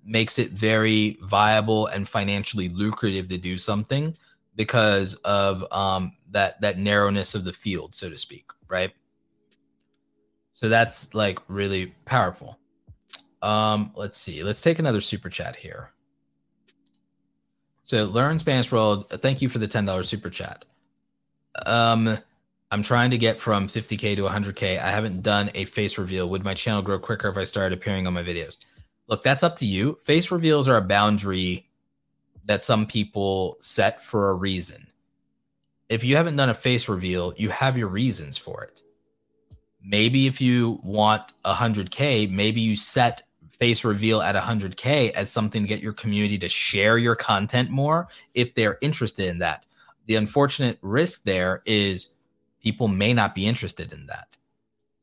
makes 0.05 0.39
it 0.39 0.51
very 0.51 1.17
viable 1.23 1.88
and 1.88 2.07
financially 2.07 2.69
lucrative 2.69 3.27
to 3.27 3.38
do 3.38 3.57
something 3.57 4.15
because 4.55 5.15
of 5.26 5.65
um, 5.73 6.15
that 6.31 6.61
that 6.61 6.77
narrowness 6.77 7.35
of 7.35 7.43
the 7.43 7.53
field, 7.53 7.93
so 7.93 8.09
to 8.09 8.17
speak 8.17 8.45
right? 8.69 8.93
So 10.53 10.69
that's 10.69 11.13
like 11.13 11.39
really 11.47 11.88
powerful. 12.05 12.57
Um, 13.41 13.91
let's 13.95 14.17
see. 14.17 14.43
Let's 14.43 14.61
take 14.61 14.80
another 14.80 15.01
super 15.01 15.30
chat 15.30 15.55
here. 15.55 15.91
So 17.84 18.05
learn 18.05 18.38
Spanish 18.39 18.71
world. 18.71 19.09
Thank 19.21 19.41
you 19.41 19.49
for 19.49 19.57
the 19.57 19.67
ten 19.67 19.85
dollars 19.85 20.07
super 20.07 20.30
chat. 20.30 20.65
Um, 21.65 22.17
I'm 22.71 22.83
trying 22.83 23.09
to 23.11 23.17
get 23.17 23.41
from 23.41 23.67
50k 23.67 24.15
to 24.17 24.23
100k. 24.23 24.79
I 24.79 24.91
haven't 24.91 25.23
done 25.23 25.49
a 25.55 25.65
face 25.65 25.97
reveal. 25.97 26.29
Would 26.29 26.43
my 26.43 26.53
channel 26.53 26.81
grow 26.81 26.99
quicker 26.99 27.27
if 27.29 27.37
I 27.37 27.43
started 27.43 27.77
appearing 27.77 28.05
on 28.05 28.13
my 28.13 28.23
videos? 28.23 28.57
Look, 29.07 29.23
that's 29.23 29.43
up 29.43 29.55
to 29.57 29.65
you. 29.65 29.97
Face 30.03 30.29
reveals 30.29 30.67
are 30.67 30.77
a 30.77 30.81
boundary 30.81 31.67
that 32.45 32.63
some 32.63 32.85
people 32.85 33.57
set 33.59 34.03
for 34.03 34.29
a 34.29 34.33
reason 34.33 34.89
if 35.89 36.03
you 36.03 36.15
haven't 36.15 36.35
done 36.35 36.49
a 36.49 36.53
face 36.53 36.87
reveal, 36.87 37.33
you 37.35 37.49
have 37.49 37.77
your 37.77 37.87
reasons 37.87 38.37
for 38.37 38.63
it. 38.63 38.81
Maybe 39.83 40.27
if 40.27 40.39
you 40.39 40.79
want 40.83 41.33
100K, 41.45 42.29
maybe 42.29 42.61
you 42.61 42.75
set 42.75 43.23
face 43.49 43.83
reveal 43.83 44.21
at 44.21 44.35
100K 44.35 45.11
as 45.11 45.29
something 45.29 45.63
to 45.63 45.67
get 45.67 45.81
your 45.81 45.93
community 45.93 46.37
to 46.37 46.47
share 46.47 46.97
your 46.97 47.15
content 47.15 47.69
more 47.69 48.07
if 48.35 48.53
they're 48.53 48.77
interested 48.81 49.25
in 49.27 49.39
that. 49.39 49.65
The 50.05 50.15
unfortunate 50.15 50.77
risk 50.81 51.23
there 51.23 51.61
is 51.65 52.13
people 52.61 52.88
may 52.88 53.14
not 53.14 53.36
be 53.36 53.48
interested 53.48 53.94
in 53.94 54.06
that. 54.07 54.36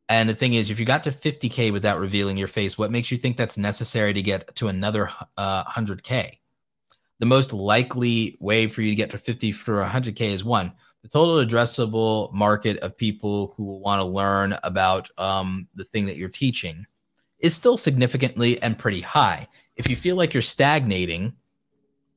And 0.09 0.29
the 0.29 0.35
thing 0.35 0.53
is, 0.53 0.71
if 0.71 0.79
you 0.79 0.87
got 0.87 1.03
to 1.05 1.11
50K 1.11 1.73
without 1.73 1.99
revealing 1.99 2.37
your 2.37 2.49
face, 2.49 2.79
what 2.79 2.93
makes 2.93 3.11
you 3.11 3.17
think 3.17 3.37
that's 3.37 3.59
necessary 3.59 4.13
to 4.13 4.23
get 4.23 4.55
to 4.57 4.69
another 4.69 5.11
uh, 5.37 5.65
100K? 5.65 6.39
the 7.19 7.27
most 7.27 7.53
likely 7.53 8.37
way 8.41 8.67
for 8.67 8.83
you 8.83 8.91
to 8.91 8.97
get 8.97 9.11
to 9.11 9.19
50 9.19 9.53
for 9.53 9.83
100K 9.83 10.21
is 10.33 10.45
one, 10.45 10.73
the 11.03 11.09
total 11.09 11.45
addressable 11.45 12.33
market 12.33 12.79
of 12.79 12.97
people 12.97 13.55
who 13.57 13.65
will 13.65 13.81
want 13.81 14.01
to 14.01 14.05
learn 14.05 14.57
about 14.65 15.09
um, 15.19 15.69
the 15.75 15.85
thing 15.85 16.07
that 16.07 16.17
you're 16.17 16.29
teaching 16.29 16.87
is 17.39 17.55
still 17.55 17.77
significantly 17.77 18.61
and 18.63 18.79
pretty 18.79 19.01
high. 19.01 19.47
If 19.77 19.89
you 19.89 19.97
feel 19.97 20.17
like 20.17 20.35
you're 20.35 20.43
stagnating, 20.43 21.35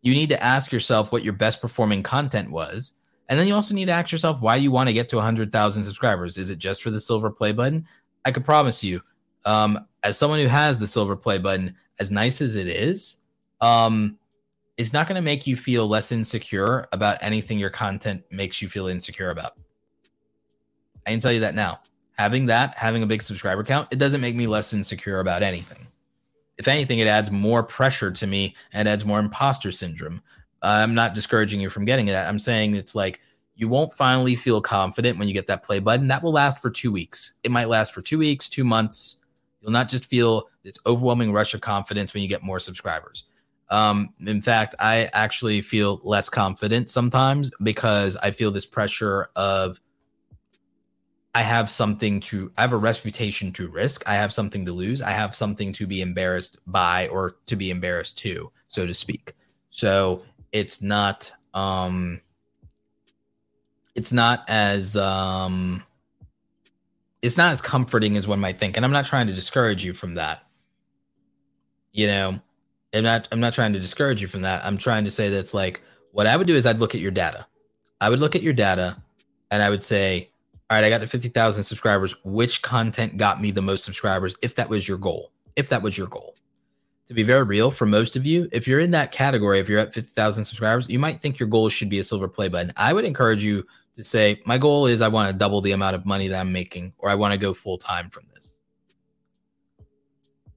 you 0.02 0.14
need 0.14 0.30
to 0.30 0.44
ask 0.44 0.72
yourself 0.72 1.12
what 1.12 1.24
your 1.24 1.34
best 1.34 1.62
performing 1.62 2.04
content 2.04 2.50
was. 2.50 2.94
And 3.30 3.40
then 3.40 3.48
you 3.48 3.54
also 3.54 3.76
need 3.76 3.86
to 3.86 3.92
ask 3.92 4.12
yourself 4.12 4.42
why 4.42 4.56
you 4.56 4.72
want 4.72 4.90
to 4.90 4.94
get 4.94 5.08
to 5.10 5.16
100,000 5.16 5.84
subscribers. 5.84 6.38
Is 6.38 6.50
it 6.50 6.58
just 6.58 6.82
for 6.82 6.90
the 6.90 7.00
silver 7.00 7.30
play 7.30 7.52
button? 7.52 7.86
I 8.26 8.32
could 8.32 8.44
promise 8.44 8.84
you, 8.84 9.02
um, 9.46 9.88
as 10.04 10.18
someone 10.18 10.40
who 10.40 10.48
has 10.48 10.80
the 10.80 10.88
silver 10.88 11.16
play 11.16 11.38
button, 11.38 11.76
as 12.00 12.10
nice 12.10 12.42
as 12.42 12.56
it 12.56 12.68
is, 12.68 13.18
um, 13.62 14.18
is 14.78 14.94
not 14.94 15.08
going 15.08 15.16
to 15.16 15.22
make 15.22 15.46
you 15.46 15.56
feel 15.56 15.88
less 15.88 16.12
insecure 16.12 16.88
about 16.92 17.18
anything 17.22 17.60
your 17.60 17.70
content 17.70 18.24
makes 18.32 18.62
you 18.62 18.70
feel 18.70 18.88
insecure 18.88 19.30
about. 19.30 19.54
I 21.06 21.12
can 21.12 21.20
tell 21.20 21.32
you 21.32 21.42
that 21.42 21.56
now. 21.56 21.82
Having 22.18 22.48
that, 22.48 22.78
having 22.78 23.04
a 23.04 23.08
big 23.08 23.22
subscriber 23.22 23.64
count, 23.64 23.88
it 23.92 24.00
doesn't 24.00 24.22
make 24.22 24.36
me 24.36 24.48
less 24.48 24.74
insecure 24.74 25.20
about 25.20 25.44
anything. 25.44 25.88
If 26.58 26.68
anything, 26.68 27.00
it 27.00 27.08
adds 27.08 27.32
more 27.32 27.64
pressure 27.64 28.12
to 28.12 28.28
me 28.28 28.56
and 28.74 28.88
adds 28.88 29.06
more 29.06 29.20
imposter 29.20 29.72
syndrome. 29.72 30.22
I'm 30.62 30.94
not 30.94 31.14
discouraging 31.14 31.60
you 31.60 31.70
from 31.70 31.86
getting 31.86 32.08
that. 32.08 32.28
I'm 32.28 32.40
saying 32.40 32.76
it's 32.76 32.96
like 32.96 33.20
you 33.56 33.68
won't 33.68 33.94
finally 33.94 34.36
feel 34.36 34.62
confident 34.62 35.18
when 35.18 35.28
you 35.28 35.34
get 35.34 35.48
that 35.48 35.64
play 35.64 35.80
button. 35.80 36.08
That 36.08 36.24
will 36.24 36.32
last 36.32 36.60
for 36.60 36.70
two 36.70 36.92
weeks. 36.92 37.34
It 37.44 37.52
might 37.52 37.68
last 37.68 37.94
for 37.94 38.02
two 38.02 38.18
weeks, 38.18 38.48
two 38.48 38.64
months. 38.64 39.18
You'll 39.62 39.72
not 39.72 39.90
just 39.90 40.06
feel 40.06 40.48
this 40.64 40.78
overwhelming 40.86 41.34
rush 41.34 41.54
of 41.54 41.62
confidence 41.62 42.14
when 42.14 42.24
you 42.24 42.30
get 42.30 42.42
more 42.44 42.60
subscribers. 42.60 43.26
Um, 43.70 44.14
in 44.26 44.42
fact, 44.42 44.76
I 44.80 45.10
actually 45.14 45.62
feel 45.62 46.02
less 46.04 46.30
confident 46.30 46.90
sometimes 46.90 47.52
because 47.62 48.16
I 48.16 48.32
feel 48.32 48.52
this 48.52 48.66
pressure 48.66 49.30
of 49.36 49.80
I 51.36 51.42
have 51.42 51.70
something 51.70 52.20
to, 52.22 52.52
I 52.58 52.62
have 52.62 52.74
a 52.74 52.78
reputation 52.78 53.52
to 53.54 53.68
risk. 53.68 54.08
I 54.08 54.16
have 54.16 54.34
something 54.34 54.66
to 54.66 54.72
lose. 54.72 55.02
I 55.02 55.12
have 55.12 55.36
something 55.36 55.72
to 55.74 55.86
be 55.86 56.02
embarrassed 56.02 56.58
by 56.66 57.08
or 57.10 57.36
to 57.46 57.56
be 57.56 57.70
embarrassed 57.70 58.18
to, 58.20 58.52
so 58.68 58.88
to 58.88 58.94
speak. 58.94 59.36
So 59.70 60.24
it's 60.52 60.82
not, 60.82 61.32
um, 61.54 62.22
it's 63.96 64.12
not 64.12 64.44
as, 64.48 64.96
um, 64.98 65.84
it's 67.22 67.38
not 67.38 67.52
as 67.52 67.62
comforting 67.62 68.18
as 68.18 68.28
one 68.28 68.40
might 68.40 68.60
think. 68.60 68.78
And 68.78 68.86
I'm 68.86 68.92
not 68.92 69.06
trying 69.06 69.28
to 69.28 69.34
discourage 69.34 69.84
you 69.84 69.94
from 69.94 70.16
that. 70.16 70.44
You 71.92 72.08
know, 72.08 72.40
I'm 72.94 73.04
not 73.04 73.28
I'm 73.32 73.40
not 73.40 73.54
trying 73.54 73.74
to 73.74 73.80
discourage 73.80 74.22
you 74.22 74.28
from 74.28 74.42
that. 74.42 74.64
I'm 74.66 74.78
trying 74.78 75.04
to 75.06 75.12
say 75.12 75.30
that's 75.30 75.54
like 75.54 75.82
what 76.12 76.28
I 76.28 76.36
would 76.36 76.48
do 76.48 76.56
is 76.56 76.66
I'd 76.66 76.80
look 76.80 76.96
at 76.96 77.02
your 77.02 77.12
data. 77.12 77.46
I 78.02 78.10
would 78.10 78.20
look 78.20 78.36
at 78.36 78.44
your 78.44 78.54
data 78.54 79.02
and 79.52 79.62
I 79.62 79.70
would 79.70 79.84
say, 79.84 80.30
all 80.70 80.78
right, 80.78 80.86
I 80.86 80.90
got 80.90 81.02
to 81.02 81.08
50,000 81.08 81.64
subscribers. 81.64 82.16
Which 82.24 82.62
content 82.62 83.18
got 83.18 83.42
me 83.42 83.52
the 83.52 83.62
most 83.62 83.84
subscribers 83.84 84.36
if 84.42 84.56
that 84.56 84.70
was 84.70 84.88
your 84.88 84.98
goal? 84.98 85.32
If 85.56 85.70
that 85.70 85.82
was 85.82 85.98
your 85.98 86.08
goal. 86.08 86.36
To 87.10 87.16
be 87.16 87.24
very 87.24 87.42
real, 87.42 87.72
for 87.72 87.88
most 87.88 88.16
of 88.16 88.24
you, 88.28 88.48
if 88.52 88.68
you're 88.68 88.80
in 88.80 88.92
that 88.92 89.12
category, 89.12 89.60
if 89.60 89.68
you're 89.68 89.80
at 89.80 89.96
50,000 89.96 90.44
subscribers, 90.44 90.88
you 90.88 91.00
might 91.00 91.20
think 91.20 91.40
your 91.40 91.50
goal 91.50 91.68
should 91.68 91.90
be 91.90 91.98
a 91.98 92.04
silver 92.04 92.28
play 92.28 92.50
button. 92.50 92.72
I 92.78 92.94
would 92.94 93.04
encourage 93.04 93.44
you 93.44 93.66
to 93.94 94.04
say, 94.04 94.40
my 94.46 94.60
goal 94.60 94.86
is 94.86 95.02
I 95.02 95.08
want 95.08 95.32
to 95.32 95.38
double 95.38 95.60
the 95.60 95.72
amount 95.72 95.96
of 95.96 96.06
money 96.06 96.28
that 96.28 96.40
I'm 96.40 96.52
making, 96.52 96.94
or 97.00 97.10
I 97.10 97.16
want 97.16 97.32
to 97.32 97.40
go 97.40 97.52
full 97.52 97.80
time 97.80 98.12
from 98.12 98.26
this. 98.36 98.58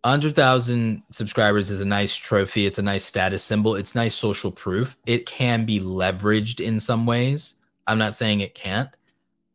100,000 0.04 1.02
subscribers 1.10 1.70
is 1.70 1.80
a 1.80 1.86
nice 1.86 2.14
trophy. 2.14 2.66
It's 2.66 2.78
a 2.78 2.82
nice 2.82 3.04
status 3.04 3.42
symbol. 3.42 3.76
It's 3.76 3.94
nice 3.94 4.14
social 4.14 4.52
proof. 4.52 4.98
It 5.06 5.24
can 5.24 5.64
be 5.64 5.80
leveraged 5.80 6.60
in 6.60 6.78
some 6.78 7.06
ways. 7.06 7.54
I'm 7.86 7.98
not 7.98 8.12
saying 8.12 8.40
it 8.40 8.54
can't. 8.54 8.90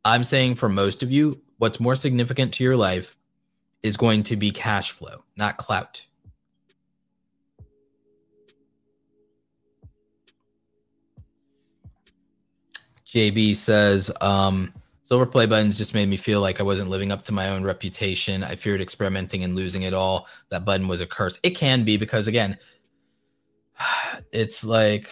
I'm 0.04 0.24
saying 0.24 0.56
for 0.56 0.68
most 0.68 1.04
of 1.04 1.12
you, 1.12 1.40
what's 1.60 1.80
more 1.80 1.96
significant 1.96 2.54
to 2.56 2.64
your 2.64 2.78
life 2.78 3.16
is 3.84 3.98
going 3.98 4.24
to 4.24 4.36
be 4.36 4.50
cash 4.50 4.94
flow, 4.94 5.24
not 5.36 5.58
clout. 5.58 6.02
JB 13.08 13.56
says, 13.56 14.12
um, 14.22 14.74
silver 15.04 15.26
play 15.26 15.46
buttons 15.46 15.78
just 15.78 15.94
made 15.94 16.10
me 16.10 16.18
feel 16.18 16.42
like 16.42 16.60
I 16.60 16.64
wasn't 16.64 16.90
living 16.90 17.12
up 17.12 17.24
to 17.24 17.32
my 17.32 17.50
own 17.50 17.64
reputation. 17.64 18.44
I 18.44 18.56
feared 18.56 18.82
experimenting 18.82 19.44
and 19.44 19.56
losing 19.56 19.84
it 19.84 19.94
all. 19.94 20.28
That 20.50 20.66
button 20.66 20.88
was 20.88 21.00
a 21.00 21.08
curse. 21.08 21.40
It 21.44 21.52
can 21.52 21.86
be 21.86 21.96
because 21.96 22.28
again, 22.28 22.58
it's 24.32 24.66
like 24.66 25.10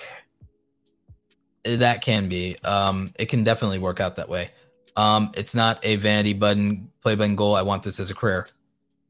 that 1.63 2.01
can 2.01 2.27
be. 2.27 2.57
Um, 2.63 3.13
it 3.17 3.27
can 3.27 3.43
definitely 3.43 3.79
work 3.79 4.01
out 4.01 4.17
that 4.17 4.27
way. 4.27 4.49
Um, 4.97 5.31
it's 5.33 5.55
not 5.55 5.79
a 5.83 5.95
vanity 5.95 6.33
button 6.33 6.91
play 7.01 7.15
button 7.15 7.35
goal. 7.35 7.55
I 7.55 7.61
want 7.61 7.83
this 7.83 7.99
as 7.99 8.11
a 8.11 8.15
career. 8.15 8.47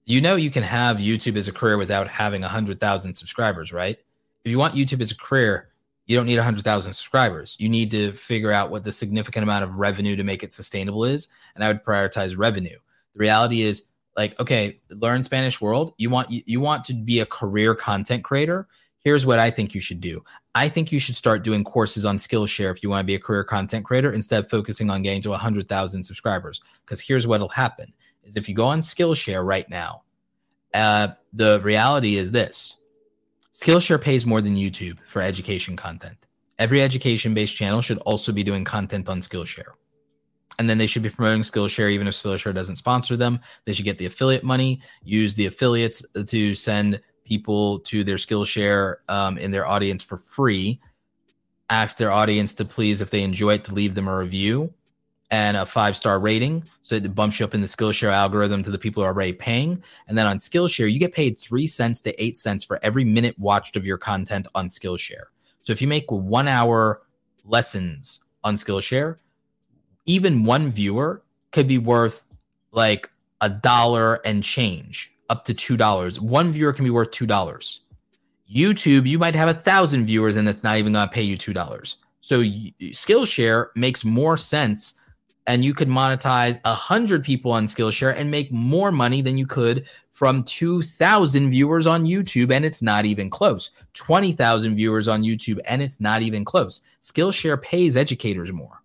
You 0.03 0.22
know, 0.22 0.36
you 0.36 0.52
can 0.52 0.64
have 0.64 0.98
YouTube 0.98 1.36
as 1.36 1.48
a 1.48 1.52
career 1.52 1.78
without 1.78 2.07
having 2.07 2.44
a 2.44 2.48
hundred 2.48 2.80
thousand 2.80 3.16
subscribers, 3.16 3.74
right? 3.74 3.98
If 4.44 4.52
you 4.52 4.60
want 4.60 4.76
YouTube 4.76 5.02
as 5.02 5.10
a 5.10 5.18
career, 5.18 5.70
you 6.06 6.15
don't 6.15 6.26
need 6.26 6.38
100,000 6.38 6.94
subscribers. 6.94 7.56
You 7.60 7.69
need 7.69 7.90
to 7.91 8.11
figure 8.11 8.52
out 8.52 8.69
what 8.69 8.84
the 8.84 8.91
significant 8.91 9.44
amount 9.44 9.64
of 9.64 9.77
revenue 9.77 10.15
to 10.15 10.23
make 10.23 10.44
it 10.44 10.53
sustainable 10.53 11.06
is. 11.06 11.30
And 11.56 11.64
I 11.64 11.68
would 11.68 11.84
prioritize 11.84 12.38
revenue. 12.38 12.77
The 13.14 13.19
reality 13.19 13.64
is 13.64 13.88
like, 14.15 14.40
okay, 14.40 14.80
learn 14.90 15.23
Spanish 15.23 15.60
world. 15.60 15.94
You 15.98 16.10
want, 16.10 16.30
you, 16.30 16.44
you 16.45 16.60
want 16.60 16.84
to 16.86 16.94
be 16.94 17.19
a 17.19 17.26
career 17.26 17.73
content 17.73 18.23
creator. 18.23 18.68
Here's 19.03 19.26
what 19.26 19.40
I 19.40 19.52
think 19.52 19.73
you 19.73 19.82
should 19.82 20.02
do. 20.02 20.23
I 20.53 20.69
think 20.69 20.91
you 20.91 20.99
should 20.99 21.15
start 21.15 21.44
doing 21.44 21.64
courses 21.64 22.06
on 22.06 22.18
Skillshare 22.18 22.72
if 22.72 22.82
you 22.82 22.90
want 22.90 23.02
to 23.02 23.06
be 23.06 23.15
a 23.15 23.19
career 23.19 23.44
content 23.44 23.86
creator 23.86 24.14
instead 24.14 24.44
of 24.44 24.49
focusing 24.49 24.90
on 24.90 25.02
getting 25.02 25.22
to 25.23 25.30
100,000 25.30 26.03
subscribers. 26.03 26.61
Because 26.86 27.02
here's 27.02 27.27
what'll 27.27 27.49
happen 27.49 27.91
is 28.23 28.36
if 28.36 28.48
you 28.48 28.56
go 28.56 28.65
on 28.65 28.80
Skillshare 28.80 29.45
right 29.45 29.69
now, 29.69 30.03
uh, 30.73 31.10
the 31.34 31.61
reality 31.61 32.15
is 32.15 32.32
this 32.32 32.77
Skillshare 33.56 34.02
pays 34.02 34.26
more 34.26 34.41
than 34.41 34.56
YouTube 34.56 34.99
for 35.07 35.22
education 35.22 35.77
content. 35.77 36.27
Every 36.60 36.82
education 36.82 37.34
based 37.34 37.56
channel 37.56 37.80
should 37.80 37.99
also 37.99 38.34
be 38.34 38.44
doing 38.44 38.65
content 38.65 39.07
on 39.07 39.22
Skillshare. 39.22 39.76
And 40.60 40.69
then 40.69 40.77
they 40.77 40.86
should 40.86 41.03
be 41.03 41.10
promoting 41.10 41.41
Skillshare 41.41 41.90
even 41.90 42.06
if 42.06 42.15
Skillshare 42.15 42.53
doesn't 42.53 42.76
sponsor 42.76 43.15
them. 43.15 43.40
They 43.64 43.72
should 43.72 43.86
get 43.86 43.98
the 43.98 44.07
affiliate 44.07 44.44
money, 44.44 44.82
use 45.06 45.36
the 45.36 45.45
affiliates 45.45 46.06
to 46.26 46.53
send 46.53 47.02
people 47.23 47.80
to 47.80 48.03
their 48.03 48.18
Skillshare 48.18 48.95
um, 49.07 49.38
in 49.38 49.52
their 49.52 49.65
audience 49.65 50.03
for 50.03 50.18
free. 50.18 50.82
Ask 51.69 51.95
their 51.95 52.11
audience 52.11 52.53
to 52.56 52.65
please, 52.65 52.99
if 52.99 53.10
they 53.10 53.23
enjoy 53.23 53.53
it, 53.53 53.64
to 53.65 53.73
leave 53.73 53.95
them 53.95 54.10
a 54.10 54.18
review 54.18 54.73
and 55.36 55.57
a 55.57 55.66
five 55.66 55.98
star 55.98 56.18
rating. 56.18 56.64
So 56.84 56.95
it 56.95 57.14
bumps 57.14 57.40
you 57.40 57.45
up 57.45 57.53
in 57.53 57.60
the 57.60 57.68
Skillshare 57.68 58.12
algorithm 58.12 58.64
to 58.64 58.72
the 58.72 58.78
people 58.78 59.03
who 59.03 59.07
are 59.07 59.14
already 59.14 59.34
paying. 59.34 59.84
And 60.07 60.18
then 60.18 60.26
on 60.26 60.38
Skillshare, 60.38 60.91
you 60.91 60.98
get 60.98 61.14
paid 61.14 61.38
three 61.38 61.68
cents 61.68 61.99
to 62.02 62.24
eight 62.24 62.38
cents 62.38 62.64
for 62.64 62.80
every 62.82 63.03
minute 63.03 63.38
watched 63.38 63.76
of 63.76 63.86
your 63.86 63.98
content 63.98 64.48
on 64.56 64.70
Skillshare. 64.70 65.26
So 65.62 65.74
if 65.74 65.82
you 65.82 65.90
make 65.90 66.10
one 66.10 66.48
hour 66.48 67.02
lessons 67.44 68.24
on 68.45 68.56
Skillshare, 68.56 69.18
even 70.06 70.45
one 70.45 70.70
viewer 70.70 71.24
could 71.52 71.68
be 71.68 71.80
worth 71.80 72.26
like 72.72 73.10
a 73.41 73.49
dollar 73.49 74.22
and 74.26 74.41
change 74.41 75.12
up 75.30 75.44
to 75.45 75.53
two 75.53 75.76
dollars. 75.76 76.22
One 76.22 76.52
viewer 76.52 76.72
can 76.72 76.86
be 76.86 76.91
worth 76.91 77.12
two 77.12 77.26
dollars. 77.26 77.82
YouTube, 78.49 79.06
you 79.06 79.20
might 79.20 79.36
have 79.36 79.49
a 79.49 79.53
thousand 79.53 80.06
viewers 80.06 80.38
and 80.38 80.48
it's 80.48 80.64
not 80.64 80.78
even 80.78 80.94
going 80.94 81.07
to 81.07 81.14
pay 81.14 81.24
you 81.24 81.36
two 81.36 81.53
dollars. 81.53 81.98
So 82.22 82.41
Skillshare 82.41 83.68
makes 83.76 84.06
more 84.06 84.38
sense 84.38 84.99
and 85.47 85.63
you 85.63 85.73
could 85.73 85.88
monetize 85.88 86.59
a 86.65 86.73
hundred 86.73 87.23
people 87.23 87.51
on 87.51 87.65
Skillshare 87.65 88.15
and 88.15 88.31
make 88.31 88.51
more 88.51 88.91
money 88.91 89.22
than 89.22 89.38
you 89.38 89.45
could 89.45 89.88
from 90.11 90.43
2,000 90.43 91.51
viewers 91.51 91.85
on 91.85 92.05
YouTube, 92.05 92.51
and 92.51 92.63
it's 92.63 92.81
not 92.81 93.05
even 93.05 93.30
close. 93.30 93.72
20,000 93.93 94.76
viewers 94.76 95.07
on 95.07 95.23
YouTube, 95.23 95.59
and 95.65 95.81
it's 95.81 95.99
not 95.99 96.22
even 96.22 96.45
close. 96.45 96.81
Skillshare 97.03 97.61
pays 97.61 97.97
educators 97.97 98.51
more. 98.51 98.81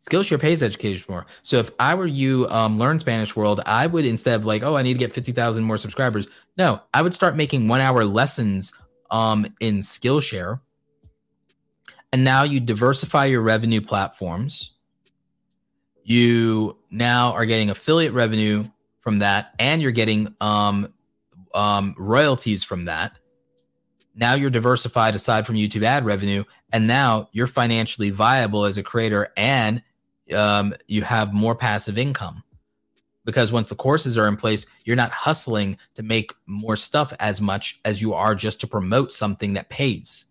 Skillshare 0.00 0.40
pays 0.40 0.62
educators 0.62 1.08
more. 1.08 1.26
So 1.42 1.58
if 1.58 1.70
I 1.78 1.94
were 1.94 2.06
you, 2.06 2.48
um, 2.48 2.76
learn 2.78 2.98
Spanish 3.00 3.34
World, 3.34 3.60
I 3.66 3.86
would 3.86 4.04
instead 4.04 4.38
of 4.38 4.44
like, 4.44 4.62
oh, 4.62 4.76
I 4.76 4.82
need 4.82 4.92
to 4.92 4.98
get 4.98 5.12
50,000 5.12 5.64
more 5.64 5.76
subscribers. 5.76 6.28
No, 6.56 6.80
I 6.94 7.02
would 7.02 7.14
start 7.14 7.36
making 7.36 7.66
one 7.66 7.80
hour 7.80 8.04
lessons 8.04 8.72
um, 9.10 9.46
in 9.60 9.78
Skillshare 9.78 10.60
and 12.16 12.24
now 12.24 12.44
you 12.44 12.60
diversify 12.60 13.26
your 13.26 13.42
revenue 13.42 13.82
platforms. 13.82 14.72
You 16.02 16.78
now 16.90 17.32
are 17.32 17.44
getting 17.44 17.68
affiliate 17.68 18.14
revenue 18.14 18.64
from 19.02 19.18
that, 19.18 19.52
and 19.58 19.82
you're 19.82 19.90
getting 19.90 20.34
um, 20.40 20.94
um, 21.52 21.94
royalties 21.98 22.64
from 22.64 22.86
that. 22.86 23.18
Now 24.14 24.32
you're 24.32 24.48
diversified 24.48 25.14
aside 25.14 25.46
from 25.46 25.56
YouTube 25.56 25.82
ad 25.82 26.06
revenue, 26.06 26.44
and 26.72 26.86
now 26.86 27.28
you're 27.32 27.46
financially 27.46 28.08
viable 28.08 28.64
as 28.64 28.78
a 28.78 28.82
creator, 28.82 29.30
and 29.36 29.82
um, 30.34 30.74
you 30.86 31.02
have 31.02 31.34
more 31.34 31.54
passive 31.54 31.98
income 31.98 32.42
because 33.26 33.52
once 33.52 33.68
the 33.68 33.76
courses 33.76 34.16
are 34.16 34.26
in 34.26 34.36
place, 34.36 34.64
you're 34.86 34.96
not 34.96 35.10
hustling 35.10 35.76
to 35.96 36.02
make 36.02 36.32
more 36.46 36.76
stuff 36.76 37.12
as 37.20 37.42
much 37.42 37.78
as 37.84 38.00
you 38.00 38.14
are 38.14 38.34
just 38.34 38.58
to 38.62 38.66
promote 38.66 39.12
something 39.12 39.52
that 39.52 39.68
pays 39.68 40.25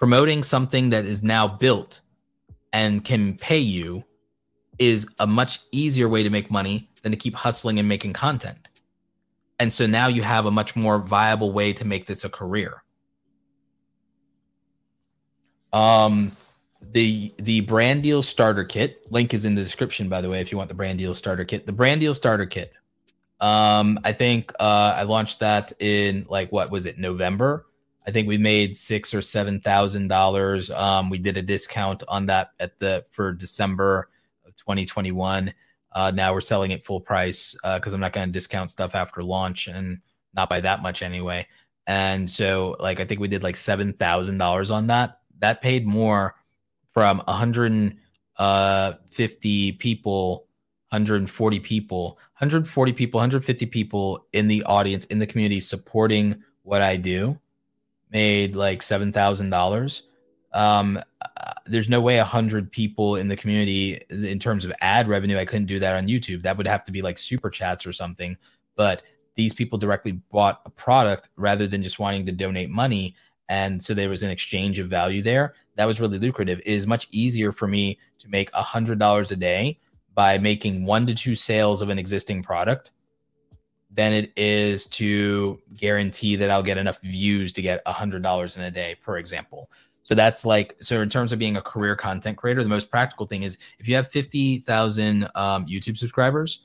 promoting 0.00 0.42
something 0.42 0.88
that 0.88 1.04
is 1.04 1.22
now 1.22 1.46
built 1.46 2.00
and 2.72 3.04
can 3.04 3.36
pay 3.36 3.58
you 3.58 4.02
is 4.78 5.06
a 5.18 5.26
much 5.26 5.60
easier 5.72 6.08
way 6.08 6.22
to 6.22 6.30
make 6.30 6.50
money 6.50 6.88
than 7.02 7.12
to 7.12 7.18
keep 7.18 7.34
hustling 7.34 7.78
and 7.78 7.86
making 7.86 8.14
content. 8.14 8.70
And 9.58 9.70
so 9.70 9.86
now 9.86 10.08
you 10.08 10.22
have 10.22 10.46
a 10.46 10.50
much 10.50 10.74
more 10.74 10.98
viable 10.98 11.52
way 11.52 11.74
to 11.74 11.86
make 11.86 12.06
this 12.06 12.24
a 12.24 12.30
career. 12.30 12.82
Um 15.70 16.32
the 16.92 17.34
the 17.36 17.60
brand 17.60 18.02
deal 18.02 18.22
starter 18.22 18.64
kit 18.64 19.06
link 19.12 19.34
is 19.34 19.44
in 19.44 19.54
the 19.54 19.62
description 19.62 20.08
by 20.08 20.22
the 20.22 20.30
way 20.30 20.40
if 20.40 20.50
you 20.50 20.56
want 20.56 20.68
the 20.68 20.74
brand 20.74 20.98
deal 20.98 21.12
starter 21.12 21.44
kit. 21.44 21.66
The 21.66 21.72
brand 21.72 22.00
deal 22.00 22.14
starter 22.14 22.46
kit. 22.46 22.72
Um 23.38 24.00
I 24.02 24.12
think 24.12 24.50
uh 24.58 24.94
I 24.96 25.02
launched 25.02 25.40
that 25.40 25.74
in 25.78 26.24
like 26.30 26.50
what 26.50 26.70
was 26.70 26.86
it 26.86 26.96
November 26.96 27.66
I 28.06 28.10
think 28.10 28.28
we 28.28 28.38
made 28.38 28.78
six 28.78 29.12
or 29.14 29.22
seven 29.22 29.60
thousand 29.60 30.08
dollars. 30.08 30.70
Um, 30.70 31.10
we 31.10 31.18
did 31.18 31.36
a 31.36 31.42
discount 31.42 32.02
on 32.08 32.26
that 32.26 32.52
at 32.58 32.78
the 32.78 33.04
for 33.10 33.32
December 33.32 34.08
of 34.46 34.56
2021. 34.56 35.52
Uh, 35.92 36.10
now 36.14 36.32
we're 36.32 36.40
selling 36.40 36.70
it 36.70 36.84
full 36.84 37.00
price 37.00 37.56
because 37.62 37.92
uh, 37.92 37.96
I'm 37.96 38.00
not 38.00 38.12
going 38.12 38.28
to 38.28 38.32
discount 38.32 38.70
stuff 38.70 38.94
after 38.94 39.22
launch 39.22 39.66
and 39.66 40.00
not 40.34 40.48
by 40.48 40.60
that 40.60 40.82
much 40.82 41.02
anyway. 41.02 41.46
And 41.86 42.30
so, 42.30 42.76
like, 42.78 43.00
I 43.00 43.04
think 43.04 43.20
we 43.20 43.28
did 43.28 43.42
like 43.42 43.56
seven 43.56 43.92
thousand 43.92 44.38
dollars 44.38 44.70
on 44.70 44.86
that. 44.86 45.18
That 45.40 45.60
paid 45.60 45.86
more 45.86 46.36
from 46.92 47.18
150 47.18 47.98
uh, 48.38 48.92
people, 49.78 50.46
140 50.90 51.60
people, 51.60 52.18
140 52.38 52.92
people, 52.92 53.18
150 53.18 53.66
people 53.66 54.26
in 54.32 54.48
the 54.48 54.62
audience 54.64 55.04
in 55.06 55.18
the 55.18 55.26
community 55.26 55.60
supporting 55.60 56.42
what 56.62 56.82
I 56.82 56.96
do 56.96 57.38
made 58.10 58.56
like 58.56 58.82
seven 58.82 59.12
thousand 59.12 59.50
dollars. 59.50 60.04
Um, 60.52 60.98
uh, 61.20 61.52
there's 61.66 61.88
no 61.88 62.00
way 62.00 62.18
a 62.18 62.24
hundred 62.24 62.72
people 62.72 63.16
in 63.16 63.28
the 63.28 63.36
community, 63.36 64.02
in 64.10 64.38
terms 64.38 64.64
of 64.64 64.72
ad 64.80 65.06
revenue, 65.06 65.38
I 65.38 65.44
couldn't 65.44 65.66
do 65.66 65.78
that 65.78 65.94
on 65.94 66.08
YouTube. 66.08 66.42
That 66.42 66.56
would 66.56 66.66
have 66.66 66.84
to 66.86 66.92
be 66.92 67.02
like 67.02 67.18
super 67.18 67.50
chats 67.50 67.86
or 67.86 67.92
something. 67.92 68.36
But 68.76 69.02
these 69.36 69.54
people 69.54 69.78
directly 69.78 70.12
bought 70.12 70.60
a 70.66 70.70
product 70.70 71.28
rather 71.36 71.66
than 71.66 71.82
just 71.82 71.98
wanting 71.98 72.26
to 72.26 72.32
donate 72.32 72.70
money, 72.70 73.14
and 73.48 73.82
so 73.82 73.94
there 73.94 74.08
was 74.08 74.22
an 74.22 74.30
exchange 74.30 74.78
of 74.78 74.88
value 74.88 75.22
there. 75.22 75.54
That 75.76 75.86
was 75.86 76.00
really 76.00 76.18
lucrative. 76.18 76.58
It 76.60 76.66
is 76.66 76.86
much 76.86 77.08
easier 77.10 77.52
for 77.52 77.68
me 77.68 77.98
to 78.18 78.28
make 78.28 78.50
a 78.52 78.62
hundred 78.62 78.98
dollars 78.98 79.30
a 79.30 79.36
day 79.36 79.78
by 80.14 80.38
making 80.38 80.84
one 80.84 81.06
to 81.06 81.14
two 81.14 81.34
sales 81.34 81.80
of 81.80 81.88
an 81.88 81.98
existing 81.98 82.42
product 82.42 82.90
than 83.92 84.12
it 84.12 84.32
is 84.36 84.86
to 84.86 85.60
guarantee 85.76 86.36
that 86.36 86.50
I'll 86.50 86.62
get 86.62 86.78
enough 86.78 87.00
views 87.00 87.52
to 87.54 87.62
get 87.62 87.82
a 87.86 87.92
hundred 87.92 88.22
dollars 88.22 88.56
in 88.56 88.62
a 88.62 88.70
day, 88.70 88.96
for 89.00 89.18
example. 89.18 89.70
So 90.02 90.14
that's 90.14 90.44
like 90.44 90.76
so 90.80 91.02
in 91.02 91.08
terms 91.08 91.32
of 91.32 91.38
being 91.38 91.56
a 91.56 91.62
career 91.62 91.96
content 91.96 92.36
creator, 92.36 92.62
the 92.62 92.68
most 92.68 92.90
practical 92.90 93.26
thing 93.26 93.42
is 93.42 93.58
if 93.78 93.88
you 93.88 93.94
have 93.96 94.08
fifty 94.08 94.58
thousand 94.58 95.24
um, 95.34 95.66
YouTube 95.66 95.96
subscribers, 95.96 96.60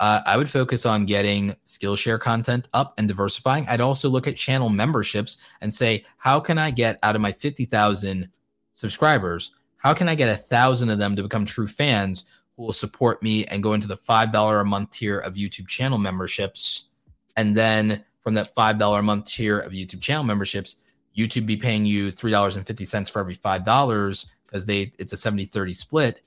uh, 0.00 0.20
I 0.24 0.36
would 0.36 0.48
focus 0.48 0.86
on 0.86 1.04
getting 1.04 1.54
Skillshare 1.66 2.20
content 2.20 2.68
up 2.72 2.94
and 2.96 3.08
diversifying. 3.08 3.68
I'd 3.68 3.80
also 3.80 4.08
look 4.08 4.26
at 4.26 4.36
channel 4.36 4.68
memberships 4.68 5.38
and 5.60 5.72
say, 5.72 6.04
how 6.16 6.40
can 6.40 6.58
I 6.58 6.70
get 6.70 6.98
out 7.02 7.16
of 7.16 7.20
my 7.20 7.32
fifty 7.32 7.64
thousand 7.64 8.28
subscribers? 8.72 9.52
How 9.76 9.94
can 9.94 10.08
I 10.08 10.14
get 10.14 10.28
a 10.28 10.36
thousand 10.36 10.90
of 10.90 10.98
them 10.98 11.14
to 11.16 11.22
become 11.22 11.44
true 11.44 11.68
fans 11.68 12.24
who 12.58 12.64
will 12.64 12.72
support 12.72 13.22
me 13.22 13.46
and 13.46 13.62
go 13.62 13.72
into 13.72 13.86
the 13.86 13.96
$5 13.96 14.60
a 14.60 14.64
month 14.64 14.90
tier 14.90 15.20
of 15.20 15.34
YouTube 15.34 15.68
channel 15.68 15.96
memberships. 15.96 16.88
And 17.36 17.56
then 17.56 18.04
from 18.20 18.34
that 18.34 18.54
$5 18.54 18.98
a 18.98 19.02
month 19.02 19.28
tier 19.28 19.60
of 19.60 19.72
YouTube 19.72 20.02
channel 20.02 20.24
memberships, 20.24 20.76
YouTube 21.16 21.46
be 21.46 21.56
paying 21.56 21.86
you 21.86 22.10
$3.50 22.10 23.10
for 23.10 23.20
every 23.20 23.36
$5 23.36 24.26
because 24.44 24.66
they 24.66 24.92
it's 24.98 25.12
a 25.12 25.16
70-30 25.16 25.74
split. 25.74 26.20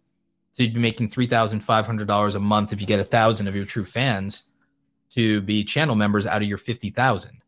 So 0.53 0.64
you'd 0.64 0.74
be 0.74 0.80
making 0.80 1.10
$3,500 1.10 2.36
a 2.36 2.40
month 2.40 2.72
if 2.72 2.80
you 2.80 2.88
get 2.88 3.02
a 3.02 3.03
thousand 3.03 3.48
of 3.48 3.56
your 3.56 3.66
true 3.66 3.86
fans 3.86 4.44
to 5.12 5.41
be 5.41 5.66
channel 5.66 5.95
members 5.95 6.26
out 6.26 6.41
of 6.41 6.48
your 6.48 6.58
50,000. 6.58 7.41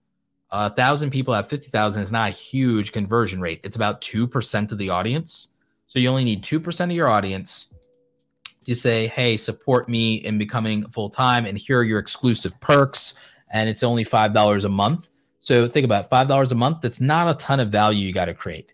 a 0.51 0.69
thousand 0.69 1.09
people 1.11 1.33
have 1.33 1.47
50,000 1.47 2.03
is 2.03 2.11
not 2.11 2.29
a 2.29 2.33
huge 2.33 2.91
conversion 2.91 3.39
rate. 3.39 3.61
It's 3.63 3.77
about 3.77 4.01
2% 4.01 4.71
of 4.73 4.77
the 4.77 4.89
audience. 4.89 5.49
So 5.87 5.99
you 5.99 6.09
only 6.09 6.25
need 6.25 6.43
2% 6.43 6.83
of 6.83 6.91
your 6.91 7.09
audience 7.09 7.73
to 8.65 8.75
say, 8.75 9.07
hey, 9.07 9.37
support 9.37 9.89
me 9.89 10.15
in 10.15 10.37
becoming 10.37 10.87
full 10.89 11.09
time, 11.09 11.45
and 11.45 11.57
here 11.57 11.79
are 11.79 11.83
your 11.83 11.99
exclusive 11.99 12.59
perks. 12.59 13.15
And 13.51 13.69
it's 13.69 13.83
only 13.83 14.03
$5 14.03 14.65
a 14.65 14.69
month. 14.69 15.09
So 15.39 15.67
think 15.67 15.85
about 15.85 16.05
it, 16.05 16.11
$5 16.11 16.51
a 16.51 16.55
month. 16.55 16.81
That's 16.81 16.99
not 16.99 17.29
a 17.29 17.37
ton 17.37 17.59
of 17.59 17.69
value 17.69 18.07
you 18.07 18.13
got 18.13 18.25
to 18.25 18.33
create. 18.33 18.73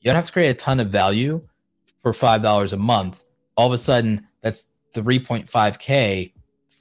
You 0.00 0.06
don't 0.06 0.16
have 0.16 0.26
to 0.26 0.32
create 0.32 0.50
a 0.50 0.54
ton 0.54 0.80
of 0.80 0.88
value 0.88 1.46
for 2.00 2.12
$5 2.12 2.72
a 2.72 2.76
month. 2.76 3.24
All 3.56 3.66
of 3.66 3.72
a 3.72 3.78
sudden, 3.78 4.26
that's 4.40 4.68
3.5K 4.94 6.32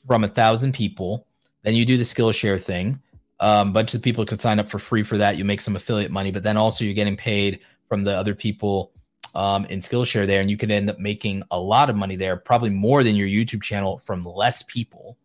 from 0.08 0.24
a 0.24 0.28
thousand 0.28 0.74
people. 0.74 1.28
Then 1.64 1.76
you 1.76 1.86
do 1.86 1.98
the 1.98 2.04
Skillshare 2.04 2.62
thing. 2.62 3.02
A 3.40 3.48
um, 3.48 3.74
bunch 3.74 3.94
of 3.94 4.02
people 4.02 4.26
can 4.26 4.40
sign 4.40 4.60
up 4.60 4.70
for 4.70 4.80
free 4.80 5.04
for 5.04 5.18
that. 5.18 5.38
You 5.38 5.44
make 5.44 5.62
some 5.62 5.76
affiliate 5.76 6.12
money, 6.12 6.32
but 6.32 6.44
then 6.44 6.58
also 6.58 6.86
you're 6.86 6.94
getting 6.94 7.18
paid 7.18 7.60
from 7.90 8.04
the 8.04 8.16
other 8.16 8.34
people 8.34 8.92
um, 9.34 9.66
in 9.66 9.80
Skillshare 9.80 10.28
there, 10.28 10.42
and 10.42 10.50
you 10.50 10.58
can 10.58 10.72
end 10.72 10.90
up 10.90 11.00
making 11.00 11.44
a 11.52 11.60
lot 11.60 11.90
of 11.90 11.96
money 11.96 12.16
there, 12.16 12.38
probably 12.38 12.70
more 12.70 13.04
than 13.04 13.16
your 13.16 13.28
YouTube 13.28 13.62
channel 13.62 13.98
from 13.98 14.24
less 14.24 14.64
people. 14.64 15.18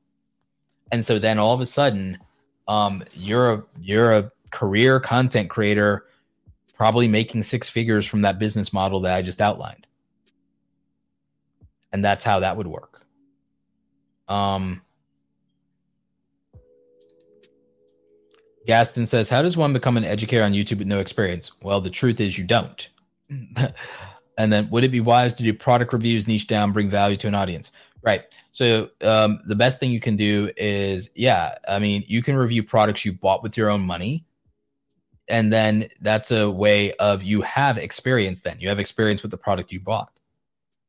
And 0.93 1.05
so 1.05 1.19
then 1.19 1.39
all 1.39 1.55
of 1.55 1.61
a 1.61 1.67
sudden, 1.67 2.19
um, 2.67 3.05
you're 3.13 3.53
a 3.53 3.65
you're 3.81 4.13
a 4.13 4.33
career 4.51 5.01
content 5.01 5.51
creator, 5.51 6.07
probably 6.75 7.09
making 7.09 7.43
six 7.43 7.69
figures 7.69 8.07
from 8.07 8.23
that 8.23 8.39
business 8.39 8.73
model 8.73 9.01
that 9.01 9.15
I 9.15 9.23
just 9.23 9.43
outlined. 9.43 9.87
And 11.93 12.05
that's 12.05 12.25
how 12.25 12.41
that 12.41 12.57
would 12.57 12.67
work. 12.67 13.05
Um, 14.29 14.83
Gaston 18.67 19.07
says, 19.07 19.29
How 19.29 19.43
does 19.43 19.57
one 19.57 19.73
become 19.73 19.97
an 19.97 20.05
educator 20.05 20.45
on 20.45 20.53
YouTube 20.53 20.79
with 20.79 20.87
no 20.87 21.01
experience? 21.01 21.51
Well, 21.63 21.81
the 21.81 21.91
truth 21.91 22.21
is 22.21 22.39
you 22.39 22.45
don't. 22.45 22.89
and 24.39 24.53
then 24.53 24.69
would 24.71 24.85
it 24.85 24.91
be 24.91 25.01
wise 25.01 25.33
to 25.35 25.43
do 25.43 25.55
product 25.55 25.93
reviews, 25.93 26.27
niche 26.27 26.47
down, 26.47 26.73
bring 26.73 26.89
value 26.89 27.17
to 27.17 27.29
an 27.29 27.35
audience? 27.35 27.73
Right. 28.03 28.25
So 28.53 28.89
um, 29.03 29.41
the 29.47 29.55
best 29.55 29.79
thing 29.79 29.91
you 29.91 30.01
can 30.01 30.17
do 30.17 30.51
is, 30.57 31.11
yeah, 31.15 31.57
I 31.69 31.79
mean, 31.79 32.05
you 32.07 32.23
can 32.23 32.37
review 32.37 32.63
products 32.63 33.05
you 33.05 33.13
bought 33.13 33.43
with 33.43 33.57
your 33.57 33.69
own 33.69 33.83
money. 33.83 34.25
And 35.29 35.53
then 35.53 35.89
that's 36.01 36.31
a 36.33 36.51
way 36.51 36.93
of 36.95 37.23
you 37.23 37.43
have 37.43 37.79
experience 37.79 38.41
then. 38.41 38.57
You 38.59 38.69
have 38.69 38.81
experience 38.81 39.23
with 39.23 39.31
the 39.31 39.37
product 39.37 39.71
you 39.71 39.81
bought. 39.81 40.11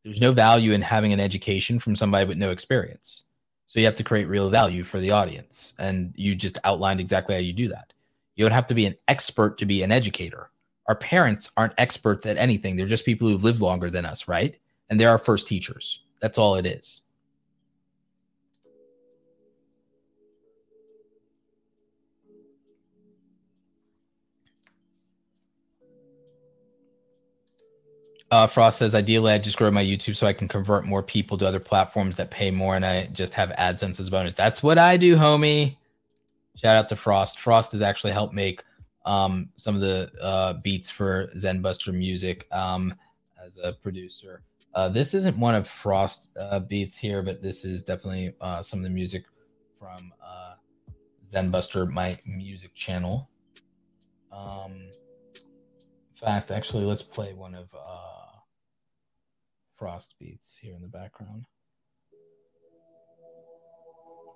There's 0.04 0.22
no 0.22 0.32
value 0.32 0.72
in 0.72 0.82
having 0.82 1.14
an 1.14 1.20
education 1.20 1.80
from 1.80 1.96
somebody 1.96 2.26
with 2.26 2.38
no 2.38 2.50
experience. 2.50 3.26
So 3.68 3.80
you 3.80 3.86
have 3.86 3.96
to 3.96 4.04
create 4.04 4.28
real 4.28 4.50
value 4.50 4.84
for 4.84 5.00
the 5.00 5.12
audience. 5.12 5.74
And 5.80 6.14
you 6.16 6.36
just 6.36 6.58
outlined 6.64 7.00
exactly 7.00 7.36
how 7.36 7.42
you 7.42 7.54
do 7.54 7.70
that. 7.70 7.94
You 8.36 8.46
don't 8.46 8.54
have 8.54 8.66
to 8.68 8.74
be 8.74 8.86
an 8.86 8.96
expert 9.08 9.58
to 9.60 9.66
be 9.66 9.84
an 9.84 9.92
educator. 9.92 10.51
Our 10.88 10.96
parents 10.96 11.52
aren't 11.58 11.74
experts 11.78 12.26
at 12.26 12.38
anything. 12.38 12.76
They're 12.76 12.88
just 12.88 13.06
people 13.06 13.28
who've 13.28 13.44
lived 13.44 13.62
longer 13.62 13.90
than 13.90 14.06
us, 14.06 14.28
right? 14.28 14.58
And 14.90 15.00
they're 15.00 15.10
our 15.10 15.18
first 15.18 15.48
teachers. 15.48 16.04
That's 16.20 16.38
all 16.38 16.56
it 16.56 16.66
is. 16.66 17.02
Uh, 28.32 28.48
Frost 28.48 28.78
says, 28.78 28.96
ideally, 28.96 29.34
I 29.34 29.38
just 29.38 29.58
grow 29.58 29.70
my 29.72 29.84
YouTube 29.84 30.16
so 30.16 30.26
I 30.26 30.32
can 30.32 30.48
convert 30.48 30.86
more 30.86 31.04
people 31.04 31.38
to 31.38 31.46
other 31.46 31.60
platforms 31.60 32.16
that 32.16 32.32
pay 32.32 32.50
more 32.50 32.78
and 32.78 32.86
I 32.86 33.08
just 33.08 33.34
have 33.34 33.50
AdSense 33.60 34.00
as 34.00 34.10
bonus. 34.10 34.36
That's 34.36 34.64
what 34.64 34.78
I 34.78 34.96
do, 34.96 35.18
homie. 35.18 35.76
Shout 36.56 36.78
out 36.78 36.88
to 36.90 36.96
Frost. 36.96 37.40
Frost 37.40 37.74
has 37.74 37.82
actually 37.82 38.14
helped 38.14 38.34
make 38.34 38.64
um, 39.06 39.50
some 39.56 39.76
of 39.76 39.82
the 39.82 40.12
uh, 40.22 40.54
beats 40.54 40.90
for 40.90 41.28
Zenbuster 41.36 41.94
Music 41.94 42.48
um, 42.52 42.94
as 43.44 43.58
a 43.64 43.74
producer. 43.74 44.44
Uh, 44.74 44.88
this 44.90 45.14
isn't 45.14 45.38
one 45.38 45.56
of 45.56 45.68
Frost 45.68 46.30
uh, 46.40 46.60
beats 46.60 46.98
here, 46.98 47.22
but 47.22 47.42
this 47.42 47.66
is 47.66 47.84
definitely 47.84 48.34
uh, 48.40 48.62
some 48.62 48.80
of 48.80 48.84
the 48.84 48.90
music 48.90 49.26
from 49.78 50.14
uh, 50.24 50.54
Zenbuster, 51.30 51.90
my 51.90 52.18
music 52.26 52.74
channel. 52.74 53.30
Um, 54.32 54.90
in 55.34 56.16
fact, 56.16 56.52
actually, 56.52 56.86
let's 56.86 57.02
play 57.02 57.34
one 57.34 57.56
of 57.56 57.68
uh, 57.74 58.38
frost 59.76 60.16
beats 60.20 60.58
here 60.62 60.76
in 60.76 60.82
the 60.82 60.88
background. 60.88 61.46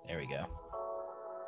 There 0.06 0.18
we 0.18 0.26
go. 0.26 0.65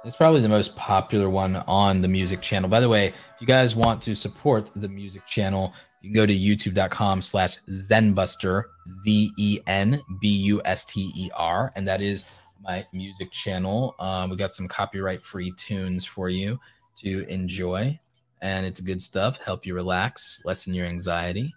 It's 0.05 0.15
probably 0.17 0.41
the 0.41 0.49
most 0.49 0.77
popular 0.77 1.29
one 1.29 1.57
on 1.67 2.01
the 2.01 2.07
music 2.09 2.41
channel. 2.41 2.71
By 2.71 2.79
the 2.79 2.89
way, 2.89 3.09
if 3.09 3.41
you 3.41 3.47
guys 3.47 3.75
want 3.75 4.01
to 4.03 4.15
support 4.15 4.71
the 4.77 4.89
music 4.89 5.27
channel, 5.27 5.73
you 6.01 6.11
can 6.11 6.15
go 6.15 6.25
to 6.25 6.33
youtube.com 6.33 7.21
slash 7.21 7.59
zenbuster, 7.69 8.63
Z-E-N-B-U-S-T-E-R, 9.03 10.03
and 11.75 11.89
that 11.89 12.01
is 12.01 12.27
my 12.63 12.87
music 12.93 13.33
channel. 13.33 13.97
Um, 13.99 14.31
we 14.31 14.37
got 14.37 14.53
some 14.53 14.69
copyright 14.69 15.25
free 15.25 15.53
tunes 15.57 16.05
for 16.05 16.29
you 16.29 16.61
to 16.99 17.27
enjoy, 17.29 17.99
and 18.41 18.65
it's 18.65 18.81
good 18.81 19.03
stuff. 19.03 19.39
Help 19.39 19.67
you 19.67 19.75
relax, 19.75 20.41
lessen 20.45 20.75
your 20.75 20.87
anxiety. 20.87 21.53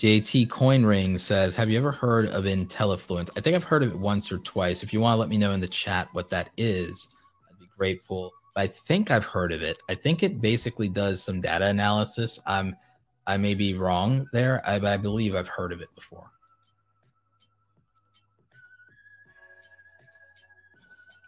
JT 0.00 0.48
Coin 0.48 0.86
Ring 0.86 1.18
says, 1.18 1.54
Have 1.56 1.68
you 1.68 1.76
ever 1.76 1.92
heard 1.92 2.30
of 2.30 2.44
IntelliFluence? 2.44 3.28
I 3.36 3.42
think 3.42 3.54
I've 3.54 3.64
heard 3.64 3.82
of 3.82 3.90
it 3.90 3.98
once 3.98 4.32
or 4.32 4.38
twice. 4.38 4.82
If 4.82 4.94
you 4.94 5.00
want 5.00 5.16
to 5.16 5.20
let 5.20 5.28
me 5.28 5.36
know 5.36 5.52
in 5.52 5.60
the 5.60 5.68
chat 5.68 6.08
what 6.12 6.30
that 6.30 6.48
is, 6.56 7.08
I'd 7.46 7.58
be 7.58 7.68
grateful. 7.76 8.32
I 8.56 8.66
think 8.66 9.10
I've 9.10 9.26
heard 9.26 9.52
of 9.52 9.60
it. 9.60 9.76
I 9.90 9.94
think 9.94 10.22
it 10.22 10.40
basically 10.40 10.88
does 10.88 11.22
some 11.22 11.42
data 11.42 11.66
analysis. 11.66 12.40
I'm 12.46 12.74
I 13.26 13.36
may 13.36 13.52
be 13.52 13.74
wrong 13.74 14.26
there, 14.32 14.62
I, 14.64 14.78
but 14.78 14.90
I 14.90 14.96
believe 14.96 15.34
I've 15.34 15.48
heard 15.48 15.70
of 15.70 15.82
it 15.82 15.94
before. 15.94 16.30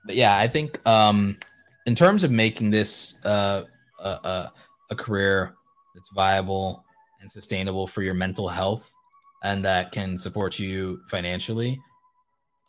But 0.06 0.14
yeah, 0.14 0.38
I 0.38 0.48
think 0.48 0.80
um, 0.88 1.36
in 1.84 1.94
terms 1.94 2.24
of 2.24 2.30
making 2.30 2.70
this 2.70 3.18
uh, 3.26 3.64
a, 3.98 4.08
a, 4.08 4.52
a 4.92 4.96
career 4.96 5.56
that's 5.94 6.08
viable 6.14 6.86
and 7.22 7.30
sustainable 7.30 7.86
for 7.86 8.02
your 8.02 8.14
mental 8.14 8.48
health 8.48 8.94
and 9.42 9.64
that 9.64 9.92
can 9.92 10.18
support 10.18 10.58
you 10.58 11.00
financially. 11.08 11.80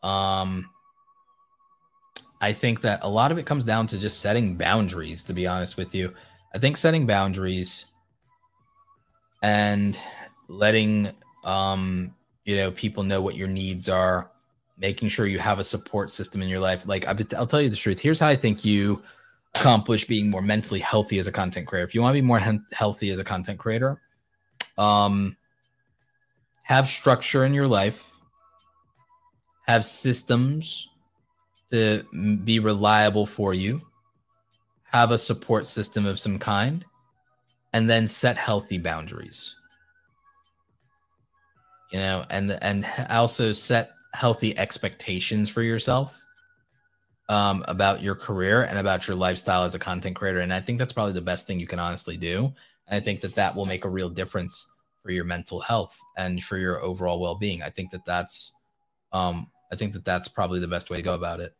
Um, 0.01 0.69
I 2.41 2.53
think 2.53 2.81
that 2.81 2.99
a 3.03 3.09
lot 3.09 3.31
of 3.31 3.38
it 3.38 3.45
comes 3.45 3.63
down 3.63 3.88
to 3.88 3.97
just 3.97 4.19
setting 4.19 4.55
boundaries, 4.55 5.23
to 5.25 5.34
be 5.34 5.47
honest 5.47 5.77
with 5.77 5.93
you. 5.95 6.13
I 6.53 6.59
think 6.59 6.77
setting 6.77 7.05
boundaries 7.05 7.85
and 9.41 9.97
letting 10.47 11.11
um, 11.43 12.13
you 12.45 12.55
know 12.55 12.71
people 12.71 13.03
know 13.03 13.21
what 13.21 13.35
your 13.35 13.47
needs 13.47 13.88
are, 13.89 14.31
making 14.77 15.09
sure 15.09 15.25
you 15.25 15.39
have 15.39 15.59
a 15.59 15.63
support 15.63 16.11
system 16.11 16.41
in 16.41 16.49
your 16.49 16.59
life. 16.59 16.88
Like 16.88 17.07
I'll 17.07 17.47
tell 17.47 17.61
you 17.61 17.69
the 17.69 17.75
truth. 17.75 17.99
Here's 17.99 18.19
how 18.19 18.27
I 18.27 18.35
think 18.35 18.65
you 18.65 19.01
accomplish 19.55 20.05
being 20.05 20.30
more 20.30 20.41
mentally 20.41 20.80
healthy 20.80 21.19
as 21.19 21.27
a 21.27 21.31
content 21.31 21.67
creator. 21.67 21.85
If 21.85 21.95
you 21.95 22.01
want 22.01 22.15
to 22.15 22.21
be 22.21 22.25
more 22.25 22.39
he- 22.39 22.59
healthy 22.73 23.11
as 23.11 23.19
a 23.19 23.23
content 23.23 23.59
creator, 23.59 24.01
um, 24.77 25.35
have 26.63 26.88
structure 26.88 27.45
in 27.45 27.53
your 27.53 27.67
life, 27.67 28.09
have 29.67 29.85
systems 29.85 30.89
to 31.69 32.03
be 32.43 32.59
reliable 32.59 33.25
for 33.25 33.53
you, 33.53 33.81
have 34.85 35.11
a 35.11 35.17
support 35.17 35.65
system 35.65 36.05
of 36.05 36.19
some 36.19 36.38
kind, 36.38 36.85
and 37.73 37.89
then 37.89 38.07
set 38.07 38.38
healthy 38.38 38.77
boundaries. 38.77 39.55
You 41.91 41.99
know, 41.99 42.25
and 42.30 42.51
and 42.61 42.88
also 43.09 43.51
set 43.51 43.91
healthy 44.13 44.57
expectations 44.57 45.49
for 45.49 45.61
yourself 45.61 46.23
um, 47.30 47.63
about 47.67 48.01
your 48.01 48.15
career 48.15 48.63
and 48.63 48.77
about 48.77 49.07
your 49.07 49.15
lifestyle 49.15 49.63
as 49.63 49.75
a 49.75 49.80
content 49.80 50.15
creator. 50.15 50.39
And 50.39 50.53
I 50.53 50.61
think 50.61 50.80
that's 50.80 50.93
probably 50.93 51.13
the 51.13 51.21
best 51.21 51.47
thing 51.47 51.59
you 51.59 51.67
can 51.67 51.80
honestly 51.80 52.17
do. 52.17 52.53
And 52.88 52.97
I 52.97 52.99
think 52.99 53.22
that 53.22 53.35
that 53.35 53.55
will 53.55 53.65
make 53.65 53.85
a 53.85 53.89
real 53.89 54.10
difference 54.10 54.68
for 55.01 55.11
your 55.11 55.26
mental 55.26 55.60
health 55.60 55.97
and 56.18 56.43
for 56.43 56.57
your 56.57 56.81
overall 56.81 57.19
well-being. 57.19 57.61
I 57.61 57.69
think 57.69 57.91
that 57.91 58.05
that's 58.05 58.53
um 59.11 59.47
I 59.72 59.76
think 59.76 59.93
that 59.93 60.05
that's 60.05 60.27
probably 60.27 60.60
the 60.60 60.68
best 60.68 60.89
way 60.89 60.97
to 60.97 61.03
go 61.03 61.15
about 61.15 61.39
it. 61.39 61.55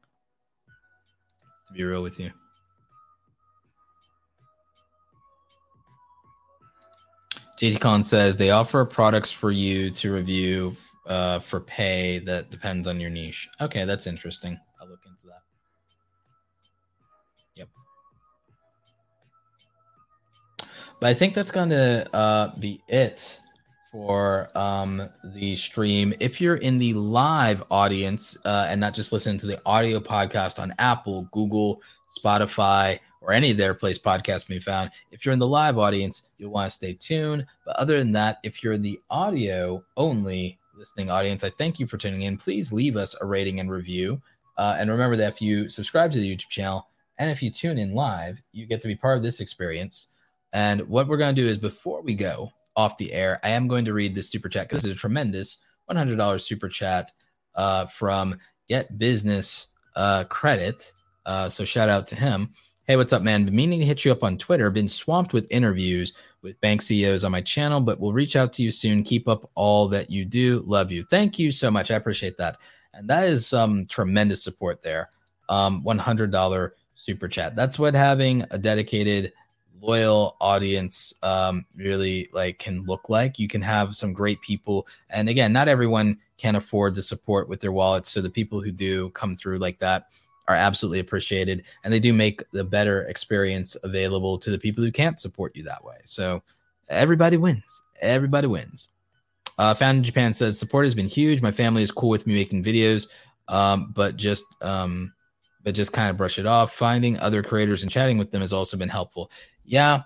To 1.68 1.74
be 1.74 1.84
real 1.84 2.04
with 2.04 2.20
you. 2.20 2.32
JT 7.60 7.80
Con 7.80 8.04
says 8.04 8.36
they 8.36 8.50
offer 8.50 8.84
products 8.84 9.32
for 9.32 9.52
you 9.52 9.90
to 9.92 10.12
review 10.12 10.76
uh, 11.08 11.40
for 11.40 11.60
pay 11.60 12.20
that 12.20 12.50
depends 12.50 12.88
on 12.88 13.00
your 13.00 13.10
niche. 13.10 13.48
Okay, 13.62 13.86
that's 13.86 14.08
interesting. 14.08 14.60
But 21.04 21.10
I 21.10 21.16
think 21.16 21.34
that's 21.34 21.52
going 21.52 21.68
to 21.72 22.16
uh, 22.16 22.56
be 22.60 22.82
it 22.88 23.42
for 23.92 24.50
um, 24.58 25.10
the 25.36 25.58
stream. 25.58 26.14
If 26.22 26.40
you're 26.40 26.56
in 26.56 26.78
the 26.78 26.94
live 26.94 27.62
audience 27.70 28.38
uh, 28.46 28.68
and 28.70 28.80
not 28.80 28.94
just 28.94 29.12
listening 29.12 29.38
to 29.40 29.46
the 29.46 29.62
audio 29.66 30.00
podcast 30.00 30.62
on 30.62 30.74
Apple, 30.80 31.24
Google, 31.34 31.82
Spotify, 32.18 33.02
or 33.20 33.34
any 33.34 33.52
of 33.52 33.58
their 33.58 33.74
place 33.74 34.00
podcasts 34.00 34.48
may 34.48 34.56
be 34.56 34.62
found, 34.62 34.92
if 35.12 35.26
you're 35.26 35.34
in 35.34 35.40
the 35.40 35.46
live 35.46 35.78
audience, 35.78 36.30
you'll 36.38 36.52
want 36.52 36.72
to 36.72 36.74
stay 36.74 36.94
tuned. 36.94 37.46
But 37.66 37.76
other 37.76 38.00
than 38.00 38.12
that, 38.12 38.40
if 38.44 38.64
you're 38.64 38.72
in 38.72 38.82
the 38.82 38.98
audio 39.10 39.84
only 39.98 40.58
listening 40.74 41.12
audience, 41.12 41.44
I 41.44 41.50
thank 41.50 41.82
you 41.82 41.86
for 41.86 41.98
tuning 41.98 42.22
in. 42.22 42.38
Please 42.38 42.72
leave 42.72 42.96
us 42.96 43.14
a 43.20 43.26
rating 43.26 43.60
and 43.60 43.70
review. 43.70 44.22
Uh, 44.58 44.78
and 44.80 44.90
remember 44.90 45.18
that 45.18 45.34
if 45.34 45.42
you 45.42 45.68
subscribe 45.68 46.14
to 46.14 46.20
the 46.20 46.34
YouTube 46.34 46.48
channel 46.48 46.88
and 47.18 47.30
if 47.30 47.44
you 47.44 47.52
tune 47.52 47.78
in 47.78 47.94
live, 47.94 48.42
you 48.54 48.66
get 48.66 48.80
to 48.80 48.88
be 48.88 48.96
part 48.96 49.18
of 49.18 49.24
this 49.24 49.42
experience. 49.42 50.08
And 50.54 50.88
what 50.88 51.08
we're 51.08 51.18
going 51.18 51.36
to 51.36 51.42
do 51.42 51.48
is 51.48 51.58
before 51.58 52.02
we 52.02 52.14
go, 52.14 52.52
off 52.76 52.98
the 52.98 53.14
air, 53.14 53.40
I 53.44 53.50
am 53.50 53.68
going 53.68 53.86
to 53.86 53.94
read 53.94 54.16
this 54.16 54.30
super 54.30 54.50
chat. 54.50 54.70
This 54.70 54.86
is 54.86 54.92
a 54.92 54.96
tremendous 54.96 55.64
$100 55.90 56.42
super 56.42 56.70
chat 56.70 57.12
uh, 57.56 57.86
from 57.88 58.38
Get 58.68 58.98
Business 58.98 59.68
uh, 59.96 60.24
Credit. 60.26 60.92
Uh, 61.26 61.50
so 61.50 61.66
shout 61.66 61.90
out 61.90 62.08
to 62.08 62.16
him. 62.16 62.52
Hey, 62.86 62.98
what's 62.98 63.14
up, 63.14 63.22
man? 63.22 63.46
Been 63.46 63.56
meaning 63.56 63.80
to 63.80 63.86
hit 63.86 64.04
you 64.04 64.12
up 64.12 64.24
on 64.24 64.38
Twitter. 64.38 64.70
Been 64.70 64.88
swamped 64.88 65.34
with 65.34 65.48
interviews 65.52 66.14
with 66.42 66.60
bank 66.60 66.82
CEOs 66.82 67.24
on 67.24 67.32
my 67.32 67.42
channel, 67.42 67.80
but 67.80 68.00
we'll 68.00 68.12
reach 68.12 68.36
out 68.36 68.52
to 68.54 68.64
you 68.64 68.72
soon. 68.72 69.04
Keep 69.04 69.30
up 69.30 69.50
all 69.56 69.88
that 69.90 70.10
you 70.10 70.26
do. 70.26 70.64
Love 70.66 70.92
you. 70.92 71.04
Thank 71.04 71.40
you 71.40 71.52
so 71.52 71.72
much. 71.72 71.92
I 71.92 71.96
appreciate 71.96 72.38
that. 72.38 72.58
And 72.94 73.10
that 73.10 73.26
is 73.26 73.48
some 73.48 73.86
tremendous 73.86 74.44
support 74.44 74.82
there. 74.82 75.10
Um, 75.48 75.84
$100 75.84 76.72
super 76.96 77.28
chat. 77.28 77.56
That's 77.56 77.80
what 77.80 77.94
having 77.94 78.46
a 78.52 78.58
dedicated 78.58 79.32
loyal 79.84 80.38
audience 80.40 81.14
um, 81.24 81.66
really 81.76 82.30
like 82.34 82.58
can 82.58 82.84
look 82.86 83.10
like. 83.10 83.38
You 83.38 83.48
can 83.48 83.62
have 83.62 83.96
some 83.96 84.14
great 84.14 84.42
people, 84.42 84.88
and 85.10 85.30
again, 85.30 85.52
not 85.52 85.68
everyone 85.68 86.18
can 86.38 86.56
afford 86.56 86.96
to 86.96 87.02
support 87.02 87.50
with 87.50 87.60
their 87.60 87.72
wallets. 87.72 88.10
So 88.10 88.22
the 88.22 88.30
people 88.30 88.62
who 88.62 88.72
do 88.72 89.10
come 89.10 89.36
through 89.36 89.60
like 89.60 89.80
that 89.80 90.08
are 90.48 90.56
absolutely 90.56 91.00
appreciated, 91.00 91.66
and 91.84 91.94
they 91.94 92.00
do 92.00 92.14
make 92.14 92.44
the 92.52 92.64
better 92.64 93.04
experience 93.04 93.76
available 93.84 94.38
to 94.40 94.52
the 94.52 94.60
people 94.60 94.84
who 94.84 94.92
can't 94.92 95.20
support 95.20 95.56
you 95.56 95.64
that 95.64 95.84
way. 95.84 95.98
So 96.06 96.42
everybody 96.90 97.38
wins. 97.38 97.82
Everybody 98.02 98.48
wins. 98.48 98.90
Uh, 99.58 99.74
Found 99.74 99.98
in 100.00 100.04
Japan 100.04 100.34
says 100.34 100.58
support 100.58 100.86
has 100.86 100.96
been 100.96 101.08
huge. 101.08 101.42
My 101.42 101.52
family 101.52 101.84
is 101.84 101.92
cool 101.92 102.10
with 102.10 102.26
me 102.26 102.34
making 102.34 102.64
videos, 102.64 103.08
um, 103.48 103.92
but 103.96 104.16
just 104.16 104.46
um, 104.62 105.14
but 105.64 105.74
just 105.76 105.94
kind 105.94 106.10
of 106.10 106.18
brush 106.18 106.40
it 106.40 106.46
off. 106.46 106.74
Finding 106.74 107.18
other 107.20 107.44
creators 107.44 107.84
and 107.84 107.92
chatting 107.92 108.18
with 108.18 108.32
them 108.32 108.42
has 108.42 108.54
also 108.54 108.78
been 108.78 108.90
helpful. 108.90 109.32
Yeah. 109.66 110.04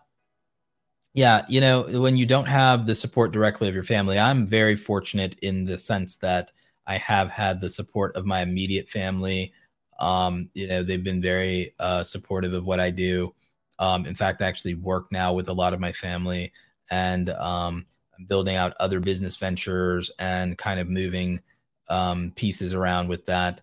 Yeah. 1.14 1.46
You 1.50 1.62
know, 1.62 2.02
when 2.02 2.16
you 2.18 2.26
don't 2.26 2.46
have 2.48 2.86
the 2.86 2.96
support 2.96 3.32
directly 3.32 3.68
of 3.68 3.74
your 3.74 3.84
family, 3.84 4.20
I'm 4.20 4.46
very 4.46 4.76
fortunate 4.76 5.38
in 5.42 5.66
the 5.66 5.78
sense 5.78 6.16
that 6.18 6.52
I 6.86 6.98
have 6.98 7.32
had 7.32 7.60
the 7.60 7.70
support 7.70 8.16
of 8.16 8.26
my 8.26 8.42
immediate 8.42 8.88
family. 8.88 9.54
Um, 10.00 10.50
you 10.54 10.68
know, 10.68 10.84
they've 10.84 11.04
been 11.04 11.22
very 11.22 11.74
uh, 11.80 12.04
supportive 12.04 12.54
of 12.54 12.66
what 12.66 12.80
I 12.80 12.92
do. 12.92 13.34
Um, 13.80 14.06
in 14.06 14.16
fact, 14.16 14.42
I 14.42 14.48
actually 14.48 14.76
work 14.76 15.12
now 15.12 15.34
with 15.34 15.50
a 15.50 15.54
lot 15.54 15.74
of 15.74 15.80
my 15.80 15.92
family 15.92 16.52
and 16.90 17.30
um, 17.32 17.86
building 18.28 18.56
out 18.56 18.76
other 18.80 19.00
business 19.00 19.38
ventures 19.38 20.12
and 20.20 20.58
kind 20.58 20.80
of 20.80 20.88
moving 20.88 21.42
um, 21.90 22.32
pieces 22.36 22.74
around 22.74 23.08
with 23.08 23.26
that. 23.26 23.62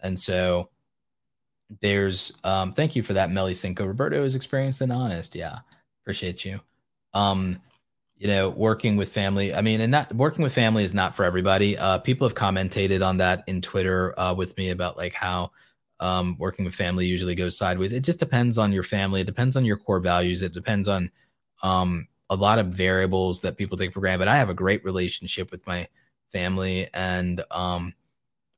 And 0.00 0.18
so, 0.18 0.68
there's 1.80 2.38
um 2.44 2.72
thank 2.72 2.94
you 2.96 3.02
for 3.02 3.12
that 3.12 3.30
melly 3.30 3.54
cinco. 3.54 3.84
Roberto 3.84 4.24
is 4.24 4.34
experienced 4.34 4.80
and 4.80 4.92
honest. 4.92 5.34
Yeah 5.34 5.60
appreciate 6.02 6.44
you. 6.44 6.60
Um 7.14 7.60
you 8.16 8.28
know 8.28 8.50
working 8.50 8.96
with 8.96 9.08
family 9.12 9.52
i 9.52 9.60
mean 9.60 9.80
and 9.80 9.90
not 9.90 10.14
working 10.14 10.44
with 10.44 10.54
family 10.54 10.84
is 10.84 10.94
not 10.94 11.14
for 11.14 11.24
everybody. 11.24 11.76
Uh 11.78 11.98
people 11.98 12.26
have 12.26 12.34
commented 12.34 13.02
on 13.02 13.16
that 13.18 13.44
in 13.46 13.60
twitter 13.60 14.18
uh 14.18 14.34
with 14.34 14.56
me 14.56 14.70
about 14.70 14.96
like 14.96 15.14
how 15.14 15.50
um 16.00 16.36
working 16.38 16.64
with 16.64 16.74
family 16.74 17.06
usually 17.06 17.34
goes 17.34 17.56
sideways. 17.56 17.92
It 17.92 18.02
just 18.02 18.18
depends 18.18 18.58
on 18.58 18.72
your 18.72 18.82
family. 18.82 19.20
It 19.22 19.26
depends 19.26 19.56
on 19.56 19.64
your 19.64 19.76
core 19.76 20.00
values. 20.00 20.42
It 20.42 20.52
depends 20.52 20.88
on 20.88 21.10
um 21.62 22.08
a 22.30 22.36
lot 22.36 22.58
of 22.58 22.68
variables 22.68 23.40
that 23.42 23.56
people 23.56 23.76
take 23.76 23.92
for 23.92 24.00
granted. 24.00 24.20
But 24.20 24.28
i 24.28 24.36
have 24.36 24.50
a 24.50 24.54
great 24.54 24.84
relationship 24.84 25.50
with 25.50 25.66
my 25.66 25.88
family 26.32 26.88
and 26.94 27.44
um 27.50 27.94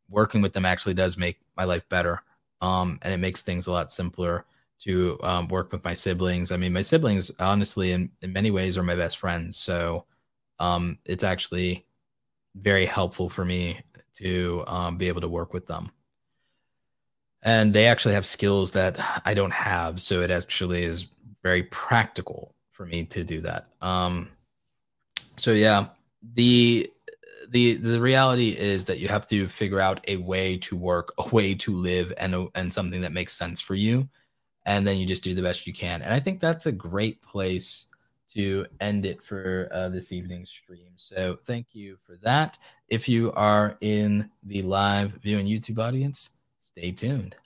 working 0.09 0.43
with 0.43 0.53
them 0.53 0.65
actually 0.65 0.95
does 0.95 1.17
make 1.17 1.39
my 1.57 1.65
life 1.65 1.89
better 1.89 2.23
um, 2.61 2.99
and 3.03 3.13
it 3.13 3.19
makes 3.19 3.43
things 3.43 3.67
a 3.67 3.73
lot 3.73 3.93
simpler 3.93 4.45
to 4.81 5.19
um, 5.23 5.49
work 5.49 5.73
with 5.73 5.85
my 5.85 5.95
siblings. 5.95 6.51
I 6.51 6.57
mean, 6.57 6.73
my 6.73 6.83
siblings, 6.83 7.31
honestly, 7.39 7.93
in, 7.93 8.11
in 8.23 8.33
many 8.33 8.51
ways, 8.51 8.77
are 8.77 8.83
my 8.83 8.97
best 8.97 9.19
friends. 9.19 9.57
So 9.57 10.05
um, 10.59 10.99
it's 11.05 11.25
actually 11.25 11.87
very 12.57 12.87
helpful 12.87 13.29
for 13.29 13.45
me 13.45 13.81
to 14.15 14.65
um, 14.67 14.97
be 14.97 15.09
able 15.09 15.21
to 15.21 15.29
work 15.29 15.53
with 15.53 15.67
them. 15.67 15.91
And 17.43 17.73
they 17.73 17.87
actually 17.87 18.15
have 18.15 18.27
skills 18.27 18.71
that 18.73 18.99
I 19.25 19.35
don't 19.35 19.53
have. 19.53 20.01
So 20.01 20.23
it 20.23 20.31
actually 20.31 20.85
is 20.85 21.07
very 21.43 21.65
practical 21.65 22.55
for 22.71 22.87
me 22.87 23.05
to 23.05 23.23
do 23.23 23.41
that. 23.43 23.69
Um, 23.81 24.31
so, 25.37 25.53
yeah, 25.53 25.87
the 26.35 26.91
the 27.55 27.75
the 27.75 28.01
reality 28.01 28.51
is 28.51 28.85
that 28.87 28.99
you 28.99 29.07
have 29.07 29.29
to 29.29 29.49
figure 29.49 29.81
out 29.81 30.05
a 30.09 30.17
way 30.17 30.59
to 30.59 30.77
work, 30.77 31.15
a 31.19 31.29
way 31.29 31.55
to 31.55 31.73
live, 31.73 32.13
and 32.19 32.35
a, 32.35 32.49
and 32.57 32.71
something 32.73 33.01
that 33.01 33.13
makes 33.13 33.33
sense 33.33 33.61
for 33.61 33.77
you, 33.77 34.09
and 34.67 34.85
then 34.85 34.99
you 34.99 35.07
just 35.07 35.23
do 35.23 35.35
the 35.35 35.43
best 35.43 35.65
you 35.65 35.73
can. 35.73 36.03
And 36.03 36.13
I 36.13 36.19
think 36.19 36.41
that's 36.41 36.67
a 36.67 36.73
great 36.73 37.23
place 37.23 37.87
to 38.31 38.67
end 38.81 39.07
it 39.07 39.23
for 39.23 39.69
uh, 39.71 39.89
this 39.89 40.11
evening's 40.11 40.51
stream. 40.51 40.91
So 40.97 41.39
thank 41.45 41.77
you 41.77 41.97
for 42.05 42.17
that. 42.23 42.59
If 42.89 43.09
you 43.09 43.33
are 43.35 43.79
in 43.81 44.29
the 44.43 44.63
live 44.63 45.13
viewing 45.23 45.47
YouTube 45.47 45.79
audience, 45.79 46.31
stay 46.59 46.91
tuned 46.91 47.37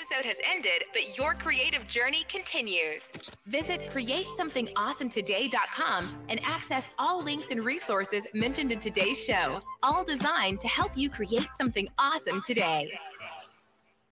episode 0.00 0.24
has 0.24 0.40
ended, 0.48 0.84
but 0.92 1.18
your 1.18 1.34
creative 1.34 1.84
journey 1.86 2.24
continues. 2.28 3.12
Visit 3.46 3.90
createsomethingawesometoday.com 3.90 6.16
and 6.28 6.40
access 6.44 6.88
all 6.98 7.22
links 7.22 7.50
and 7.50 7.62
resources 7.64 8.26
mentioned 8.32 8.72
in 8.72 8.80
today's 8.80 9.22
show, 9.22 9.60
all 9.82 10.02
designed 10.04 10.60
to 10.60 10.68
help 10.68 10.92
you 10.96 11.10
create 11.10 11.48
something 11.52 11.86
awesome 11.98 12.40
today. 12.46 12.90